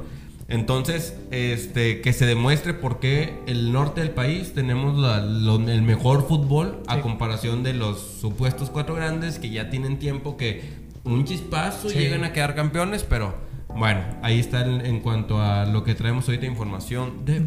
Entonces, 0.49 1.15
este, 1.31 2.01
que 2.01 2.15
se 2.15 2.25
demuestre 2.25 2.73
por 2.73 3.01
qué 3.01 3.39
el 3.47 3.71
norte 3.71 4.01
del 4.01 4.11
país 4.13 4.55
tenemos 4.55 4.99
la- 4.99 5.21
lo- 5.21 5.57
el 5.69 5.83
mejor 5.83 6.27
fútbol 6.27 6.83
a 6.87 6.97
Sí. 6.97 7.01
comparación 7.03 7.63
de 7.63 7.75
los 7.75 8.01
supuestos 8.01 8.71
cuatro 8.71 8.95
grandes 8.95 9.39
que 9.39 9.51
ya 9.51 9.69
tienen 9.69 9.99
tiempo 9.99 10.39
que 10.39 10.63
un 11.05 11.27
chispazo 11.27 11.91
Sí. 11.91 11.99
llegan 11.99 12.25
a 12.25 12.33
quedar 12.33 12.55
campeones, 12.55 13.05
pero 13.05 13.35
bueno, 13.77 14.01
ahí 14.23 14.39
está 14.41 14.63
en, 14.65 14.85
en 14.87 15.01
cuanto 15.01 15.41
a 15.43 15.67
lo 15.67 15.85
que 15.85 15.95
traemos 15.95 16.27
ahorita 16.27 16.47
información 16.47 17.27
deportiva. 17.27 17.45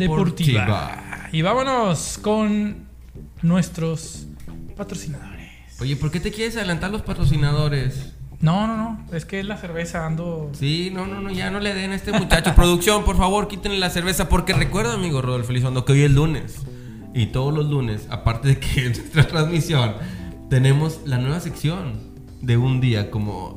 Deportiva. 0.62 1.30
Y 1.32 1.42
vámonos 1.42 2.20
con 2.22 2.86
nuestros 3.42 4.28
patrocinadores. 4.78 5.50
Oye, 5.82 5.96
¿por 5.96 6.12
qué 6.12 6.20
te 6.20 6.32
quieres 6.32 6.56
adelantar 6.56 6.92
los 6.92 7.02
patrocinadores? 7.02 8.11
No, 8.42 8.66
no, 8.68 8.76
no. 8.76 9.00
Es 9.16 9.26
que 9.26 9.44
la 9.44 9.58
cerveza 9.58 10.06
ando. 10.06 10.50
Sí, 10.54 10.90
no, 10.92 11.06
no, 11.06 11.22
no, 11.22 11.30
ya 11.32 11.52
no 11.52 11.60
le 11.60 11.74
den 11.76 11.92
a 11.92 11.96
este 11.96 12.12
muchacho. 12.12 12.56
Producción, 12.56 13.04
por 13.04 13.18
favor, 13.18 13.48
quítenle 13.48 13.78
la 13.78 13.90
cerveza. 13.92 14.28
Porque 14.30 14.54
recuerda, 14.54 14.94
amigo 14.94 15.22
Rodolfo 15.22 15.52
Elizondo, 15.52 15.86
que 15.86 15.94
hoy 15.94 16.04
es 16.04 16.12
lunes. 16.12 16.56
Y 17.14 17.28
todos 17.28 17.54
los 17.54 17.68
lunes, 17.68 18.08
aparte 18.10 18.48
de 18.50 18.60
que 18.60 18.80
en 18.88 18.94
nuestra 18.94 19.28
transmisión, 19.28 19.94
tenemos 20.50 21.02
la 21.06 21.18
nueva 21.18 21.40
sección 21.40 22.00
de 22.42 22.58
un 22.58 22.82
día 22.82 23.12
como. 23.12 23.56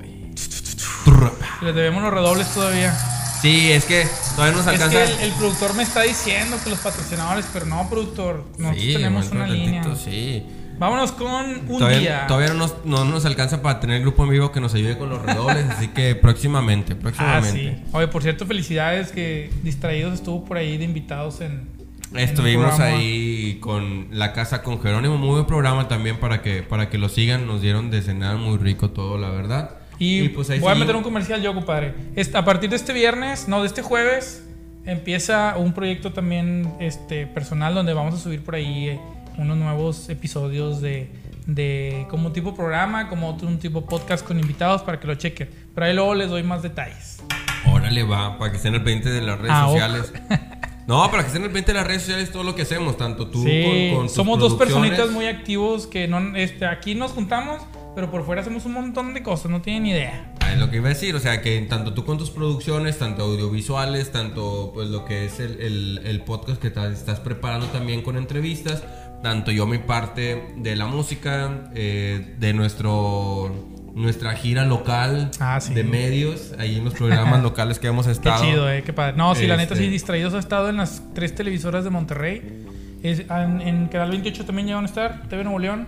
Les 1.63 1.75
debemos 1.75 2.03
los 2.03 2.13
redobles 2.13 2.53
todavía. 2.53 2.95
Sí, 3.41 3.71
es 3.73 3.85
que 3.85 4.07
todavía 4.37 4.57
nos 4.57 4.67
Es 4.67 4.73
alcanza. 4.73 5.05
que 5.05 5.05
el, 5.25 5.31
el 5.31 5.33
productor 5.33 5.75
me 5.75 5.83
está 5.83 6.03
diciendo 6.03 6.57
que 6.65 6.71
los 6.71 6.79
patrocinadores, 6.79 7.45
pero 7.53 7.67
no, 7.67 7.89
productor. 7.89 8.45
Nosotros 8.59 8.83
Sí, 8.83 8.93
tenemos 8.95 9.31
una 9.31 9.45
un 9.45 9.53
línea. 9.53 9.83
ratito, 9.83 9.97
Sí. 10.03 10.45
Vámonos 10.79 11.13
con 11.13 11.29
un 11.33 11.67
Todavía, 11.79 11.99
día. 11.99 12.25
todavía 12.27 12.49
no, 12.49 12.55
nos, 12.55 12.85
no 12.85 13.05
nos 13.05 13.25
alcanza 13.25 13.63
para 13.63 13.81
tener 13.81 14.01
grupo 14.01 14.25
en 14.25 14.31
vivo 14.31 14.51
que 14.53 14.61
nos 14.61 14.75
ayude 14.75 14.99
con 14.99 15.09
los 15.09 15.23
redobles. 15.23 15.65
así 15.71 15.89
que 15.89 16.15
próximamente, 16.15 16.95
Ah, 16.95 16.97
próximamente. 17.01 17.77
sí. 17.77 17.83
Oye, 17.93 18.09
por 18.09 18.23
cierto, 18.23 18.45
felicidades 18.47 19.13
que 19.13 19.51
Distraídos 19.63 20.15
estuvo 20.15 20.45
por 20.45 20.57
ahí 20.57 20.77
de 20.77 20.85
invitados 20.85 21.41
en. 21.41 21.69
el 22.13 22.21
Estuvimos 22.21 22.79
ahí 22.81 23.59
con 23.61 24.09
la 24.11 24.33
casa 24.33 24.63
con 24.63 24.81
Jerónimo, 24.81 25.17
muy 25.17 25.31
buen 25.31 25.47
programa 25.47 25.89
también 25.89 26.19
para 26.19 26.43
que 26.43 26.63
para 26.63 26.89
que 26.91 26.99
lo 26.99 27.09
sigan, 27.09 27.47
nos 27.47 27.61
dieron 27.63 27.91
de 27.91 28.03
cenar 28.03 28.37
muy 28.37 28.59
rico 28.59 28.91
todo, 28.91 29.17
la 29.19 29.31
verdad. 29.31 29.71
Y, 29.99 30.29
pues 30.31 30.51
ahí 30.51 30.59
voy 30.59 30.73
a 30.73 30.75
meter 30.75 30.97
un 30.97 31.05
comercial 31.05 31.41
yo, 31.41 31.55
compadre. 31.55 31.95
A 32.35 32.45
partir 32.45 32.69
de 32.69 32.75
este 32.77 32.93
viernes, 32.93 33.47
no, 33.47 33.61
de 33.63 33.69
este 33.69 33.81
jueves, 33.81 34.45
empieza 34.85 35.55
un 35.57 35.73
proyecto 35.73 36.13
también 36.13 36.75
este, 36.81 37.27
personal 37.29 37.75
donde 37.75 37.93
vamos 37.95 38.15
a 38.15 38.19
subir 38.19 38.43
por 38.43 38.57
ahí 38.57 38.89
eh, 38.89 39.01
unos 39.39 39.57
nuevos 39.57 40.09
episodios 40.09 40.81
de, 40.81 41.11
de 41.47 42.07
como 42.11 42.29
un 42.29 42.33
tipo 42.33 42.55
programa, 42.55 43.09
como 43.09 43.29
otro, 43.29 43.49
un 43.49 43.59
tipo 43.59 43.85
podcast 43.87 44.25
con 44.27 44.39
invitados 44.39 44.83
para 44.83 45.01
que 45.01 45.07
lo 45.07 45.15
chequen. 45.15 45.49
Pero 45.75 45.87
ahí 45.87 45.95
luego 45.95 46.15
les 46.15 46.29
doy 46.31 46.43
más 46.43 46.63
detalles. 46.63 47.23
Órale, 47.67 48.03
va, 48.03 48.39
para 48.39 48.51
que 48.51 48.57
estén 48.59 48.75
al 48.75 48.85
pendiente 48.85 49.11
de 49.11 49.21
las 49.23 49.39
redes 49.39 49.53
Ah, 49.55 49.67
sociales. 49.67 50.13
No, 50.87 51.11
para 51.11 51.23
que 51.23 51.29
estén 51.29 51.41
al 51.43 51.49
pendiente 51.49 51.73
de 51.73 51.79
las 51.79 51.87
redes 51.87 52.03
sociales 52.03 52.31
todo 52.31 52.43
lo 52.43 52.55
que 52.55 52.61
hacemos, 52.61 52.99
tanto 52.99 53.29
tú 53.29 53.43
Sí, 53.43 53.63
con, 53.91 53.97
con 54.01 54.07
tus 54.09 54.15
somos 54.17 54.39
dos 54.39 54.53
personitas 54.55 55.11
muy 55.11 55.25
activos 55.25 55.87
que 55.87 56.07
no, 56.09 56.37
este, 56.37 56.67
aquí 56.67 56.95
nos 56.95 57.13
juntamos, 57.13 57.63
pero 57.95 58.11
por 58.11 58.23
fuera 58.27 58.43
hacemos 58.43 58.67
un 58.67 58.73
montón 58.75 59.15
de 59.15 59.23
cosas, 59.23 59.51
no 59.51 59.63
tienen 59.63 59.87
idea. 59.87 60.31
Ah, 60.41 60.53
es 60.53 60.59
lo 60.59 60.69
que 60.69 60.77
iba 60.77 60.85
a 60.85 60.89
decir, 60.91 61.15
o 61.17 61.21
sea, 61.21 61.41
que 61.41 61.59
tanto 61.63 61.95
tú 61.95 62.05
con 62.05 62.19
tus 62.19 62.29
producciones, 62.29 62.99
tanto 62.99 63.23
audiovisuales, 63.23 64.13
tanto 64.13 64.73
pues 64.75 64.91
lo 64.91 65.07
que 65.07 65.25
es 65.25 65.41
el, 65.41 65.59
el- 65.63 66.01
el 66.05 66.21
podcast 66.21 66.61
que 66.61 66.67
estás 66.69 67.19
preparando 67.21 67.65
también 67.69 68.03
con 68.03 68.19
entrevistas, 68.19 68.83
tanto 69.25 69.51
yo 69.51 69.67
mi 69.67 69.79
parte 69.79 70.53
de 70.57 70.77
la 70.77 70.87
música, 70.87 71.71
eh, 71.75 72.37
de 72.39 72.53
nuestro 72.55 73.73
nuestra 73.95 74.33
gira 74.35 74.65
local 74.65 75.31
Ah, 75.39 75.61
sí. 75.61 75.73
de 75.73 75.83
medios, 75.85 76.53
ahí 76.59 76.77
en 76.79 76.85
los 76.85 76.95
programas 76.95 77.43
locales 77.49 77.79
que 77.79 77.87
hemos 77.87 78.07
Qué 78.07 78.13
estado. 78.13 78.45
chido, 78.45 78.69
eh, 78.71 78.83
qué 78.85 78.93
padre. 78.93 79.17
No, 79.17 79.35
sí, 79.37 79.47
la 79.47 79.57
neta, 79.57 79.75
Este- 79.75 79.85
sí, 79.87 79.91
Distraídos 79.91 80.35
ha 80.35 80.39
estado 80.41 80.69
en 80.69 80.77
las 80.77 81.03
tres 81.15 81.35
televisoras 81.35 81.85
de 81.85 81.91
Monterrey. 81.91 82.65
Es- 83.03 83.21
en, 83.31 83.61
en 83.61 83.87
Canal 83.87 84.11
28 84.11 84.45
también 84.45 84.67
llegan 84.69 84.83
a 84.85 84.87
estar, 84.89 85.29
TV 85.29 85.45
Nuevo 85.45 85.59
León. 85.61 85.87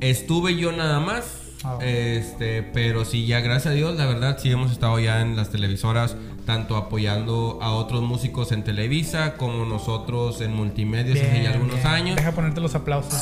Estuve 0.00 0.56
yo 0.56 0.72
nada 0.72 1.00
más. 1.00 1.38
Ah. 1.64 1.78
Este, 1.80 2.62
pero 2.62 3.04
sí, 3.04 3.26
ya 3.26 3.40
gracias 3.40 3.66
a 3.72 3.76
Dios, 3.76 3.96
la 3.96 4.06
verdad, 4.06 4.36
sí 4.40 4.50
hemos 4.50 4.72
estado 4.72 4.98
ya 4.98 5.20
en 5.20 5.36
las 5.36 5.50
televisoras, 5.50 6.16
tanto 6.46 6.76
apoyando 6.76 7.58
a 7.62 7.72
otros 7.72 8.02
músicos 8.02 8.52
en 8.52 8.64
Televisa, 8.64 9.34
como 9.36 9.64
nosotros 9.64 10.40
en 10.40 10.54
multimedios 10.54 11.18
hace 11.18 11.42
ya 11.42 11.50
algunos 11.52 11.76
bien. 11.76 11.86
años. 11.86 12.16
Deja 12.16 12.32
ponerte 12.32 12.60
los 12.60 12.74
aplausos. 12.74 13.20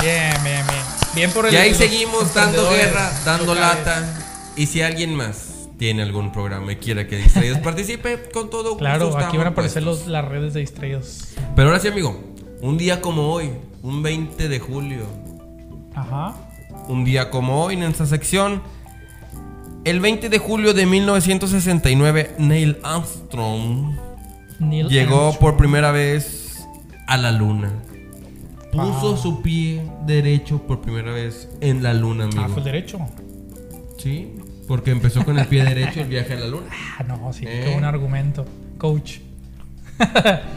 Bien, 0.00 0.32
bien, 0.42 0.66
bien. 0.66 0.82
Bien 1.14 1.30
por 1.30 1.46
el 1.46 1.52
Y 1.52 1.56
ahí 1.56 1.74
seguimos 1.74 2.32
dando 2.34 2.70
guerra, 2.70 3.12
dando 3.24 3.54
locales. 3.54 3.84
lata. 3.86 4.52
Y 4.56 4.66
si 4.66 4.82
alguien 4.82 5.14
más 5.14 5.68
tiene 5.78 6.02
algún 6.02 6.32
programa 6.32 6.72
y 6.72 6.76
quiere 6.76 7.06
que 7.06 7.16
Distraídos 7.16 7.58
participe, 7.62 8.30
con 8.32 8.48
todo 8.50 8.70
gusto 8.70 8.78
Claro, 8.78 9.16
aquí 9.18 9.36
van 9.36 9.48
a 9.48 9.50
aparecer 9.50 9.82
los, 9.82 10.06
las 10.06 10.24
redes 10.24 10.54
de 10.54 10.60
Distraídos. 10.60 11.28
Pero 11.54 11.68
ahora 11.68 11.80
sí, 11.80 11.88
amigo, 11.88 12.18
un 12.60 12.78
día 12.78 13.00
como 13.00 13.30
hoy, 13.32 13.50
un 13.82 14.02
20 14.02 14.48
de 14.48 14.58
julio, 14.58 15.04
Ajá. 15.94 16.34
un 16.88 17.04
día 17.04 17.30
como 17.30 17.62
hoy 17.64 17.74
en 17.74 17.82
esta 17.84 18.06
sección. 18.06 18.62
El 19.84 20.00
20 20.00 20.28
de 20.28 20.38
julio 20.38 20.74
de 20.74 20.86
1969, 20.86 22.34
Neil 22.38 22.78
Armstrong 22.84 23.96
Neil 24.60 24.88
llegó 24.88 25.26
Armstrong. 25.26 25.38
por 25.40 25.56
primera 25.56 25.90
vez 25.90 26.64
a 27.08 27.16
la 27.16 27.32
luna. 27.32 27.72
Puso 28.70 29.14
Ah. 29.14 29.18
su 29.20 29.42
pie 29.42 29.82
derecho 30.06 30.62
por 30.66 30.80
primera 30.80 31.10
vez 31.12 31.48
en 31.60 31.82
la 31.82 31.94
luna, 31.94 32.24
Ah, 32.24 32.28
amigo. 32.28 32.48
fue 32.48 32.58
el 32.58 32.64
derecho. 32.64 32.98
Sí, 33.98 34.28
porque 34.68 34.92
empezó 34.92 35.24
con 35.24 35.38
el 35.38 35.46
pie 35.46 35.64
derecho 35.64 36.00
el 36.00 36.08
viaje 36.08 36.34
a 36.34 36.36
la 36.40 36.46
luna. 36.46 36.66
Ah, 36.98 37.02
no, 37.02 37.32
sí, 37.32 37.44
Eh. 37.46 37.62
qué 37.64 37.72
buen 37.72 37.84
argumento. 37.84 38.46
Coach. 38.78 39.18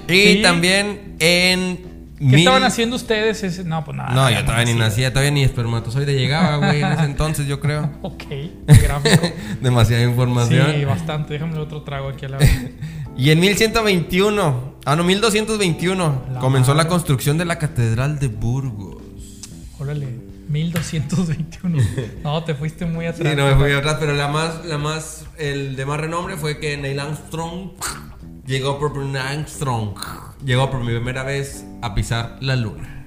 Y 0.07 0.13
Sí. 0.35 0.39
también 0.43 1.15
en. 1.19 1.94
¿Qué 2.17 2.23
mil- 2.23 2.39
estaban 2.39 2.63
haciendo 2.63 2.95
ustedes? 2.95 3.43
Ese- 3.43 3.63
No, 3.65 3.83
pues 3.83 3.97
nada. 3.97 4.11
No, 4.13 4.29
yo 4.29 4.41
todavía 4.45 4.65
ni 4.65 4.71
nací. 4.73 4.79
nacía, 4.89 5.09
todavía 5.11 5.31
ni 5.31 5.43
espermatozoide 5.43 6.13
llegaba, 6.13 6.57
güey, 6.57 6.81
en 6.81 6.91
ese 6.93 7.03
entonces, 7.03 7.45
yo 7.47 7.59
creo. 7.59 7.89
Ok, 8.01 8.23
gráfico. 8.67 9.27
Demasiada 9.61 10.03
sí, 10.03 10.09
información. 10.09 10.85
bastante. 10.87 11.33
Déjame 11.33 11.57
otro 11.59 11.81
trago 11.81 12.09
aquí 12.09 12.25
a 12.25 12.29
la 12.29 12.37
vez. 12.37 12.51
Y 13.17 13.29
en 13.29 13.39
1121, 13.39 14.75
ah 14.85 14.95
no, 14.97 15.03
1221, 15.05 16.23
La 16.33 16.39
comenzó 16.39 16.73
la 16.73 16.87
construcción 16.89 17.37
de 17.37 17.45
la 17.45 17.57
Catedral 17.57 18.19
de 18.19 18.27
Burgos. 18.27 19.01
Órale, 19.79 20.07
1221. 20.49 21.81
No, 22.23 22.43
te 22.43 22.55
fuiste 22.55 22.85
muy 22.85 23.05
atrás. 23.05 23.29
Sí, 23.29 23.35
no 23.37 23.45
me 23.47 23.55
fui 23.55 23.71
atrás, 23.71 23.97
pero 24.01 24.13
la 24.13 24.27
más, 24.27 24.65
la 24.65 24.77
más, 24.77 25.25
el 25.37 25.77
de 25.77 25.85
más 25.85 25.99
renombre 25.99 26.35
fue 26.35 26.59
que 26.59 26.75
Neil 26.75 26.99
Armstrong 26.99 27.69
llegó 28.45 28.79
por 28.79 28.91
Armstrong 29.15 29.95
llegó 30.45 30.69
por 30.69 30.85
primera 30.85 31.23
vez 31.23 31.65
a 31.81 31.95
pisar 31.95 32.37
la 32.39 32.55
luna. 32.55 33.05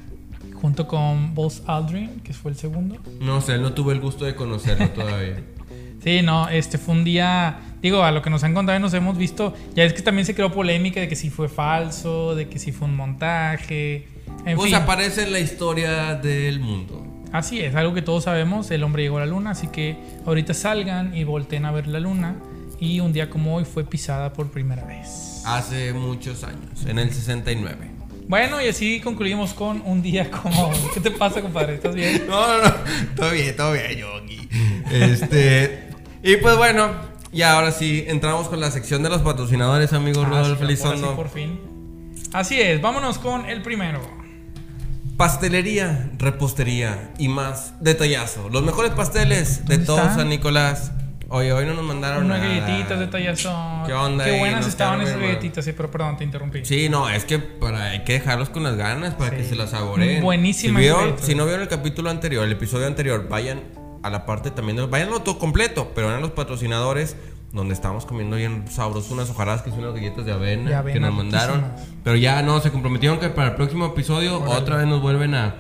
Junto 0.55 0.89
con 0.89 1.35
Buzz 1.35 1.63
Aldrin, 1.67 2.21
que 2.21 2.33
fue 2.33 2.51
el 2.51 2.57
segundo. 2.57 2.97
No 3.21 3.41
sé, 3.41 3.59
no 3.59 3.73
tuve 3.73 3.95
el 3.95 4.01
gusto 4.01 4.25
de 4.25 4.35
conocerlo 4.35 4.89
todavía. 4.91 5.43
Sí, 6.03 6.23
no, 6.23 6.49
este 6.49 6.79
fue 6.79 6.95
un 6.95 7.03
día, 7.03 7.59
digo, 7.83 8.05
a 8.05 8.13
lo 8.13 8.23
que 8.23 8.31
nos 8.31 8.45
han 8.45 8.55
contado 8.55 8.79
y 8.79 8.81
nos 8.81 8.95
hemos 8.95 9.19
visto, 9.19 9.53
ya 9.75 9.83
es 9.83 9.93
que 9.93 10.01
también 10.01 10.25
se 10.25 10.33
creó 10.33 10.53
polémica 10.53 11.01
de 11.01 11.09
que 11.09 11.17
si 11.17 11.29
fue 11.29 11.49
falso, 11.49 12.37
de 12.37 12.49
que 12.49 12.61
si 12.61 12.71
fue 12.71 12.87
un 12.87 12.95
montaje, 12.95 14.07
en 14.47 14.57
pues 14.57 14.71
fin. 14.71 14.77
aparece 14.77 15.25
en 15.25 15.33
la 15.33 15.41
historia 15.41 16.15
del 16.15 16.61
mundo. 16.61 17.05
Así 17.33 17.61
es, 17.61 17.75
algo 17.75 17.95
que 17.95 18.03
todos 18.03 18.25
sabemos, 18.25 18.71
el 18.71 18.85
hombre 18.85 19.03
llegó 19.03 19.17
a 19.17 19.21
la 19.21 19.27
luna, 19.27 19.51
así 19.51 19.67
que 19.67 19.97
ahorita 20.25 20.55
salgan 20.55 21.17
y 21.17 21.25
volteen 21.25 21.65
a 21.65 21.73
ver 21.73 21.89
la 21.89 21.99
luna 21.99 22.37
y 22.81 23.01
un 23.01 23.13
día 23.13 23.29
como 23.31 23.57
hoy 23.57 23.65
fue 23.65 23.85
pisada 23.85 24.33
por 24.33 24.51
primera 24.51 24.85
vez. 24.85 25.43
Hace 25.45 25.93
muchos 25.93 26.45
años, 26.45 26.85
en 26.87 26.99
el 26.99 27.13
69. 27.13 27.91
Bueno, 28.29 28.61
y 28.61 28.69
así 28.69 29.01
concluimos 29.01 29.55
con 29.55 29.83
un 29.87 30.03
día 30.03 30.31
como... 30.31 30.71
¿Qué 30.93 31.01
te 31.01 31.11
pasa, 31.11 31.41
compadre? 31.41 31.77
¿Estás 31.77 31.95
bien? 31.95 32.25
No, 32.29 32.59
no, 32.59 32.63
no. 32.65 32.75
Todo 33.17 33.31
bien, 33.31 33.57
todo 33.57 33.73
bien, 33.73 33.97
yo 33.97 34.15
aquí. 34.17 34.49
Este. 34.91 35.89
y 36.23 36.37
pues 36.37 36.57
bueno, 36.57 36.91
y 37.33 37.43
ahora 37.43 37.73
sí, 37.73 38.05
entramos 38.07 38.49
con 38.49 38.61
la 38.61 38.71
sección 38.71 39.03
de 39.03 39.11
los 39.11 39.23
patrocinadores, 39.23 39.93
amigo 39.93 40.23
Ah, 40.23 40.29
Rodolfo 40.29 40.67
sí, 40.67 41.05
por 41.17 41.29
fin. 41.31 41.59
Así 42.33 42.61
es, 42.61 42.81
vámonos 42.81 43.19
con 43.19 43.47
el 43.47 43.63
primero. 43.63 44.01
Pastelería, 45.17 46.11
repostería 46.19 47.13
y 47.19 47.29
más 47.29 47.75
detallazo. 47.81 48.49
Los 48.51 48.63
mejores 48.63 48.93
pasteles 48.93 49.65
de 49.67 49.79
¿Dónde 49.79 49.87
todo 49.87 49.99
están? 49.99 50.17
San 50.17 50.29
Nicolás. 50.29 50.93
Oye, 51.31 51.53
hoy 51.53 51.67
no 51.67 51.75
nos 51.75 51.85
mandaron 51.85 52.25
Unas 52.25 52.41
nada. 52.41 52.59
galletitas 52.61 52.99
de 52.99 53.07
tallazón. 53.07 53.85
¿Qué 53.87 53.93
onda 53.93 54.25
Qué 54.25 54.39
buenas 54.39 54.67
estaban 54.67 55.03
esas 55.03 55.21
galletitas, 55.21 55.63
sí, 55.65 55.73
pero 55.77 55.91
perdón, 55.91 56.17
te 56.17 56.25
interrumpí. 56.25 56.65
Sí, 56.65 56.89
no, 56.89 57.09
es 57.11 57.25
que 57.27 57.39
para, 57.39 57.91
hay 57.91 58.03
que 58.05 58.15
dejarlos 58.15 58.49
con 58.49 58.63
las 58.63 58.77
ganas 58.77 59.15
para 59.15 59.37
que 59.37 59.45
se 59.45 59.55
las 59.55 59.71
saboreen. 59.71 60.23
Buenísimas 60.23 60.81
Si, 60.81 60.87
vieron- 60.89 61.01
galletas. 61.05 61.27
si 61.27 61.35
no 61.35 61.45
vieron 61.45 61.61
el 61.63 61.69
capítulo 61.69 62.09
anterior, 62.09 62.45
el 62.45 62.53
episodio 62.53 62.87
anterior, 62.87 63.29
vayan 63.29 63.63
a 64.03 64.09
la 64.09 64.25
parte 64.25 64.51
también 64.51 64.77
de 64.77 64.83
los. 64.83 64.91
Vayan 64.91 65.11
todo 65.23 65.39
completo, 65.39 65.93
pero 65.95 66.09
eran 66.09 66.23
los 66.23 66.31
patrocinadores 66.31 67.15
donde 67.53 67.75
estábamos 67.75 68.05
comiendo 68.05 68.37
bien 68.37 68.65
sabrosos 68.69 69.11
unas 69.11 69.31
hojaradas 69.31 69.63
que 69.63 69.71
son 69.71 69.81
unas 69.81 69.95
galletas 69.95 70.27
de 70.27 70.33
avena, 70.33 70.69
De 70.69 70.75
avena, 70.77 70.95
que 70.95 71.01
nos 71.01 71.15
mandaron. 71.15 71.65
Pero 72.05 72.17
ya 72.17 72.43
no, 72.43 72.61
se 72.61 72.71
comprometieron 72.71 73.19
que 73.19 73.31
para 73.31 73.51
el 73.51 73.55
próximo 73.55 73.87
episodio 73.87 74.41
Órale. 74.41 74.57
otra 74.57 74.77
vez 74.77 74.87
nos 74.87 75.01
vuelven 75.01 75.35
a, 75.35 75.55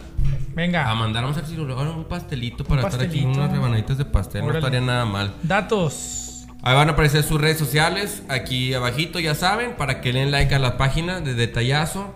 Venga, 0.54 0.90
a 0.90 0.94
mandar. 0.94 1.22
Vamos 1.22 1.38
a 1.38 1.40
ver 1.40 1.48
si 1.50 1.56
lograron 1.56 1.96
un 1.96 2.04
pastelito 2.04 2.64
para 2.64 2.82
estar 2.82 3.00
aquí 3.00 3.24
unas 3.24 3.50
rebanaditas 3.50 3.96
de 3.96 4.04
pastel. 4.04 4.44
No 4.44 4.52
estaría 4.52 4.80
nada 4.80 5.04
mal. 5.04 5.34
datos. 5.42 6.46
Ahí 6.62 6.74
van 6.74 6.88
a 6.88 6.92
aparecer 6.92 7.22
sus 7.22 7.40
redes 7.40 7.56
sociales, 7.56 8.24
aquí 8.28 8.74
abajito 8.74 9.20
ya 9.20 9.36
saben, 9.36 9.76
para 9.76 10.00
que 10.00 10.12
le 10.12 10.20
den 10.20 10.32
like 10.32 10.52
a 10.52 10.58
la 10.58 10.76
página 10.76 11.20
de 11.20 11.34
Detallazo 11.34 12.12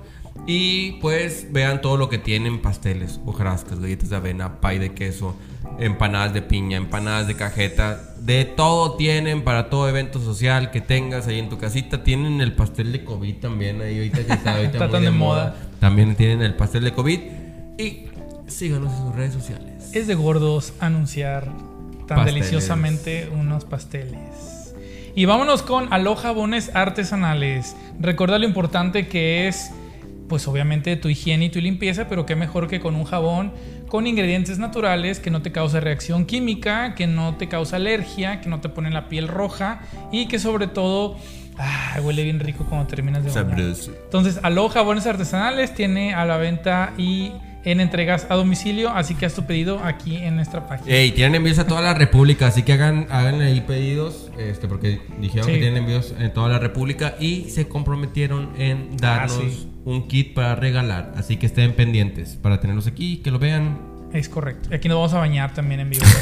y 0.47 0.93
pues 1.01 1.53
vean 1.53 1.81
todo 1.81 1.97
lo 1.97 2.09
que 2.09 2.19
tienen, 2.19 2.61
pasteles, 2.61 3.21
hojarascas, 3.25 3.79
galletas 3.79 4.11
de 4.11 4.17
avena, 4.17 4.61
pay 4.61 4.79
de 4.79 4.93
queso, 4.95 5.37
empanadas 5.79 6.33
de 6.35 6.43
piña, 6.43 6.77
empanadas 6.77 7.27
de 7.27 7.35
cajeta, 7.35 8.01
de 8.19 8.45
todo 8.45 8.97
tienen 8.97 9.43
para 9.43 9.69
todo 9.71 9.89
evento 9.89 10.21
social 10.21 10.71
que 10.71 10.81
tengas 10.81 11.27
ahí 11.27 11.39
en 11.39 11.49
tu 11.49 11.59
casita. 11.59 12.05
Tienen 12.05 12.41
el 12.41 12.53
pastel 12.53 12.93
de 12.93 13.05
COVID 13.05 13.37
también 13.37 13.81
ahí 13.81 13.97
ahorita 13.99 14.25
que 14.25 14.33
está, 14.33 14.57
ahorita 14.57 14.73
Está 14.73 14.87
muy 14.87 14.93
tan 14.93 15.03
de 15.05 15.11
moda. 15.11 15.45
moda. 15.45 15.57
También 15.81 16.15
tienen 16.15 16.43
el 16.43 16.55
pastel 16.55 16.85
de 16.85 16.93
COVID 16.93 17.21
y 17.79 18.07
síganos 18.47 18.93
en 18.93 18.99
sus 18.99 19.17
redes 19.17 19.33
sociales. 19.33 19.91
Es 19.93 20.07
de 20.07 20.15
gordos 20.15 20.75
anunciar 20.81 21.45
tan 22.07 22.19
Pasteles. 22.19 22.35
deliciosamente 22.35 23.29
unos 23.33 23.65
pasteles. 23.65 24.75
Y 25.15 25.27
vámonos 25.27 25.63
con 25.63 25.93
Alo 25.93 26.17
Jabones 26.17 26.71
Artesanales. 26.75 27.77
Recuerda 28.01 28.39
lo 28.39 28.47
importante 28.47 29.09
que 29.09 29.47
es, 29.47 29.71
pues 30.29 30.49
obviamente 30.49 30.97
tu 30.97 31.09
higiene 31.09 31.47
y 31.47 31.51
tu 31.51 31.61
limpieza, 31.61 32.09
pero 32.09 32.25
qué 32.25 32.35
mejor 32.35 32.67
que 32.67 32.81
con 32.81 32.95
un 32.95 33.05
jabón 33.05 33.53
con 33.93 34.07
ingredientes 34.07 34.59
naturales 34.59 35.21
que 35.21 35.31
no 35.31 35.43
te 35.43 35.53
causa 35.53 35.79
reacción 35.79 36.25
química, 36.25 36.95
que 36.95 37.07
no 37.07 37.37
te 37.37 37.51
causa 37.51 37.77
alergia, 37.77 38.41
que 38.41 38.49
no 38.49 38.59
te 38.59 38.71
pone 38.71 38.89
la 38.89 39.07
piel 39.11 39.29
roja 39.29 39.83
y 40.11 40.29
que 40.29 40.39
sobre 40.39 40.67
todo 40.67 41.19
ah, 41.59 42.01
huele 42.03 42.25
bien 42.25 42.41
rico 42.41 42.65
cuando 42.67 42.87
terminas 42.87 43.23
de 43.23 43.29
bañar. 43.29 43.61
Entonces, 44.05 44.41
Alo 44.43 44.71
Jabones 44.71 45.07
Artesanales 45.07 45.75
tiene 45.75 46.15
a 46.15 46.25
la 46.25 46.39
venta 46.39 46.95
y 46.97 47.33
en 47.65 47.81
entregas 47.81 48.27
a 48.29 48.35
domicilio, 48.35 48.91
así 48.91 49.15
que 49.15 49.27
haz 49.27 49.35
tu 49.35 49.45
pedido 49.47 49.81
aquí 49.85 50.17
en 50.17 50.35
nuestra 50.37 50.67
página. 50.67 50.95
Ey, 50.95 51.13
tienen 51.13 51.37
envíos 51.37 51.59
a 51.59 51.67
toda 51.67 51.81
la 51.81 51.95
República, 51.95 52.49
así 52.49 52.63
que 52.65 52.73
hagan, 52.73 53.07
hagan 53.11 53.41
ahí 53.41 53.61
pedidos, 53.61 54.31
este, 54.39 54.67
porque 54.69 55.01
dijeron 55.21 55.47
Sí. 55.47 55.53
que 55.55 55.59
tienen 55.61 55.79
envíos 55.85 56.13
en 56.19 56.33
toda 56.33 56.49
la 56.49 56.59
República 56.59 57.15
y 57.21 57.51
se 57.51 57.69
comprometieron 57.69 58.51
en 58.59 58.97
darnos 58.97 59.39
Ah, 59.39 59.49
sí. 59.51 59.69
un 59.85 60.09
kit 60.09 60.35
para 60.35 60.55
regalar, 60.57 61.13
así 61.17 61.37
que 61.37 61.47
estén 61.47 61.73
pendientes 61.75 62.37
para 62.37 62.61
tenerlos 62.61 62.87
aquí, 62.89 63.19
que 63.19 63.31
lo 63.31 63.39
vean. 63.39 63.79
Es 64.13 64.29
correcto. 64.29 64.69
Y 64.71 64.75
Aquí 64.75 64.89
nos 64.89 64.97
vamos 64.97 65.15
a 65.15 65.19
bañar 65.19 65.55
también 65.55 65.81
en 65.81 65.91
vivo. 65.91 66.05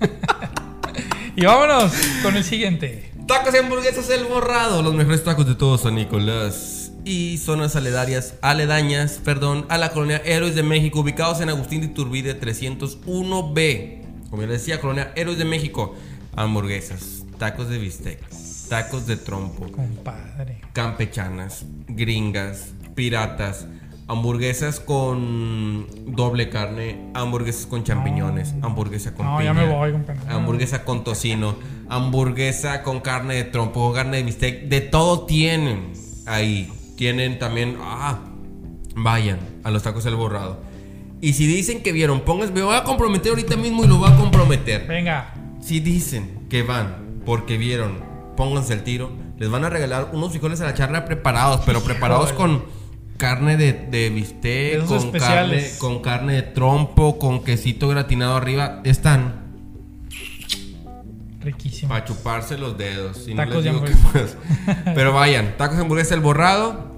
y 1.36 1.44
vámonos 1.44 1.92
con 2.22 2.36
el 2.36 2.44
siguiente. 2.44 3.10
Tacos 3.26 3.54
y 3.54 3.58
hamburguesas 3.58 4.08
El 4.10 4.24
Borrado, 4.24 4.82
los 4.82 4.94
mejores 4.94 5.22
tacos 5.22 5.46
de 5.46 5.54
todo 5.54 5.78
San 5.78 5.94
Nicolás. 5.94 6.79
Y 7.10 7.38
zonas 7.38 7.74
aledañas, 7.74 8.34
aledañas, 8.40 9.20
perdón, 9.24 9.66
a 9.68 9.78
la 9.78 9.90
colonia 9.90 10.22
Héroes 10.24 10.54
de 10.54 10.62
México, 10.62 11.00
ubicados 11.00 11.40
en 11.40 11.48
Agustín 11.48 11.80
de 11.80 11.88
Iturbide 11.88 12.40
301B. 12.40 14.02
Como 14.30 14.42
ya 14.42 14.48
les 14.48 14.60
decía, 14.60 14.80
colonia 14.80 15.10
Héroes 15.16 15.36
de 15.36 15.44
México. 15.44 15.96
Hamburguesas, 16.36 17.24
tacos 17.36 17.68
de 17.68 17.78
bistec, 17.78 18.20
tacos 18.68 19.08
de 19.08 19.16
trompo, 19.16 19.66
Compadre. 19.72 20.60
campechanas, 20.72 21.64
gringas, 21.88 22.74
piratas, 22.94 23.66
hamburguesas 24.06 24.78
con 24.78 25.88
doble 26.14 26.48
carne, 26.48 27.10
hamburguesas 27.14 27.66
con 27.66 27.82
champiñones, 27.82 28.54
hamburguesa 28.62 29.14
con 29.16 29.26
No, 29.26 29.38
piña, 29.38 29.52
ya 29.52 29.54
me 29.54 29.66
voy, 29.66 29.94
hamburguesa 30.28 30.84
con 30.84 31.02
tocino, 31.02 31.56
hamburguesa 31.88 32.84
con 32.84 33.00
carne 33.00 33.34
de 33.34 33.42
trompo, 33.42 33.92
carne 33.92 34.18
de 34.18 34.22
bistec, 34.22 34.68
de 34.68 34.80
todo 34.80 35.26
tienen 35.26 35.92
ahí. 36.26 36.72
Tienen 37.00 37.38
también, 37.38 37.78
ah, 37.80 38.18
vayan 38.94 39.38
a 39.64 39.70
los 39.70 39.82
tacos 39.82 40.04
del 40.04 40.16
borrado. 40.16 40.60
Y 41.22 41.32
si 41.32 41.46
dicen 41.46 41.82
que 41.82 41.92
vieron, 41.92 42.20
pónganse, 42.20 42.52
me 42.52 42.60
voy 42.60 42.76
a 42.76 42.84
comprometer 42.84 43.30
ahorita 43.30 43.56
mismo 43.56 43.86
y 43.86 43.88
lo 43.88 43.96
voy 43.96 44.10
a 44.12 44.16
comprometer. 44.16 44.86
Venga. 44.86 45.32
Si 45.62 45.80
dicen 45.80 46.46
que 46.50 46.62
van 46.62 47.22
porque 47.24 47.56
vieron, 47.56 48.04
pónganse 48.36 48.74
el 48.74 48.84
tiro, 48.84 49.12
les 49.38 49.48
van 49.48 49.64
a 49.64 49.70
regalar 49.70 50.10
unos 50.12 50.32
frijoles 50.32 50.60
a 50.60 50.66
la 50.66 50.74
charla 50.74 51.06
preparados, 51.06 51.62
pero 51.64 51.82
preparados 51.82 52.34
con 52.34 52.64
carne 53.16 53.56
de, 53.56 53.72
de 53.72 54.10
bistec, 54.10 54.84
con 54.84 55.10
carne, 55.10 55.70
con 55.78 56.02
carne 56.02 56.34
de 56.34 56.42
trompo, 56.42 57.18
con 57.18 57.42
quesito 57.42 57.88
gratinado 57.88 58.36
arriba. 58.36 58.82
Están 58.84 59.39
Riquísimo. 61.40 61.88
para 61.88 62.04
chuparse 62.04 62.58
los 62.58 62.76
dedos. 62.76 63.26
No 63.28 63.36
Tacos 63.36 63.54
les 63.56 63.64
de 63.64 63.70
hamburguesa. 63.70 64.36
Pero 64.94 65.12
vayan, 65.12 65.56
tacos 65.56 65.76
de 65.76 65.82
hamburguesa 65.82 66.14
el 66.14 66.20
borrado. 66.20 66.90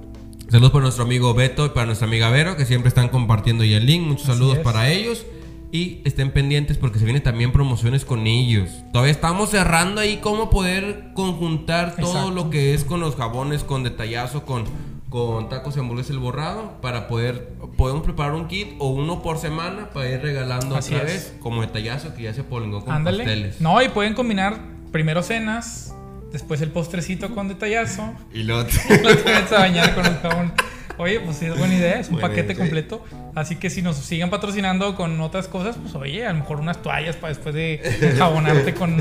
Saludos 0.49 0.73
para 0.73 0.83
nuestro 0.83 1.05
amigo 1.05 1.33
Beto 1.33 1.65
y 1.67 1.69
para 1.71 1.87
nuestra 1.87 2.07
amiga 2.07 2.29
Vero, 2.29 2.57
que 2.57 2.67
siempre 2.67 2.89
están 2.89 3.09
compartiendo 3.09 3.65
ya 3.65 3.79
el 3.79 3.87
link. 3.87 4.03
Muchos 4.07 4.29
Así 4.29 4.33
saludos 4.39 4.59
es. 4.59 4.65
para 4.65 4.91
ellos. 4.91 5.25
Y 5.71 6.03
estén 6.05 6.31
pendientes 6.33 6.77
porque 6.77 6.99
se 6.99 7.07
vienen 7.07 7.23
también 7.23 7.53
promociones 7.53 8.05
con 8.05 8.27
ellos. 8.27 8.69
Todavía 8.93 9.13
estamos 9.13 9.49
cerrando 9.49 10.03
ahí 10.03 10.19
cómo 10.19 10.51
poder 10.51 11.13
conjuntar 11.15 11.97
todo 11.97 12.11
Exacto. 12.11 12.31
lo 12.33 12.51
que 12.51 12.75
es 12.75 12.85
con 12.85 13.01
los 13.01 13.17
jabones, 13.17 13.65
con 13.65 13.83
detallazo, 13.83 14.45
con, 14.45 14.65
con 15.13 15.51
tacos 15.51 15.75
de 15.75 15.81
hamburguesa 15.83 16.13
el 16.15 16.19
borrado. 16.19 16.81
Para 16.81 17.07
poder, 17.07 17.51
podemos 17.77 18.03
preparar 18.03 18.33
un 18.33 18.49
kit 18.49 18.75
o 18.79 18.89
uno 18.89 19.23
por 19.23 19.37
semana 19.37 19.91
para 19.91 20.09
ir 20.09 20.23
regalando 20.23 20.75
Así 20.75 20.95
otra 20.95 21.07
es. 21.07 21.13
vez. 21.13 21.35
Como 21.39 21.61
detallazo 21.61 22.15
que 22.15 22.23
ya 22.23 22.35
se 22.35 22.43
polingó 22.43 22.83
con 22.83 22.95
Ándale. 22.95 23.19
pasteles. 23.19 23.61
No, 23.61 23.81
y 23.83 23.91
pueden 23.91 24.15
combinar 24.15 24.59
primero 24.91 25.23
cenas, 25.23 25.95
después 26.33 26.63
el 26.63 26.71
postrecito 26.71 27.35
con 27.35 27.49
detallazo, 27.49 28.15
Y 28.33 28.43
luego... 28.45 28.67
y 28.91 28.99
te 28.99 29.33
vas 29.33 29.53
a 29.53 29.59
bañar 29.59 29.95
con 29.95 30.07
un 30.07 30.17
jabón. 30.17 30.53
Oye, 30.99 31.21
pues 31.21 31.37
sí, 31.39 31.47
es 31.47 31.59
buena 31.59 31.75
idea, 31.75 31.99
es 31.99 32.09
un 32.09 32.19
paquete 32.19 32.55
completo. 32.55 33.05
Así 33.35 33.57
que 33.57 33.71
si 33.71 33.83
nos 33.83 33.97
siguen 33.97 34.31
patrocinando 34.31 34.95
con 34.95 35.21
otras 35.21 35.49
cosas, 35.49 35.77
pues 35.77 35.95
oye, 35.95 36.25
a 36.27 36.33
lo 36.33 36.39
mejor 36.41 36.61
unas 36.61 36.81
toallas 36.81 37.17
para 37.17 37.29
después 37.35 37.55
de 37.55 38.15
jabonarte 38.17 38.75
con, 38.75 38.97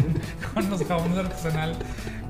con 0.54 0.70
los 0.70 0.84
jabones 0.86 1.18
artesanal. 1.18 1.76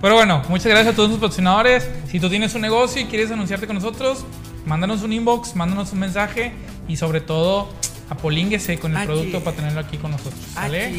Pero 0.02 0.15
bueno, 0.15 0.41
muchas 0.49 0.65
gracias 0.68 0.94
a 0.94 0.95
todos 0.95 1.10
nuestros 1.10 1.30
patrocinadores. 1.30 1.88
Si 2.10 2.19
tú 2.19 2.30
tienes 2.30 2.56
un 2.56 2.61
negocio 2.61 3.02
y 3.02 3.06
quieres 3.06 3.30
anunciarte 3.32 3.68
con 3.68 3.76
nosotros, 3.76 4.26
mándanos 4.65 5.03
un 5.03 5.14
inbox, 5.14 5.56
mándanos 5.56 5.94
un 5.94 5.99
mensaje 5.99 6.53
y 6.88 6.98
sobre 6.98 7.22
todo 7.22 7.69
apolínguese 8.10 8.80
con 8.80 8.91
el 8.91 8.98
Aquí 8.98 9.06
producto 9.07 9.38
es. 9.38 9.44
para 9.44 9.56
tenerlo 9.56 9.80
aquí 9.80 9.98
con 9.98 10.11
nosotros. 10.11 10.41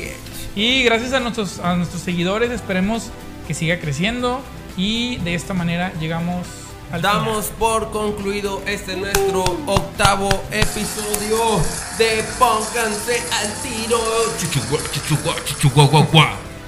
es. 0.03 0.17
Y 0.55 0.83
gracias 0.85 1.13
a 1.13 1.21
nuestros, 1.21 1.59
a 1.59 1.77
nuestros 1.77 2.03
seguidores, 2.03 2.51
esperemos 2.51 3.11
que 3.47 3.55
siga 3.55 3.81
creciendo 3.81 4.41
y 4.77 5.17
de 5.17 5.35
esta 5.35 5.53
manera 5.53 5.93
llegamos 6.01 6.47
al 6.93 7.03
Damos 7.03 7.47
por 7.59 7.91
concluido 7.91 8.63
este 8.67 8.97
nuestro 8.97 9.43
octavo 9.67 10.29
episodio 10.51 11.61
de 11.99 12.23
Pónganse 12.39 13.21
al 13.33 13.53
tiro. 13.63 13.99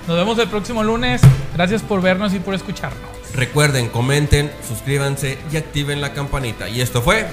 Nos 0.06 0.16
vemos 0.16 0.39
el 0.39 0.48
próximo 0.48 0.82
lunes. 0.82 1.22
Gracias 1.55 1.82
por 1.82 2.02
vernos 2.02 2.35
y 2.35 2.39
por 2.39 2.55
escucharnos. 2.55 3.01
Recuerden, 3.35 3.89
comenten, 3.89 4.51
suscríbanse 4.68 5.39
y 5.51 5.56
activen 5.56 6.01
la 6.01 6.12
campanita. 6.12 6.68
Y 6.68 6.81
esto 6.81 7.02
fue 7.02 7.26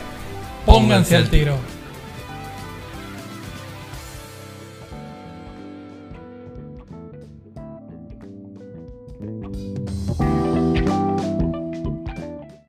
Pónganse 0.65 1.15
al 1.15 1.29
tiro. 1.29 1.57